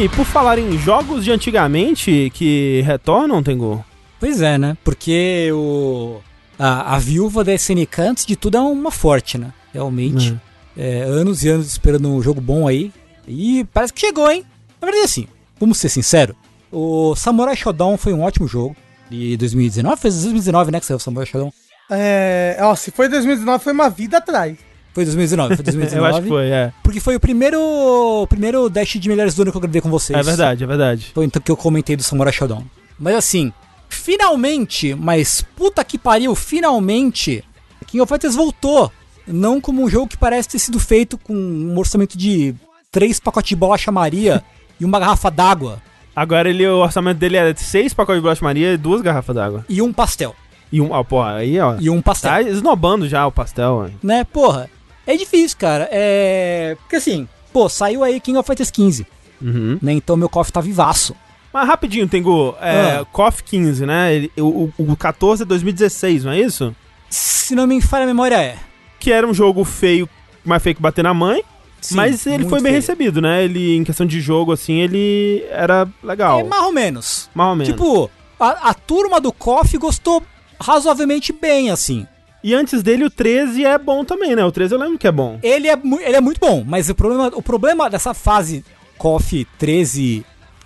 E 0.00 0.08
por 0.08 0.24
falar 0.24 0.58
em 0.58 0.78
jogos 0.78 1.26
de 1.26 1.30
antigamente 1.30 2.32
que 2.32 2.80
retornam, 2.86 3.42
Tengu? 3.42 3.84
Pois 4.18 4.40
é, 4.40 4.56
né? 4.56 4.74
Porque 4.82 5.50
o, 5.52 6.20
a, 6.58 6.96
a 6.96 6.98
viúva 6.98 7.44
da 7.44 7.52
SNK, 7.52 8.00
antes 8.00 8.24
de 8.24 8.34
tudo, 8.34 8.56
é 8.56 8.60
uma 8.60 8.90
forte, 8.90 9.36
né? 9.36 9.52
Realmente. 9.74 10.40
É, 10.74 11.02
anos 11.02 11.44
e 11.44 11.50
anos 11.50 11.66
esperando 11.66 12.08
um 12.08 12.22
jogo 12.22 12.40
bom 12.40 12.66
aí. 12.66 12.90
E 13.28 13.66
parece 13.74 13.92
que 13.92 14.00
chegou, 14.00 14.30
hein? 14.30 14.42
Na 14.80 14.86
verdade, 14.86 15.04
assim, 15.04 15.26
vamos 15.60 15.76
ser 15.76 15.90
sinceros. 15.90 16.34
O 16.72 17.14
Samurai 17.14 17.54
Shodown 17.54 17.98
foi 17.98 18.14
um 18.14 18.22
ótimo 18.22 18.48
jogo. 18.48 18.74
De 19.10 19.36
2019? 19.36 20.00
Foi 20.00 20.10
2019, 20.10 20.70
né? 20.70 20.80
Que 20.80 20.86
saiu 20.86 20.96
o 20.96 21.00
Samurai 21.00 21.26
Shodown. 21.26 21.52
É, 21.90 22.56
ó, 22.62 22.74
se 22.74 22.90
foi 22.90 23.06
2019, 23.06 23.62
foi 23.62 23.74
uma 23.74 23.90
vida 23.90 24.16
atrás. 24.16 24.56
Foi 25.00 25.04
2019, 25.06 25.56
foi 25.56 25.64
2019. 25.64 25.96
Eu 25.96 26.04
acho 26.04 26.22
que 26.22 26.28
foi, 26.28 26.50
é. 26.50 26.72
Porque 26.82 27.00
foi 27.00 27.16
o 27.16 27.20
primeiro, 27.20 28.26
primeiro 28.28 28.68
dash 28.68 28.98
de 28.98 29.08
melhores 29.08 29.34
do 29.34 29.42
ano 29.42 29.50
que 29.50 29.56
eu 29.56 29.60
gravei 29.60 29.80
com 29.80 29.88
vocês. 29.88 30.18
É 30.18 30.22
verdade, 30.22 30.62
é 30.62 30.66
verdade. 30.66 31.10
Foi 31.14 31.24
então 31.24 31.40
que 31.40 31.50
eu 31.50 31.56
comentei 31.56 31.96
do 31.96 32.02
Samurai 32.02 32.32
Shodown. 32.32 32.64
Mas 32.98 33.14
assim, 33.14 33.52
finalmente, 33.88 34.94
mas 34.94 35.42
puta 35.56 35.82
que 35.82 35.96
pariu, 35.96 36.34
finalmente, 36.34 37.42
King 37.86 38.02
of 38.02 38.12
Fighters 38.12 38.34
voltou. 38.34 38.92
Não 39.26 39.60
como 39.60 39.82
um 39.82 39.88
jogo 39.88 40.08
que 40.08 40.18
parece 40.18 40.50
ter 40.50 40.58
sido 40.58 40.78
feito 40.78 41.16
com 41.16 41.34
um 41.34 41.78
orçamento 41.78 42.18
de 42.18 42.54
três 42.90 43.18
pacotes 43.20 43.50
de 43.50 43.56
bolacha 43.56 43.90
Maria 43.90 44.42
e 44.78 44.84
uma 44.84 44.98
garrafa 44.98 45.30
d'água 45.30 45.80
Agora 46.14 46.50
ele, 46.50 46.66
o 46.66 46.78
orçamento 46.78 47.18
dele 47.18 47.36
é 47.36 47.54
seis 47.54 47.94
pacotes 47.94 48.18
de 48.18 48.22
bolacha 48.22 48.44
Maria 48.44 48.72
e 48.72 48.76
duas 48.76 49.00
garrafas 49.00 49.34
d'água. 49.34 49.64
e 49.68 49.80
um 49.80 49.92
pastel. 49.92 50.34
E 50.72 50.80
um, 50.80 50.92
ó, 50.92 51.02
porra, 51.02 51.34
aí, 51.34 51.58
ó. 51.58 51.76
E 51.80 51.90
um 51.90 52.00
pastel. 52.00 52.30
Tá 52.30 52.42
esnobando 52.42 53.08
já 53.08 53.26
o 53.26 53.32
pastel, 53.32 53.72
ó. 53.72 53.88
Né, 54.02 54.24
porra. 54.24 54.70
É 55.12 55.16
difícil, 55.16 55.56
cara. 55.58 55.88
É. 55.90 56.76
Porque 56.80 56.96
assim, 56.96 57.28
pô, 57.52 57.68
saiu 57.68 58.02
aí 58.04 58.20
King 58.20 58.38
of 58.38 58.46
Fighters 58.46 58.70
15, 58.70 59.06
Uhum. 59.40 59.78
né? 59.82 59.92
Então 59.92 60.16
meu 60.16 60.28
cofre 60.28 60.52
tá 60.52 60.60
vivaço. 60.60 61.14
Mas 61.52 61.66
rapidinho, 61.66 62.06
Tengu, 62.08 62.54
é, 62.60 62.98
Ah. 63.00 63.06
KOF 63.12 63.42
15, 63.42 63.84
né? 63.84 64.14
Ele- 64.14 64.30
o, 64.38 64.70
o, 64.78 64.92
o 64.92 64.96
14 64.96 65.42
é 65.42 65.46
2016, 65.46 66.22
não 66.24 66.30
é 66.32 66.38
isso? 66.40 66.74
Se 67.08 67.56
não 67.56 67.66
me 67.66 67.80
falha 67.82 68.04
a 68.04 68.06
memória, 68.06 68.36
é. 68.40 68.56
Que 69.00 69.10
era 69.10 69.26
um 69.26 69.34
jogo 69.34 69.64
feio, 69.64 70.08
mais 70.44 70.62
feio 70.62 70.76
que 70.76 70.80
bater 70.82 71.02
na 71.02 71.12
mãe, 71.12 71.42
Sim, 71.80 71.96
mas 71.96 72.24
ele 72.24 72.44
foi 72.44 72.58
bem 72.60 72.70
feio. 72.70 72.74
recebido, 72.76 73.20
né? 73.20 73.42
Ele, 73.42 73.76
em 73.76 73.82
questão 73.82 74.06
de 74.06 74.20
jogo, 74.20 74.52
assim, 74.52 74.74
ele 74.80 75.44
era 75.50 75.88
legal. 76.04 76.38
É 76.38 76.44
mais 76.44 76.62
ou 76.62 76.72
menos. 76.72 77.28
mais 77.34 77.50
ou 77.50 77.56
menos. 77.56 77.72
Tipo, 77.72 78.08
a, 78.38 78.70
a 78.70 78.74
turma 78.74 79.20
do 79.20 79.32
KOF 79.32 79.76
gostou 79.76 80.22
razoavelmente 80.60 81.32
bem, 81.32 81.70
assim. 81.70 82.06
E 82.42 82.54
antes 82.54 82.82
dele, 82.82 83.04
o 83.04 83.10
13 83.10 83.64
é 83.64 83.76
bom 83.78 84.04
também, 84.04 84.34
né? 84.34 84.44
O 84.44 84.50
13 84.52 84.74
eu 84.74 84.80
lembro 84.80 84.98
que 84.98 85.06
é 85.06 85.12
bom. 85.12 85.38
Ele 85.42 85.68
é, 85.68 85.78
ele 86.06 86.16
é 86.16 86.20
muito 86.20 86.38
bom, 86.40 86.64
mas 86.66 86.88
o 86.88 86.94
problema, 86.94 87.30
o 87.34 87.42
problema 87.42 87.90
dessa 87.90 88.14
fase 88.14 88.64
KOF 88.96 89.46
13, 89.58 90.24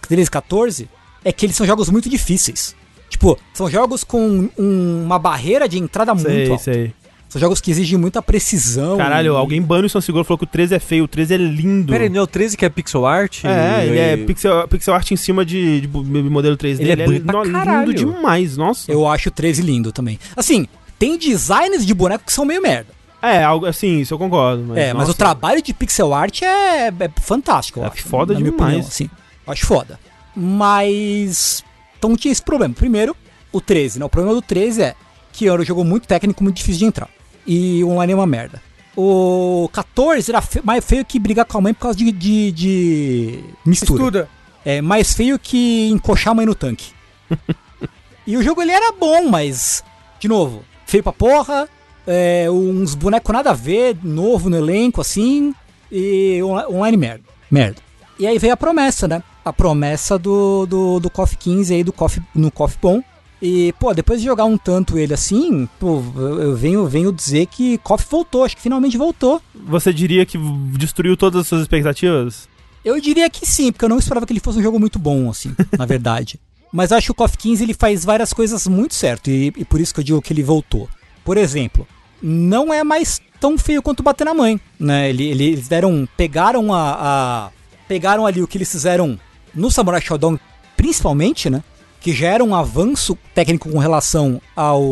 13, 0.09 0.31
14 0.31 0.89
é 1.25 1.33
que 1.33 1.47
eles 1.47 1.57
são 1.57 1.67
jogos 1.67 1.91
muito 1.91 2.09
difíceis. 2.09 2.77
Tipo, 3.09 3.39
são 3.53 3.69
jogos 3.71 4.05
com 4.05 4.49
um- 4.59 5.03
uma 5.05 5.19
barreira 5.19 5.69
de 5.69 5.79
entrada 5.79 6.15
muito 6.15 6.29
Sei, 6.29 6.51
alta. 6.51 6.63
sei. 6.63 6.93
São 7.29 7.41
jogos 7.41 7.61
que 7.61 7.71
exigem 7.73 7.99
muita 7.99 8.23
precisão. 8.23 8.97
Caralho, 8.97 9.33
e- 9.33 9.37
alguém 9.37 9.61
bane 9.61 9.87
o 9.87 9.91
São 9.91 10.01
Seguro 10.01 10.23
falou 10.25 10.39
que 10.39 10.45
o 10.45 10.49
13 10.49 10.75
é 10.77 10.79
feio, 10.79 11.03
o 11.05 11.09
13 11.09 11.35
é 11.35 11.37
lindo. 11.37 11.93
Pera 11.93 12.05
aí, 12.05 12.09
não 12.11 12.21
é 12.21 12.23
o 12.23 12.27
13 12.29 12.57
que 12.57 12.65
é 12.65 12.69
pixel 12.69 13.05
art? 13.05 13.45
É, 13.45 13.87
ele 13.87 13.99
é 13.99 14.15
E- 14.15 14.25
pixel, 14.25 14.69
pixel 14.69 14.95
art 14.95 15.11
em 15.11 15.17
cima 15.17 15.45
de, 15.45 15.81
de 15.81 15.89
modelo 15.89 16.57
3D. 16.57 16.83
Ele 16.85 17.03
é 17.03 17.05
bonito 17.05 17.25
pra 17.27 17.45
no- 17.45 17.51
caralho. 17.51 17.91
lindo 17.91 17.95
demais, 17.95 18.57
nossa. 18.57 18.91
Eu 18.93 19.09
acho 19.09 19.29
o 19.31 19.33
13 19.33 19.63
lindo 19.63 19.91
também. 19.91 20.19
Assim, 20.37 20.69
tem 20.99 21.17
designs 21.19 21.85
de 21.87 21.93
bonecos 21.95 22.27
que 22.27 22.33
são 22.33 22.45
meio 22.45 22.63
merda. 22.63 22.93
É, 23.23 23.43
algo 23.43 23.65
assim, 23.67 24.01
isso 24.01 24.13
eu 24.13 24.19
concordo. 24.19 24.63
Mas, 24.69 24.77
é, 24.79 24.93
mas 24.93 25.01
nossa, 25.03 25.11
o 25.13 25.15
trabalho 25.15 25.63
de 25.63 25.73
pixel 25.73 26.13
art 26.13 26.43
é, 26.43 26.89
é 26.89 27.11
fantástico, 27.23 27.81
eu 27.81 27.85
É 27.85 27.89
acho. 27.89 28.03
foda 28.07 28.35
na 28.35 28.41
minha 28.41 28.51
demais. 28.53 28.69
opinião, 28.73 28.89
assim. 28.89 29.11
Eu 29.47 29.53
acho 29.53 29.67
foda. 29.67 29.99
Mas. 30.37 31.65
Então 31.99 32.17
tinha 32.17 32.33
esse 32.33 32.43
problema. 32.43 32.75
Primeiro, 32.75 33.17
o 33.53 33.61
13, 33.61 33.99
né? 33.99 34.05
O 34.05 34.09
problema 34.11 34.35
do 34.35 34.43
13 34.43 34.83
é 34.83 34.95
que 35.33 35.49
era 35.49 35.61
um 35.61 35.65
jogo 35.65 35.85
muito 35.85 36.07
técnico, 36.07 36.43
muito 36.45 36.57
difícil 36.57 36.81
de 36.81 36.85
entrar. 36.87 37.09
E 37.47 37.83
o 37.83 37.89
online 37.91 38.13
é 38.13 38.17
uma 38.17 38.27
merda. 38.27 38.63
O 38.97 39.69
14 39.73 40.31
era 40.31 40.41
fe- 40.41 40.61
mais 40.63 40.85
feio 40.85 41.05
que 41.05 41.19
brigar 41.19 41.45
com 41.45 41.59
a 41.59 41.61
mãe 41.61 41.75
por 41.75 41.81
causa 41.81 41.99
de, 41.99 42.13
de, 42.13 42.53
de 42.53 43.45
mistura. 43.67 44.01
Estuda. 44.03 44.29
É 44.65 44.81
mais 44.81 45.13
feio 45.13 45.39
que 45.39 45.89
encoxar 45.91 46.31
a 46.33 46.35
mãe 46.35 46.47
no 46.47 46.55
tanque. 46.55 46.93
e 48.27 48.37
o 48.37 48.43
jogo 48.43 48.63
ele 48.63 48.71
era 48.71 48.93
bom, 48.93 49.29
mas, 49.29 49.83
de 50.21 50.29
novo, 50.29 50.65
feio 50.87 51.03
pra 51.03 51.13
porra, 51.13 51.69
é, 52.07 52.51
uns 52.51 52.95
bonecos 52.95 53.33
nada 53.33 53.51
a 53.51 53.55
ver, 53.55 53.97
novo 54.03 54.51
no 54.51 54.57
elenco, 54.57 55.01
assim, 55.01 55.55
e 55.91 56.41
online 56.43 56.97
merda. 56.97 57.25
Merda. 57.51 57.83
E 58.19 58.27
aí 58.27 58.39
veio 58.39 58.53
a 58.53 58.57
promessa, 58.57 59.09
né? 59.09 59.23
A 59.45 59.53
promessa 59.53 60.19
do, 60.19 60.67
do, 60.67 61.01
do 61.01 61.11
KOF 61.11 61.37
15 61.37 61.75
aí, 61.75 61.85
do 61.85 61.93
KOF, 61.93 62.21
no 62.35 62.51
KOF 62.51 62.79
bom. 62.81 63.03
E, 63.43 63.75
pô, 63.79 63.93
depois 63.93 64.21
de 64.21 64.27
jogar 64.27 64.45
um 64.45 64.57
tanto 64.57 64.97
ele 64.97 65.13
assim, 65.13 65.69
pô, 65.79 66.03
eu 66.17 66.43
eu 66.43 66.57
venho, 66.57 66.87
venho 66.87 67.13
dizer 67.13 67.47
que 67.47 67.77
KOF 67.79 68.07
voltou, 68.09 68.45
acho 68.45 68.57
que 68.57 68.63
finalmente 68.63 68.97
voltou. 68.97 69.43
Você 69.55 69.93
diria 69.93 70.25
que 70.25 70.39
destruiu 70.79 71.17
todas 71.17 71.43
as 71.43 71.47
suas 71.49 71.63
expectativas? 71.63 72.49
Eu 72.85 73.01
diria 73.01 73.29
que 73.29 73.47
sim, 73.47 73.73
porque 73.73 73.85
eu 73.85 73.89
não 73.89 73.99
esperava 73.99 74.27
que 74.27 74.33
ele 74.33 74.41
fosse 74.41 74.59
um 74.59 74.63
jogo 74.63 74.79
muito 74.79 74.99
bom, 74.99 75.29
assim, 75.29 75.55
na 75.77 75.85
verdade. 75.85 76.39
Mas 76.77 76.91
acho 76.91 77.07
que 77.07 77.13
o 77.13 77.15
KOF 77.15 77.39
15 77.39 77.63
ele 77.63 77.73
faz 77.73 78.05
várias 78.05 78.33
coisas 78.33 78.67
muito 78.67 78.95
certo, 78.97 79.31
e, 79.31 79.53
e 79.57 79.65
por 79.65 79.81
isso 79.81 79.95
que 79.95 80.01
eu 80.01 80.05
digo 80.05 80.21
que 80.21 80.33
ele 80.33 80.43
voltou. 80.43 80.89
Por 81.25 81.37
exemplo, 81.37 81.87
não 82.21 82.75
é 82.75 82.83
mais 82.83 83.21
tão 83.39 83.57
feio 83.57 83.81
quanto 83.81 84.03
bater 84.03 84.25
na 84.25 84.35
mãe, 84.35 84.61
né? 84.81 85.09
Ele- 85.09 85.29
eles 85.29 85.69
deram, 85.69 86.09
pegaram 86.17 86.73
a, 86.75 86.97
a- 86.99 87.51
pegaram 87.87 88.27
ali 88.27 88.43
o 88.43 88.49
que 88.49 88.59
eles 88.59 88.73
fizeram 88.73 89.17
no 89.55 89.71
Samurai 89.71 90.01
Shodown, 90.01 90.37
principalmente, 90.77 91.49
né? 91.49 91.63
Que 92.01 92.13
já 92.13 92.27
era 92.29 92.43
um 92.43 92.55
avanço 92.57 93.17
técnico 93.35 93.71
com 93.71 93.79
relação 93.79 94.43
ao 94.57 94.83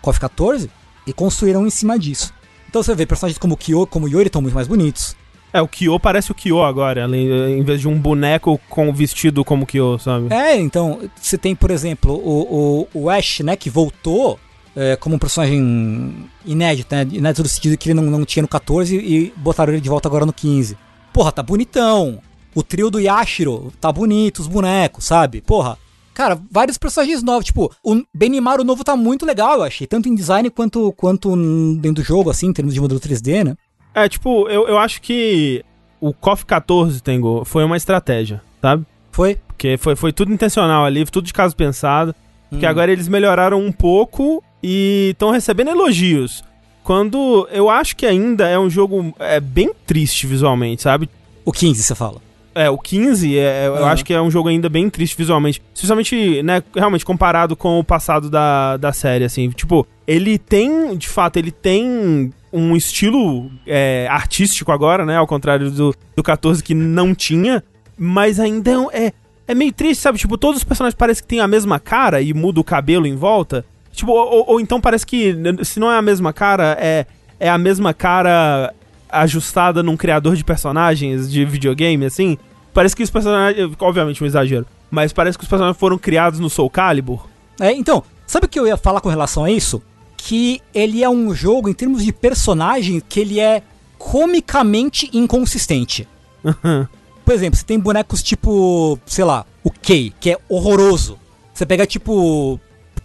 KOF 0.00 0.18
14 0.18 0.70
e 1.06 1.12
construíram 1.12 1.66
em 1.66 1.70
cima 1.70 1.98
disso. 1.98 2.32
Então 2.70 2.82
você 2.82 2.94
vê 2.94 3.04
personagens 3.04 3.38
como 3.38 3.56
Kyo, 3.56 3.86
como 3.86 4.08
Yori 4.08 4.28
estão 4.28 4.40
muito 4.40 4.54
mais 4.54 4.66
bonitos. 4.66 5.14
É, 5.56 5.62
o 5.62 5.68
Kyo 5.68 5.98
parece 5.98 6.30
o 6.30 6.34
Kyo 6.34 6.62
agora, 6.62 7.04
além, 7.04 7.58
em 7.58 7.62
vez 7.62 7.80
de 7.80 7.88
um 7.88 7.98
boneco 7.98 8.60
com 8.68 8.92
vestido 8.92 9.44
como 9.44 9.66
Kyo, 9.66 9.98
sabe? 9.98 10.32
É, 10.34 10.56
então, 10.58 11.00
você 11.20 11.38
tem, 11.38 11.54
por 11.54 11.70
exemplo, 11.70 12.12
o, 12.12 12.86
o, 12.92 13.02
o 13.02 13.10
Ash, 13.10 13.40
né, 13.40 13.56
que 13.56 13.70
voltou 13.70 14.38
é, 14.76 14.94
como 14.96 15.16
um 15.16 15.18
personagem 15.18 16.28
inédito, 16.44 16.94
né? 16.94 17.08
Inédito 17.10 17.42
no 17.42 17.48
sentido 17.48 17.78
que 17.78 17.88
ele 17.88 17.98
não, 17.98 18.02
não 18.04 18.24
tinha 18.26 18.42
no 18.42 18.48
14 18.48 18.94
e 18.94 19.32
botaram 19.34 19.72
ele 19.72 19.80
de 19.80 19.88
volta 19.88 20.06
agora 20.06 20.26
no 20.26 20.32
15. 20.32 20.76
Porra, 21.12 21.32
tá 21.32 21.42
bonitão. 21.42 22.20
O 22.54 22.62
trio 22.62 22.90
do 22.90 23.00
Yashiro 23.00 23.72
tá 23.80 23.90
bonito, 23.90 24.40
os 24.40 24.46
bonecos, 24.46 25.06
sabe? 25.06 25.40
Porra. 25.40 25.78
Cara, 26.12 26.38
vários 26.50 26.78
personagens 26.78 27.22
novos. 27.22 27.46
Tipo, 27.46 27.70
o 27.82 28.02
Benimaru 28.12 28.64
novo 28.64 28.82
tá 28.82 28.96
muito 28.96 29.26
legal, 29.26 29.56
eu 29.56 29.62
achei. 29.62 29.86
Tanto 29.86 30.08
em 30.08 30.14
design 30.14 30.48
quanto, 30.48 30.92
quanto 30.92 31.34
dentro 31.76 32.02
do 32.02 32.06
jogo, 32.06 32.30
assim, 32.30 32.46
em 32.46 32.52
termos 32.52 32.72
de 32.72 32.80
modelo 32.80 33.00
3D, 33.00 33.44
né? 33.44 33.56
É, 33.96 34.08
tipo, 34.10 34.46
eu, 34.48 34.68
eu 34.68 34.76
acho 34.78 35.00
que 35.00 35.64
o 35.98 36.12
KOF 36.12 36.44
14, 36.44 37.02
Tengo, 37.02 37.44
foi 37.46 37.64
uma 37.64 37.78
estratégia, 37.78 38.42
sabe? 38.60 38.84
Foi? 39.10 39.38
Porque 39.48 39.78
foi, 39.78 39.96
foi 39.96 40.12
tudo 40.12 40.30
intencional 40.30 40.84
ali, 40.84 41.02
tudo 41.06 41.24
de 41.26 41.32
caso 41.32 41.56
pensado. 41.56 42.14
Porque 42.50 42.66
Hum. 42.66 42.68
agora 42.68 42.92
eles 42.92 43.08
melhoraram 43.08 43.58
um 43.58 43.72
pouco 43.72 44.44
e 44.62 45.08
estão 45.12 45.30
recebendo 45.30 45.70
elogios. 45.70 46.44
Quando 46.84 47.48
eu 47.50 47.68
acho 47.70 47.96
que 47.96 48.04
ainda 48.06 48.46
é 48.46 48.58
um 48.58 48.68
jogo 48.68 49.14
é, 49.18 49.40
bem 49.40 49.72
triste 49.86 50.26
visualmente, 50.26 50.82
sabe? 50.82 51.08
O 51.44 51.50
15, 51.50 51.82
você 51.82 51.94
fala. 51.94 52.20
É, 52.54 52.70
o 52.70 52.78
15, 52.78 53.36
é, 53.36 53.66
eu 53.66 53.76
Aham. 53.76 53.86
acho 53.86 54.04
que 54.04 54.14
é 54.14 54.20
um 54.20 54.30
jogo 54.30 54.48
ainda 54.48 54.68
bem 54.68 54.88
triste 54.88 55.16
visualmente. 55.16 55.60
Especialmente, 55.74 56.42
né, 56.42 56.62
realmente 56.74 57.04
comparado 57.04 57.56
com 57.56 57.78
o 57.80 57.84
passado 57.84 58.30
da, 58.30 58.76
da 58.76 58.92
série, 58.92 59.24
assim. 59.24 59.50
Tipo, 59.50 59.86
ele 60.06 60.38
tem, 60.38 60.96
de 60.96 61.08
fato, 61.08 61.38
ele 61.38 61.50
tem 61.50 62.32
um 62.56 62.74
estilo 62.76 63.50
é, 63.66 64.06
artístico 64.10 64.72
agora, 64.72 65.04
né? 65.04 65.16
Ao 65.16 65.26
contrário 65.26 65.70
do, 65.70 65.94
do 66.16 66.22
14 66.22 66.62
que 66.62 66.74
não 66.74 67.14
tinha. 67.14 67.62
Mas 67.98 68.38
ainda 68.40 68.70
é, 68.92 69.06
é, 69.06 69.12
é 69.48 69.54
meio 69.54 69.72
triste, 69.72 70.00
sabe? 70.00 70.18
Tipo, 70.18 70.36
todos 70.38 70.58
os 70.58 70.64
personagens 70.64 70.94
parecem 70.96 71.22
que 71.22 71.28
têm 71.28 71.40
a 71.40 71.48
mesma 71.48 71.78
cara 71.80 72.20
e 72.20 72.32
muda 72.34 72.60
o 72.60 72.64
cabelo 72.64 73.06
em 73.06 73.16
volta. 73.16 73.64
Tipo, 73.92 74.12
ou, 74.12 74.28
ou- 74.30 74.44
ou 74.52 74.60
então 74.60 74.80
parece 74.80 75.06
que, 75.06 75.34
se 75.62 75.80
não 75.80 75.90
é 75.90 75.96
a 75.96 76.02
mesma 76.02 76.32
cara, 76.32 76.76
é, 76.80 77.06
é 77.40 77.48
a 77.48 77.56
mesma 77.58 77.94
cara 77.94 78.72
ajustada 79.08 79.82
num 79.82 79.96
criador 79.96 80.36
de 80.36 80.44
personagens 80.44 81.30
de 81.30 81.44
videogame, 81.44 82.04
assim. 82.04 82.36
Parece 82.74 82.94
que 82.94 83.02
os 83.02 83.10
personagens. 83.10 83.70
Obviamente, 83.80 84.22
um 84.22 84.26
exagero. 84.26 84.66
Mas 84.90 85.12
parece 85.12 85.38
que 85.38 85.44
os 85.44 85.48
personagens 85.50 85.78
foram 85.78 85.96
criados 85.98 86.38
no 86.38 86.50
Soul 86.50 86.68
Calibur. 86.70 87.26
É, 87.58 87.72
então, 87.72 88.02
sabe 88.26 88.46
o 88.46 88.48
que 88.48 88.58
eu 88.60 88.66
ia 88.66 88.76
falar 88.76 89.00
com 89.00 89.08
relação 89.08 89.44
a 89.44 89.50
isso? 89.50 89.82
Que 90.26 90.60
ele 90.74 91.04
é 91.04 91.08
um 91.08 91.32
jogo, 91.32 91.68
em 91.68 91.72
termos 91.72 92.04
de 92.04 92.12
personagem, 92.12 93.00
que 93.00 93.20
ele 93.20 93.38
é 93.38 93.62
comicamente 93.96 95.08
inconsistente. 95.12 96.08
Por 97.24 97.32
exemplo, 97.32 97.56
você 97.56 97.64
tem 97.64 97.78
bonecos 97.78 98.24
tipo, 98.24 98.98
sei 99.06 99.24
lá, 99.24 99.46
o 99.62 99.70
Kay, 99.70 100.12
que 100.18 100.32
é 100.32 100.38
horroroso. 100.48 101.16
Você 101.54 101.64
pega 101.64 101.86
tipo 101.86 102.58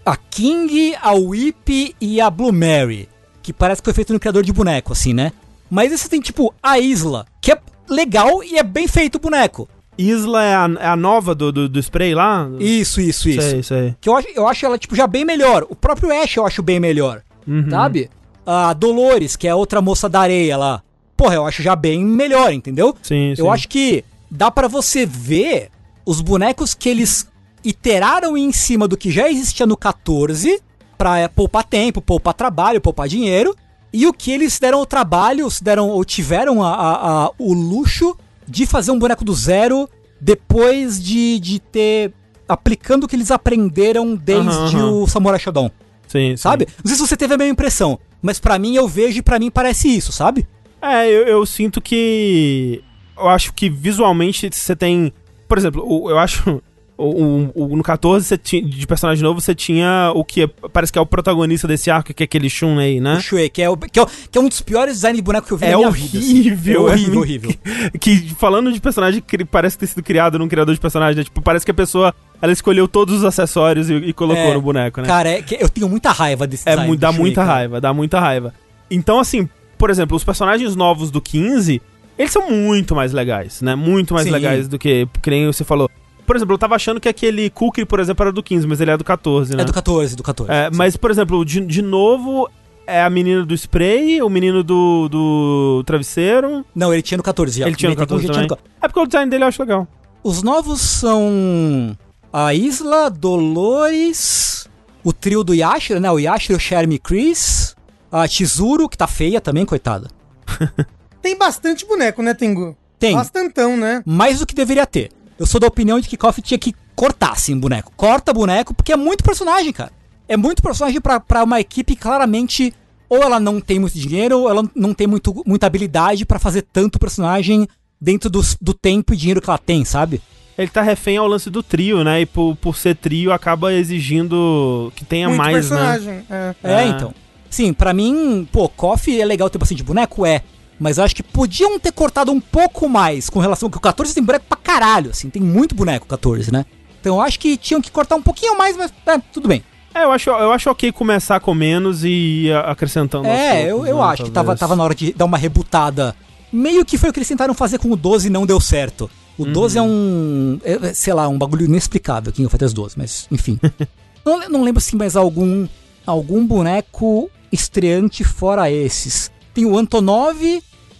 a 0.03 0.17
King, 0.17 0.95
a 0.99 1.13
Whip 1.13 1.95
e 2.01 2.19
a 2.19 2.29
Blue 2.31 2.51
Mary, 2.51 3.07
que 3.43 3.53
parece 3.53 3.83
que 3.83 3.85
foi 3.85 3.93
feito 3.93 4.13
no 4.13 4.19
criador 4.19 4.43
de 4.43 4.51
boneco, 4.51 4.91
assim, 4.91 5.13
né? 5.13 5.31
Mas 5.69 5.91
você 5.91 6.09
tem 6.09 6.19
tipo 6.19 6.51
a 6.61 6.79
Isla, 6.79 7.27
que 7.39 7.51
é 7.51 7.61
legal 7.87 8.43
e 8.43 8.57
é 8.57 8.63
bem 8.63 8.87
feito 8.87 9.15
o 9.15 9.19
boneco. 9.19 9.69
Isla 9.97 10.43
é 10.43 10.55
a, 10.55 10.69
é 10.79 10.87
a 10.87 10.95
nova 10.95 11.35
do, 11.35 11.51
do, 11.51 11.69
do 11.69 11.79
spray 11.79 12.15
lá? 12.15 12.49
Isso, 12.59 12.99
isso, 13.01 13.29
isso. 13.29 13.41
Sei, 13.49 13.63
sei. 13.63 13.95
Que 13.99 14.09
eu 14.09 14.15
acho, 14.15 14.27
eu 14.35 14.47
acho 14.47 14.65
ela, 14.65 14.77
tipo, 14.77 14.95
já 14.95 15.05
bem 15.05 15.23
melhor. 15.25 15.65
O 15.69 15.75
próprio 15.75 16.11
Ash 16.21 16.35
eu 16.37 16.45
acho 16.45 16.61
bem 16.63 16.79
melhor. 16.79 17.21
Uhum. 17.47 17.69
Sabe? 17.69 18.09
A 18.45 18.73
Dolores, 18.73 19.35
que 19.35 19.47
é 19.47 19.51
a 19.51 19.55
outra 19.55 19.81
moça 19.81 20.07
da 20.09 20.21
areia 20.21 20.57
lá. 20.57 20.81
Porra, 21.15 21.35
eu 21.35 21.45
acho 21.45 21.61
já 21.61 21.75
bem 21.75 22.03
melhor, 22.03 22.51
entendeu? 22.51 22.95
Sim, 23.03 23.33
sim. 23.35 23.41
Eu 23.41 23.51
acho 23.51 23.67
que 23.67 24.03
dá 24.29 24.49
pra 24.49 24.67
você 24.67 25.05
ver 25.05 25.69
os 26.05 26.19
bonecos 26.21 26.73
que 26.73 26.89
eles 26.89 27.27
iteraram 27.63 28.35
em 28.37 28.51
cima 28.51 28.87
do 28.87 28.97
que 28.97 29.11
já 29.11 29.29
existia 29.29 29.65
no 29.67 29.77
14 29.77 30.59
pra 30.97 31.19
é, 31.19 31.27
poupar 31.27 31.63
tempo, 31.63 32.01
poupar 32.01 32.33
trabalho, 32.33 32.81
poupar 32.81 33.07
dinheiro. 33.07 33.55
E 33.93 34.07
o 34.07 34.13
que 34.13 34.31
eles 34.31 34.57
deram 34.57 34.81
o 34.81 34.85
trabalho, 34.85 35.49
se 35.51 35.63
deram 35.63 35.89
ou 35.89 36.03
tiveram 36.05 36.63
a, 36.63 36.73
a- 36.73 37.25
a- 37.25 37.31
o 37.37 37.53
luxo 37.53 38.17
de 38.51 38.65
fazer 38.65 38.91
um 38.91 38.99
boneco 38.99 39.23
do 39.23 39.33
zero 39.33 39.89
depois 40.19 41.01
de, 41.03 41.39
de 41.39 41.59
ter. 41.59 42.13
aplicando 42.47 43.05
o 43.05 43.07
que 43.07 43.15
eles 43.15 43.31
aprenderam 43.31 44.13
desde 44.15 44.49
Aham, 44.49 44.65
aham. 44.67 44.91
o 44.91 45.07
Samurai 45.07 45.39
Shodown, 45.39 45.71
Sim, 46.07 46.31
sim. 46.31 46.37
sabe? 46.37 46.67
Não 46.83 46.87
sei 46.89 46.95
se 46.95 47.07
você 47.07 47.15
teve 47.17 47.33
a 47.33 47.37
mesma 47.37 47.53
impressão, 47.53 47.97
mas 48.21 48.39
pra 48.39 48.59
mim 48.59 48.75
eu 48.75 48.87
vejo 48.87 49.17
e 49.19 49.21
pra 49.21 49.39
mim 49.39 49.49
parece 49.49 49.87
isso, 49.87 50.11
sabe? 50.11 50.45
É, 50.81 51.07
eu, 51.07 51.23
eu 51.27 51.45
sinto 51.45 51.79
que. 51.81 52.83
Eu 53.17 53.29
acho 53.29 53.53
que 53.53 53.69
visualmente 53.69 54.49
você 54.51 54.75
tem. 54.75 55.13
Por 55.47 55.57
exemplo, 55.57 56.09
eu 56.09 56.17
acho. 56.19 56.61
O- 57.03 57.51
o- 57.55 57.63
o- 57.73 57.75
no 57.77 57.83
14 57.83 58.25
você 58.25 58.37
tinha, 58.37 58.61
de 58.61 58.85
personagem 58.87 59.23
novo, 59.23 59.41
você 59.41 59.55
tinha 59.55 60.11
o 60.15 60.23
que 60.23 60.43
é- 60.43 60.47
parece 60.71 60.91
que 60.93 60.99
é 60.99 61.01
o 61.01 61.05
protagonista 61.05 61.67
desse 61.67 61.89
arco, 61.89 62.13
que 62.13 62.23
é 62.23 62.25
aquele 62.25 62.49
Shun 62.49 62.77
aí, 62.79 62.99
né? 62.99 63.15
O 63.15 63.21
Shui, 63.21 63.49
que 63.49 63.61
é, 63.61 63.69
o- 63.69 63.75
que, 63.77 63.99
é, 63.99 64.05
que 64.31 64.37
é 64.37 64.41
um 64.41 64.47
dos 64.47 64.61
piores 64.61 64.95
designs 64.95 65.15
de 65.17 65.21
boneco 65.21 65.47
que 65.47 65.53
eu 65.53 65.57
vi 65.57 65.65
É 65.65 65.71
na 65.71 65.77
minha 65.77 65.91
vida. 65.91 66.17
assim. 66.19 66.39
horrível, 66.39 66.87
É 66.87 66.91
é 66.91 66.93
horrível, 66.93 67.19
horrível. 67.19 67.51
Que 67.99 68.17
falando 68.37 68.71
de 68.71 68.79
personagem 68.79 69.21
que 69.25 69.43
parece 69.45 69.77
ter 69.77 69.87
sido 69.87 70.03
criado 70.03 70.37
num 70.39 70.47
criador 70.47 70.73
de 70.75 70.79
personagem, 70.81 71.17
né? 71.17 71.23
Tipo, 71.23 71.41
parece 71.41 71.65
que 71.65 71.71
a 71.71 71.73
pessoa 71.73 72.13
ela 72.41 72.51
escolheu 72.51 72.87
todos 72.87 73.15
os 73.19 73.23
acessórios 73.23 73.89
e, 73.89 73.93
e 73.95 74.13
colocou 74.13 74.43
É, 74.43 74.53
no 74.53 74.61
boneco, 74.61 75.01
né? 75.01 75.07
Cara, 75.07 75.29
é 75.29 75.41
que 75.41 75.57
eu 75.59 75.69
tenho 75.69 75.87
muita 75.89 76.11
raiva 76.11 76.45
desse 76.47 76.67
É, 76.67 76.71
design 76.71 76.95
do 76.95 76.99
dá 76.99 77.11
muita 77.11 77.41
cara. 77.41 77.53
raiva, 77.53 77.81
dá 77.81 77.93
muita 77.93 78.19
raiva. 78.19 78.53
Então, 78.89 79.19
assim, 79.19 79.47
por 79.77 79.89
exemplo, 79.89 80.15
os 80.17 80.23
personagens 80.23 80.75
novos 80.75 81.09
do 81.11 81.21
15, 81.21 81.81
eles 82.17 82.31
são 82.31 82.49
muito 82.51 82.95
mais 82.95 83.13
legais, 83.13 83.61
né? 83.61 83.73
Muito 83.75 84.13
mais 84.13 84.25
Sim. 84.25 84.31
legais 84.33 84.67
do 84.67 84.77
que, 84.77 85.07
que 85.21 85.29
nem 85.29 85.45
você 85.47 85.63
falou. 85.63 85.89
Por 86.31 86.37
exemplo, 86.37 86.53
eu 86.53 86.57
tava 86.57 86.75
achando 86.75 86.97
que 86.97 87.09
aquele 87.09 87.49
Cookie, 87.49 87.83
por 87.83 87.99
exemplo, 87.99 88.23
era 88.23 88.31
do 88.31 88.41
15, 88.41 88.65
mas 88.65 88.79
ele 88.79 88.89
é 88.89 88.95
do 88.95 89.03
14, 89.03 89.53
né? 89.53 89.63
É 89.63 89.65
do 89.65 89.73
14, 89.73 90.15
do 90.15 90.23
14. 90.23 90.49
É, 90.49 90.69
mas, 90.71 90.95
por 90.95 91.11
exemplo, 91.11 91.43
de, 91.43 91.59
de 91.59 91.81
novo, 91.81 92.49
é 92.87 93.03
a 93.03 93.09
menina 93.09 93.45
do 93.45 93.53
spray, 93.53 94.21
o 94.21 94.29
menino 94.29 94.63
do, 94.63 95.09
do 95.09 95.83
travesseiro. 95.85 96.65
Não, 96.73 96.93
ele 96.93 97.01
tinha 97.01 97.17
no 97.17 97.23
14 97.23 97.59
já. 97.59 97.67
Ele 97.67 97.75
tinha 97.75 97.89
no 97.89 97.97
Metencon 97.97 98.15
14 98.15 98.27
já 98.27 98.33
tinha 98.33 98.47
no. 98.47 98.57
É 98.81 98.87
porque 98.87 98.99
o 99.01 99.05
design 99.05 99.29
dele 99.29 99.43
eu 99.43 99.49
acho 99.49 99.61
legal. 99.61 99.85
Os 100.23 100.41
novos 100.41 100.79
são 100.79 101.97
a 102.31 102.53
Isla, 102.53 103.09
Dolores, 103.09 104.69
o 105.03 105.11
trio 105.11 105.43
do 105.43 105.53
Yashiro, 105.53 105.99
né? 105.99 106.09
O 106.09 106.17
Yashiro, 106.17 106.57
Sherm 106.57 106.93
e 106.93 106.97
Chris, 106.97 107.75
a 108.09 108.25
Chizuru, 108.25 108.87
que 108.87 108.97
tá 108.97 109.05
feia 109.05 109.41
também, 109.41 109.65
coitada. 109.65 110.07
Tem 111.21 111.37
bastante 111.37 111.85
boneco, 111.85 112.23
né, 112.23 112.33
Tengu? 112.33 112.77
Tem, 112.97 113.15
Bastantão, 113.15 113.75
né? 113.75 114.01
mais 114.05 114.39
do 114.39 114.45
que 114.45 114.55
deveria 114.55 114.85
ter. 114.85 115.09
Eu 115.41 115.47
sou 115.47 115.59
da 115.59 115.65
opinião 115.67 115.99
de 115.99 116.07
que 116.07 116.15
KOF 116.15 116.41
tinha 116.41 116.57
que 116.57 116.73
cortar, 116.95 117.31
assim, 117.31 117.57
boneco. 117.59 117.91
Corta 117.97 118.31
boneco, 118.31 118.73
porque 118.75 118.93
é 118.93 118.97
muito 118.97 119.23
personagem, 119.23 119.73
cara. 119.73 119.91
É 120.27 120.37
muito 120.37 120.61
personagem 120.61 121.01
pra, 121.01 121.19
pra 121.19 121.43
uma 121.43 121.59
equipe 121.59 121.95
claramente 121.95 122.71
ou 123.09 123.21
ela 123.23 123.39
não 123.39 123.59
tem 123.59 123.79
muito 123.79 123.97
dinheiro, 123.97 124.39
ou 124.39 124.49
ela 124.49 124.63
não 124.75 124.93
tem 124.93 125.05
muito, 125.07 125.41
muita 125.45 125.65
habilidade 125.67 126.25
pra 126.25 126.39
fazer 126.39 126.61
tanto 126.71 126.97
personagem 126.99 127.67
dentro 127.99 128.29
dos- 128.29 128.55
do 128.61 128.73
tempo 128.73 129.13
e 129.13 129.17
dinheiro 129.17 129.41
que 129.41 129.49
ela 129.49 129.57
tem, 129.57 129.83
sabe? 129.83 130.21
Ele 130.57 130.69
tá 130.69 130.81
refém 130.81 131.17
ao 131.17 131.27
lance 131.27 131.49
do 131.49 131.61
trio, 131.63 132.03
né? 132.03 132.21
E 132.21 132.25
por, 132.25 132.55
por 132.55 132.77
ser 132.77 132.95
trio, 132.95 133.33
acaba 133.33 133.73
exigindo 133.73 134.93
que 134.95 135.03
tenha 135.03 135.27
Muito 135.27 135.37
mais, 135.39 135.69
né? 135.69 135.77
personagem. 135.77 136.23
É. 136.29 136.55
É, 136.63 136.75
Ah. 136.75 136.85
então. 136.87 137.13
Sim, 137.49 137.73
pra 137.73 137.93
mim, 137.93 138.47
pô, 138.51 138.69
KOF 138.69 139.19
é 139.19 139.25
legal 139.25 139.49
ter 139.49 139.57
bastante 139.57 139.83
boneco, 139.83 140.25
é. 140.25 140.41
Mas 140.81 140.97
eu 140.97 141.03
acho 141.03 141.15
que 141.15 141.21
podiam 141.21 141.79
ter 141.79 141.91
cortado 141.91 142.31
um 142.31 142.41
pouco 142.41 142.89
mais 142.89 143.29
com 143.29 143.39
relação 143.39 143.69
que 143.69 143.77
o 143.77 143.79
14 143.79 144.15
tem 144.15 144.23
boneco 144.23 144.45
pra 144.49 144.57
caralho, 144.57 145.11
assim, 145.11 145.29
tem 145.29 145.39
muito 145.41 145.75
boneco 145.75 146.05
o 146.05 146.09
14, 146.09 146.51
né? 146.51 146.65
Então 146.99 147.17
eu 147.17 147.21
acho 147.21 147.39
que 147.39 147.55
tinham 147.55 147.79
que 147.79 147.91
cortar 147.91 148.15
um 148.15 148.21
pouquinho 148.21 148.57
mais, 148.57 148.75
mas 148.75 148.91
é, 149.05 149.19
tudo 149.31 149.47
bem. 149.47 149.63
É, 149.93 150.03
eu 150.03 150.11
acho, 150.11 150.31
eu 150.31 150.51
acho 150.51 150.71
ok 150.71 150.91
começar 150.91 151.39
com 151.39 151.53
menos 151.53 152.03
e 152.03 152.47
ir 152.47 152.55
acrescentando. 152.55 153.27
é, 153.27 153.65
eu, 153.65 153.75
poucos, 153.75 153.89
eu 153.89 153.97
né, 153.97 154.03
acho 154.03 154.23
que 154.23 154.31
tava, 154.31 154.45
talvez. 154.47 154.59
tava 154.59 154.75
na 154.75 154.83
hora 154.83 154.95
de 154.95 155.13
dar 155.13 155.25
uma 155.25 155.37
rebutada. 155.37 156.15
Meio 156.51 156.83
que 156.83 156.97
foi 156.97 157.11
o 157.11 157.13
que 157.13 157.19
eles 157.19 157.27
tentaram 157.27 157.53
fazer 157.53 157.77
com 157.77 157.91
o 157.91 157.95
12 157.95 158.27
e 158.27 158.29
não 158.31 158.47
deu 158.47 158.59
certo. 158.59 159.07
O 159.37 159.45
12 159.45 159.77
é 159.77 159.81
um, 159.83 160.59
é, 160.63 160.73
é, 160.87 160.93
sei 160.95 161.13
lá, 161.13 161.27
um 161.27 161.37
bagulho 161.37 161.65
inexplicável, 161.65 162.31
King 162.31 162.47
of 162.47 162.51
Fighters 162.51 162.73
12, 162.73 162.95
mas 162.97 163.27
enfim. 163.31 163.59
não, 164.25 164.49
não 164.49 164.63
lembro 164.63 164.81
se 164.81 164.95
mais 164.95 165.15
algum, 165.15 165.67
algum 166.05 166.45
boneco 166.45 167.29
estreante 167.51 168.23
fora 168.23 168.71
esses. 168.71 169.31
Tem 169.53 169.65
o 169.65 169.77
Antonov, 169.77 170.39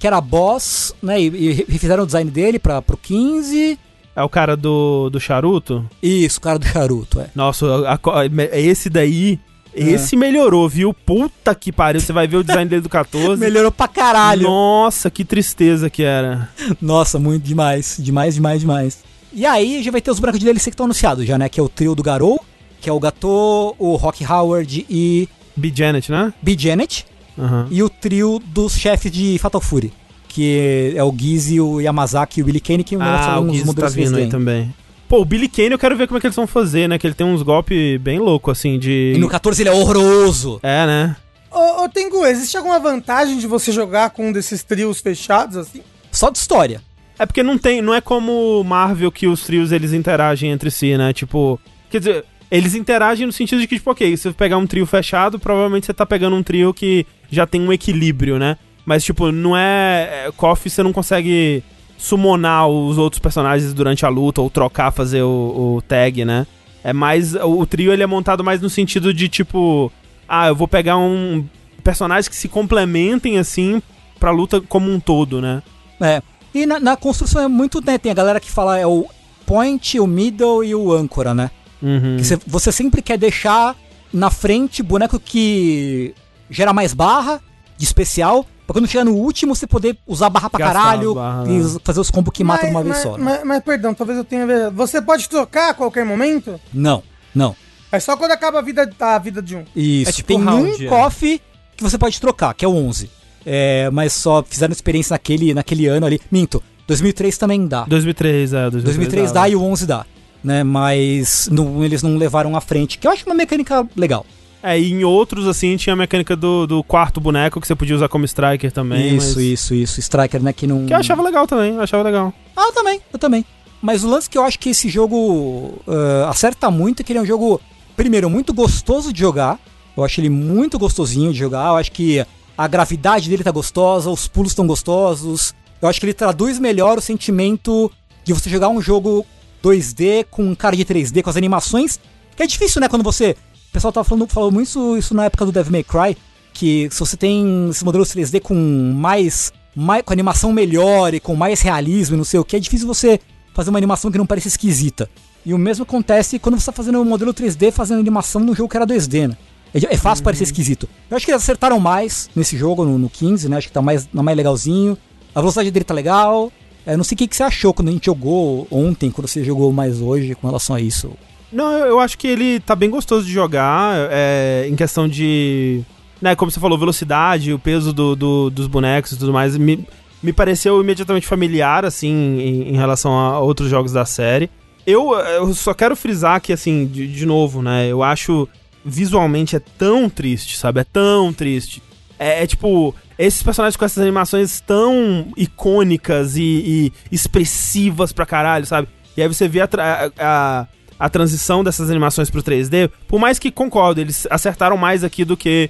que 0.02 0.08
era 0.08 0.20
boss, 0.20 0.94
né, 1.02 1.22
e, 1.22 1.28
e 1.28 1.52
refizeram 1.54 2.02
o 2.04 2.06
design 2.08 2.30
dele 2.32 2.58
pra, 2.58 2.82
pro 2.82 2.98
15. 2.98 3.78
É 4.16 4.24
o 4.24 4.28
cara 4.28 4.58
do, 4.58 5.10
do 5.12 5.20
charuto? 5.20 5.86
Isso, 6.02 6.40
o 6.40 6.42
cara 6.42 6.58
do 6.60 6.66
charuto, 6.66 7.22
é. 7.22 7.28
Nossa, 7.36 7.66
a- 7.88 7.94
a- 7.94 8.60
esse 8.60 8.90
daí. 8.90 9.40
Esse 9.74 10.18
melhorou, 10.18 10.68
viu? 10.68 10.94
Puta 10.94 11.56
que 11.56 11.72
pariu. 11.72 12.02
Você 12.02 12.12
vai 12.12 12.28
ver 12.28 12.36
o 12.36 12.44
design 12.44 12.68
dele 12.70 12.82
do 12.82 12.90
14. 12.90 13.40
Melhorou 13.40 13.72
pra 13.72 13.88
caralho. 13.88 14.44
Nossa, 14.44 15.10
que 15.10 15.24
tristeza 15.24 15.90
que 15.90 16.04
era. 16.04 16.50
Nossa, 16.82 17.18
muito 17.18 17.44
demais. 17.44 17.96
Demais, 17.98 18.36
demais, 18.36 18.60
demais. 18.60 19.00
E 19.32 19.46
aí 19.46 19.82
já 19.82 19.90
vai 19.90 20.02
ter 20.02 20.12
os 20.12 20.20
bonecos 20.20 20.40
de 20.42 20.46
DLC 20.46 20.72
que 20.72 20.74
estão 20.74 20.84
anunciados 20.88 21.26
já, 21.26 21.38
né? 21.38 21.48
Que 21.48 21.58
é 21.58 21.64
o 21.64 21.70
trio 21.70 21.96
do 21.96 22.04
Garou, 22.04 22.44
que 22.82 22.90
é 22.90 22.92
o 22.94 23.00
Gato, 23.00 23.76
o 23.80 23.96
Rock 23.96 24.26
Howard 24.26 24.86
e 24.90 25.30
B. 25.56 25.72
Janet, 25.74 26.12
né? 26.12 26.34
B. 26.42 26.54
Janet. 26.60 27.06
Aham. 27.38 27.68
E 27.72 27.82
o 27.82 27.90
trio 27.90 28.40
dos 28.46 28.74
chefes 28.74 29.12
de 29.12 29.38
Fatal 29.40 29.62
Fury. 29.62 29.94
Que 30.28 30.94
é 30.96 31.04
o 31.04 31.14
Gizzy, 31.16 31.60
o 31.60 31.82
Yamazaki 31.82 32.40
e 32.40 32.44
o 32.44 32.46
Billy 32.46 32.62
Kane, 32.62 32.84
que 32.84 32.96
Ah, 32.96 33.40
o 33.40 33.44
uns 33.44 33.54
Giz 33.54 33.62
tá 33.62 33.68
modelos 33.68 33.96
vindo 33.96 34.16
aí 34.18 34.28
também. 34.28 34.74
Pô, 35.10 35.20
o 35.20 35.26
Billy 35.26 35.50
Kane 35.50 35.72
eu 35.72 35.80
quero 35.80 35.98
ver 35.98 36.08
como 36.08 36.18
é 36.18 36.22
que 36.22 36.28
eles 36.28 36.36
vão 36.36 36.48
fazer, 36.48 36.88
né? 36.88 36.98
Que 36.98 37.06
ele 37.06 37.14
tem 37.14 37.28
uns 37.28 37.42
golpes 37.42 38.00
bem 38.00 38.18
loucos, 38.18 38.58
assim, 38.58 38.80
de... 38.80 39.14
E 39.16 39.20
no 39.20 39.28
14 39.28 39.62
ele 39.62 39.70
é 39.70 39.74
horroroso. 39.74 40.60
É, 40.64 40.86
né? 40.86 41.18
Ô, 41.52 41.84
ô 41.84 41.90
Tengu, 41.90 42.26
existe 42.26 42.56
alguma 42.56 42.80
vantagem 42.80 43.38
de 43.38 43.46
você 43.46 43.74
jogar 43.74 44.12
com 44.12 44.30
um 44.30 44.32
desses 44.32 44.64
trios 44.64 45.02
fechados, 45.02 45.58
assim? 45.58 45.82
Só 46.10 46.30
de 46.30 46.38
história. 46.38 46.82
É 47.20 47.26
porque 47.26 47.44
não 47.44 47.58
tem, 47.58 47.82
não 47.82 47.94
é 47.94 48.00
como 48.00 48.64
Marvel 48.64 49.12
que 49.12 49.28
os 49.28 49.44
trios 49.44 49.74
eles 49.74 49.92
interagem 49.92 50.50
entre 50.50 50.72
si, 50.72 50.98
né? 50.98 51.12
Tipo, 51.12 51.60
quer 51.90 52.00
dizer, 52.00 52.26
eles 52.50 52.74
interagem 52.74 53.28
no 53.28 53.34
sentido 53.34 53.60
de 53.60 53.68
que, 53.68 53.76
tipo, 53.76 53.92
ok, 53.92 54.16
se 54.16 54.24
você 54.24 54.32
pegar 54.32 54.58
um 54.58 54.66
trio 54.66 54.86
fechado, 54.86 55.38
provavelmente 55.38 55.86
você 55.86 55.94
tá 55.94 56.06
pegando 56.06 56.36
um 56.36 56.42
trio 56.42 56.74
que 56.74 57.06
já 57.32 57.48
tem 57.48 57.62
um 57.62 57.72
equilíbrio, 57.74 58.38
né? 58.38 58.58
Mas, 58.86 59.04
tipo, 59.04 59.32
não 59.32 59.56
é. 59.56 60.26
é 60.28 60.32
KOF 60.36 60.70
você 60.70 60.84
não 60.84 60.92
consegue 60.92 61.64
summonar 61.98 62.68
os 62.68 62.98
outros 62.98 63.20
personagens 63.20 63.74
durante 63.74 64.06
a 64.06 64.10
luta 64.10 64.42
ou 64.42 64.50
trocar, 64.50 64.92
fazer 64.92 65.22
o, 65.22 65.76
o 65.78 65.82
tag, 65.88 66.26
né? 66.26 66.46
É 66.84 66.92
mais. 66.92 67.36
O, 67.36 67.66
trio 67.66 67.94
ele 67.94 68.04
é 68.04 68.08
montado 68.08 68.44
mais 68.44 68.60
no 68.60 68.70
sentido 68.70 69.14
de, 69.14 69.30
tipo, 69.30 69.92
ah, 70.28 70.48
eu 70.48 70.56
vou 70.56 70.68
pegar 70.68 70.98
um 70.98 71.46
personagens 71.84 72.28
que 72.28 72.36
se 72.36 72.48
complementem 72.48 73.38
assim 73.40 73.82
pra 74.20 74.32
luta 74.32 74.62
como 74.62 74.92
um 74.92 75.00
todo, 75.00 75.42
né? 75.42 75.62
É. 76.00 76.22
E 76.54 76.66
na, 76.66 76.80
na 76.80 76.98
construção 76.98 77.42
é 77.42 77.48
muito, 77.48 77.80
né? 77.86 77.98
Tem 77.98 78.12
a 78.12 78.16
galera 78.16 78.40
que 78.40 78.52
fala 78.52 78.78
é 78.80 78.86
o 78.86 79.06
point, 79.46 80.00
o 80.00 80.08
middle 80.08 80.64
e 80.64 80.74
o 80.76 80.92
âncora, 80.92 81.34
né? 81.34 81.52
Uhum. 81.82 82.18
Que 82.18 82.24
cê- 82.24 82.40
você 82.46 82.72
sempre 82.72 83.02
quer 83.02 83.18
deixar 83.18 83.76
na 84.14 84.30
frente 84.30 84.84
boneco 84.84 85.20
que 85.20 86.14
gera 86.52 86.74
mais 86.74 86.94
barra, 86.94 87.42
de 87.78 87.84
especial, 87.86 88.46
pra 88.68 88.74
quando 88.74 88.88
chegar 88.88 89.04
no 89.04 89.14
último 89.16 89.56
você 89.56 89.66
poder 89.66 89.98
usar 90.06 90.30
barra 90.30 90.50
pra 90.50 90.60
Gastar 90.60 90.74
caralho 90.80 91.10
as 91.10 91.16
barras, 91.16 91.48
e 91.50 91.52
né? 91.74 91.80
fazer 91.84 92.00
os 92.00 92.12
combos 92.12 92.32
que 92.34 92.44
matam 92.44 92.70
de 92.70 92.76
uma 92.76 92.84
vez 92.84 92.96
mas, 92.96 93.04
só. 93.04 93.18
né? 93.18 93.24
Mas, 93.24 93.44
mas, 93.44 93.64
perdão, 93.64 93.94
talvez 93.94 94.18
eu 94.18 94.24
tenha... 94.24 94.46
ver- 94.46 94.70
Você 94.72 95.02
pode 95.02 95.28
trocar 95.28 95.72
a 95.72 95.74
qualquer 95.74 96.06
momento? 96.06 96.60
Não, 96.74 97.02
não. 97.34 97.56
É 97.92 98.00
só 98.00 98.16
quando 98.16 98.32
acaba 98.32 98.60
a 98.60 98.62
vida, 98.62 98.90
a 99.00 99.18
vida 99.18 99.42
de 99.42 99.56
um. 99.56 99.66
Isso. 99.76 100.10
É 100.10 100.14
tipo 100.14 100.28
Tem 100.28 100.42
round, 100.42 100.84
um 100.84 100.86
é. 100.86 100.90
KOF 100.90 101.42
que 101.76 101.84
você 101.84 101.98
pode 101.98 102.22
trocar, 102.22 102.54
que 102.54 102.64
é 102.64 102.68
o 102.68 102.74
11. 102.76 103.10
É, 103.46 103.90
mas 103.92 104.14
só 104.14 104.44
fizeram 104.44 104.72
experiência 104.72 105.14
naquele, 105.16 105.54
naquele 105.54 105.88
ano 105.88 106.06
ali. 106.06 106.22
Minto. 106.32 106.62
2003 106.88 107.38
também 107.38 107.68
dá. 107.68 107.84
2003, 107.86 108.54
é. 108.54 108.70
2003, 108.70 108.84
2003 108.84 109.32
dá 109.32 109.50
e 109.50 109.56
o 109.56 109.64
11 109.64 109.86
dá. 109.88 110.06
Né, 110.44 110.64
mas 110.64 111.48
não- 111.52 111.84
eles 111.84 112.02
não 112.02 112.18
levaram 112.18 112.56
à 112.56 112.62
frente, 112.62 112.98
que 112.98 113.06
eu 113.08 113.12
acho 113.12 113.26
uma 113.26 113.36
mecânica 113.36 113.86
legal. 113.96 114.26
É, 114.64 114.80
e 114.80 114.92
em 114.92 115.04
outros, 115.04 115.48
assim, 115.48 115.76
tinha 115.76 115.94
a 115.94 115.96
mecânica 115.96 116.36
do, 116.36 116.68
do 116.68 116.84
quarto 116.84 117.20
boneco 117.20 117.60
que 117.60 117.68
você 117.68 117.76
podia 117.76 117.96
usar 117.96 118.08
como 118.08 118.26
striker 118.26 118.72
também. 118.72 119.16
isso, 119.16 119.36
mas- 119.36 119.46
isso, 119.46 119.74
isso. 119.76 120.00
Striker, 120.00 120.42
né, 120.42 120.54
que 120.54 120.68
não... 120.68 120.86
Que 120.86 120.94
eu 120.94 120.98
achava 120.98 121.22
legal 121.24 121.48
também, 121.48 121.74
eu 121.76 121.82
achava 121.82 122.04
legal. 122.04 122.32
Ah, 122.56 122.66
eu 122.68 122.72
também, 122.74 123.02
eu 123.12 123.18
também. 123.20 123.46
Mas 123.82 124.04
o 124.04 124.08
lance 124.10 124.30
que 124.30 124.38
eu 124.38 124.44
acho 124.44 124.60
que 124.60 124.70
esse 124.70 124.88
jogo 124.88 125.82
ah, 125.88 126.30
acerta 126.30 126.70
muito 126.70 127.02
é 127.02 127.04
que 127.04 127.12
ele 127.12 127.20
é 127.20 127.22
um 127.24 127.26
jogo, 127.26 127.60
primeiro, 127.98 128.30
muito 128.30 128.54
gostoso 128.54 129.12
de 129.12 129.20
jogar. 129.20 129.60
Eu 129.98 130.04
acho 130.04 130.22
ele 130.22 130.30
muito 130.30 130.78
gostosinho 130.78 131.34
de 131.34 131.40
jogar. 131.40 131.70
Eu 131.70 131.78
acho 131.78 131.92
que 131.92 132.24
a 132.58 132.68
gravidade 132.68 133.30
dele 133.30 133.44
tá 133.44 133.50
gostosa, 133.52 134.10
os 134.12 134.28
pulos 134.28 134.52
estão 134.52 134.68
gostosos. 134.68 135.56
Eu 135.82 135.90
acho 135.90 136.00
que 136.00 136.06
ele 136.06 136.14
traduz 136.14 136.60
melhor 136.60 137.00
o 137.00 137.02
sentimento 137.02 137.92
de 138.24 138.32
você 138.34 138.48
jogar 138.50 138.70
um 138.70 138.80
jogo 138.80 139.26
2D 139.64 140.26
com 140.30 140.56
cara 140.56 140.76
de 140.76 140.86
3D, 140.86 141.24
com 141.24 141.30
as 141.32 141.38
animações. 141.38 142.00
Que 142.36 142.44
é 142.44 142.48
difícil, 142.48 142.80
né? 142.80 142.88
Quando 142.88 143.04
você. 143.04 143.36
O 143.72 143.74
pessoal 143.74 143.94
tava 143.94 144.04
falando, 144.04 144.28
falou 144.28 144.52
muito 144.52 144.68
isso, 144.68 144.98
isso 144.98 145.14
na 145.14 145.24
época 145.24 145.46
do 145.46 145.52
Devil 145.52 145.72
May 145.72 145.84
Cry. 145.84 146.18
Que 146.54 146.90
se 146.92 147.00
você 147.00 147.16
tem 147.16 147.70
esses 147.70 147.82
modelos 147.84 148.10
3D 148.10 148.42
com 148.42 148.54
mais, 148.54 149.54
mais. 149.74 150.04
com 150.04 150.12
animação 150.12 150.52
melhor 150.52 151.14
e 151.14 151.22
com 151.22 151.34
mais 151.36 151.62
realismo 151.62 152.16
e 152.16 152.18
não 152.18 152.26
sei 152.26 152.38
o 152.38 152.44
que, 152.44 152.58
é 152.58 152.60
difícil 152.60 152.86
você 152.86 153.18
fazer 153.54 153.70
uma 153.70 153.80
animação 153.80 154.12
que 154.12 154.18
não 154.18 154.26
pareça 154.26 154.50
esquisita. 154.50 155.10
E 155.46 155.54
o 155.54 155.58
mesmo 155.58 155.84
acontece 155.84 156.38
quando 156.38 156.60
você 156.60 156.66
tá 156.66 156.74
fazendo 156.74 157.00
um 157.00 157.06
modelo 157.06 157.34
3D 157.34 157.72
fazendo 157.72 158.02
animação 158.02 158.42
num 158.42 158.54
jogo 158.54 158.68
que 158.68 158.76
era 158.76 158.86
2D, 158.86 159.30
né? 159.30 159.38
É, 159.74 159.94
é 159.94 159.98
fácil 159.98 160.26
parecer 160.26 160.44
esquisito. 160.44 160.90
Eu 161.10 161.16
acho 161.16 161.26
que 161.26 161.32
eles 161.32 161.42
acertaram 161.42 161.80
mais 161.80 162.30
nesse 162.36 162.58
jogo, 162.58 162.84
no, 162.84 162.98
no 162.98 163.10
15, 163.10 163.48
né? 163.48 163.56
Acho 163.56 163.68
que 163.68 163.74
tá 163.74 163.82
mais, 163.82 164.06
tá 164.06 164.22
mais 164.22 164.36
legalzinho. 164.36 164.98
A 165.34 165.40
velocidade 165.40 165.72
dele 165.72 165.86
tá 165.86 165.94
legal. 165.94 166.52
É, 166.86 166.98
não 166.98 167.06
sei 167.06 167.16
o 167.16 167.18
que, 167.18 167.28
que 167.28 167.38
você 167.38 167.44
achou 167.44 167.74
quando 167.74 167.88
a 167.88 167.92
gente 167.92 168.08
jogou 168.08 168.68
ontem, 168.70 169.10
quando 169.10 169.30
você 169.30 169.46
jogou 169.46 169.72
mais 169.72 170.02
hoje 170.02 170.36
com 170.36 170.48
relação 170.48 170.76
a 170.76 170.82
isso. 170.82 171.14
Não, 171.52 171.72
eu, 171.80 172.00
acho 172.00 172.18
que 172.18 172.28
ele 172.28 172.60
tá 172.60 172.76
bem 172.76 172.90
gostoso 172.90 173.26
de 173.26 173.32
jogar, 173.32 174.08
é, 174.12 174.66
em 174.70 174.76
questão 174.76 175.08
de. 175.08 175.82
Né, 176.22 176.36
como 176.36 176.52
você 176.52 176.60
falou, 176.60 176.78
velocidade, 176.78 177.52
o 177.52 177.60
peso 177.60 177.92
do, 177.92 178.16
do- 178.16 178.50
dos 178.50 178.68
bonecos 178.68 179.12
e 179.12 179.18
tudo 179.18 179.34
mais. 179.34 179.58
Me, 179.58 179.86
me 180.22 180.32
pareceu 180.32 180.80
imediatamente 180.82 181.26
familiar, 181.28 181.84
assim, 181.84 182.10
em, 182.40 182.70
em 182.70 182.78
relação 182.78 183.12
a 183.18 183.40
outros 183.40 183.70
jogos 183.70 183.92
da 183.92 184.06
série. 184.06 184.50
Eu, 184.86 185.12
eu 185.14 185.54
só 185.54 185.74
quero 185.74 185.96
frisar 185.96 186.40
que, 186.40 186.54
assim, 186.54 186.86
de, 186.86 187.08
de 187.08 187.26
novo, 187.26 187.62
né? 187.62 187.88
Eu 187.88 188.02
acho 188.04 188.48
visualmente 188.86 189.56
é 189.56 189.60
tão 189.60 190.10
triste, 190.10 190.58
sabe? 190.58 190.80
É 190.80 190.84
tão 190.84 191.32
triste. 191.34 191.82
É, 192.18 192.44
é 192.44 192.48
tipo, 192.48 192.96
esses 193.18 193.42
personagens 193.44 193.76
com 193.76 193.86
essas 193.86 194.02
animações 194.02 194.60
tão 194.62 195.28
icônicas 195.36 196.36
e, 196.38 196.92
e 197.12 197.16
expressivas 197.46 198.12
pra 198.14 198.26
caralho, 198.26 198.66
sabe? 198.66 198.88
E 199.18 199.22
aí 199.22 199.28
você 199.28 199.48
vê 199.48 199.62
a, 199.62 199.68
tra- 199.68 200.12
a, 200.20 200.68
a 201.02 201.10
transição 201.10 201.64
dessas 201.64 201.90
animações 201.90 202.30
pro 202.30 202.44
3D, 202.44 202.90
por 203.08 203.20
mais 203.20 203.40
que 203.40 203.50
concordo, 203.50 204.00
eles 204.00 204.28
acertaram 204.30 204.78
mais 204.78 205.04
aqui 205.04 205.26
do 205.26 205.36
que 205.36 205.70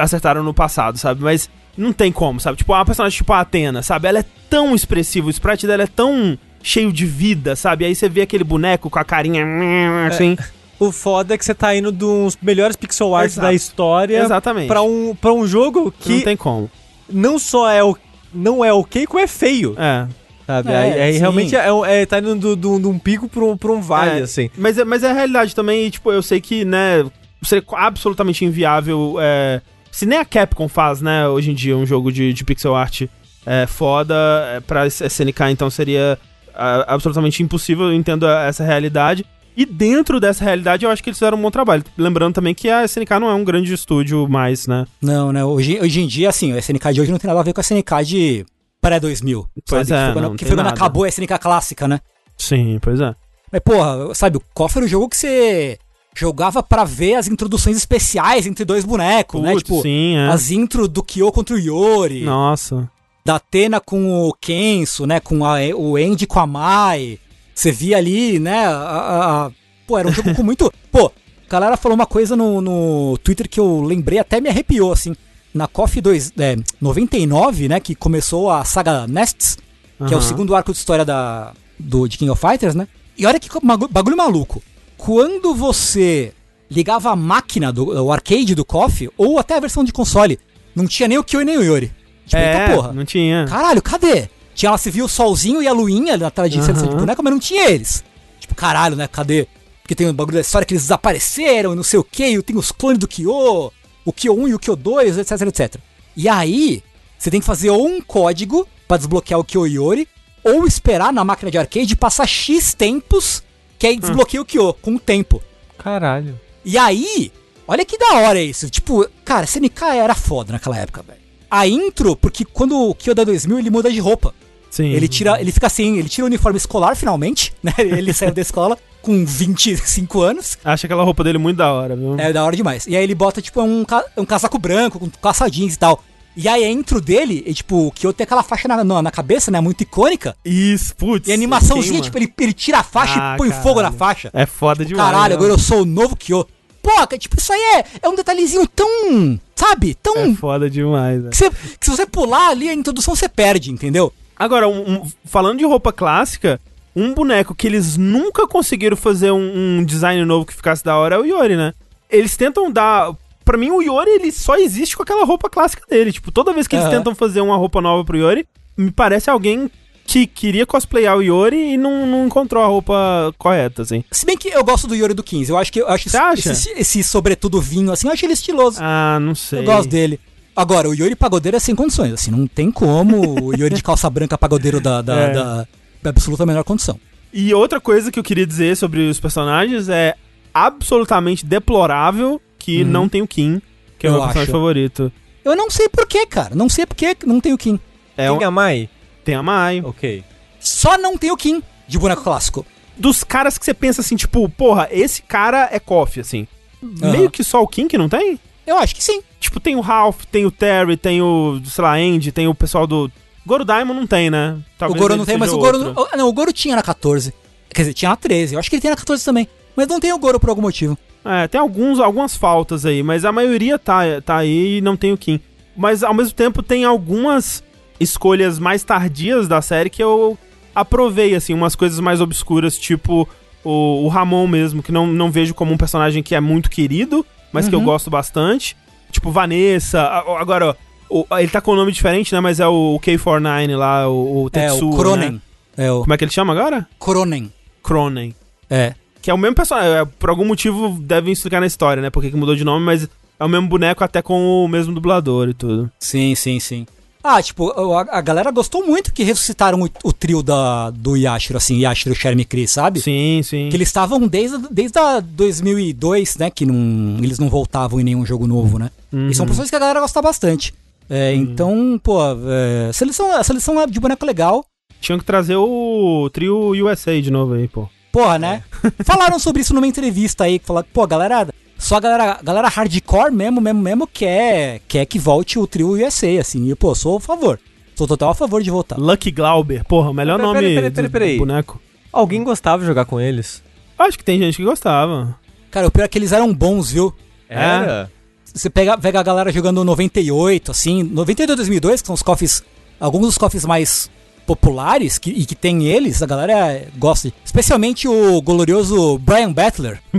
acertaram 0.00 0.42
no 0.44 0.54
passado, 0.54 0.96
sabe? 0.96 1.22
Mas 1.22 1.50
não 1.76 1.92
tem 1.92 2.12
como, 2.12 2.38
sabe? 2.40 2.58
Tipo, 2.58 2.72
uma 2.72 2.84
personagem 2.84 3.16
tipo 3.16 3.32
a 3.32 3.40
Atena, 3.40 3.82
sabe? 3.82 4.06
Ela 4.08 4.20
é 4.20 4.24
tão 4.48 4.74
expressiva, 4.74 5.26
o 5.26 5.30
sprite 5.30 5.66
dela 5.66 5.82
é 5.82 5.86
tão 5.86 6.38
cheio 6.62 6.92
de 6.92 7.04
vida, 7.06 7.56
sabe? 7.56 7.84
Aí 7.84 7.94
você 7.94 8.08
vê 8.08 8.22
aquele 8.22 8.44
boneco 8.44 8.88
com 8.88 8.98
a 8.98 9.04
carinha 9.04 9.44
assim. 10.06 10.36
O 10.78 10.92
foda 10.92 11.34
é 11.34 11.38
que 11.38 11.44
você 11.44 11.54
tá 11.54 11.74
indo 11.74 11.90
dos 11.92 12.38
melhores 12.40 12.76
pixel 12.76 13.14
arts 13.14 13.34
Exato. 13.34 13.46
da 13.48 13.52
história 13.52 14.18
Exatamente. 14.22 14.68
pra 14.68 14.82
um, 14.82 15.14
pra 15.14 15.32
um 15.32 15.46
jogo 15.46 15.92
que 15.98 16.14
Não 16.16 16.20
tem 16.22 16.36
como. 16.36 16.70
não 17.08 17.38
só 17.38 17.68
é 17.70 17.82
o 17.82 17.96
não 18.32 18.64
é 18.64 18.72
ok, 18.72 19.06
como 19.06 19.18
é 19.18 19.26
feio, 19.26 19.74
É. 19.76 20.06
sabe? 20.50 20.70
É, 20.72 20.76
aí 20.76 21.00
aí 21.00 21.18
realmente 21.18 21.54
é, 21.56 21.66
é, 21.86 22.06
tá 22.06 22.18
indo 22.18 22.34
do- 22.34 22.56
do- 22.56 22.78
de 22.80 22.86
um 22.86 22.98
pico 22.98 23.28
pra 23.28 23.42
um, 23.44 23.56
pra 23.56 23.70
um 23.72 23.80
vale, 23.80 24.20
É, 24.20 24.22
assim. 24.22 24.50
Mas, 24.56 24.78
é- 24.78 24.84
mas 24.84 25.02
é 25.02 25.10
a 25.10 25.12
realidade 25.14 25.54
também, 25.54 25.86
e, 25.86 25.90
tipo, 25.90 26.10
eu 26.12 26.22
sei 26.22 26.40
que, 26.40 26.64
né, 26.64 27.04
seria 27.42 27.64
absolutamente 27.72 28.44
inviável. 28.44 29.16
é, 29.20 29.60
se 29.90 30.06
nem 30.06 30.18
a 30.18 30.24
Capcom 30.24 30.68
faz, 30.68 31.00
né, 31.02 31.26
hoje 31.28 31.50
em 31.50 31.54
dia, 31.54 31.76
um 31.76 31.84
jogo 31.86 32.12
de, 32.12 32.32
de 32.32 32.44
pixel 32.44 32.74
art 32.76 33.02
é, 33.46 33.66
foda 33.66 34.14
é, 34.56 34.60
pra 34.60 34.86
SNK, 34.86 35.50
então 35.50 35.68
seria 35.70 36.18
ah, 36.54 36.84
absolutamente 36.88 37.42
impossível, 37.42 37.86
eu 37.86 37.94
entendo 37.94 38.26
a- 38.26 38.44
essa 38.44 38.62
realidade. 38.64 39.24
E 39.56 39.64
dentro 39.66 40.20
dessa 40.20 40.44
realidade, 40.44 40.84
eu 40.84 40.90
acho 40.90 41.02
que 41.02 41.08
eles 41.10 41.18
fizeram 41.18 41.36
um 41.36 41.42
bom 41.42 41.50
trabalho. 41.50 41.82
Lembrando 41.98 42.34
também 42.34 42.54
que 42.54 42.68
a 42.70 42.84
SNK 42.84 43.18
não 43.18 43.28
é 43.30 43.34
um 43.34 43.44
grande 43.44 43.72
estúdio 43.74 44.28
mais, 44.28 44.66
né? 44.66 44.86
Não, 45.02 45.32
né? 45.32 45.44
Hoje, 45.44 45.78
hoje 45.80 46.00
em 46.00 46.06
dia, 46.06 46.28
assim, 46.28 46.52
o 46.52 46.56
SNK 46.58 46.92
de 46.92 47.00
hoje 47.00 47.10
não 47.10 47.18
tem 47.18 47.28
nada 47.28 47.40
a 47.40 47.42
ver 47.42 47.52
com 47.52 47.60
a 47.60 47.62
SNK 47.62 48.04
de 48.04 48.46
pré-2000. 48.80 49.46
Pois 49.68 49.88
sabe? 49.88 50.00
é, 50.00 50.06
que 50.06 50.06
foi 50.06 50.12
quando, 50.14 50.22
não 50.30 50.36
que 50.36 50.44
foi 50.44 50.56
quando 50.56 50.66
acabou 50.68 51.04
a 51.04 51.08
SNK 51.08 51.38
clássica, 51.38 51.86
né? 51.88 52.00
Sim, 52.36 52.78
pois 52.80 53.00
é. 53.00 53.14
Mas, 53.52 53.60
porra, 53.62 54.14
sabe, 54.14 54.36
o 54.36 54.42
KOF 54.54 54.76
era 54.78 54.86
o 54.86 54.88
jogo 54.88 55.08
que 55.08 55.16
você 55.16 55.78
jogava 56.16 56.62
pra 56.62 56.84
ver 56.84 57.14
as 57.14 57.28
introduções 57.28 57.76
especiais 57.76 58.46
entre 58.46 58.64
dois 58.64 58.84
bonecos, 58.84 59.40
né? 59.42 59.52
Putz, 59.52 59.62
Tipo, 59.64 59.82
sim, 59.82 60.16
é. 60.16 60.28
as 60.28 60.50
intro 60.50 60.88
do 60.88 61.02
Kyo 61.02 61.30
contra 61.32 61.54
o 61.54 61.58
Yori, 61.58 62.22
Nossa. 62.24 62.90
da 63.24 63.36
Atena 63.36 63.80
com 63.80 64.28
o 64.28 64.32
Kenso, 64.34 65.06
né? 65.06 65.20
Com 65.20 65.44
a, 65.44 65.56
o 65.76 65.96
Andy 65.96 66.26
com 66.26 66.40
a 66.40 66.46
Mai. 66.46 67.18
Você 67.54 67.70
via 67.70 67.96
ali, 67.98 68.38
né? 68.38 68.66
A, 68.66 68.70
a- 68.72 69.46
a- 69.46 69.50
Pô, 69.86 69.98
era 69.98 70.08
um 70.08 70.12
jogo 70.12 70.34
com 70.34 70.42
muito. 70.42 70.72
Pô, 70.90 71.06
a 71.06 71.50
galera 71.50 71.76
falou 71.76 71.94
uma 71.96 72.06
coisa 72.06 72.34
no, 72.36 72.60
no 72.60 73.18
Twitter 73.18 73.48
que 73.48 73.58
eu 73.60 73.82
lembrei, 73.82 74.18
até 74.18 74.40
me 74.40 74.48
arrepiou, 74.48 74.92
assim. 74.92 75.14
Na 75.52 75.66
KOF 75.66 76.00
2, 76.00 76.32
é, 76.38 76.56
99, 76.80 77.68
né? 77.68 77.80
Que 77.80 77.94
começou 77.94 78.50
a 78.50 78.64
saga 78.64 79.06
Nests, 79.08 79.58
que 80.06 80.14
é 80.14 80.16
o 80.16 80.22
segundo 80.22 80.54
arco 80.54 80.72
de 80.72 80.78
história 80.78 81.04
da, 81.04 81.52
do, 81.78 82.06
de 82.08 82.16
King 82.18 82.30
of 82.30 82.40
Fighters, 82.40 82.74
né? 82.74 82.86
E 83.18 83.26
olha 83.26 83.38
que 83.40 83.48
bagulho 83.90 84.16
maluco. 84.16 84.62
Quando 84.96 85.54
você 85.54 86.32
ligava 86.70 87.10
a 87.10 87.16
máquina, 87.16 87.72
do, 87.72 87.86
o 88.04 88.12
arcade 88.12 88.54
do 88.54 88.64
KOF, 88.64 89.10
ou 89.18 89.38
até 89.38 89.56
a 89.56 89.60
versão 89.60 89.82
de 89.82 89.92
console, 89.92 90.38
não 90.74 90.86
tinha 90.86 91.08
nem 91.08 91.18
o 91.18 91.24
Kyo 91.24 91.40
e 91.42 91.44
nem 91.44 91.58
o 91.58 91.62
Yori. 91.62 91.92
Tipo, 92.26 92.36
É, 92.40 92.74
porra. 92.74 92.92
não 92.92 93.04
tinha. 93.04 93.44
Caralho, 93.48 93.82
cadê? 93.82 94.28
Tinha 94.54 94.70
lá, 94.70 94.78
você 94.78 94.90
viu 94.90 95.06
o 95.06 95.08
solzinho 95.08 95.60
e 95.62 95.66
a 95.66 95.72
luinha 95.72 96.16
na 96.16 96.30
tela 96.30 96.48
de 96.48 96.58
inserção 96.58 96.86
de 96.88 96.94
boneco, 96.94 97.22
mas 97.22 97.32
não 97.32 97.40
tinha 97.40 97.68
eles. 97.68 98.04
Tipo, 98.38 98.54
caralho, 98.54 98.94
né? 98.94 99.08
Cadê? 99.08 99.48
Porque 99.82 99.94
tem 99.96 100.08
o 100.08 100.12
bagulho 100.12 100.36
da 100.36 100.40
história 100.42 100.64
que 100.64 100.74
eles 100.74 100.82
desapareceram 100.84 101.72
e 101.72 101.76
não 101.76 101.82
sei 101.82 101.98
o 101.98 102.04
que, 102.04 102.24
e 102.24 102.42
tem 102.42 102.56
os 102.56 102.70
clones 102.70 102.98
do 102.98 103.08
Kyo, 103.08 103.72
o 104.04 104.12
Kyo 104.12 104.34
1 104.34 104.48
e 104.48 104.54
o 104.54 104.58
Kyo 104.58 104.76
2, 104.76 105.18
etc, 105.18 105.40
etc. 105.42 105.76
E 106.16 106.28
aí, 106.28 106.82
você 107.18 107.30
tem 107.30 107.40
que 107.40 107.46
fazer 107.46 107.70
ou 107.70 107.86
um 107.86 108.00
código 108.00 108.66
pra 108.88 108.96
desbloquear 108.96 109.38
o 109.38 109.44
Kyo 109.44 109.66
Yori, 109.66 110.08
ou 110.42 110.66
esperar 110.66 111.12
na 111.12 111.24
máquina 111.24 111.50
de 111.50 111.58
arcade 111.58 111.96
passar 111.96 112.26
X 112.26 112.74
tempos, 112.74 113.42
que 113.78 113.86
aí 113.86 113.98
desbloqueia 113.98 114.40
o 114.40 114.44
Kyo, 114.44 114.74
com 114.74 114.94
o 114.94 114.98
tempo. 114.98 115.42
Caralho. 115.78 116.38
E 116.64 116.76
aí, 116.76 117.32
olha 117.66 117.84
que 117.84 117.98
da 117.98 118.14
hora 118.14 118.40
isso. 118.40 118.68
Tipo, 118.68 119.06
cara, 119.24 119.44
SNK 119.44 119.82
era 119.84 120.14
foda 120.14 120.52
naquela 120.52 120.78
época, 120.78 121.02
velho. 121.02 121.20
A 121.50 121.66
intro, 121.66 122.16
porque 122.16 122.44
quando 122.44 122.76
o 122.76 122.94
Kyo 122.94 123.14
da 123.14 123.24
2000, 123.24 123.58
ele 123.58 123.70
muda 123.70 123.90
de 123.90 123.98
roupa. 123.98 124.34
Sim. 124.70 124.92
Ele 124.92 125.08
tira, 125.08 125.40
ele 125.40 125.50
fica 125.50 125.66
assim, 125.66 125.98
ele 125.98 126.08
tira 126.08 126.24
o 126.24 126.28
uniforme 126.28 126.56
escolar 126.56 126.94
finalmente, 126.94 127.52
né? 127.60 127.74
Ele 127.78 128.12
saiu 128.12 128.32
da 128.32 128.40
escola 128.40 128.78
com 129.02 129.24
25 129.24 130.20
anos. 130.22 130.58
Acho 130.64 130.86
aquela 130.86 131.02
roupa 131.04 131.22
dele 131.24 131.38
muito 131.38 131.56
da 131.58 131.72
hora, 131.72 131.96
viu? 131.96 132.18
É 132.18 132.32
da 132.32 132.44
hora 132.44 132.56
demais. 132.56 132.86
E 132.86 132.96
aí 132.96 133.02
ele 133.02 133.14
bota, 133.14 133.40
tipo, 133.42 133.60
um, 133.62 133.84
ca- 133.84 134.04
um 134.16 134.24
casaco 134.24 134.58
branco, 134.58 134.98
com 134.98 135.08
caçadinhos 135.10 135.74
e 135.74 135.78
tal. 135.78 136.02
E 136.36 136.48
aí 136.48 136.64
a 136.64 136.70
intro 136.70 137.00
dele, 137.00 137.42
é, 137.46 137.52
tipo, 137.52 137.88
o 137.88 137.90
Kyo 137.90 138.12
tem 138.12 138.24
aquela 138.24 138.42
faixa 138.42 138.68
na, 138.68 138.84
na, 138.84 139.02
na 139.02 139.10
cabeça, 139.10 139.50
né? 139.50 139.60
Muito 139.60 139.82
icônica. 139.82 140.36
Isso, 140.44 140.94
putz. 140.94 141.28
E 141.28 141.32
a 141.32 141.34
animaçãozinha, 141.34 142.00
tipo, 142.00 142.16
ele, 142.16 142.32
ele 142.38 142.52
tira 142.52 142.78
a 142.78 142.82
faixa 142.84 143.14
Ah, 143.20 143.34
e 143.34 143.36
põe 143.38 143.48
caralho. 143.48 143.62
fogo 143.68 143.82
na 143.82 143.90
faixa. 143.92 144.30
É 144.32 144.46
foda 144.46 144.84
demais. 144.84 145.04
Caralho, 145.10 145.30
né? 145.30 145.34
agora 145.36 145.52
eu 145.52 145.58
sou 145.58 145.82
o 145.82 145.84
novo 145.86 146.16
Kyo. 146.16 146.46
Pô, 146.82 147.06
tipo, 147.18 147.36
isso 147.38 147.52
aí 147.52 147.60
é, 147.76 147.84
é 148.02 148.08
um 148.08 148.14
detalhezinho 148.14 148.66
tão, 148.66 149.38
sabe? 149.54 149.94
Tão... 149.94 150.16
É 150.16 150.34
foda 150.34 150.70
demais. 150.70 151.26
é. 151.26 151.28
que, 151.30 151.36
você- 151.36 151.50
que 151.50 151.84
se 151.84 151.90
você 151.90 152.06
pular 152.06 152.48
ali 152.50 152.68
a 152.70 152.74
introdução, 152.74 153.14
você 153.14 153.28
perde, 153.28 153.70
entendeu? 153.70 154.10
Agora, 154.38 154.66
um- 154.66 154.94
um- 154.94 155.10
falando 155.26 155.58
de 155.58 155.64
roupa 155.66 155.92
clássica, 155.92 156.58
um 156.94 157.14
boneco 157.14 157.54
que 157.54 157.66
eles 157.66 157.96
nunca 157.96 158.46
conseguiram 158.46 158.96
fazer 158.96 159.30
um, 159.30 159.78
um 159.78 159.84
design 159.84 160.24
novo 160.24 160.44
que 160.46 160.54
ficasse 160.54 160.84
da 160.84 160.96
hora 160.96 161.16
é 161.16 161.18
o 161.18 161.24
Yori, 161.24 161.56
né? 161.56 161.72
Eles 162.08 162.36
tentam 162.36 162.70
dar. 162.70 163.12
Pra 163.44 163.56
mim, 163.56 163.70
o 163.70 163.80
Yori 163.82 164.10
ele 164.10 164.30
só 164.32 164.56
existe 164.56 164.96
com 164.96 165.02
aquela 165.02 165.24
roupa 165.24 165.48
clássica 165.48 165.82
dele. 165.88 166.12
Tipo, 166.12 166.30
toda 166.30 166.52
vez 166.52 166.66
que 166.66 166.76
eles 166.76 166.88
tentam 166.88 167.14
fazer 167.14 167.40
uma 167.40 167.56
roupa 167.56 167.80
nova 167.80 168.04
pro 168.04 168.16
Yori, 168.16 168.46
me 168.76 168.90
parece 168.90 169.30
alguém 169.30 169.70
que 170.04 170.26
queria 170.26 170.66
cosplayar 170.66 171.16
o 171.16 171.22
Yori 171.22 171.74
e 171.74 171.76
não, 171.76 172.04
não 172.06 172.26
encontrou 172.26 172.62
a 172.62 172.66
roupa 172.66 173.32
correta, 173.38 173.82
assim. 173.82 174.04
Se 174.10 174.26
bem 174.26 174.36
que 174.36 174.48
eu 174.48 174.64
gosto 174.64 174.86
do 174.88 174.94
Yori 174.94 175.14
do 175.14 175.22
15. 175.22 175.50
Eu 175.50 175.56
acho 175.56 175.72
que 175.72 175.80
eu 175.80 175.88
acho 175.88 176.16
acha? 176.16 176.50
esse, 176.50 176.70
esse 176.76 177.02
sobretudo 177.04 177.60
vinho, 177.60 177.92
assim, 177.92 178.08
eu 178.08 178.12
acho 178.12 178.26
ele 178.26 178.32
estiloso. 178.32 178.78
Ah, 178.80 179.18
não 179.20 179.34
sei. 179.34 179.60
eu 179.60 179.64
gosto 179.64 179.88
dele. 179.88 180.18
Agora, 180.54 180.88
o 180.88 180.94
Yori 180.94 181.14
pagodeiro 181.14 181.56
é 181.56 181.60
sem 181.60 181.74
condições, 181.76 182.12
assim, 182.12 182.30
não 182.32 182.46
tem 182.46 182.70
como 182.72 183.44
o 183.44 183.54
Yori 183.54 183.76
de 183.76 183.82
calça 183.82 184.10
branca 184.10 184.36
pagodeiro 184.36 184.80
da, 184.80 185.00
da, 185.00 185.14
É. 185.20 185.32
da 185.32 185.68
absoluta 186.04 186.46
menor 186.46 186.64
condição. 186.64 186.98
E 187.32 187.52
outra 187.54 187.80
coisa 187.80 188.10
que 188.10 188.18
eu 188.18 188.22
queria 188.24 188.46
dizer 188.46 188.76
sobre 188.76 189.08
os 189.08 189.20
personagens 189.20 189.88
é 189.88 190.14
absolutamente 190.52 191.44
deplorável 191.46 192.40
que 192.58 192.84
não 192.84 193.08
tem 193.08 193.22
o 193.22 193.26
Kim, 193.26 193.60
que 193.98 194.06
é 194.06 194.10
o 194.10 194.12
Eu 194.12 194.14
meu 194.14 194.22
personagem 194.24 194.42
acho. 194.42 194.52
favorito. 194.52 195.12
Eu 195.44 195.56
não 195.56 195.70
sei 195.70 195.88
porquê, 195.88 196.26
cara. 196.26 196.54
Não 196.54 196.68
sei 196.68 196.84
porquê 196.86 197.14
que 197.14 197.26
não 197.26 197.40
tem 197.40 197.52
o 197.52 197.58
Kim. 197.58 197.78
É 198.16 198.26
Quem 198.28 198.36
um- 198.38 198.42
é 198.42 198.44
a 198.44 198.50
Mai? 198.50 198.88
Tem 199.24 199.34
a 199.34 199.42
Mai, 199.42 199.80
Ok. 199.84 200.22
Só 200.58 200.98
não 200.98 201.16
tem 201.16 201.30
o 201.30 201.36
Kim 201.36 201.62
de 201.88 201.98
boneco 201.98 202.22
clássico. 202.22 202.66
Dos 202.96 203.24
caras 203.24 203.56
que 203.56 203.64
você 203.64 203.72
pensa 203.72 204.02
assim, 204.02 204.14
tipo, 204.16 204.46
porra, 204.50 204.88
esse 204.90 205.22
cara 205.22 205.68
é 205.72 205.78
Koff, 205.78 206.20
assim. 206.20 206.46
Aham. 206.82 207.12
Meio 207.12 207.30
que 207.30 207.42
só 207.42 207.62
o 207.62 207.66
Kim 207.68 207.88
que 207.88 207.96
não 207.96 208.08
tem? 208.10 208.38
Eu 208.66 208.76
acho 208.78 208.94
que 208.94 209.02
sim. 209.02 209.22
Tipo, 209.40 209.58
tem 209.58 209.74
o 209.74 209.80
Ralph, 209.80 210.24
tem 210.30 210.44
o 210.44 210.50
Terry, 210.50 210.96
tem 210.98 211.22
o, 211.22 211.58
sei 211.64 211.82
lá, 211.82 211.94
Andy, 211.94 212.30
tem 212.30 212.46
o 212.46 212.54
pessoal 212.54 212.86
do. 212.86 213.10
Goro 213.46 213.64
Diamond 213.64 213.98
não 214.00 214.06
tem, 214.06 214.30
né? 214.30 214.58
o 214.82 214.94
Goro 214.94 215.16
não 215.16 215.24
tem, 215.24 215.36
mas 215.38 215.52
o 215.52 215.58
Goro. 215.58 215.94
ah, 216.12 216.16
Não, 216.16 216.28
o 216.28 216.32
Goro 216.32 216.52
tinha 216.52 216.76
na 216.76 216.82
14. 216.82 217.32
Quer 217.72 217.82
dizer, 217.82 217.94
tinha 217.94 218.10
na 218.10 218.16
13. 218.16 218.54
Eu 218.54 218.60
acho 218.60 218.68
que 218.68 218.76
ele 218.76 218.82
tem 218.82 218.90
na 218.90 218.96
14 218.96 219.24
também. 219.24 219.48
Mas 219.76 219.86
não 219.88 219.98
tem 220.00 220.12
o 220.12 220.18
Goro 220.18 220.38
por 220.40 220.50
algum 220.50 220.62
motivo. 220.62 220.98
É, 221.24 221.46
tem 221.48 221.60
alguns, 221.60 222.00
algumas 222.00 222.34
faltas 222.36 222.84
aí, 222.86 223.02
mas 223.02 223.24
a 223.24 223.32
maioria 223.32 223.78
tá, 223.78 224.02
tá 224.24 224.36
aí 224.38 224.78
e 224.78 224.80
não 224.80 224.96
tem 224.96 225.12
o 225.12 225.18
Kim. 225.18 225.38
Mas 225.76 226.02
ao 226.02 226.14
mesmo 226.14 226.32
tempo 226.32 226.62
tem 226.62 226.84
algumas 226.84 227.62
escolhas 227.98 228.58
mais 228.58 228.82
tardias 228.82 229.46
da 229.46 229.60
série 229.62 229.90
que 229.90 230.02
eu 230.02 230.38
aprovei, 230.74 231.34
assim, 231.34 231.52
umas 231.52 231.74
coisas 231.74 232.00
mais 232.00 232.20
obscuras, 232.20 232.78
tipo 232.78 233.28
o, 233.62 234.04
o 234.04 234.08
Ramon 234.08 234.46
mesmo, 234.46 234.82
que 234.82 234.90
não, 234.92 235.06
não 235.06 235.30
vejo 235.30 235.52
como 235.54 235.72
um 235.72 235.76
personagem 235.76 236.22
que 236.22 236.34
é 236.34 236.40
muito 236.40 236.70
querido, 236.70 237.24
mas 237.52 237.68
que 237.68 237.74
eu 237.74 237.78
Uhum. 237.80 237.84
gosto 237.84 238.08
bastante. 238.10 238.76
Tipo, 239.10 239.30
Vanessa. 239.30 240.00
Agora, 240.38 240.68
ó, 240.70 240.74
o- 241.10 241.26
ele 241.38 241.48
tá 241.48 241.60
com 241.60 241.72
um 241.72 241.76
nome 241.76 241.92
diferente, 241.92 242.32
né? 242.34 242.40
Mas 242.40 242.60
é 242.60 242.66
o 242.66 242.98
K49 243.02 243.76
lá, 243.76 244.08
o, 244.08 244.44
o 244.44 244.46
é, 244.46 244.50
Tetsuo, 244.50 244.94
o 244.94 244.96
Kronen. 244.96 245.32
né? 245.32 245.40
É, 245.76 245.90
o 245.92 246.00
Como 246.02 246.14
é 246.14 246.16
que 246.16 246.24
ele 246.24 246.32
chama 246.32 246.52
agora? 246.52 246.86
Kronen. 246.98 247.52
Cronen. 247.82 248.34
É. 248.68 248.94
Que 249.22 249.30
é 249.30 249.34
o 249.34 249.38
mesmo 249.38 249.54
personagem. 249.56 249.90
é, 249.90 250.04
Por 250.04 250.30
algum 250.30 250.44
motivo 250.44 250.98
devem 251.00 251.32
explicar 251.32 251.60
na 251.60 251.66
história, 251.66 252.02
né? 252.02 252.10
Porque 252.10 252.30
que 252.30 252.36
mudou 252.36 252.54
de 252.56 252.64
nome, 252.64 252.84
mas 252.84 253.08
é 253.38 253.44
o 253.44 253.48
mesmo 253.48 253.68
boneco 253.68 254.02
até 254.04 254.22
com 254.22 254.64
o 254.64 254.68
mesmo 254.68 254.94
dublador 254.94 255.48
e 255.48 255.54
tudo. 255.54 255.90
Sim, 255.98 256.34
sim, 256.34 256.58
sim. 256.60 256.86
Ah, 257.22 257.42
tipo, 257.42 257.68
a, 257.70 258.00
a 258.16 258.20
galera 258.22 258.50
gostou 258.50 258.86
muito 258.86 259.12
que 259.12 259.22
ressuscitaram 259.22 259.82
o, 259.82 259.88
o 260.04 260.10
trio 260.10 260.42
da, 260.42 260.88
do 260.88 261.18
Yashiro, 261.18 261.58
assim, 261.58 261.78
Yashiro, 261.80 262.14
Sherm 262.14 262.40
e 262.40 262.46
Chris, 262.46 262.70
sabe? 262.70 262.98
Sim, 262.98 263.42
sim. 263.44 263.68
Que 263.68 263.76
eles 263.76 263.88
estavam 263.88 264.26
desde, 264.26 264.56
desde 264.70 264.98
a 264.98 265.20
2002, 265.20 266.36
né? 266.38 266.50
Que 266.50 266.64
não, 266.64 267.18
eles 267.22 267.38
não 267.38 267.50
voltavam 267.50 268.00
em 268.00 268.04
nenhum 268.04 268.24
jogo 268.24 268.46
novo, 268.46 268.78
né? 268.78 268.90
E 269.12 269.34
são 269.34 269.44
Uhum. 269.44 269.50
pessoas 269.50 269.68
que 269.68 269.76
a 269.76 269.78
galera 269.78 270.00
gosta 270.00 270.22
bastante. 270.22 270.72
É, 271.10 271.34
Então, 271.34 272.00
pô, 272.02 272.18
é, 272.48 272.92
seleção, 272.92 273.32
a 273.36 273.42
seleção 273.42 273.80
é 273.80 273.86
de 273.86 273.98
boneco 273.98 274.24
legal. 274.24 274.64
Tinham 275.00 275.18
que 275.18 275.24
trazer 275.24 275.56
o 275.56 276.30
trio 276.32 276.70
USA 276.84 277.20
de 277.20 277.30
novo 277.30 277.54
aí, 277.54 277.66
pô. 277.66 277.88
Porra, 278.12 278.38
né? 278.38 278.62
Falaram 279.04 279.38
sobre 279.38 279.62
isso 279.62 279.74
numa 279.74 279.86
entrevista 279.86 280.44
aí, 280.44 280.58
que 280.58 280.66
falaram, 280.66 280.86
pô, 280.92 281.06
galera, 281.06 281.48
só 281.78 281.96
a 281.96 282.00
galera, 282.00 282.32
a 282.38 282.42
galera 282.42 282.68
hardcore 282.68 283.32
mesmo, 283.32 283.60
mesmo, 283.60 283.80
mesmo 283.80 284.06
quer, 284.06 284.80
quer 284.86 285.04
que 285.06 285.18
volte 285.18 285.58
o 285.58 285.66
trio 285.66 285.90
USA, 285.90 286.38
assim. 286.40 286.70
E, 286.70 286.74
pô, 286.74 286.94
sou 286.94 287.16
a 287.16 287.20
favor. 287.20 287.58
Sou 287.96 288.06
total 288.06 288.30
a 288.30 288.34
favor 288.34 288.62
de 288.62 288.70
voltar. 288.70 288.96
Lucky 288.98 289.30
Glauber, 289.30 289.84
porra, 289.84 290.10
o 290.10 290.14
melhor 290.14 290.36
Pera- 290.38 290.46
nome 290.48 290.60
peraí, 290.60 290.74
peraí, 290.74 290.90
do- 290.90 290.94
peraí, 290.94 291.08
do 291.08 291.12
peraí. 291.12 291.38
boneco. 291.38 291.80
Alguém 292.12 292.42
gostava 292.44 292.80
de 292.82 292.86
jogar 292.86 293.04
com 293.04 293.20
eles? 293.20 293.62
Acho 293.98 294.16
que 294.18 294.24
tem 294.24 294.38
gente 294.38 294.56
que 294.56 294.64
gostava. 294.64 295.36
Cara, 295.70 295.86
o 295.86 295.90
pior 295.90 296.04
é 296.04 296.08
que 296.08 296.18
eles 296.18 296.32
eram 296.32 296.52
bons, 296.52 296.90
viu? 296.90 297.14
Era? 297.48 298.10
Você 298.52 298.68
pega, 298.68 298.96
pega 298.98 299.20
a 299.20 299.22
galera 299.22 299.52
jogando 299.52 299.84
98, 299.84 300.70
assim, 300.70 301.02
98 301.02 301.52
e 301.52 301.56
2002, 301.56 302.00
que 302.00 302.06
são 302.06 302.14
os 302.14 302.22
coffees, 302.22 302.62
alguns 302.98 303.26
dos 303.26 303.38
coffees 303.38 303.64
mais 303.64 304.10
populares 304.46 305.16
que, 305.18 305.30
e 305.30 305.46
que 305.46 305.54
tem 305.54 305.86
eles, 305.86 306.22
a 306.22 306.26
galera 306.26 306.72
é, 306.72 306.88
gosta. 306.98 307.32
Especialmente 307.44 308.08
o 308.08 308.42
glorioso 308.42 309.18
Brian 309.18 309.52
Battler. 309.52 310.02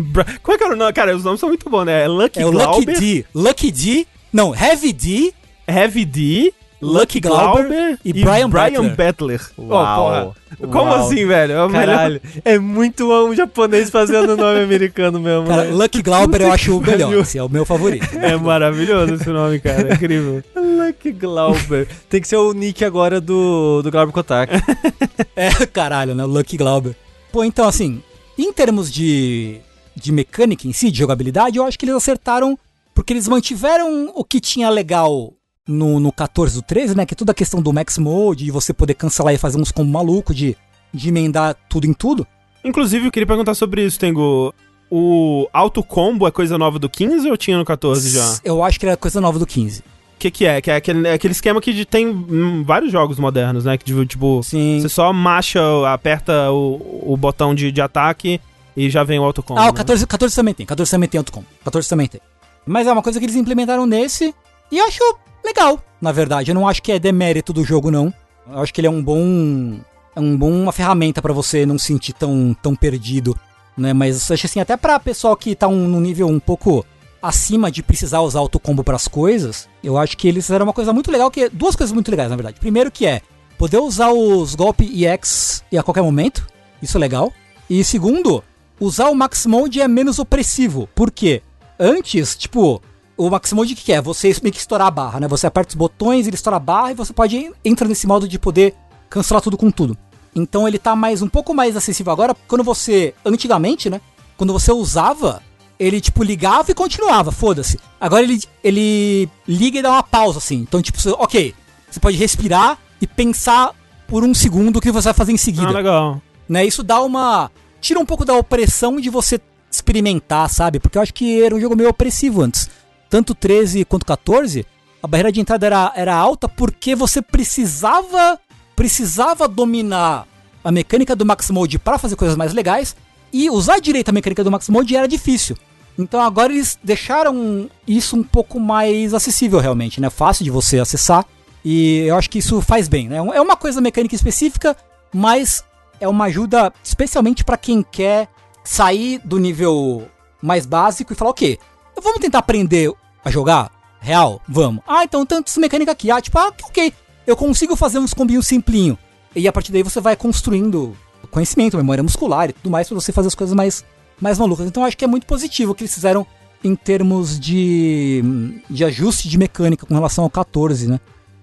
Como 0.42 0.56
é 0.56 0.58
que 0.58 0.64
era 0.64 0.74
o 0.74 0.78
nome? 0.78 0.94
Cara, 0.94 1.16
os 1.16 1.24
nomes 1.24 1.40
são 1.40 1.50
muito 1.50 1.70
bons, 1.70 1.86
né? 1.86 2.04
É 2.04 2.08
Lucky 2.08 2.40
É 2.40 2.46
o 2.46 2.52
Lucky 2.52 2.86
D. 2.86 3.26
Lucky 3.36 3.72
D. 3.72 4.08
Não, 4.32 4.56
Heavy 4.56 4.94
D. 4.94 5.34
Heavy 5.68 6.06
D, 6.06 6.54
Lucky 6.82 7.20
Glauber 7.20 7.68
Glauber 7.68 8.00
e 8.04 8.12
Brian 8.14 8.50
Battler. 8.50 8.96
Battler. 8.96 9.42
Ó, 9.58 9.64
Uau. 9.64 10.36
porra. 10.58 10.68
Como 10.72 10.92
Uau. 10.92 11.06
assim, 11.06 11.26
velho? 11.28 11.54
É 11.54 11.68
melhor- 11.68 11.72
Caralho, 11.72 12.22
é 12.44 12.58
muito 12.60 13.12
um 13.12 13.36
japonês 13.36 13.90
fazendo 13.90 14.36
nome 14.36 14.62
americano 14.64 15.20
mesmo. 15.20 15.48
Cara, 15.48 15.66
né? 15.66 15.72
Lucky 15.72 16.02
Glauber 16.02 16.42
eu 16.42 16.52
acho 16.52 16.78
o 16.78 16.82
melhor. 16.82 17.14
Esse 17.14 17.38
é 17.38 17.44
o 17.44 17.50
meu 17.50 17.66
favorito. 17.66 18.08
É 18.18 18.36
maravilhoso 18.36 19.14
esse 19.16 19.30
nome, 19.30 19.60
cara. 19.60 19.90
É 19.90 19.94
incrível. 19.94 20.44
Lucky 20.56 21.12
Glauber. 21.12 21.88
Tem 22.10 22.20
que 22.22 22.28
ser 22.28 22.38
o 22.38 22.52
nick 22.54 22.84
agora 22.84 23.22
do, 23.22 23.82
do 23.84 23.92
Glauber 23.92 24.12
Kotak. 24.14 24.52
É, 25.36 25.50
caralho, 25.66 26.14
né? 26.16 26.24
Lucky 26.26 26.58
Glauber. 26.58 26.96
Pô, 27.32 27.44
então, 27.44 27.68
assim, 27.68 28.02
em 28.38 28.52
termos 28.52 28.92
de, 28.92 29.58
de 29.96 30.12
mecânica 30.12 30.68
em 30.68 30.74
si, 30.74 30.92
de 30.92 31.00
jogabilidade, 31.00 31.58
eu 31.58 31.64
acho 31.66 31.80
que 31.80 31.86
eles 31.86 31.96
acertaram 31.96 32.58
porque 32.94 33.14
eles 33.14 33.28
mantiveram 33.28 34.12
o 34.14 34.24
que 34.24 34.40
tinha 34.42 34.70
legal 34.70 35.32
no, 35.72 36.00
no 36.00 36.12
14 36.12 36.56
do 36.56 36.62
13, 36.62 36.96
né? 36.96 37.06
Que 37.06 37.14
é 37.14 37.18
toda 37.18 37.32
a 37.32 37.36
questão 37.36 37.62
do 37.62 37.72
Max 37.74 37.98
Mode, 37.98 38.46
de 38.46 38.52
você 38.52 38.74
poder 38.74 38.94
cancelar 38.94 39.34
e 39.34 39.38
fazer 39.38 39.60
uns 39.60 39.72
combos 39.72 39.92
malucos, 39.92 40.36
de, 40.36 40.56
de 40.94 41.10
emendar 41.10 41.56
tudo 41.70 41.88
em 41.88 41.94
tudo. 41.94 42.26
Inclusive, 42.64 43.08
eu 43.08 43.12
queria 43.12 43.28
perguntar 43.28 43.56
sobre 43.56 43.86
isso, 43.86 44.00
Tengo. 44.00 44.54
O 44.94 45.48
auto 45.54 45.82
combo 45.82 46.28
é 46.28 46.32
coisa 46.32 46.58
nova 46.58 46.78
do 46.78 46.90
15 46.90 47.30
ou 47.30 47.38
tinha 47.38 47.58
no 47.58 47.64
14 47.64 48.10
já? 48.10 48.40
Eu 48.44 48.62
acho 48.62 48.78
que 48.78 48.86
era 48.86 48.98
coisa 48.98 49.22
nova 49.22 49.40
do 49.40 49.46
15. 49.48 49.80
O 49.80 49.84
que 50.20 50.30
que 50.30 50.46
é? 50.46 50.60
Que 50.62 50.70
é 50.70 50.76
aquele, 50.76 51.08
é 51.08 51.14
aquele 51.14 51.32
esquema 51.32 51.62
que 51.62 51.86
tem 51.86 52.08
hum, 52.10 52.62
vários 52.66 52.92
jogos 52.92 53.18
modernos, 53.18 53.64
né? 53.64 53.78
Que 53.78 53.86
de- 53.86 54.06
tipo, 54.06 54.44
Sim. 54.44 54.80
você 54.82 54.90
só 54.90 55.14
macha, 55.14 55.62
aperta 55.92 56.52
o, 56.52 57.04
o 57.14 57.18
botão 57.18 57.56
de, 57.56 57.72
de 57.72 57.82
ataque 57.82 58.40
e 58.76 58.90
já 58.90 59.02
vem 59.04 59.18
o 59.18 59.24
auto 59.24 59.42
combo. 59.42 59.62
Ah, 59.62 59.64
o 59.64 59.68
né? 59.68 59.74
14, 59.74 60.06
14 60.06 60.36
também 60.36 60.54
tem. 60.54 60.66
14 60.66 60.92
também 60.92 61.08
tem 61.08 61.18
outro 61.18 61.34
combo. 61.34 61.48
14 61.64 61.88
também 61.88 62.08
tem. 62.08 62.20
Mas 62.66 62.86
é 62.86 62.92
uma 62.92 63.02
coisa 63.02 63.18
que 63.18 63.26
eles 63.26 63.36
implementaram 63.36 63.86
nesse. 63.86 64.36
E 64.70 64.78
eu 64.78 64.86
acho 64.86 65.00
legal, 65.44 65.84
na 66.02 66.12
verdade. 66.12 66.52
Eu 66.52 66.56
não 66.56 66.68
acho 66.68 66.82
que 66.82 66.92
é 66.92 67.00
demérito 67.00 67.54
do 67.54 67.64
jogo, 67.64 67.92
não. 67.92 68.14
Eu 68.50 68.60
acho 68.60 68.74
que 68.74 68.82
ele 68.82 68.88
é 68.88 68.92
um 68.92 69.04
bom. 69.04 69.80
É 70.16 70.20
um 70.20 70.38
bom 70.38 70.52
uma 70.52 70.72
ferramenta 70.72 71.22
pra 71.22 71.34
você 71.34 71.66
não 71.66 71.78
se 71.78 71.88
sentir 71.88 72.14
tão, 72.14 72.56
tão 72.62 72.76
perdido. 72.76 73.38
Né? 73.78 73.94
Mas 73.94 74.30
acho 74.30 74.46
assim, 74.46 74.60
até 74.60 74.76
pra 74.76 75.00
pessoal 75.00 75.36
que 75.36 75.56
tá 75.56 75.68
um, 75.68 75.88
num 75.88 76.02
nível 76.02 76.28
um 76.28 76.40
pouco 76.40 76.86
acima 77.22 77.72
de 77.72 77.84
precisar 77.84 78.22
usar 78.22 78.40
autocombo 78.40 78.84
pras 78.84 79.08
coisas, 79.08 79.70
eu 79.84 79.98
acho 79.98 80.18
que 80.18 80.28
eles 80.28 80.46
fizeram 80.46 80.66
uma 80.66 80.74
coisa 80.74 80.92
muito 80.92 81.12
legal, 81.12 81.30
que 81.30 81.42
é 81.42 81.50
duas 81.50 81.76
coisas 81.76 81.94
muito 81.94 82.10
legais, 82.10 82.30
na 82.30 82.36
verdade. 82.36 82.60
Primeiro 82.60 82.92
que 82.92 83.06
é 83.06 83.22
poder 83.58 83.78
usar 83.78 84.12
os 84.12 84.56
golpes 84.56 84.90
EX 84.92 85.64
a 85.78 85.84
qualquer 85.84 86.02
momento. 86.02 86.48
Isso 86.82 86.98
é 86.98 87.00
legal. 87.00 87.32
E 87.70 87.84
segundo, 87.84 88.44
usar 88.80 89.10
o 89.10 89.16
Max 89.16 89.46
Mode 89.46 89.80
é 89.80 89.88
menos 89.88 90.20
opressivo. 90.20 90.90
Por 90.96 91.12
quê? 91.12 91.42
Antes, 91.80 92.36
tipo, 92.36 92.82
o 93.26 93.30
Max 93.30 93.52
Mode 93.54 93.74
o 93.74 93.76
que 93.76 93.84
que 93.84 93.94
é? 93.94 94.02
Você 94.02 94.28
meio 94.42 94.54
que 94.54 94.60
estourar 94.60 94.88
a 94.88 94.92
barra, 94.92 95.20
né? 95.20 95.28
Você 95.28 95.46
aperta 95.48 95.70
os 95.70 95.76
botões, 95.76 96.28
ele 96.28 96.36
estoura 96.36 96.58
a 96.58 96.60
barra 96.60 96.92
e 96.92 96.96
você 96.96 97.12
pode 97.14 97.38
en- 97.38 97.52
entrar 97.64 97.88
nesse 97.88 98.08
modo 98.08 98.28
de 98.28 98.40
poder 98.40 98.74
cancelar 99.10 99.42
tudo 99.42 99.58
com 99.58 99.70
tudo. 99.70 99.98
Então 100.36 100.68
ele 100.68 100.80
tá 100.80 100.96
mais 100.96 101.22
um 101.22 101.28
pouco 101.28 101.54
mais 101.54 101.76
acessível 101.76 102.12
agora. 102.14 102.36
Quando 102.48 102.64
você, 102.64 103.14
antigamente, 103.26 103.90
né? 103.90 104.00
Quando 104.38 104.54
você 104.54 104.72
usava, 104.72 105.42
ele 105.80 106.00
tipo 106.00 106.24
ligava 106.24 106.72
e 106.72 106.74
continuava, 106.74 107.32
foda-se. 107.32 107.78
Agora 108.00 108.24
ele, 108.24 108.40
ele 108.64 109.30
liga 109.48 109.80
e 109.80 109.82
dá 109.82 109.92
uma 109.92 110.04
pausa 110.04 110.38
assim. 110.40 110.56
Então 110.58 110.82
tipo, 110.82 111.00
você, 111.00 111.10
ok, 111.12 111.54
você 111.90 112.00
pode 112.00 112.18
respirar 112.18 112.78
e 113.02 113.06
pensar 113.08 113.72
por 114.08 114.24
um 114.24 114.34
segundo 114.34 114.78
o 114.78 114.82
que 114.82 114.92
você 114.92 115.06
vai 115.06 115.14
fazer 115.14 115.32
em 115.34 115.38
seguida 115.38 115.68
Ah, 115.68 115.72
legal. 115.72 116.22
né? 116.48 116.66
Isso 116.66 116.82
dá 116.84 117.02
uma. 117.02 117.52
Tira 117.82 118.00
um 118.00 118.06
pouco 118.06 118.24
da 118.26 118.34
opressão 118.36 119.00
de 119.02 119.10
você 119.10 119.40
experimentar, 119.70 120.50
sabe? 120.50 120.80
Porque 120.80 120.98
eu 120.98 121.02
acho 121.02 121.14
que 121.14 121.42
era 121.42 121.56
um 121.56 121.60
jogo 121.60 121.76
meio 121.76 121.90
opressivo 121.90 122.42
antes. 122.42 122.70
Tanto 123.12 123.36
13 123.36 123.84
quanto 123.84 124.06
14, 124.06 124.66
a 125.04 125.06
barreira 125.06 125.34
de 125.34 125.42
entrada 125.42 125.66
era, 125.66 125.92
era 125.98 126.16
alta 126.16 126.48
porque 126.48 126.96
você 126.96 127.22
precisava 127.22 128.40
precisava 128.74 129.50
dominar 129.50 130.26
a 130.64 130.72
mecânica 130.72 131.14
do 131.14 131.26
Max 131.26 131.50
Mode 131.50 131.78
para 131.78 131.98
fazer 131.98 132.16
coisas 132.16 132.38
mais 132.38 132.54
legais 132.54 132.96
e 133.34 133.50
usar 133.50 133.82
direito 133.82 134.08
a 134.08 134.14
mecânica 134.14 134.46
do 134.46 134.50
Max 134.50 134.70
Mode 134.70 134.96
era 134.96 135.10
difícil. 135.10 135.58
Então 136.00 136.22
agora 136.22 136.54
eles 136.54 136.80
deixaram 136.82 137.70
isso 137.86 138.16
um 138.16 138.24
pouco 138.24 138.62
mais 138.62 139.14
acessível 139.14 139.60
realmente, 139.60 140.00
né? 140.00 140.10
Fácil 140.10 140.46
de 140.46 140.50
você 140.50 140.80
acessar. 140.80 141.26
E 141.66 142.06
eu 142.08 142.16
acho 142.16 142.30
que 142.30 142.40
isso 142.40 142.62
faz 142.62 142.88
bem, 142.88 143.10
né? 143.10 143.18
É 143.18 143.42
uma 143.42 143.58
coisa 143.58 143.82
mecânica 143.82 144.16
específica, 144.16 144.76
mas 145.14 145.66
é 146.00 146.08
uma 146.08 146.26
ajuda 146.26 146.74
especialmente 146.82 147.44
pra 147.44 147.58
quem 147.58 147.84
quer 147.84 148.30
sair 148.64 149.20
do 149.20 149.38
nível 149.38 150.08
mais 150.42 150.66
básico 150.66 151.12
e 151.12 151.16
falar, 151.16 151.32
ok, 151.32 151.60
vamos 152.02 152.20
tentar 152.20 152.40
aprender 152.40 152.92
a 153.24 153.30
jogar 153.30 153.72
real? 154.00 154.42
Vamos. 154.48 154.84
Ah, 154.88 155.04
então 155.04 155.26
tantas 155.26 155.56
mecânicas 155.58 155.94
aqui. 155.94 156.12
Ah, 156.12 156.22
tipo, 156.22 156.38
ah, 156.38 156.52
ok, 156.64 156.94
eu 157.26 157.36
consigo 157.36 157.76
fazer 157.76 158.00
uns 158.00 158.14
combinhos 158.14 158.48
simplinho. 158.48 158.98
E 159.36 159.48
a 159.48 159.52
partir 159.54 159.72
daí 159.72 159.84
você 159.84 160.02
vai 160.02 160.16
construindo 160.16 160.96
conhecimento, 161.30 161.78
memória 161.78 162.04
muscular 162.04 162.50
e 162.50 162.54
tudo 162.54 162.70
mais 162.70 162.88
pra 162.88 162.96
você 162.96 163.12
fazer 163.12 163.28
as 163.28 163.36
coisas 163.36 163.56
mais, 163.56 163.86
mais 164.20 164.38
malucas. 164.38 164.66
Então 164.68 164.84
eu 164.84 164.88
acho 164.88 164.98
que 164.98 165.06
é 165.06 165.08
muito 165.08 165.26
positivo 165.26 165.72
o 165.72 165.76
que 165.76 165.84
eles 165.84 165.94
fizeram 165.94 166.26
em 166.64 166.76
termos 166.76 167.40
de, 167.40 168.24
de 168.70 168.84
ajuste 168.84 169.28
de 169.28 169.38
mecânica 169.38 169.86
com 169.86 169.94
relação 169.94 170.24
ao 170.24 170.30
14, 170.30 170.88
né? 170.88 171.00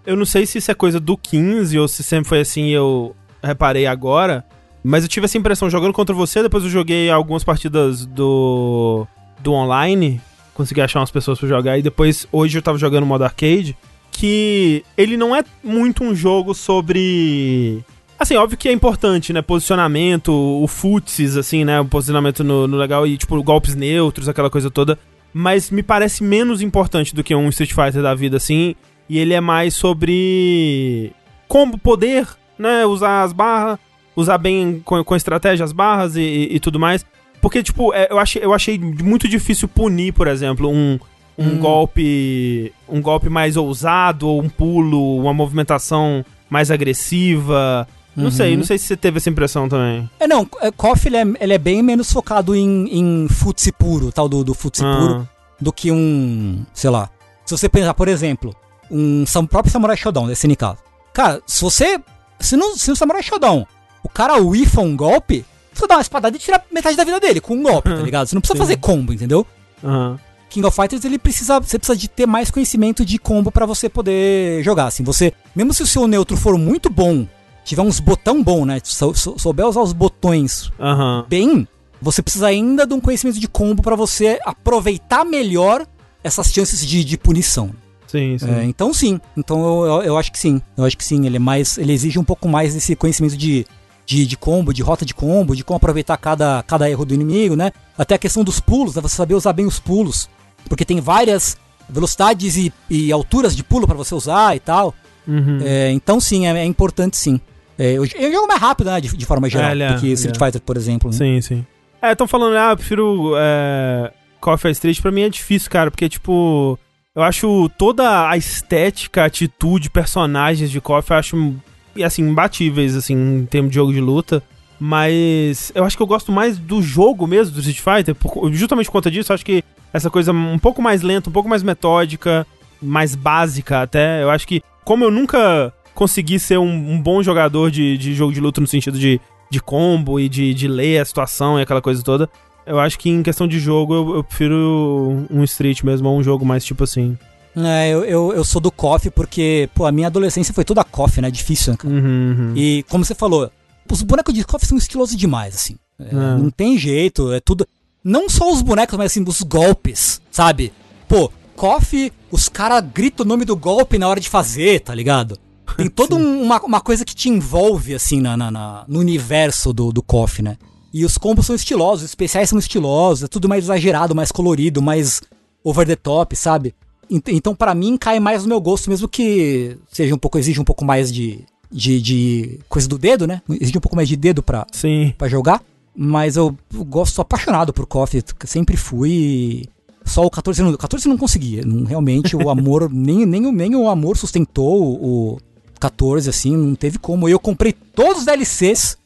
Eu 0.06 0.16
não 0.16 0.24
sei 0.24 0.46
se 0.46 0.58
isso 0.58 0.70
é 0.70 0.74
coisa 0.74 1.00
do 1.00 1.16
15 1.16 1.78
ou 1.78 1.88
se 1.88 2.02
sempre 2.02 2.28
foi 2.28 2.40
assim 2.40 2.68
eu 2.68 3.14
reparei 3.42 3.86
agora. 3.86 4.44
Mas 4.82 5.02
eu 5.02 5.08
tive 5.08 5.26
essa 5.26 5.36
impressão 5.36 5.68
jogando 5.68 5.92
contra 5.92 6.14
você, 6.14 6.42
depois 6.42 6.64
eu 6.64 6.70
joguei 6.70 7.10
algumas 7.10 7.44
partidas 7.44 8.06
do. 8.06 9.06
do 9.40 9.52
online. 9.52 10.20
Consegui 10.58 10.80
achar 10.80 10.98
umas 10.98 11.10
pessoas 11.12 11.38
pra 11.38 11.48
jogar. 11.48 11.78
E 11.78 11.82
depois, 11.82 12.26
hoje 12.32 12.58
eu 12.58 12.62
tava 12.62 12.76
jogando 12.76 13.06
modo 13.06 13.22
arcade. 13.22 13.76
Que 14.10 14.84
ele 14.96 15.16
não 15.16 15.34
é 15.34 15.44
muito 15.62 16.02
um 16.02 16.12
jogo 16.12 16.52
sobre 16.52 17.84
Assim, 18.18 18.34
óbvio 18.34 18.58
que 18.58 18.68
é 18.68 18.72
importante, 18.72 19.32
né? 19.32 19.40
Posicionamento, 19.40 20.32
o 20.32 20.66
futsis, 20.66 21.36
assim, 21.36 21.64
né? 21.64 21.80
O 21.80 21.84
posicionamento 21.84 22.42
no, 22.42 22.66
no 22.66 22.76
legal 22.76 23.06
e, 23.06 23.16
tipo, 23.16 23.40
golpes 23.44 23.76
neutros, 23.76 24.28
aquela 24.28 24.50
coisa 24.50 24.68
toda. 24.68 24.98
Mas 25.32 25.70
me 25.70 25.84
parece 25.84 26.24
menos 26.24 26.60
importante 26.60 27.14
do 27.14 27.22
que 27.22 27.32
um 27.32 27.48
Street 27.50 27.72
Fighter 27.72 28.02
da 28.02 28.16
vida, 28.16 28.36
assim. 28.36 28.74
E 29.08 29.18
ele 29.20 29.34
é 29.34 29.40
mais 29.40 29.74
sobre 29.74 31.12
combo, 31.46 31.78
poder, 31.78 32.26
né? 32.58 32.84
Usar 32.84 33.22
as 33.22 33.32
barras, 33.32 33.78
usar 34.16 34.36
bem 34.36 34.82
com, 34.84 35.04
com 35.04 35.14
estratégia 35.14 35.62
as 35.62 35.70
barras 35.70 36.16
e, 36.16 36.20
e, 36.20 36.56
e 36.56 36.60
tudo 36.60 36.80
mais. 36.80 37.06
Porque, 37.40 37.62
tipo, 37.62 37.92
é, 37.94 38.08
eu, 38.10 38.18
achei, 38.18 38.42
eu 38.44 38.52
achei 38.52 38.78
muito 38.78 39.28
difícil 39.28 39.68
punir, 39.68 40.12
por 40.12 40.26
exemplo, 40.26 40.68
um, 40.68 40.98
um 41.38 41.44
Hum. 41.54 41.58
golpe. 41.58 42.72
Um 42.88 43.00
golpe 43.00 43.28
mais 43.28 43.56
ousado, 43.56 44.26
ou 44.28 44.42
um 44.42 44.48
pulo, 44.48 45.18
uma 45.20 45.32
movimentação 45.32 46.24
mais 46.50 46.70
agressiva. 46.70 47.86
Não 48.16 48.24
Uhum. 48.24 48.30
sei, 48.30 48.56
não 48.56 48.64
sei 48.64 48.78
se 48.78 48.86
você 48.86 48.96
teve 48.96 49.18
essa 49.18 49.30
impressão 49.30 49.68
também. 49.68 50.08
É, 50.18 50.26
não, 50.26 50.48
é, 50.60 50.70
KOF 50.72 51.06
ele 51.06 51.16
é, 51.16 51.24
ele 51.40 51.52
é 51.54 51.58
bem 51.58 51.82
menos 51.82 52.12
focado 52.12 52.56
em, 52.56 52.88
em 52.90 53.28
futsi 53.28 53.70
puro, 53.70 54.10
tal 54.10 54.28
do, 54.28 54.42
do 54.42 54.54
futsi 54.54 54.82
Ah. 54.84 54.96
puro, 54.98 55.28
do 55.60 55.72
que 55.72 55.92
um, 55.92 56.64
sei 56.74 56.90
lá. 56.90 57.08
Se 57.44 57.56
você 57.56 57.68
pensar, 57.68 57.94
por 57.94 58.08
exemplo, 58.08 58.54
um 58.90 59.24
próprio 59.48 59.70
Samurai 59.72 59.96
Shodown, 59.96 60.26
desse 60.26 60.46
SNK. 60.48 60.76
Cara, 61.14 61.40
se 61.46 61.62
você. 61.62 62.00
Se 62.40 62.56
no, 62.56 62.76
se 62.76 62.90
no 62.90 62.96
Samurai 62.96 63.22
Shodown 63.22 63.66
o 64.02 64.08
cara 64.08 64.36
whiffa 64.40 64.80
um 64.80 64.96
golpe, 64.96 65.44
você 65.80 65.86
dá 65.86 65.96
uma 65.96 66.02
espadada 66.02 66.36
e 66.36 66.40
tira 66.40 66.62
metade 66.72 66.96
da 66.96 67.04
vida 67.04 67.20
dele 67.20 67.40
com 67.40 67.54
um 67.54 67.62
golpe, 67.62 67.90
tá 67.90 68.02
ligado? 68.02 68.26
Você 68.26 68.34
não 68.34 68.40
precisa 68.40 68.56
Sim. 68.56 68.64
fazer 68.64 68.76
combo, 68.78 69.12
entendeu? 69.12 69.46
Aham. 69.82 70.18
King 70.50 70.66
of 70.66 70.74
Fighters 70.74 71.04
ele 71.04 71.18
precisa, 71.18 71.60
você 71.60 71.78
precisa 71.78 71.96
de 71.96 72.08
ter 72.08 72.26
mais 72.26 72.50
conhecimento 72.50 73.04
de 73.04 73.18
combo 73.18 73.52
pra 73.52 73.66
você 73.66 73.86
poder 73.88 74.62
jogar. 74.64 74.86
Assim, 74.86 75.04
você, 75.04 75.32
mesmo 75.54 75.74
se 75.74 75.82
o 75.82 75.86
seu 75.86 76.06
neutro 76.08 76.36
for 76.38 76.56
muito 76.56 76.88
bom, 76.88 77.26
tiver 77.64 77.82
uns 77.82 78.00
botão 78.00 78.42
bom, 78.42 78.64
né? 78.64 78.80
sou- 78.82 79.14
sou- 79.14 79.38
souber 79.38 79.66
usar 79.66 79.82
os 79.82 79.92
botões 79.92 80.72
Aham. 80.80 81.26
bem, 81.28 81.68
você 82.00 82.22
precisa 82.22 82.46
ainda 82.46 82.86
de 82.86 82.94
um 82.94 83.00
conhecimento 83.00 83.38
de 83.38 83.46
combo 83.46 83.82
pra 83.82 83.94
você 83.94 84.38
aproveitar 84.42 85.22
melhor 85.24 85.86
essas 86.24 86.50
chances 86.50 86.84
de, 86.86 87.04
de 87.04 87.18
punição. 87.18 87.70
Sim, 88.06 88.38
sim. 88.38 88.50
É, 88.50 88.64
então 88.64 88.94
sim, 88.94 89.20
então 89.36 89.60
eu, 89.84 89.84
eu, 89.96 90.02
eu 90.02 90.16
acho 90.16 90.32
que 90.32 90.38
sim, 90.38 90.62
eu 90.78 90.84
acho 90.86 90.96
que 90.96 91.04
sim, 91.04 91.26
ele 91.26 91.36
é 91.36 91.38
mais, 91.38 91.76
ele 91.76 91.92
exige 91.92 92.18
um 92.18 92.24
pouco 92.24 92.48
mais 92.48 92.72
desse 92.72 92.96
conhecimento 92.96 93.36
de, 93.36 93.66
de, 94.08 94.24
de 94.24 94.38
combo, 94.38 94.72
de 94.72 94.80
rota 94.80 95.04
de 95.04 95.12
combo, 95.12 95.54
de 95.54 95.62
como 95.62 95.76
aproveitar 95.76 96.16
cada, 96.16 96.62
cada 96.66 96.88
erro 96.88 97.04
do 97.04 97.12
inimigo, 97.12 97.54
né? 97.54 97.70
Até 97.96 98.14
a 98.14 98.18
questão 98.18 98.42
dos 98.42 98.58
pulos, 98.58 98.94
né? 98.94 99.02
Você 99.02 99.14
saber 99.14 99.34
usar 99.34 99.52
bem 99.52 99.66
os 99.66 99.78
pulos, 99.78 100.30
porque 100.66 100.82
tem 100.82 100.98
várias 100.98 101.58
velocidades 101.86 102.56
e, 102.56 102.72
e 102.88 103.12
alturas 103.12 103.54
de 103.54 103.62
pulo 103.62 103.86
pra 103.86 103.94
você 103.94 104.14
usar 104.14 104.56
e 104.56 104.60
tal. 104.60 104.94
Uhum. 105.26 105.58
É, 105.62 105.90
então 105.92 106.18
sim, 106.20 106.46
é, 106.46 106.58
é 106.58 106.64
importante 106.64 107.18
sim. 107.18 107.38
É, 107.78 107.92
eu, 107.92 108.06
eu 108.06 108.32
jogo 108.32 108.46
mais 108.48 108.58
rápido, 108.58 108.90
né, 108.90 108.98
de, 108.98 109.14
de 109.14 109.26
forma 109.26 109.46
geral, 109.50 109.72
É, 109.72 109.82
é, 109.82 109.92
do 109.92 110.00
que 110.00 110.06
Street 110.12 110.34
é. 110.36 110.38
Fighter, 110.42 110.62
por 110.62 110.78
exemplo. 110.78 111.10
né? 111.10 111.16
Sim, 111.16 111.40
sim. 111.42 111.66
É, 112.00 112.12
estão 112.12 112.26
falando, 112.26 112.56
ah, 112.56 112.70
eu 112.70 112.76
prefiro 112.78 113.34
é, 113.36 114.10
Coffee 114.40 114.72
Street. 114.72 115.02
Pra 115.02 115.12
mim 115.12 115.20
é 115.20 115.28
difícil, 115.28 115.70
cara, 115.70 115.90
porque, 115.90 116.08
tipo, 116.08 116.78
eu 117.14 117.22
acho 117.22 117.68
toda 117.76 118.30
a 118.30 118.36
estética, 118.38 119.26
atitude, 119.26 119.90
personagens 119.90 120.70
de 120.70 120.80
Coffee, 120.80 121.14
eu 121.14 121.18
acho, 121.18 121.54
e, 121.98 122.04
assim, 122.04 122.22
imbatíveis, 122.22 122.96
assim, 122.96 123.14
em 123.14 123.46
termos 123.46 123.70
de 123.70 123.74
jogo 123.76 123.92
de 123.92 124.00
luta. 124.00 124.42
Mas 124.80 125.72
eu 125.74 125.84
acho 125.84 125.96
que 125.96 126.02
eu 126.02 126.06
gosto 126.06 126.30
mais 126.32 126.56
do 126.58 126.80
jogo 126.80 127.26
mesmo 127.26 127.52
do 127.54 127.60
Street 127.60 127.80
Fighter, 127.80 128.14
por- 128.14 128.50
justamente 128.52 128.86
por 128.86 128.92
conta 128.92 129.10
disso. 129.10 129.32
Eu 129.32 129.34
acho 129.34 129.44
que 129.44 129.62
essa 129.92 130.08
coisa 130.08 130.32
um 130.32 130.58
pouco 130.58 130.80
mais 130.80 131.02
lenta, 131.02 131.28
um 131.28 131.32
pouco 131.32 131.48
mais 131.48 131.62
metódica, 131.62 132.46
mais 132.80 133.14
básica 133.14 133.82
até. 133.82 134.22
Eu 134.22 134.30
acho 134.30 134.46
que, 134.46 134.62
como 134.84 135.04
eu 135.04 135.10
nunca 135.10 135.72
consegui 135.94 136.38
ser 136.38 136.58
um, 136.58 136.92
um 136.92 137.00
bom 137.00 137.22
jogador 137.22 137.70
de, 137.70 137.98
de 137.98 138.14
jogo 138.14 138.32
de 138.32 138.40
luta 138.40 138.60
no 138.60 138.66
sentido 138.68 138.98
de, 138.98 139.20
de 139.50 139.60
combo 139.60 140.20
e 140.20 140.28
de, 140.28 140.54
de 140.54 140.68
ler 140.68 141.00
a 141.00 141.04
situação 141.04 141.58
e 141.58 141.62
aquela 141.62 141.82
coisa 141.82 142.02
toda, 142.02 142.28
eu 142.64 142.78
acho 142.78 142.98
que 142.98 143.10
em 143.10 143.22
questão 143.22 143.48
de 143.48 143.58
jogo 143.58 143.94
eu, 143.94 144.14
eu 144.16 144.22
prefiro 144.24 145.26
um 145.28 145.42
Street 145.42 145.82
mesmo, 145.82 146.08
ou 146.08 146.18
um 146.18 146.22
jogo 146.22 146.44
mais 146.46 146.64
tipo 146.64 146.84
assim. 146.84 147.18
É, 147.64 147.88
eu, 147.90 148.04
eu, 148.04 148.32
eu 148.34 148.44
sou 148.44 148.60
do 148.60 148.70
KOF 148.70 149.10
porque, 149.10 149.68
pô, 149.74 149.86
a 149.86 149.92
minha 149.92 150.06
adolescência 150.06 150.52
foi 150.54 150.64
toda 150.64 150.84
KOF, 150.84 151.20
né? 151.20 151.30
Difícil, 151.30 151.72
né? 151.72 151.78
Uhum, 151.84 152.36
uhum. 152.38 152.52
E, 152.56 152.84
como 152.88 153.04
você 153.04 153.14
falou, 153.14 153.50
os 153.90 154.02
bonecos 154.02 154.34
de 154.34 154.44
KOF 154.44 154.66
são 154.66 154.76
estilosos 154.78 155.16
demais, 155.16 155.54
assim. 155.54 155.76
É, 155.98 156.04
É. 156.10 156.12
Não 156.12 156.50
tem 156.50 156.76
jeito, 156.78 157.32
é 157.32 157.40
tudo... 157.40 157.66
Não 158.04 158.28
só 158.28 158.50
os 158.52 158.62
bonecos, 158.62 158.96
mas 158.96 159.10
assim, 159.12 159.24
os 159.26 159.42
golpes, 159.42 160.20
sabe? 160.30 160.72
Pô, 161.08 161.30
KOF, 161.56 162.12
os 162.30 162.48
caras 162.48 162.84
gritam 162.94 163.24
o 163.26 163.28
nome 163.28 163.44
do 163.44 163.56
golpe 163.56 163.98
na 163.98 164.06
hora 164.08 164.20
de 164.20 164.28
fazer, 164.28 164.80
tá 164.80 164.94
ligado? 164.94 165.36
Tem 165.76 165.88
toda 165.88 166.14
um- 166.16 166.42
uma, 166.42 166.60
uma 166.62 166.80
coisa 166.80 167.04
que 167.04 167.14
te 167.14 167.28
envolve, 167.28 167.94
assim, 167.94 168.20
na, 168.20 168.36
na- 168.36 168.50
na- 168.50 168.84
no 168.86 169.00
universo 169.00 169.72
do, 169.72 169.92
do 169.92 170.02
KOF, 170.02 170.42
né? 170.42 170.56
E 170.94 171.04
os 171.04 171.18
combos 171.18 171.44
são 171.46 171.54
estilosos, 171.56 172.04
os 172.04 172.10
especiais 172.10 172.48
são 172.48 172.58
estilosos, 172.58 173.24
é 173.24 173.28
tudo 173.28 173.48
mais 173.48 173.64
exagerado, 173.64 174.14
mais 174.14 174.30
colorido, 174.32 174.80
mais 174.80 175.20
over 175.62 175.86
the 175.86 175.96
top, 175.96 176.34
sabe? 176.36 176.74
Ent- 177.10 177.28
Então, 177.28 177.54
pra 177.54 177.74
mim, 177.74 177.96
cai 177.96 178.20
mais 178.20 178.42
no 178.42 178.48
meu 178.48 178.60
gosto, 178.60 178.88
mesmo 178.90 179.08
que 179.08 179.76
seja 179.90 180.14
um 180.14 180.18
pouco, 180.18 180.38
exige 180.38 180.60
um 180.60 180.64
pouco 180.64 180.84
mais 180.84 181.12
de, 181.12 181.40
de, 181.70 182.00
de 182.00 182.60
coisa 182.68 182.88
do 182.88 182.98
dedo, 182.98 183.26
né? 183.26 183.42
Exige 183.60 183.78
um 183.78 183.80
pouco 183.80 183.96
mais 183.96 184.08
de 184.08 184.16
dedo 184.16 184.42
pra, 184.42 184.66
Sim. 184.72 185.14
pra 185.16 185.28
jogar. 185.28 185.62
Mas 185.96 186.36
eu 186.36 186.56
gosto, 186.86 187.14
sou 187.14 187.22
apaixonado 187.22 187.72
por 187.72 187.84
KOF, 187.86 188.22
sempre 188.44 188.76
fui. 188.76 189.64
Só 190.04 190.24
o 190.24 190.30
14 190.30 190.62
não, 190.62 190.70
o 190.70 190.78
14 190.78 191.08
não 191.08 191.18
conseguia. 191.18 191.62
Não, 191.64 191.84
realmente 191.84 192.36
o 192.36 192.48
amor, 192.48 192.88
nem, 192.92 193.26
nem, 193.26 193.44
o- 193.46 193.52
nem 193.52 193.74
o 193.74 193.88
amor 193.88 194.16
sustentou 194.16 194.80
o, 194.82 195.34
o 195.34 195.38
14, 195.80 196.30
assim, 196.30 196.56
não 196.56 196.74
teve 196.74 196.98
como. 196.98 197.28
Eu 197.28 197.38
comprei 197.40 197.72
todos 197.72 198.18
os 198.20 198.24
DLCs. 198.24 198.96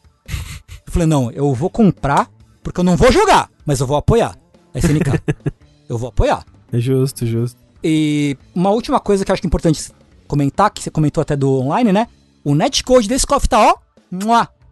Eu 0.87 0.93
falei, 0.93 1.07
não, 1.07 1.31
eu 1.31 1.55
vou 1.55 1.70
comprar, 1.70 2.31
porque 2.62 2.79
eu 2.81 2.85
não 2.85 2.97
vou 2.97 3.11
jogar, 3.11 3.49
mas 3.65 3.81
eu 3.81 3.87
vou 3.87 3.97
apoiar 3.97 4.37
a 4.74 4.79
SNK. 4.79 5.20
eu 5.89 5.97
vou 5.97 6.11
apoiar. 6.11 6.45
É 6.70 6.79
justo, 6.79 7.24
justo. 7.27 7.57
E 7.82 8.36
uma 8.54 8.70
última 8.70 9.00
coisa 9.00 9.24
que 9.24 9.30
eu 9.30 9.32
acho 9.32 9.42
que 9.42 9.46
é 9.46 9.48
importante 9.48 9.90
comentar, 10.28 10.70
que 10.70 10.82
você 10.82 10.90
comentou 10.90 11.20
até 11.20 11.36
do 11.36 11.50
online, 11.60 11.92
né? 11.92 12.06
O 12.44 12.54
netcode 12.54 13.09
desse 13.09 13.26
KOF 13.26 13.48
tá, 13.48 13.59
ó, 13.60 13.74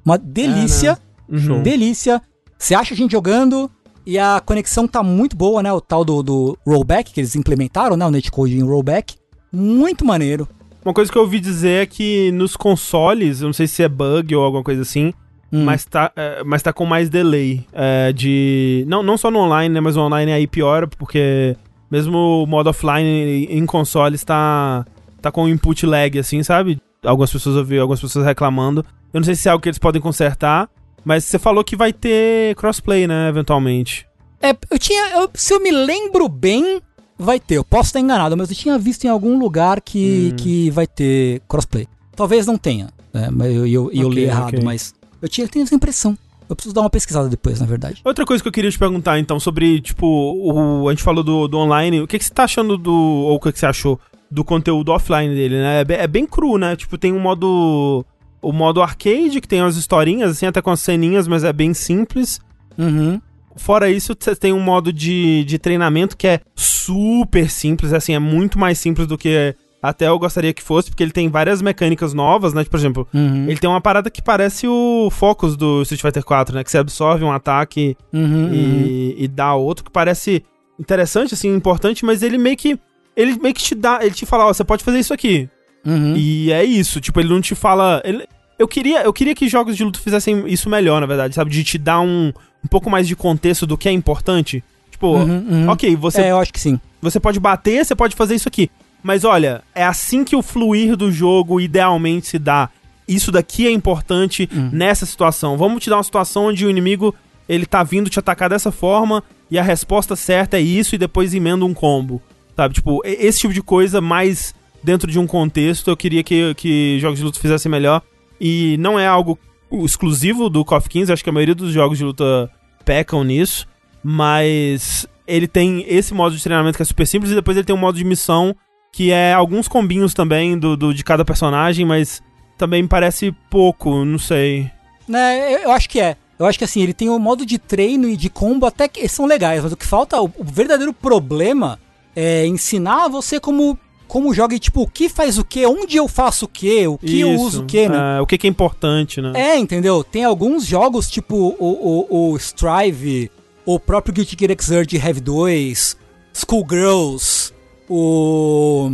uma 0.05 0.19
delícia, 0.19 0.99
Uhum. 1.29 1.63
delícia. 1.63 2.21
Você 2.59 2.75
acha 2.75 2.95
a 2.95 2.97
gente 2.97 3.13
jogando 3.13 3.71
e 4.05 4.19
a 4.19 4.41
conexão 4.45 4.87
tá 4.89 5.03
muito 5.03 5.37
boa, 5.37 5.63
né? 5.63 5.73
O 5.73 5.81
tal 5.81 6.05
do, 6.05 6.23
do 6.23 6.59
rollback 6.67 7.13
que 7.13 7.21
eles 7.21 7.37
implementaram, 7.37 7.97
né? 7.97 8.05
O 8.07 8.11
netcode 8.11 8.57
em 8.57 8.63
rollback. 8.63 9.15
Muito 9.53 10.05
maneiro. 10.05 10.49
Uma 10.85 10.95
coisa 10.95 11.11
que 11.13 11.19
eu 11.19 11.23
ouvi 11.23 11.39
dizer 11.41 11.83
é 11.83 11.87
que 11.87 12.33
nos 12.33 12.57
consoles, 12.57 13.41
eu 13.41 13.47
não 13.47 13.53
sei 13.53 13.67
se 13.67 13.83
é 13.83 13.89
bug 13.89 14.35
ou 14.35 14.43
alguma 14.45 14.65
coisa 14.65 14.83
assim, 14.83 15.13
Hum. 15.53 15.65
mas, 15.65 15.85
tá, 15.85 16.13
é, 16.17 16.43
mas 16.45 16.63
tá 16.63 16.73
com 16.73 16.87
mais 16.87 17.11
delay 17.11 17.67
é, 17.73 18.13
de... 18.13 18.85
Não, 18.89 19.03
não 19.03 19.19
só 19.19 19.31
no 19.33 19.41
online, 19.41 19.75
né, 19.75 19.81
mas 19.81 19.97
o 19.97 20.01
online 20.01 20.31
aí 20.33 20.47
piora, 20.47 20.87
porque 20.87 21.57
mesmo 21.91 22.43
o 22.43 22.47
modo 22.47 22.71
offline 22.71 23.47
em 23.51 23.67
consoles 23.67 24.23
tá, 24.25 24.85
tá 25.21 25.31
com 25.33 25.49
input 25.49 25.85
lag, 25.87 26.19
assim, 26.19 26.43
sabe? 26.43 26.81
Algumas 27.05 27.33
pessoas 27.33 27.57
eu 27.57 27.65
vi, 27.65 27.79
algumas 27.79 28.01
pessoas 28.01 28.25
reclamando. 28.25 28.85
Eu 29.13 29.21
não 29.21 29.25
sei 29.25 29.35
se 29.35 29.49
é 29.49 29.51
algo 29.51 29.63
que 29.63 29.69
eles 29.69 29.79
podem 29.79 30.01
consertar, 30.01 30.69
mas 31.05 31.25
você 31.25 31.39
falou 31.39 31.65
que 31.65 31.75
vai 31.77 31.93
ter 31.93 32.55
crossplay, 32.57 33.07
né, 33.07 33.29
eventualmente. 33.29 34.07
É, 34.43 34.55
eu 34.71 34.79
tinha. 34.79 35.11
eu- 35.19 35.31
se 35.35 35.53
eu 35.53 35.61
me 35.63 35.71
lembro 35.71 36.29
bem, 36.29 36.81
vai 37.19 37.39
ter. 37.41 37.57
Eu 37.57 37.65
posso 37.65 37.89
estar 37.89 38.01
enganado, 38.01 38.37
mas 38.37 38.51
eu 38.51 38.57
tinha 38.57 38.79
visto 38.79 39.05
em 39.05 39.09
algum 39.09 39.39
lugar 39.39 39.81
que, 39.81 40.31
Hum. 40.33 40.37
que 40.37 40.71
vai 40.71 40.87
ter 40.87 41.43
crossplay. 41.49 41.87
Talvez 42.17 42.47
não 42.47 42.57
tenha, 42.57 42.89
né? 43.13 43.29
Mas 43.31 43.55
eu, 43.55 43.67
eu, 43.67 43.91
eu 43.93 44.07
Ok, 44.09 44.15
li 44.15 44.23
errado, 44.25 44.49
ok. 44.55 44.61
mas 44.63 44.95
eu 45.21 45.29
tinha 45.29 45.47
tenho 45.49 45.63
essa 45.65 45.75
impressão. 45.75 46.17
Eu 46.51 46.57
preciso 46.57 46.75
dar 46.75 46.81
uma 46.81 46.91
pesquisada 46.91 47.29
depois, 47.29 47.61
na 47.61 47.67
verdade. 47.67 48.01
Outra 48.05 48.27
coisa 48.27 48.43
que 48.43 48.49
eu 48.49 48.53
queria 48.53 48.71
te 48.71 48.79
perguntar, 48.79 49.21
então, 49.21 49.39
sobre, 49.39 49.81
tipo, 49.81 50.05
o, 50.05 50.89
a 50.89 50.93
gente 50.93 51.03
falou 51.03 51.23
do, 51.23 51.47
do 51.47 51.57
online, 51.57 52.01
o 52.01 52.09
que, 52.09 52.19
que 52.19 52.25
você 52.25 52.35
tá 52.35 52.43
achando 52.43 52.77
do. 52.77 52.93
Ou 52.93 53.37
o 53.37 53.41
que, 53.41 53.53
que 53.53 53.59
você 53.59 53.67
achou 53.67 54.01
do 54.29 54.45
conteúdo 54.45 54.91
offline 54.91 55.33
dele, 55.33 55.55
né? 55.57 55.81
É, 55.81 55.85
be- 55.85 55.95
é 55.95 56.07
bem 56.09 56.27
cru, 56.27 56.59
né? 56.59 56.75
Tipo, 56.75 56.99
tem 56.99 57.13
um 57.13 57.21
modo. 57.21 58.05
O 58.43 58.53
modo 58.53 58.83
arcade, 58.83 59.41
que 59.41 59.47
tem 59.47 59.61
as 59.61 59.77
historinhas, 59.77 60.33
assim, 60.33 60.47
até 60.47 60.61
com 60.61 60.71
as 60.71 60.81
ceninhas, 60.81 61.29
mas 61.29 61.45
é 61.45 61.53
bem 61.53 61.73
simples. 61.73 62.41
Uhum. 62.77 63.21
Fora 63.55 63.91
isso, 63.91 64.17
você 64.19 64.35
tem 64.35 64.53
um 64.53 64.61
modo 64.61 64.93
de, 64.93 65.45
de 65.45 65.59
treinamento 65.59 66.17
que 66.17 66.27
é 66.27 66.41
super 66.57 67.51
simples, 67.51 67.93
assim, 67.93 68.15
é 68.15 68.19
muito 68.19 68.59
mais 68.59 68.79
simples 68.79 69.07
do 69.07 69.19
que 69.19 69.55
até 69.83 70.07
eu 70.09 70.19
gostaria 70.19 70.53
que 70.53 70.63
fosse, 70.63 70.91
porque 70.91 71.03
ele 71.03 71.11
tem 71.13 71.29
várias 71.29 71.63
mecânicas 71.63 72.13
novas, 72.13 72.53
né? 72.53 72.63
Tipo, 72.63 72.71
por 72.73 72.81
exemplo, 72.81 73.09
Uhum. 73.15 73.45
ele 73.49 73.57
tem 73.59 73.69
uma 73.71 73.81
parada 73.81 74.11
que 74.11 74.21
parece 74.21 74.67
o 74.69 75.09
Focus 75.11 75.57
do 75.57 75.83
Street 75.83 76.03
Fighter 76.03 76.25
4, 76.25 76.55
né? 76.55 76.63
Que 76.65 76.71
você 76.71 76.79
absorve 76.79 77.25
um 77.25 77.33
ataque 77.33 77.97
Uhum, 78.13 78.23
uhum. 78.23 78.51
e, 78.53 79.25
e 79.25 79.29
dá 79.29 79.55
outro 79.55 79.85
que 79.85 79.91
parece 79.91 80.45
interessante, 80.79 81.35
assim, 81.35 81.55
importante, 81.55 82.05
mas 82.05 82.23
ele 82.23 82.39
meio 82.39 82.57
que. 82.57 82.79
Ele 83.17 83.39
meio 83.39 83.55
que 83.55 83.63
te 83.63 83.75
dá. 83.75 83.99
Ele 84.03 84.15
te 84.15 84.25
fala, 84.27 84.47
ó, 84.47 84.53
você 84.53 84.65
pode 84.65 84.83
fazer 84.85 84.99
isso 84.99 85.13
aqui. 85.13 85.49
Uhum. 85.85 86.15
E 86.17 86.53
é 86.53 86.63
isso. 86.65 87.01
Tipo, 87.01 87.21
ele 87.21 87.29
não 87.29 87.41
te 87.41 87.55
fala. 87.55 88.01
ele- 88.05 88.27
eu, 88.59 88.69
queria, 88.69 89.03
eu 89.03 89.13
queria 89.13 89.35
que 89.35 89.49
jogos 89.49 89.77
de 89.77 89.83
luta 89.85 89.99
fizessem 89.99 90.45
isso 90.47 90.69
melhor, 90.69 91.01
na 91.01 91.07
verdade, 91.07 91.35
sabe? 91.35 91.51
De 91.51 91.65
te 91.65 91.79
dar 91.79 92.01
um, 92.01 92.31
um 92.63 92.69
pouco 92.69 92.91
mais 92.91 93.09
de 93.09 93.17
contexto 93.17 93.67
do 93.67 93.77
que 93.79 93.89
é 93.89 93.93
importante. 93.93 94.63
Tipo, 94.91 95.17
Uhum, 95.17 95.47
uhum. 95.51 95.69
ok, 95.71 95.97
você, 95.97 96.21
É, 96.23 96.31
eu 96.33 96.39
acho 96.39 96.53
que 96.53 96.61
sim. 96.61 96.79
você 97.01 97.19
pode 97.19 97.41
bater, 97.41 97.83
você 97.85 97.95
pode 97.97 98.15
fazer 98.15 98.35
isso 98.35 98.47
aqui. 98.49 98.71
Mas 99.03 99.25
olha, 99.25 99.63
é 99.75 99.85
assim 99.85 100.25
que 100.25 100.37
o 100.37 100.43
fluir 100.43 100.97
do 100.97 101.11
jogo 101.11 101.61
idealmente 101.61 102.27
se 102.27 102.39
dá. 102.39 102.69
isso 103.09 103.33
daqui 103.33 103.67
é 103.67 103.71
importante 103.71 104.49
nessa 104.73 105.05
situação. 105.05 105.57
Vamos 105.57 105.83
te 105.83 105.91
dar 105.91 105.97
uma 105.97 106.03
situação 106.03 106.47
onde 106.47 106.65
o 106.65 106.71
inimigo 106.71 107.15
ele 107.49 107.67
tá 107.67 107.83
vindo 107.83 108.09
te 108.09 108.19
atacar 108.19 108.49
dessa 108.49 108.71
forma 108.71 109.23
e 109.51 109.59
a 109.59 109.63
resposta 109.63 110.15
certa 110.15 110.57
é 110.57 110.61
isso 110.61 110.95
e 110.95 110.99
depois 110.99 111.35
emenda 111.35 111.65
um 111.65 111.75
combo. 111.75 112.23
Sabe? 112.55 112.75
Tipo, 112.75 113.01
esse 113.05 113.41
tipo 113.41 113.53
de 113.53 113.63
coisa 113.63 114.01
mais 114.01 114.55
dentro 114.83 115.11
de 115.11 115.19
um 115.19 115.27
contexto 115.27 115.91
eu 115.91 115.97
queria 115.97 116.23
que, 116.23 116.55
que 116.55 116.99
jogos 117.01 117.19
de 117.19 117.25
luta 117.25 117.41
fizessem 117.41 117.71
melhor. 117.71 118.03
E 118.41 118.77
não 118.79 118.99
é 118.99 119.07
algo 119.07 119.39
exclusivo 119.85 120.49
do 120.49 120.65
KOF 120.65 120.89
15, 120.89 121.13
acho 121.13 121.25
que 121.25 121.31
a 121.31 121.33
maioria 121.33 121.55
dos 121.55 121.73
jogos 121.73 121.99
de 121.99 122.05
luta 122.05 122.51
pecam 122.85 123.23
nisso, 123.23 123.67
mas 124.03 125.07
ele 125.27 125.47
tem 125.47 125.85
esse 125.89 126.13
modo 126.15 126.37
de 126.37 126.43
treinamento 126.43 126.77
que 126.77 126.83
é 126.83 126.87
super 126.87 127.07
simples 127.07 127.33
e 127.33 127.35
depois 127.35 127.57
ele 127.57 127.67
tem 127.67 127.75
um 127.75 127.79
modo 127.79 127.97
de 127.99 128.05
missão 128.05 128.55
que 128.93 129.11
é 129.13 129.33
alguns 129.33 129.69
combinhos 129.69 130.13
também 130.15 130.59
do, 130.59 130.77
do- 130.77 130.95
de 130.95 131.05
cada 131.05 131.25
personagem, 131.25 131.85
mas 131.87 132.23
também 132.59 132.87
parece 132.87 133.33
pouco, 133.49 134.05
não 134.05 134.19
sei. 134.19 134.71
Né, 135.09 135.55
eu, 135.55 135.59
eu 135.61 135.71
acho 135.73 135.89
que 135.89 136.01
é. 136.01 136.17
Eu 136.39 136.47
acho 136.47 136.59
que 136.59 136.65
assim, 136.65 136.83
ele 136.83 136.95
tem 136.95 137.09
o 137.11 137.19
modo 137.19 137.45
de 137.45 137.59
treino 137.59 138.09
e 138.09 138.17
de 138.17 138.31
combo 138.31 138.65
até 138.67 138.89
que 138.89 139.07
são 139.09 139.27
legais, 139.27 139.63
mas 139.63 139.73
o 139.73 139.77
que 139.77 139.87
falta, 139.87 140.21
o, 140.21 140.25
o 140.39 140.45
verdadeiro 140.45 140.93
problema 140.93 141.79
é 142.17 142.47
ensinar 142.47 143.09
você 143.09 143.39
como 143.39 143.79
como 144.09 144.35
joga 144.35 144.57
e 144.57 144.59
tipo, 144.59 144.83
o 144.83 144.89
que 144.91 145.09
faz 145.09 145.39
o 145.39 145.45
que, 145.45 145.65
onde 145.65 145.97
eu 145.97 146.09
faço 146.09 146.47
o 146.47 146.49
que, 146.49 146.85
o 146.89 146.99
que 146.99 147.21
eu 147.21 147.33
Isso, 147.33 147.45
uso 147.45 147.63
o 147.63 147.67
que, 147.67 147.89
né? 147.89 148.17
é, 148.17 148.21
o 148.21 148.27
que, 148.27 148.37
que 148.37 148.47
é 148.49 148.51
importante, 148.51 149.21
né? 149.21 149.31
É, 149.37 149.57
entendeu? 149.57 150.03
Tem 150.03 150.25
alguns 150.25 150.67
jogos, 150.67 151.09
tipo 151.09 151.37
o, 151.37 152.07
o, 152.11 152.33
o 152.33 152.37
Strive, 152.37 153.31
o 153.65 153.79
próprio 153.79 154.13
Guilty 154.13 154.37
Gear 154.37 154.51
Xrd 154.61 154.97
Heavy 154.97 155.21
2, 155.21 155.97
Schoolgirls, 156.35 157.53
o... 157.91 158.91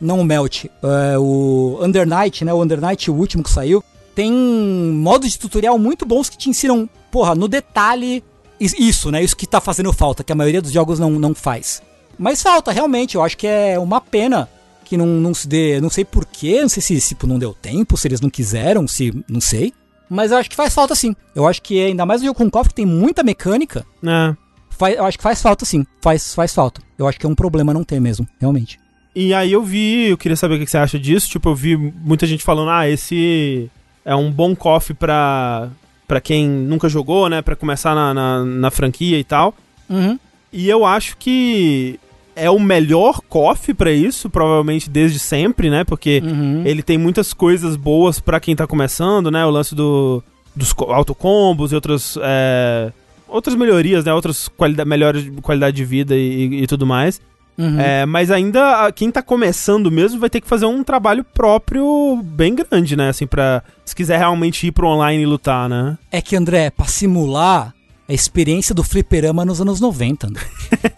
Não 0.00 0.20
o 0.20 0.24
Melt, 0.24 0.64
é, 0.66 1.16
o 1.18 1.78
Under 1.80 2.06
Night, 2.06 2.44
né? 2.44 2.52
O 2.52 2.60
Under 2.62 2.80
Night, 2.80 3.10
o 3.10 3.14
último 3.14 3.42
que 3.42 3.50
saiu. 3.50 3.82
Tem 4.14 4.30
modos 4.30 5.30
de 5.30 5.38
tutorial 5.38 5.78
muito 5.78 6.04
bons 6.04 6.28
que 6.28 6.36
te 6.36 6.50
ensinam, 6.50 6.88
porra, 7.10 7.34
no 7.34 7.48
detalhe 7.48 8.22
is- 8.60 8.74
isso, 8.78 9.10
né? 9.10 9.22
Isso 9.22 9.36
que 9.36 9.46
tá 9.46 9.60
fazendo 9.60 9.92
falta, 9.92 10.22
que 10.22 10.32
a 10.32 10.34
maioria 10.36 10.60
dos 10.60 10.72
jogos 10.72 10.98
não, 10.98 11.10
não 11.12 11.34
faz. 11.34 11.80
Mas 12.18 12.42
falta, 12.42 12.70
realmente, 12.70 13.14
eu 13.14 13.22
acho 13.22 13.36
que 13.36 13.46
é 13.46 13.78
uma 13.78 14.00
pena 14.00 14.48
que 14.84 14.96
não, 14.96 15.06
não 15.06 15.32
se 15.32 15.48
dê. 15.48 15.80
Não 15.80 15.88
sei 15.90 16.04
porquê, 16.04 16.60
não 16.60 16.68
sei 16.68 16.82
se 16.82 17.00
tipo, 17.00 17.26
não 17.26 17.38
deu 17.38 17.54
tempo, 17.54 17.96
se 17.96 18.06
eles 18.06 18.20
não 18.20 18.28
quiseram, 18.30 18.86
se. 18.86 19.12
não 19.28 19.40
sei. 19.40 19.72
Mas 20.10 20.30
eu 20.32 20.36
acho 20.38 20.50
que 20.50 20.56
faz 20.56 20.74
falta 20.74 20.94
sim. 20.94 21.16
Eu 21.34 21.46
acho 21.46 21.62
que 21.62 21.82
ainda 21.82 22.04
mais 22.04 22.20
o 22.20 22.24
jogo 22.26 22.36
com 22.38 22.50
KOF 22.50 22.68
que 22.68 22.74
tem 22.74 22.86
muita 22.86 23.22
mecânica. 23.22 23.86
É. 24.04 24.36
Faz, 24.76 24.96
eu 24.96 25.04
acho 25.04 25.16
que 25.18 25.22
faz 25.22 25.40
falta 25.42 25.64
sim. 25.64 25.84
Faz, 26.00 26.34
faz 26.34 26.54
falta. 26.54 26.80
Eu 26.98 27.06
acho 27.08 27.18
que 27.18 27.26
é 27.26 27.28
um 27.28 27.34
problema 27.34 27.72
não 27.74 27.84
ter 27.84 28.00
mesmo, 28.00 28.26
realmente. 28.40 28.78
E 29.14 29.32
aí 29.32 29.52
eu 29.52 29.62
vi, 29.62 30.08
eu 30.10 30.18
queria 30.18 30.36
saber 30.36 30.56
o 30.56 30.58
que 30.58 30.66
você 30.70 30.78
acha 30.78 30.98
disso. 30.98 31.28
Tipo, 31.28 31.50
eu 31.50 31.54
vi 31.54 31.76
muita 31.76 32.26
gente 32.26 32.42
falando, 32.42 32.70
ah, 32.70 32.88
esse 32.88 33.70
é 34.04 34.14
um 34.14 34.30
bom 34.30 34.54
coffee 34.56 34.94
pra, 34.94 35.68
pra 36.08 36.20
quem 36.20 36.48
nunca 36.48 36.88
jogou, 36.88 37.28
né? 37.28 37.40
Pra 37.40 37.54
começar 37.56 37.94
na, 37.94 38.12
na, 38.12 38.44
na 38.44 38.70
franquia 38.70 39.18
e 39.18 39.24
tal. 39.24 39.54
Uhum. 39.88 40.18
E 40.52 40.68
eu 40.68 40.84
acho 40.84 41.16
que 41.16 41.98
é 42.36 42.50
o 42.50 42.58
melhor 42.58 43.20
coffee 43.28 43.72
pra 43.74 43.92
isso, 43.92 44.28
provavelmente 44.28 44.90
desde 44.90 45.20
sempre, 45.20 45.70
né? 45.70 45.84
Porque 45.84 46.20
Uhum. 46.24 46.62
ele 46.66 46.82
tem 46.82 46.98
muitas 46.98 47.32
coisas 47.32 47.76
boas 47.76 48.18
pra 48.18 48.40
quem 48.40 48.56
tá 48.56 48.66
começando, 48.66 49.30
né? 49.30 49.46
O 49.46 49.50
lance 49.50 49.74
do, 49.76 50.22
dos 50.56 50.72
co- 50.72 50.92
autocombos 50.92 51.70
e 51.70 51.76
outras, 51.76 52.18
é, 52.20 52.92
outras 53.34 53.56
melhorias, 53.56 54.04
né? 54.04 54.14
Outras 54.14 54.48
qualida 54.48 54.84
melhores 54.84 55.28
qualidade 55.42 55.76
de 55.76 55.84
vida 55.84 56.16
e, 56.16 56.62
e 56.62 56.66
tudo 56.66 56.86
mais. 56.86 57.20
Uhum. 57.56 57.78
É, 57.78 58.04
mas 58.04 58.30
ainda 58.30 58.90
quem 58.92 59.10
tá 59.10 59.22
começando 59.22 59.90
mesmo 59.90 60.18
vai 60.18 60.28
ter 60.28 60.40
que 60.40 60.48
fazer 60.48 60.66
um 60.66 60.82
trabalho 60.82 61.24
próprio 61.24 62.20
bem 62.22 62.54
grande, 62.54 62.96
né? 62.96 63.08
Assim, 63.08 63.26
pra. 63.26 63.62
Se 63.84 63.94
quiser 63.94 64.18
realmente 64.18 64.66
ir 64.66 64.72
pro 64.72 64.88
online 64.88 65.22
e 65.22 65.26
lutar, 65.26 65.68
né? 65.68 65.98
É 66.10 66.20
que, 66.20 66.36
André, 66.36 66.70
pra 66.70 66.86
simular 66.86 67.74
a 68.08 68.12
experiência 68.12 68.74
do 68.74 68.82
fliperama 68.82 69.44
nos 69.44 69.60
anos 69.60 69.80
90, 69.80 70.26
André. 70.28 70.46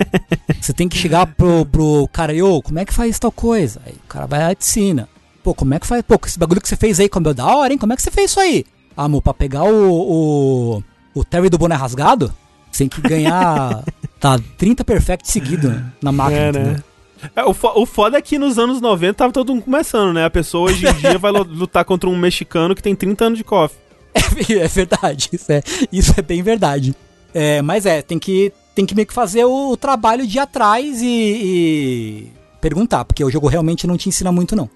Você 0.60 0.72
tem 0.72 0.88
que 0.88 0.96
chegar 0.96 1.26
pro, 1.26 1.64
pro 1.66 2.08
cara, 2.12 2.32
ô, 2.44 2.60
como 2.60 2.78
é 2.78 2.84
que 2.84 2.92
faz 2.92 3.18
tal 3.18 3.30
coisa? 3.30 3.80
Aí 3.86 3.92
o 3.92 4.08
cara 4.08 4.26
vai 4.26 4.40
lá 4.40 4.50
e 4.50 4.56
ensina. 4.58 5.08
Pô, 5.42 5.54
como 5.54 5.74
é 5.74 5.78
que 5.78 5.86
faz? 5.86 6.02
Pô, 6.02 6.18
esse 6.24 6.38
bagulho 6.38 6.60
que 6.60 6.68
você 6.68 6.76
fez 6.76 6.98
aí, 6.98 7.08
como 7.08 7.28
é 7.28 7.34
da 7.34 7.46
hora, 7.46 7.72
hein? 7.72 7.78
Como 7.78 7.92
é 7.92 7.96
que 7.96 8.02
você 8.02 8.10
fez 8.10 8.30
isso 8.30 8.40
aí? 8.40 8.64
Ah, 8.96 9.04
amor, 9.04 9.22
pra 9.22 9.34
pegar 9.34 9.62
o, 9.62 10.78
o, 10.78 10.82
o 11.18 11.24
Terry 11.24 11.48
do 11.48 11.58
boné 11.58 11.74
rasgado, 11.74 12.32
você 12.70 12.86
tem 12.86 12.88
que 12.88 13.00
ganhar, 13.00 13.82
tá, 14.20 14.38
30 14.58 14.84
perfect 14.84 15.30
seguido 15.30 15.82
na 16.02 16.12
máquina, 16.12 16.40
É, 16.40 16.52
né? 16.52 16.82
É, 17.34 17.42
o, 17.44 17.54
fo- 17.54 17.72
o 17.74 17.86
foda 17.86 18.18
é 18.18 18.22
que 18.22 18.38
nos 18.38 18.58
anos 18.58 18.80
90 18.80 19.14
tava 19.14 19.32
todo 19.32 19.52
mundo 19.54 19.64
começando, 19.64 20.12
né? 20.12 20.24
A 20.26 20.30
pessoa 20.30 20.70
hoje 20.70 20.86
em 20.86 20.92
dia 21.00 21.16
vai 21.18 21.32
lu- 21.32 21.42
lutar 21.44 21.84
contra 21.84 22.08
um 22.08 22.16
mexicano 22.16 22.74
que 22.74 22.82
tem 22.82 22.94
30 22.94 23.24
anos 23.24 23.38
de 23.38 23.44
coffee. 23.44 23.78
É, 24.14 24.52
é 24.64 24.68
verdade, 24.68 25.30
isso 25.32 25.50
é, 25.50 25.62
isso 25.90 26.14
é 26.16 26.22
bem 26.22 26.42
verdade. 26.42 26.94
É, 27.34 27.62
mas 27.62 27.86
é, 27.86 28.02
tem 28.02 28.18
que, 28.18 28.52
tem 28.74 28.84
que 28.84 28.94
meio 28.94 29.06
que 29.06 29.14
fazer 29.14 29.44
o, 29.46 29.70
o 29.72 29.76
trabalho 29.76 30.26
de 30.26 30.36
ir 30.36 30.40
atrás 30.40 31.00
e, 31.00 31.06
e 31.06 32.32
perguntar, 32.60 33.04
porque 33.06 33.24
o 33.24 33.30
jogo 33.30 33.48
realmente 33.48 33.86
não 33.86 33.96
te 33.96 34.08
ensina 34.08 34.30
muito, 34.30 34.54
não. 34.54 34.68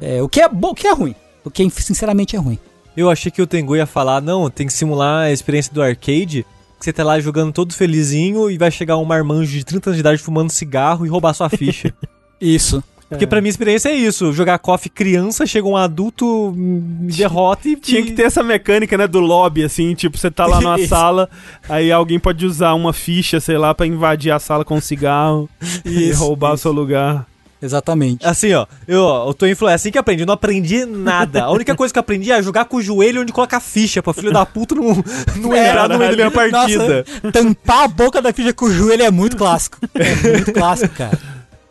É. 0.00 0.18
É, 0.18 0.22
o 0.22 0.28
que 0.28 0.40
é 0.40 0.48
bom, 0.48 0.70
o 0.70 0.74
que 0.74 0.86
é 0.86 0.92
ruim. 0.92 1.14
O 1.44 1.50
que 1.50 1.68
sinceramente 1.70 2.34
é 2.36 2.38
ruim. 2.38 2.58
Eu 2.96 3.10
achei 3.10 3.30
que 3.30 3.42
o 3.42 3.46
Tengu 3.46 3.76
ia 3.76 3.86
falar, 3.86 4.20
não, 4.20 4.48
tem 4.48 4.66
que 4.66 4.72
simular 4.72 5.24
a 5.24 5.32
experiência 5.32 5.72
do 5.72 5.82
arcade, 5.82 6.46
que 6.78 6.84
você 6.84 6.92
tá 6.92 7.04
lá 7.04 7.20
jogando 7.20 7.52
todo 7.52 7.74
felizinho 7.74 8.50
e 8.50 8.56
vai 8.56 8.70
chegar 8.70 8.96
um 8.96 9.04
marmanjo 9.04 9.52
de 9.52 9.64
30 9.64 9.90
anos 9.90 9.96
de 9.96 10.00
idade 10.00 10.22
fumando 10.22 10.50
cigarro 10.50 11.04
e 11.04 11.08
roubar 11.08 11.34
sua 11.34 11.48
ficha. 11.48 11.92
Isso. 12.40 12.82
Porque 13.08 13.26
pra 13.26 13.40
mim 13.40 13.46
a 13.46 13.50
experiência 13.50 13.88
é 13.88 13.94
isso, 13.94 14.32
jogar 14.32 14.58
KOF 14.58 14.88
criança, 14.90 15.46
chega 15.46 15.66
um 15.66 15.76
adulto, 15.76 16.52
me 16.56 17.12
derrota 17.12 17.68
e... 17.68 17.76
Tinha 17.76 18.02
que 18.02 18.12
ter 18.12 18.24
essa 18.24 18.42
mecânica, 18.42 18.98
né, 18.98 19.06
do 19.06 19.20
lobby, 19.20 19.62
assim, 19.62 19.94
tipo, 19.94 20.18
você 20.18 20.28
tá 20.28 20.44
lá 20.44 20.60
numa 20.60 20.76
sala, 20.88 21.30
aí 21.68 21.92
alguém 21.92 22.18
pode 22.18 22.44
usar 22.44 22.74
uma 22.74 22.92
ficha, 22.92 23.38
sei 23.38 23.56
lá, 23.56 23.72
pra 23.72 23.86
invadir 23.86 24.32
a 24.32 24.40
sala 24.40 24.64
com 24.64 24.74
um 24.74 24.80
cigarro 24.80 25.48
e 25.86 26.10
Isso, 26.10 26.24
roubar 26.24 26.54
o 26.54 26.58
seu 26.58 26.72
lugar. 26.72 27.24
Exatamente. 27.60 28.24
Assim, 28.26 28.52
ó, 28.52 28.66
eu, 28.86 29.02
ó, 29.02 29.28
o 29.28 29.34
Tô 29.34 29.46
Influ 29.46 29.68
é 29.68 29.74
assim 29.74 29.90
que 29.90 29.98
aprendi, 29.98 30.22
eu 30.22 30.26
não 30.26 30.34
aprendi 30.34 30.84
nada. 30.84 31.44
A 31.44 31.50
única 31.50 31.74
coisa 31.74 31.92
que 31.92 31.98
eu 31.98 32.00
aprendi 32.00 32.30
é 32.30 32.42
jogar 32.42 32.66
com 32.66 32.76
o 32.76 32.82
joelho 32.82 33.22
onde 33.22 33.32
coloca 33.32 33.56
a 33.56 33.60
ficha, 33.60 34.02
pra 34.02 34.12
filho 34.12 34.32
da 34.32 34.44
puta 34.44 34.74
não, 34.74 35.02
não 35.36 35.54
É, 35.54 35.68
entrar 35.70 35.88
no 35.88 35.98
meio 35.98 36.10
da 36.10 36.16
minha 36.16 36.30
partida. 36.30 37.04
Nossa, 37.22 37.32
tampar 37.32 37.84
a 37.84 37.88
boca 37.88 38.20
da 38.20 38.32
ficha 38.32 38.52
com 38.52 38.66
o 38.66 38.70
joelho 38.72 39.02
é 39.02 39.10
muito 39.10 39.36
clássico. 39.36 39.78
É 39.94 40.28
muito 40.36 40.52
clássico, 40.52 40.94
cara. 40.94 41.18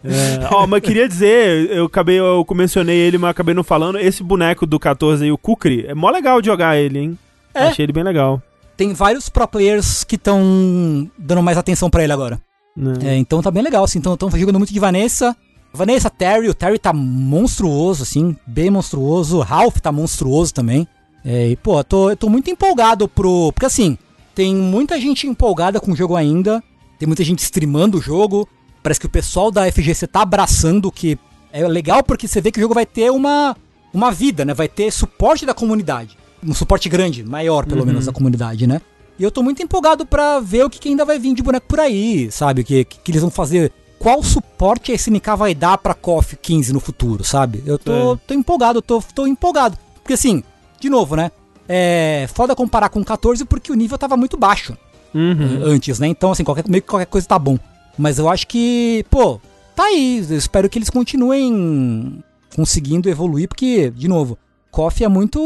É, 0.04 0.48
Ó, 0.52 0.68
mas 0.68 0.82
queria 0.82 1.08
dizer, 1.08 1.72
eu 1.72 1.86
acabei, 1.86 2.20
eu 2.20 2.46
mencionei 2.54 2.96
ele, 2.96 3.18
mas 3.18 3.32
acabei 3.32 3.56
não 3.56 3.64
falando, 3.64 3.98
esse 3.98 4.22
boneco 4.22 4.66
do 4.66 4.80
14 4.80 5.24
aí, 5.24 5.32
o 5.32 5.38
Kukri, 5.38 5.86
é 5.88 5.96
mó 5.96 6.12
legal 6.12 6.40
de 6.42 6.48
jogar 6.48 6.78
ele, 6.78 7.00
hein? 7.00 7.20
É? 7.54 7.64
Achei 7.64 7.86
ele 7.86 7.94
bem 7.94 8.04
legal. 8.04 8.42
Tem 8.78 8.94
vários 8.94 9.30
pro 9.30 9.48
players 9.48 10.04
que 10.04 10.16
estão 10.16 11.10
dando 11.18 11.42
mais 11.42 11.58
atenção 11.58 11.90
pra 11.90 12.04
ele 12.04 12.14
agora. 12.14 12.40
né? 12.76 12.94
É, 13.04 13.16
então 13.18 13.42
tá 13.42 13.50
bem 13.50 13.64
legal, 13.64 13.84
assim. 13.84 13.98
Então 14.00 14.14
estão 14.14 14.30
jogando 14.30 14.60
muito 14.60 14.74
de 14.74 14.80
Vanessa. 14.80 15.36
Vanessa, 15.76 16.10
Terry, 16.10 16.50
o 16.50 16.54
Terry 16.54 16.80
tá 16.80 16.92
monstruoso, 16.94 18.04
assim, 18.04 18.36
bem 18.48 18.70
monstruoso. 18.70 19.38
O 19.38 19.42
Ralph 19.42 19.78
tá 19.78 19.92
monstruoso 19.92 20.54
também. 20.54 20.88
É, 21.24 21.50
e, 21.50 21.56
pô, 21.56 21.80
eu 21.80 21.84
tô, 21.84 22.10
eu 22.12 22.18
tô 22.18 22.30
muito 22.30 22.50
empolgado 22.50 23.08
pro. 23.08 23.52
Porque 23.52 23.66
assim, 23.66 23.98
tem 24.34 24.56
muita 24.56 25.00
gente 25.00 25.28
empolgada 25.28 25.80
com 25.80 25.92
o 25.92 25.96
jogo 25.96 26.16
ainda. 26.16 26.64
Tem 27.00 27.08
muita 27.08 27.24
gente 27.24 27.40
streamando 27.40 27.98
o 27.98 28.02
jogo. 28.02 28.48
Parece 28.84 29.00
que 29.00 29.06
o 29.06 29.10
pessoal 29.10 29.52
da 29.52 29.70
FGC 29.72 30.08
tá 30.08 30.22
abraçando, 30.22 30.92
que 30.92 31.18
é 31.52 31.68
legal 31.68 32.04
porque 32.04 32.28
você 32.28 32.40
vê 32.40 32.52
que 32.52 32.60
o 32.60 32.62
jogo 32.62 32.74
vai 32.74 32.86
ter 32.86 33.10
uma, 33.12 33.56
uma 33.94 34.12
vida, 34.12 34.46
né? 34.46 34.54
Vai 34.54 34.68
ter 34.68 34.92
suporte 34.92 35.46
da 35.46 35.54
comunidade. 35.54 36.18
Um 36.46 36.54
suporte 36.54 36.88
grande, 36.88 37.24
maior 37.24 37.66
pelo 37.66 37.86
menos 37.86 38.06
da 38.06 38.12
comunidade, 38.12 38.68
né? 38.68 38.80
E 39.18 39.24
eu 39.24 39.32
tô 39.32 39.42
muito 39.42 39.64
empolgado 39.64 40.06
pra 40.06 40.40
ver 40.40 40.66
o 40.66 40.70
que, 40.70 40.80
que 40.80 40.90
ainda 40.90 41.06
vai 41.06 41.18
vir 41.18 41.34
de 41.34 41.42
boneco 41.42 41.66
por 41.68 41.80
aí, 41.80 42.30
sabe? 42.32 42.62
O 42.62 42.66
que, 42.66 42.84
que, 42.84 43.00
que 43.00 43.12
eles 43.12 43.22
vão 43.22 43.32
fazer. 43.32 43.72
Qual 44.00 44.22
suporte 44.24 44.92
a 44.92 44.96
SNK 44.96 45.36
vai 45.38 45.56
dar 45.56 45.78
pra 45.78 45.94
KOF 45.94 46.36
15 46.38 46.72
no 46.74 46.80
futuro, 46.80 47.24
sabe? 47.24 47.64
Eu 47.66 47.80
tô, 47.80 48.14
É. 48.14 48.18
tô 48.28 48.34
empolgado, 48.34 48.78
eu 48.80 48.82
tô, 48.82 49.02
tô 49.14 49.26
empolgado. 49.26 49.78
Porque 50.02 50.14
assim, 50.14 50.44
de 50.80 50.90
novo, 50.90 51.16
né? 51.16 51.32
É 51.68 52.28
foda 52.34 52.56
comparar 52.56 52.90
com 52.90 53.04
14 53.04 53.44
porque 53.46 53.72
o 53.72 53.76
nível 53.76 53.98
tava 53.98 54.16
muito 54.16 54.38
baixo 54.38 54.78
Uhum. 55.14 55.62
antes, 55.64 55.98
né? 56.00 56.08
Então, 56.08 56.32
assim, 56.32 56.44
qualquer, 56.44 56.64
meio 56.68 56.82
que 56.84 56.90
qualquer 56.90 57.08
coisa 57.08 57.26
tá 57.28 57.40
bom. 57.40 57.58
Mas 57.98 58.20
eu 58.20 58.30
acho 58.30 58.46
que, 58.48 59.04
pô, 59.10 59.40
tá 59.76 59.86
aí. 59.86 60.24
Eu 60.30 60.38
espero 60.38 60.70
que 60.70 60.78
eles 60.78 60.90
continuem 60.90 62.22
conseguindo 62.56 63.10
evoluir, 63.10 63.48
porque, 63.48 63.90
de 63.90 64.08
novo, 64.08 64.38
KOF 64.70 65.04
é 65.04 65.08
muito. 65.08 65.40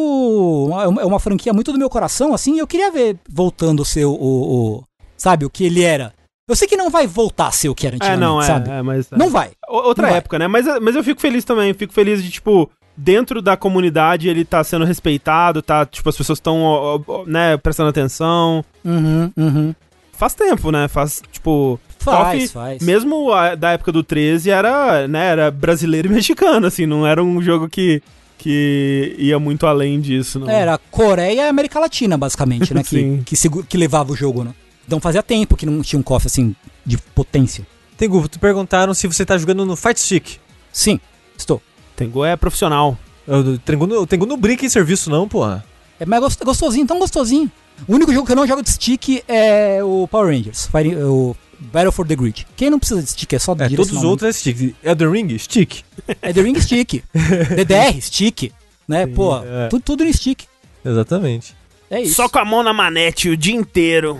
É 0.99 1.05
uma, 1.05 1.19
franquia 1.19 1.53
muito 1.53 1.71
do 1.71 1.77
meu 1.77 1.89
coração, 1.89 2.33
assim, 2.33 2.55
e 2.55 2.59
eu 2.59 2.67
queria 2.67 2.91
ver 2.91 3.17
voltando 3.29 3.83
a 3.83 3.85
ser 3.85 4.05
o, 4.05 4.11
o- 4.11 4.77
o- 4.79 4.83
Sabe, 5.15 5.45
o 5.45 5.49
que 5.49 5.63
ele 5.65 5.83
era. 5.83 6.13
Eu 6.49 6.55
sei 6.55 6.67
que 6.67 6.75
não 6.75 6.89
vai 6.89 7.05
voltar 7.05 7.47
a 7.47 7.51
ser 7.51 7.69
o 7.69 7.75
que 7.75 7.85
era 7.85 7.95
É, 7.95 7.97
antigamente, 7.97 8.19
não, 8.19 8.41
é, 8.41 8.45
sabe? 8.45 8.69
é, 8.71 8.81
mas... 8.81 9.07
Não 9.11 9.29
vai. 9.29 9.51
Outra 9.67 10.01
Não 10.03 10.09
vai. 10.09 10.17
época, 10.17 10.39
né? 10.39 10.47
Mas, 10.47 10.65
mas 10.81 10.95
eu 10.95 11.03
fico 11.03 11.21
feliz 11.21 11.45
também. 11.45 11.73
Fico 11.75 11.93
feliz 11.93 12.23
de, 12.23 12.31
tipo, 12.31 12.69
dentro 12.97 13.41
da 13.41 13.55
comunidade 13.55 14.27
ele 14.27 14.43
tá 14.43 14.63
sendo 14.63 14.83
respeitado, 14.83 15.61
tá? 15.61 15.85
Tipo, 15.85 16.09
as 16.09 16.17
pessoas 16.17 16.37
estão, 16.39 17.03
né, 17.27 17.55
prestando 17.57 17.89
atenção. 17.89 18.65
Uhum, 18.83 19.31
uhum. 19.37 19.75
Faz 20.13 20.33
tempo, 20.33 20.71
né? 20.71 20.87
Faz, 20.87 21.21
tipo. 21.31 21.79
Faz, 21.99 22.39
KOF, 22.41 22.47
faz. 22.49 22.81
Mesmo 22.83 23.31
a- 23.31 23.55
da 23.55 23.71
época 23.71 23.91
do 23.91 24.03
13 24.03 24.49
era, 24.49 25.07
né, 25.07 25.27
era 25.27 25.51
brasileiro 25.51 26.07
e 26.07 26.11
mexicano, 26.15 26.65
assim, 26.65 26.85
não 26.85 27.05
era 27.05 27.23
um 27.23 27.41
jogo 27.41 27.69
que 27.69 28.01
que 28.37 29.15
ia 29.19 29.37
muito 29.37 29.67
além 29.67 29.99
disso, 29.99 30.39
não. 30.39 30.49
Era 30.49 30.77
Coreia 30.89 31.43
e 31.43 31.47
América 31.49 31.77
Latina, 31.77 32.17
basicamente, 32.17 32.73
né? 32.73 32.81
Que, 32.83 33.21
que, 33.27 33.35
que 33.67 33.77
levava 33.77 34.13
o 34.13 34.15
jogo, 34.15 34.45
né? 34.45 34.51
Então 34.89 34.99
fazia 34.99 35.21
tempo 35.21 35.55
que 35.55 35.67
não 35.67 35.83
tinha 35.83 35.99
um 35.99 36.01
cofre 36.01 36.25
assim 36.25 36.55
de 36.83 36.97
potência. 36.97 37.63
Tengu, 37.95 38.27
tu 38.27 38.39
perguntaram 38.39 38.91
se 38.95 39.05
você 39.05 39.23
tá 39.23 39.37
jogando 39.37 39.63
no 39.63 39.75
Fight 39.75 39.99
Stick. 39.99 40.37
Sim, 40.73 40.99
estou. 41.37 41.61
Tengu 41.95 42.25
é 42.25 42.35
profissional. 42.35 42.97
O 43.27 43.59
Tengu, 43.59 43.85
o 43.85 44.07
Tengu 44.07 44.25
não 44.25 44.35
brinca 44.35 44.65
em 44.65 44.69
serviço, 44.69 45.07
não, 45.11 45.27
porra. 45.27 45.63
É 45.99 46.07
mais 46.07 46.23
gost- 46.23 46.43
gostosinho, 46.43 46.87
tão 46.87 46.97
gostosinho. 46.97 47.51
O 47.87 47.93
único 47.93 48.11
jogo 48.11 48.25
que 48.25 48.31
eu 48.31 48.35
não 48.35 48.47
jogo 48.47 48.63
de 48.63 48.71
stick 48.71 49.23
é 49.27 49.79
o 49.83 50.07
Power 50.07 50.35
Rangers, 50.35 50.65
Fire- 50.65 50.95
o 50.95 51.35
Battle 51.59 51.91
for 51.91 52.07
the 52.07 52.15
Grid. 52.15 52.47
Quem 52.55 52.71
não 52.71 52.79
precisa 52.79 53.03
de 53.03 53.09
stick, 53.11 53.31
é 53.33 53.37
só 53.37 53.51
É, 53.59 53.69
todos 53.69 53.91
os 53.91 54.03
outros 54.03 54.27
é 54.27 54.33
stick. 54.33 54.75
Elden 54.83 55.11
Ring, 55.11 55.37
stick. 55.37 55.83
É 56.19 56.33
The 56.33 56.41
Ring 56.41 56.59
Stick. 56.59 57.03
DDR, 57.55 58.01
stick. 58.01 58.51
Né? 58.87 59.05
Pô, 59.05 59.37
é. 59.37 59.67
tudo, 59.67 59.83
tudo 59.83 60.03
no 60.03 60.11
stick. 60.11 60.45
Exatamente. 60.83 61.53
É 61.89 62.01
isso. 62.01 62.15
Só 62.15 62.29
com 62.29 62.39
a 62.39 62.45
mão 62.45 62.63
na 62.63 62.73
manete 62.73 63.29
o 63.29 63.37
dia 63.37 63.55
inteiro. 63.55 64.19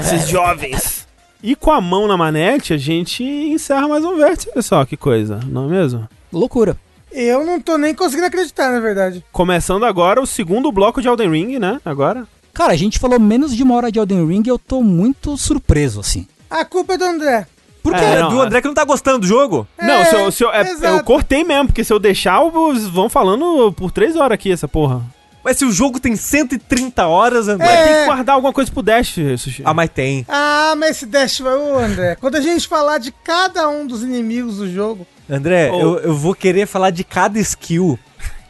Esses 0.00 0.28
jovens. 0.28 1.06
E 1.42 1.54
com 1.54 1.70
a 1.70 1.80
mão 1.80 2.06
na 2.08 2.16
manete, 2.16 2.74
a 2.74 2.76
gente 2.76 3.22
encerra 3.22 3.86
mais 3.88 4.04
um 4.04 4.16
vértice. 4.16 4.50
Só 4.60 4.84
que 4.84 4.96
coisa, 4.96 5.40
não 5.46 5.66
é 5.66 5.68
mesmo? 5.68 6.08
Loucura. 6.32 6.76
Eu 7.10 7.46
não 7.46 7.60
tô 7.60 7.78
nem 7.78 7.94
conseguindo 7.94 8.26
acreditar, 8.26 8.70
na 8.70 8.80
verdade. 8.80 9.24
Começando 9.32 9.84
agora 9.84 10.20
o 10.20 10.26
segundo 10.26 10.70
bloco 10.70 11.00
de 11.00 11.08
Elden 11.08 11.30
Ring, 11.30 11.58
né? 11.58 11.80
Agora. 11.84 12.26
Cara, 12.52 12.72
a 12.72 12.76
gente 12.76 12.98
falou 12.98 13.18
menos 13.20 13.56
de 13.56 13.62
uma 13.62 13.76
hora 13.76 13.90
de 13.90 13.98
Elden 13.98 14.26
Ring 14.26 14.42
e 14.44 14.48
eu 14.48 14.58
tô 14.58 14.82
muito 14.82 15.36
surpreso, 15.36 16.00
assim. 16.00 16.26
A 16.50 16.64
culpa 16.64 16.94
é 16.94 16.98
do 16.98 17.04
André. 17.04 17.46
Por 17.82 17.94
quê? 17.94 18.04
É, 18.04 18.20
não, 18.20 18.30
do 18.30 18.42
é- 18.42 18.46
André 18.46 18.60
que 18.60 18.66
não 18.66 18.74
tá 18.74 18.84
gostando 18.84 19.20
do 19.20 19.26
jogo? 19.26 19.66
não, 19.80 20.04
se 20.04 20.14
eu, 20.14 20.32
se 20.32 20.44
eu, 20.44 20.52
é- 20.52 20.68
exato. 20.68 20.98
eu 20.98 21.04
cortei 21.04 21.44
mesmo, 21.44 21.66
porque 21.66 21.84
se 21.84 21.92
eu 21.92 21.98
deixar, 21.98 22.40
eles 22.70 22.86
vão 22.88 23.08
falando 23.08 23.72
por 23.72 23.90
três 23.90 24.16
horas 24.16 24.32
aqui, 24.34 24.50
essa 24.50 24.66
porra. 24.68 25.02
Mas 25.48 25.56
se 25.56 25.64
o 25.64 25.72
jogo 25.72 25.98
tem 25.98 26.14
130 26.14 27.06
horas, 27.06 27.48
André. 27.48 27.66
É. 27.72 27.84
Tem 27.86 27.94
que 28.00 28.04
guardar 28.04 28.34
alguma 28.34 28.52
coisa 28.52 28.70
pro 28.70 28.82
Dash, 28.82 29.14
Sushi. 29.38 29.62
Ah, 29.64 29.72
mas 29.72 29.88
tem. 29.88 30.26
Ah, 30.28 30.74
mas 30.76 30.90
esse 30.90 31.06
Dash 31.06 31.38
vai. 31.40 31.54
Ô, 31.54 31.78
André, 31.78 32.16
quando 32.16 32.34
a 32.36 32.40
gente 32.42 32.68
falar 32.68 32.98
de 32.98 33.10
cada 33.10 33.66
um 33.66 33.86
dos 33.86 34.02
inimigos 34.02 34.58
do 34.58 34.70
jogo. 34.70 35.06
André, 35.28 35.70
Oh. 35.72 35.80
eu, 35.80 35.98
eu 36.00 36.14
vou 36.14 36.34
querer 36.34 36.66
falar 36.66 36.90
de 36.90 37.02
cada 37.02 37.38
skill, 37.40 37.98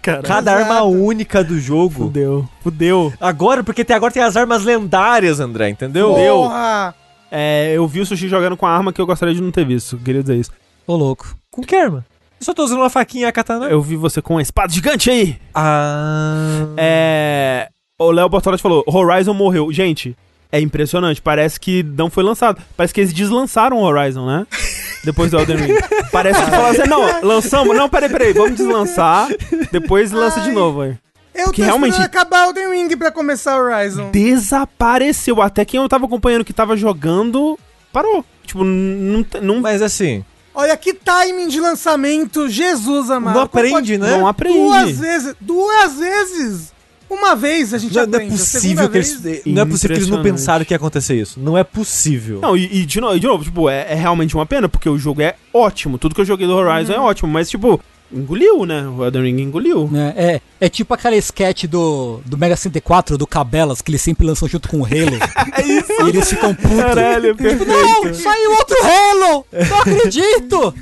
Cara, 0.02 0.22
cada 0.22 0.50
Exato. 0.56 0.72
arma 0.72 0.82
única 0.82 1.44
do 1.44 1.56
jogo. 1.60 2.06
fudeu. 2.06 2.48
Fudeu. 2.64 3.12
Agora, 3.20 3.62
porque 3.62 3.84
tem, 3.84 3.94
agora 3.94 4.12
tem 4.12 4.22
as 4.24 4.36
armas 4.36 4.64
lendárias, 4.64 5.38
André, 5.38 5.68
entendeu? 5.68 6.14
Fudeu. 6.14 6.34
Porra! 6.34 6.94
É, 7.30 7.74
eu 7.76 7.86
vi 7.86 8.00
o 8.00 8.06
Sushi 8.06 8.26
jogando 8.28 8.56
com 8.56 8.66
a 8.66 8.70
arma 8.76 8.92
que 8.92 9.00
eu 9.00 9.06
gostaria 9.06 9.34
de 9.36 9.40
não 9.40 9.52
ter 9.52 9.64
visto. 9.64 9.96
Queria 9.98 10.20
dizer 10.22 10.34
isso. 10.36 10.50
Ô, 10.84 10.96
louco. 10.96 11.36
Com 11.48 11.62
que 11.62 11.76
arma? 11.76 12.04
Eu 12.40 12.44
só 12.44 12.54
tô 12.54 12.64
usando 12.64 12.78
uma 12.78 12.90
faquinha 12.90 13.24
e 13.24 13.28
a 13.28 13.32
katana. 13.32 13.66
Eu 13.66 13.82
vi 13.82 13.96
você 13.96 14.22
com 14.22 14.34
uma 14.34 14.42
espada 14.42 14.72
gigante 14.72 15.10
aí. 15.10 15.36
Ah. 15.54 16.66
É. 16.76 17.68
O 17.98 18.10
Léo 18.10 18.28
Bortotti 18.28 18.62
falou: 18.62 18.84
Horizon 18.86 19.34
morreu. 19.34 19.72
Gente, 19.72 20.16
é 20.52 20.60
impressionante. 20.60 21.20
Parece 21.20 21.58
que 21.58 21.82
não 21.82 22.08
foi 22.08 22.22
lançado. 22.22 22.62
Parece 22.76 22.94
que 22.94 23.00
eles 23.00 23.12
deslançaram 23.12 23.78
o 23.78 23.82
Horizon, 23.84 24.24
né? 24.26 24.46
Depois 25.04 25.30
do 25.30 25.38
Elden 25.38 25.56
Ring. 25.56 25.74
Parece 26.12 26.38
que 26.44 26.50
falaram 26.50 26.70
assim: 26.70 26.88
não, 26.88 27.22
lançamos. 27.26 27.76
Não, 27.76 27.88
peraí, 27.88 28.08
peraí. 28.08 28.32
Vamos 28.32 28.56
deslançar. 28.56 29.28
Depois 29.72 30.12
lança 30.12 30.40
de 30.40 30.48
Ai. 30.50 30.54
novo 30.54 30.82
aí. 30.82 30.96
Eu 31.34 31.46
tô 31.46 31.52
Que 31.52 31.62
realmente- 31.62 31.92
esperando 31.92 32.06
acabar 32.08 32.48
o 32.48 32.52
The 32.54 32.66
Ring 32.68 32.96
pra 32.96 33.10
começar 33.12 33.56
o 33.60 33.64
Horizon. 33.64 34.10
Desapareceu. 34.10 35.40
Até 35.42 35.64
quem 35.64 35.80
eu 35.80 35.88
tava 35.88 36.06
acompanhando 36.06 36.44
que 36.44 36.52
tava 36.52 36.76
jogando, 36.76 37.58
parou. 37.92 38.24
Tipo, 38.44 38.64
não. 38.64 39.24
não 39.42 39.60
Mas 39.60 39.80
assim, 39.82 40.24
Olha 40.60 40.76
que 40.76 40.92
timing 40.92 41.46
de 41.46 41.60
lançamento, 41.60 42.48
Jesus 42.48 43.10
amado. 43.10 43.34
não 43.34 43.42
aprende, 43.42 43.70
pode- 43.70 43.98
né? 43.98 44.10
não 44.10 44.26
aprende. 44.26 44.58
Duas 44.58 44.98
vezes, 44.98 45.34
duas 45.40 45.94
vezes. 45.94 46.72
Uma 47.08 47.36
vez 47.36 47.72
a 47.72 47.78
gente 47.78 47.94
Não, 47.94 48.02
não 48.06 48.12
é 48.12 48.16
aprende. 48.16 48.34
a 48.34 48.36
possível 48.38 48.88
que 48.90 48.96
eles, 48.98 49.20
vez- 49.20 49.42
não 49.46 49.62
é 49.62 49.64
possível 49.64 49.94
que 49.96 50.02
eles 50.02 50.10
não 50.10 50.20
pensaram 50.22 50.64
que 50.64 50.74
ia 50.74 50.76
acontecer 50.76 51.14
isso. 51.14 51.38
Não 51.40 51.56
é 51.56 51.62
possível. 51.62 52.40
Não, 52.42 52.56
e, 52.56 52.80
e 52.80 52.84
de, 52.84 53.00
novo, 53.00 53.18
de 53.20 53.26
novo, 53.26 53.44
tipo, 53.44 53.70
é, 53.70 53.86
é 53.92 53.94
realmente 53.94 54.34
uma 54.34 54.44
pena, 54.44 54.68
porque 54.68 54.88
o 54.90 54.98
jogo 54.98 55.22
é 55.22 55.36
ótimo. 55.54 55.96
Tudo 55.96 56.14
que 56.14 56.20
eu 56.20 56.24
joguei 56.24 56.46
do 56.46 56.54
Horizon 56.54 56.92
é 56.92 56.98
ótimo, 56.98 57.30
mas, 57.32 57.48
tipo, 57.48 57.80
engoliu, 58.12 58.64
né? 58.66 58.86
O 58.88 59.04
Elden 59.04 59.22
Ring 59.22 59.40
engoliu. 59.42 59.88
né? 59.90 60.14
É, 60.16 60.40
é 60.60 60.68
tipo 60.68 60.94
aquela 60.94 61.16
sketch 61.16 61.64
do, 61.64 62.20
do 62.24 62.36
Mega 62.38 62.56
64, 62.56 63.18
do 63.18 63.26
Cabelas, 63.26 63.80
que 63.82 63.90
eles 63.90 64.00
sempre 64.02 64.26
lançam 64.26 64.48
junto 64.48 64.68
com 64.68 64.80
o 64.80 64.84
Halo. 64.84 65.18
é 65.56 65.62
isso. 65.66 65.92
E 66.06 66.08
eles 66.08 66.28
ficam 66.30 66.54
putos. 66.54 66.76
Caralho, 66.78 67.34
Tipo, 67.36 67.42
perfeito. 67.42 67.66
não, 67.66 68.14
saiu 68.14 68.50
outro 68.52 68.76
Halo! 68.82 69.46
Não 69.70 69.78
acredito! 69.80 70.74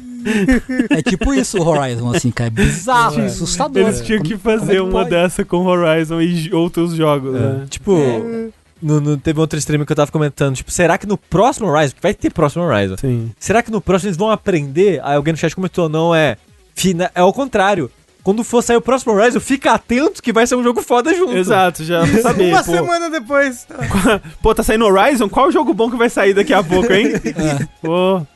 é 0.90 1.02
tipo 1.02 1.32
isso 1.34 1.56
o 1.58 1.66
Horizon, 1.68 2.10
assim, 2.12 2.30
cara. 2.32 2.48
É 2.48 2.50
bizarro, 2.50 3.22
assustador. 3.22 3.82
Eles 3.82 4.00
tinham 4.00 4.22
que 4.22 4.30
Como- 4.36 4.42
como 4.42 4.58
fazer 4.58 4.76
é 4.76 4.82
uma 4.82 4.90
pode? 4.92 5.10
dessa 5.10 5.44
com 5.44 5.64
Horizon 5.66 6.20
e 6.20 6.52
outros 6.52 6.94
jogos, 6.94 7.32
né? 7.32 7.64
Tipo, 7.70 7.94
no, 8.82 9.00
no- 9.00 9.16
teve 9.16 9.38
outro 9.38 9.56
stream 9.58 9.84
que 9.84 9.92
eu 9.92 9.96
tava 9.96 10.10
comentando, 10.10 10.56
tipo, 10.56 10.70
será 10.72 10.98
que 10.98 11.06
no 11.06 11.16
próximo 11.16 11.68
Horizon, 11.68 11.94
que 11.94 12.02
vai 12.02 12.12
ter 12.12 12.32
próximo 12.32 12.64
Horizon, 12.64 12.96
Sim. 12.96 13.30
será 13.38 13.62
que 13.62 13.70
no 13.70 13.80
próximo 13.80 14.08
eles 14.08 14.16
vão 14.16 14.30
aprender? 14.30 15.00
Aí 15.04 15.14
alguém 15.16 15.32
no 15.32 15.38
chat 15.38 15.54
comentou, 15.54 15.88
não, 15.88 16.12
é, 16.14 16.36
fina, 16.76 17.10
é 17.14 17.20
ao 17.20 17.32
contrário. 17.32 17.90
Quando 18.22 18.42
for 18.42 18.60
sair 18.60 18.76
o 18.76 18.80
próximo 18.80 19.12
Horizon, 19.12 19.38
fica 19.38 19.72
atento 19.72 20.20
que 20.20 20.32
vai 20.32 20.44
ser 20.48 20.56
um 20.56 20.62
jogo 20.62 20.82
foda 20.82 21.14
junto. 21.14 21.36
Exato, 21.36 21.84
já 21.84 22.04
saber. 22.20 22.52
Uma 22.52 22.62
pô. 22.64 22.72
semana 22.72 23.08
depois. 23.08 23.66
pô, 24.42 24.52
tá 24.52 24.64
saindo 24.64 24.84
Horizon? 24.84 25.28
Qual 25.28 25.50
jogo 25.52 25.72
bom 25.72 25.88
que 25.88 25.96
vai 25.96 26.10
sair 26.10 26.34
daqui 26.34 26.52
a 26.52 26.60
pouco, 26.60 26.92
hein? 26.92 27.12
Pô, 27.80 28.26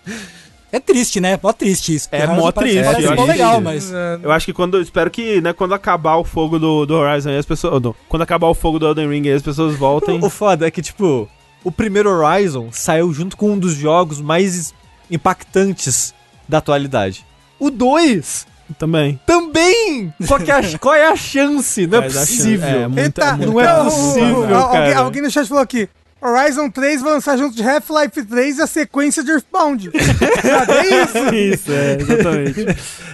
É 0.70 0.78
triste, 0.78 1.20
né? 1.20 1.36
Mó 1.42 1.52
triste 1.52 1.96
isso. 1.96 2.08
É 2.12 2.24
mó 2.24 2.52
triste, 2.52 2.84
Parece 2.84 3.02
eu 3.02 3.16
mó 3.16 3.22
acho 3.22 3.32
legal, 3.32 3.56
que- 3.56 3.64
mas... 3.64 3.92
eu 4.22 4.30
acho 4.30 4.46
que 4.46 4.52
quando. 4.52 4.80
Espero 4.80 5.10
que, 5.10 5.40
né, 5.40 5.52
quando 5.52 5.74
acabar 5.74 6.14
o 6.18 6.24
fogo 6.24 6.56
do, 6.56 6.86
do 6.86 6.94
Horizon 6.94 7.36
as 7.36 7.44
pessoas. 7.44 7.82
não, 7.82 7.92
quando 8.08 8.22
acabar 8.22 8.46
o 8.46 8.54
fogo 8.54 8.78
do 8.78 8.86
Elden 8.86 9.08
Ring 9.08 9.28
as 9.30 9.42
pessoas 9.42 9.74
voltem. 9.74 10.20
O 10.22 10.30
foda 10.30 10.68
é 10.68 10.70
que, 10.70 10.80
tipo, 10.80 11.28
o 11.64 11.72
primeiro 11.72 12.08
Horizon 12.08 12.68
saiu 12.70 13.12
junto 13.12 13.36
com 13.36 13.50
um 13.50 13.58
dos 13.58 13.74
jogos 13.74 14.20
mais 14.20 14.72
impactantes 15.10 16.14
da 16.48 16.58
atualidade. 16.58 17.26
O 17.60 17.70
2 17.70 18.46
Também. 18.78 19.20
também! 19.26 20.12
Só 20.22 20.38
que 20.38 20.50
a- 20.50 20.60
qual 20.80 20.94
é 20.94 21.06
a 21.08 21.14
chance? 21.16 21.86
Não 21.86 21.98
é 21.98 22.00
Mas 22.02 22.16
a 22.16 22.20
chance- 22.20 22.36
possível. 22.38 22.68
é, 22.96 23.02
Eita, 23.02 23.36
não 23.36 23.60
é 23.60 23.84
possível, 23.84 24.38
o- 24.40 24.54
alguém, 24.54 24.80
cara. 24.92 24.98
alguém 24.98 25.22
no 25.22 25.30
chat 25.30 25.46
falou 25.46 25.62
aqui. 25.62 25.88
Horizon 26.22 26.68
3 26.70 27.00
vai 27.00 27.12
lançar 27.14 27.36
junto 27.38 27.56
de 27.56 27.62
Half-Life 27.62 28.24
3 28.24 28.58
e 28.58 28.62
a 28.62 28.66
sequência 28.66 29.22
de 29.24 29.30
Earthbound. 29.30 29.90
Cadê 30.42 31.02
isso? 31.02 31.34
Isso, 31.34 31.72
é, 31.72 31.96
exatamente. 32.00 32.66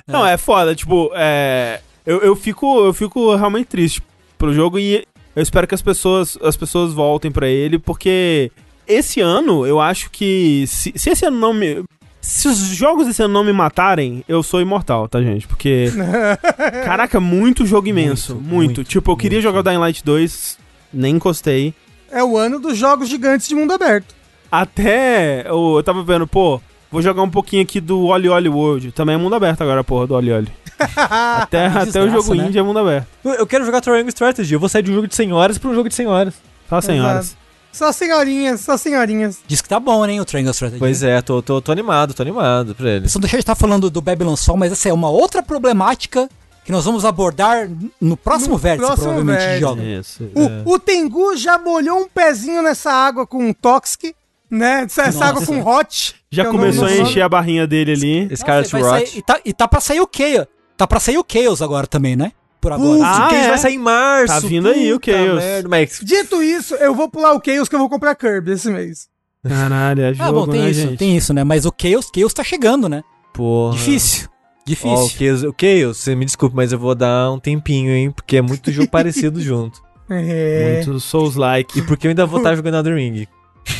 Não, 0.09 0.27
é 0.27 0.37
foda, 0.37 0.75
tipo, 0.75 1.11
é. 1.15 1.81
Eu, 2.05 2.21
eu, 2.23 2.35
fico, 2.37 2.85
eu 2.85 2.93
fico 2.93 3.35
realmente 3.37 3.67
triste 3.67 4.03
pro 4.39 4.53
jogo 4.53 4.79
e 4.79 5.05
eu 5.35 5.43
espero 5.43 5.67
que 5.69 5.75
as 5.75 5.83
pessoas, 5.83 6.37
as 6.43 6.57
pessoas 6.57 6.93
voltem 6.93 7.31
pra 7.31 7.49
ele, 7.49 7.79
porque 7.79 8.51
esse 8.89 9.21
ano 9.21 9.65
eu 9.67 9.81
acho 9.81 10.11
que. 10.11 10.65
Se, 10.67 10.93
se 10.97 11.11
esse 11.11 11.25
ano 11.25 11.39
não 11.39 11.55
me. 11.55 11.85
Se 12.29 12.49
os 12.49 12.59
jogos 12.59 13.07
desse 13.07 13.23
ano 13.23 13.33
não 13.35 13.45
me 13.45 13.53
matarem, 13.53 14.25
eu 14.29 14.43
sou 14.43 14.61
imortal, 14.61 15.09
tá, 15.09 15.23
gente? 15.23 15.47
Porque. 15.47 15.91
Caraca, 16.85 17.21
muito 17.21 17.65
jogo 17.65 17.87
imenso. 17.89 18.35
Muito. 18.35 18.49
Muito, 18.53 18.85
tipo, 18.85 19.13
eu 19.13 19.17
queria 19.17 19.39
muito. 19.39 19.43
jogar 19.45 19.61
o 19.61 19.63
Dying 19.63 19.79
Light 19.79 20.05
2, 20.05 20.59
nem 20.93 21.17
encostei. 21.17 21.73
É 22.11 22.23
o 22.23 22.37
ano 22.37 22.59
dos 22.59 22.77
jogos 22.77 23.09
gigantes 23.09 23.49
de 23.49 23.55
mundo 23.55 23.73
aberto. 23.73 24.15
Até 24.51 25.49
eu, 25.49 25.75
eu 25.77 25.83
tava 25.83 26.03
vendo, 26.03 26.27
pô, 26.27 26.61
vou 26.91 27.03
jogar 27.03 27.23
um 27.23 27.31
pouquinho 27.31 27.63
aqui 27.63 27.81
do 27.81 28.07
Oli 28.07 28.29
Oli 28.29 28.49
World. 28.49 28.93
Também 28.93 29.15
é 29.15 29.19
mundo 29.19 29.35
aberto 29.35 29.63
agora, 29.63 29.83
porra, 29.85 30.07
do 30.07 30.15
Oli 30.15 30.33
Oli. 30.33 30.49
até, 30.97 31.71
Que 31.71 31.79
até 31.79 32.01
o 32.01 32.07
jogo 32.09 32.19
desgraça, 32.23 32.35
né? 32.35 32.47
indie 32.49 32.59
é 32.59 32.63
mundo 32.63 32.79
aberto. 32.79 33.07
Eu- 33.25 33.35
Eu 33.35 33.47
quero 33.47 33.65
jogar 33.65 33.81
Triangle 33.81 34.09
Strategy. 34.09 34.53
Eu 34.55 34.61
vou 34.61 34.69
sair 34.69 34.83
de 34.83 34.91
um 34.91 34.95
jogo 34.95 35.07
de 35.09 35.15
100 35.15 35.33
horas 35.33 35.59
pra 35.59 35.71
um 35.71 35.75
jogo 35.75 35.89
de 35.89 35.95
100 35.95 36.07
horas. 36.07 36.35
Só 36.69 36.81
senhoras. 36.81 37.27
Exato. 37.27 37.46
Só 37.77 37.93
senhorinhas, 37.93 38.61
só 38.63 38.77
senhorinhas. 38.77 39.39
Diz 39.47 39.61
que 39.61 39.69
tá 39.69 39.79
bom, 39.79 40.05
né, 40.07 40.19
o 40.21 40.25
Triangle 40.25 40.53
Strategy. 40.53 40.79
Pois 40.79 41.03
é, 41.03 41.21
tô, 41.21 41.43
tô, 41.43 41.61
tô 41.61 41.71
animado, 41.71 42.15
tô 42.15 42.23
animado 42.23 42.75
pra 42.75 42.89
ele. 42.91 43.09
Só 43.09 43.19
deixa 43.19 43.37
de 43.37 43.43
estar 43.43 43.55
falando 43.55 43.91
do 43.91 44.01
Babylon 44.01 44.35
Sol, 44.35 44.57
mas 44.57 44.73
essa 44.73 44.89
é 44.89 44.93
uma 44.93 45.11
outra 45.11 45.43
problemática 45.43 46.29
que 46.65 46.73
nós 46.73 46.85
vamos 46.87 47.05
abordar 47.05 47.69
no 48.01 48.17
próximo 48.17 48.53
No 48.55 48.59
vértice, 48.59 48.87
próximo 48.87 49.05
provavelmente, 49.13 49.41
de 49.41 49.47
vértice. 49.47 49.61
jogo. 49.61 49.83
Isso. 49.83 50.31
O, 50.67 50.73
o 50.75 50.79
Tengu 50.79 51.37
já 51.37 51.59
molhou 51.59 51.99
um 52.01 52.09
pezinho 52.09 52.63
nessa 52.63 52.91
água 52.91 53.27
com 53.27 53.53
Toxic, 53.53 54.15
né? 54.51 54.85
Essa, 54.85 55.25
água 55.27 55.45
com 55.45 55.61
Hot. 55.63 56.15
Já 56.33 56.43
eu 56.45 56.53
não- 56.53 56.59
começou 56.59 56.85
não 56.89 56.91
a 56.91 56.97
encher 56.97 57.21
a 57.21 57.29
barrinha 57.29 57.67
dele 57.67 57.93
ali. 57.93 58.29
Vai 58.73 58.83
Rot. 58.83 59.07
sair- 59.11 59.19
e, 59.19 59.23
tá, 59.23 59.41
e 59.45 59.53
tá 59.53 59.69
pra 59.69 59.81
sair 59.81 60.01
o 60.01 60.09
Chaos. 60.11 60.47
Tá 60.77 60.87
pra 60.87 60.99
sair 60.99 61.19
o 61.19 61.25
Chaos 61.29 61.61
agora 61.63 61.87
também, 61.87 62.17
né? 62.17 62.33
Por 62.67 62.73
agora. 62.73 63.05
Ah, 63.05 63.27
o 63.27 63.31
Chaos 63.31 63.45
é? 63.45 63.49
vai 63.49 63.59
sair 63.59 63.75
em 63.75 63.79
março. 63.79 64.35
Tá 64.35 64.41
vindo 64.41 64.69
aí 64.69 64.93
o 64.93 65.01
Chaos. 65.05 65.39
merda, 65.39 65.69
mas 65.69 66.01
Dito 66.03 66.43
isso, 66.43 66.75
eu 66.75 66.95
vou 66.95 67.09
pular 67.09 67.33
o 67.35 67.41
Chaos 67.45 67.69
que 67.69 67.75
eu 67.75 67.79
vou 67.79 67.89
comprar 67.89 68.15
Kirby 68.15 68.53
esse 68.53 68.69
mês. 68.71 69.09
Caralho, 69.47 70.03
é 70.03 70.13
jogo, 70.13 70.29
ah, 70.29 70.33
bom, 70.33 70.49
tem 70.49 70.63
né, 70.63 70.71
isso, 70.71 70.81
gente? 70.81 70.97
tem 70.97 71.17
isso, 71.17 71.33
né? 71.33 71.45
Mas 71.45 71.65
o 71.65 71.73
Chaos, 71.81 72.11
Chaos 72.15 72.35
tá 72.35 72.43
chegando, 72.43 72.89
né? 72.89 73.03
Porra. 73.33 73.77
Difícil. 73.77 74.29
Difícil. 74.67 74.91
Ó, 74.91 75.05
o 75.05 75.09
Chaos, 75.09 75.43
o 75.45 75.55
Chaos, 75.59 75.99
você 75.99 76.17
me 76.17 76.25
desculpe, 76.25 76.57
mas 76.57 76.73
eu 76.73 76.79
vou 76.79 76.95
dar 76.97 77.31
um 77.31 77.39
tempinho, 77.39 77.93
hein? 77.93 78.11
Porque 78.11 78.39
é 78.39 78.43
muito 78.43 78.73
jogo 78.73 78.89
parecido 78.91 79.41
junto. 79.41 79.81
É, 80.11 80.83
Muito 80.85 81.01
Souls-like. 81.01 81.79
E 81.79 81.83
porque 81.83 82.07
eu 82.07 82.11
ainda 82.11 82.27
vou 82.27 82.39
estar 82.39 82.55
jogando 82.57 82.77
Elden 82.79 82.95
Ring. 82.95 83.27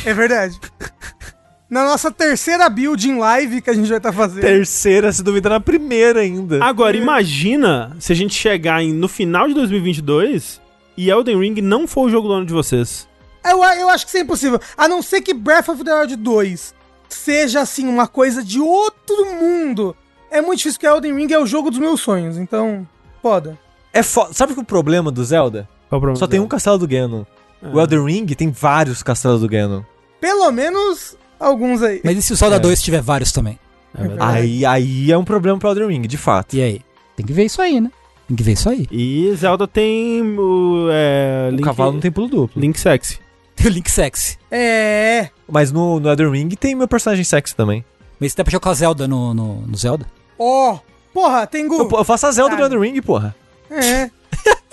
é 0.05 0.13
verdade. 0.13 0.59
na 1.69 1.83
nossa 1.83 2.09
terceira 2.11 2.69
build 2.69 3.09
em 3.09 3.17
live 3.17 3.61
que 3.61 3.69
a 3.69 3.73
gente 3.73 3.87
vai 3.89 3.97
estar 3.97 4.13
fazendo. 4.13 4.41
Terceira, 4.41 5.11
se 5.11 5.21
duvidar, 5.23 5.51
na 5.51 5.59
primeira 5.59 6.21
ainda. 6.21 6.63
Agora, 6.63 6.95
imagina 6.95 7.95
se 7.99 8.11
a 8.11 8.15
gente 8.15 8.33
chegar 8.33 8.81
em- 8.81 8.93
no 8.93 9.07
final 9.07 9.47
de 9.47 9.53
2022 9.53 10.61
e 10.95 11.09
Elden 11.09 11.39
Ring 11.39 11.61
não 11.61 11.87
for 11.87 12.03
o 12.07 12.09
jogo 12.09 12.27
do 12.27 12.33
ano 12.33 12.45
de 12.45 12.53
vocês. 12.53 13.07
Eu, 13.45 13.63
eu 13.63 13.89
acho 13.89 14.05
que 14.05 14.09
isso 14.09 14.17
é 14.17 14.21
impossível. 14.21 14.59
A 14.77 14.87
não 14.87 15.01
ser 15.01 15.21
que 15.21 15.33
Breath 15.33 15.69
of 15.69 15.83
the 15.83 15.93
Wild 15.93 16.15
2 16.17 16.73
seja, 17.09 17.61
assim, 17.61 17.87
uma 17.87 18.07
coisa 18.07 18.43
de 18.43 18.59
outro 18.59 19.25
mundo. 19.35 19.95
É 20.29 20.41
muito 20.41 20.57
difícil, 20.57 20.79
porque 20.79 20.87
Elden 20.87 21.15
Ring 21.15 21.31
é 21.31 21.39
o 21.39 21.45
jogo 21.45 21.69
dos 21.69 21.79
meus 21.79 22.01
sonhos. 22.01 22.37
Então, 22.37 22.85
foda. 23.21 23.57
É 23.93 24.03
fo... 24.03 24.27
Sabe 24.33 24.53
que 24.53 24.59
o 24.59 24.63
problema 24.65 25.09
do 25.11 25.23
Zelda? 25.23 25.67
Qual 25.87 25.97
o 25.99 26.01
problema 26.01 26.19
Só 26.19 26.27
tem 26.27 26.39
um 26.39 26.47
castelo 26.47 26.77
do 26.77 26.87
Ganon. 26.87 27.23
O 27.61 27.79
Elden 27.79 28.03
Ring 28.05 28.25
tem 28.27 28.51
vários 28.51 29.01
castelos 29.01 29.41
do 29.41 29.47
Ganon. 29.47 29.81
Pelo 30.19 30.51
menos 30.51 31.15
alguns 31.39 31.81
aí. 31.81 32.01
Mas 32.03 32.17
e 32.17 32.21
se 32.21 32.33
o 32.33 32.35
Zelda 32.35 32.55
É. 32.57 32.59
2 32.59 32.81
tiver 32.81 33.01
vários 33.01 33.31
também? 33.31 33.57
É 33.97 34.01
verdade. 34.07 34.37
Aí, 34.37 34.65
aí 34.65 35.11
é 35.11 35.17
um 35.17 35.23
problema 35.23 35.57
pro 35.57 35.69
Elden 35.69 35.87
Ring, 35.87 36.01
de 36.01 36.17
fato. 36.17 36.55
E 36.55 36.61
aí? 36.61 36.81
Tem 37.15 37.25
que 37.25 37.33
ver 37.33 37.45
isso 37.45 37.61
aí, 37.61 37.81
né? 37.81 37.91
Tem 38.27 38.35
que 38.37 38.43
ver 38.43 38.51
isso 38.53 38.69
aí. 38.69 38.87
E 38.91 39.33
Zelda 39.35 39.67
tem 39.67 40.21
o. 40.37 40.87
É, 40.91 41.49
O 41.53 41.61
cavalo 41.61 41.93
não 41.93 41.99
tem 41.99 42.11
pulo 42.11 42.27
duplo. 42.27 42.61
Link 42.61 42.79
sexy. 42.79 43.19
Tem 43.55 43.67
o 43.67 43.69
Link 43.69 43.89
sexy. 43.89 44.37
É. 44.51 45.29
Mas 45.49 45.71
no, 45.71 45.99
no 45.99 46.09
Elden 46.09 46.29
Ring 46.31 46.49
tem 46.49 46.75
meu 46.75 46.87
personagem 46.87 47.23
sexy 47.23 47.55
também. 47.55 47.83
Mas 48.19 48.31
se 48.31 48.37
dá 48.37 48.43
pra 48.43 48.51
jogar 48.51 48.63
com 48.63 48.69
a 48.69 48.73
Zelda 48.73 49.07
no, 49.07 49.33
no, 49.33 49.61
no 49.61 49.77
Zelda? 49.77 50.05
Ó. 50.37 50.77
Porra, 51.13 51.47
Tengu. 51.47 51.75
Eu, 51.79 51.89
eu 51.89 52.03
faço 52.03 52.27
a 52.27 52.31
Zelda 52.31 52.55
Cara. 52.55 52.67
do 52.69 52.75
Elden 52.75 52.91
Ring, 52.93 53.01
porra. 53.01 53.35
É. 53.71 54.09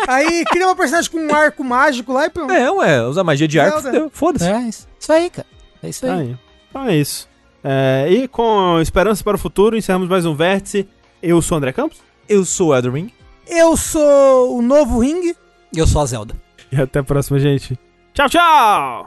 Aí 0.07 0.45
cria 0.47 0.67
uma 0.67 0.77
personagem 0.77 1.11
com 1.11 1.19
um 1.19 1.35
arco 1.35 1.65
mágico 1.65 2.13
lá 2.13 2.27
e 2.27 2.31
pronto. 2.31 2.53
É, 2.53 2.71
ué, 2.71 3.03
usa 3.07 3.25
magia 3.25 3.49
de 3.49 3.59
arco, 3.59 3.81
Zelda. 3.81 4.11
foda-se. 4.13 4.45
É, 4.51 4.61
isso, 4.69 4.87
isso 5.01 5.13
aí, 5.13 5.31
cara. 5.31 5.47
É 5.83 5.89
isso 5.89 6.05
aí. 6.05 6.13
Aí. 6.13 6.37
Então 6.75 6.89
é 6.89 6.97
isso. 6.97 7.29
É, 7.63 8.09
e 8.11 8.27
com 8.27 8.81
esperança 8.81 9.23
para 9.23 9.37
o 9.37 9.39
futuro, 9.39 9.77
encerramos 9.77 10.09
mais 10.09 10.27
um 10.27 10.35
vértice. 10.35 10.89
Eu 11.23 11.41
sou 11.41 11.55
o 11.55 11.59
André 11.59 11.73
Campos. 11.73 11.99
Eu 12.29 12.45
sou 12.45 12.71
o 12.75 12.91
Ring. 12.91 13.13
Eu 13.47 13.77
sou 13.77 14.59
o 14.59 14.61
novo 14.61 14.99
Ring. 14.99 15.37
Eu 15.73 15.87
sou 15.87 16.03
a 16.03 16.07
Zelda. 16.07 16.35
E 16.73 16.77
até 16.77 16.99
a 16.99 17.05
próxima, 17.05 17.39
gente. 17.39 17.79
Tchau, 18.13 18.29
tchau! 18.29 19.07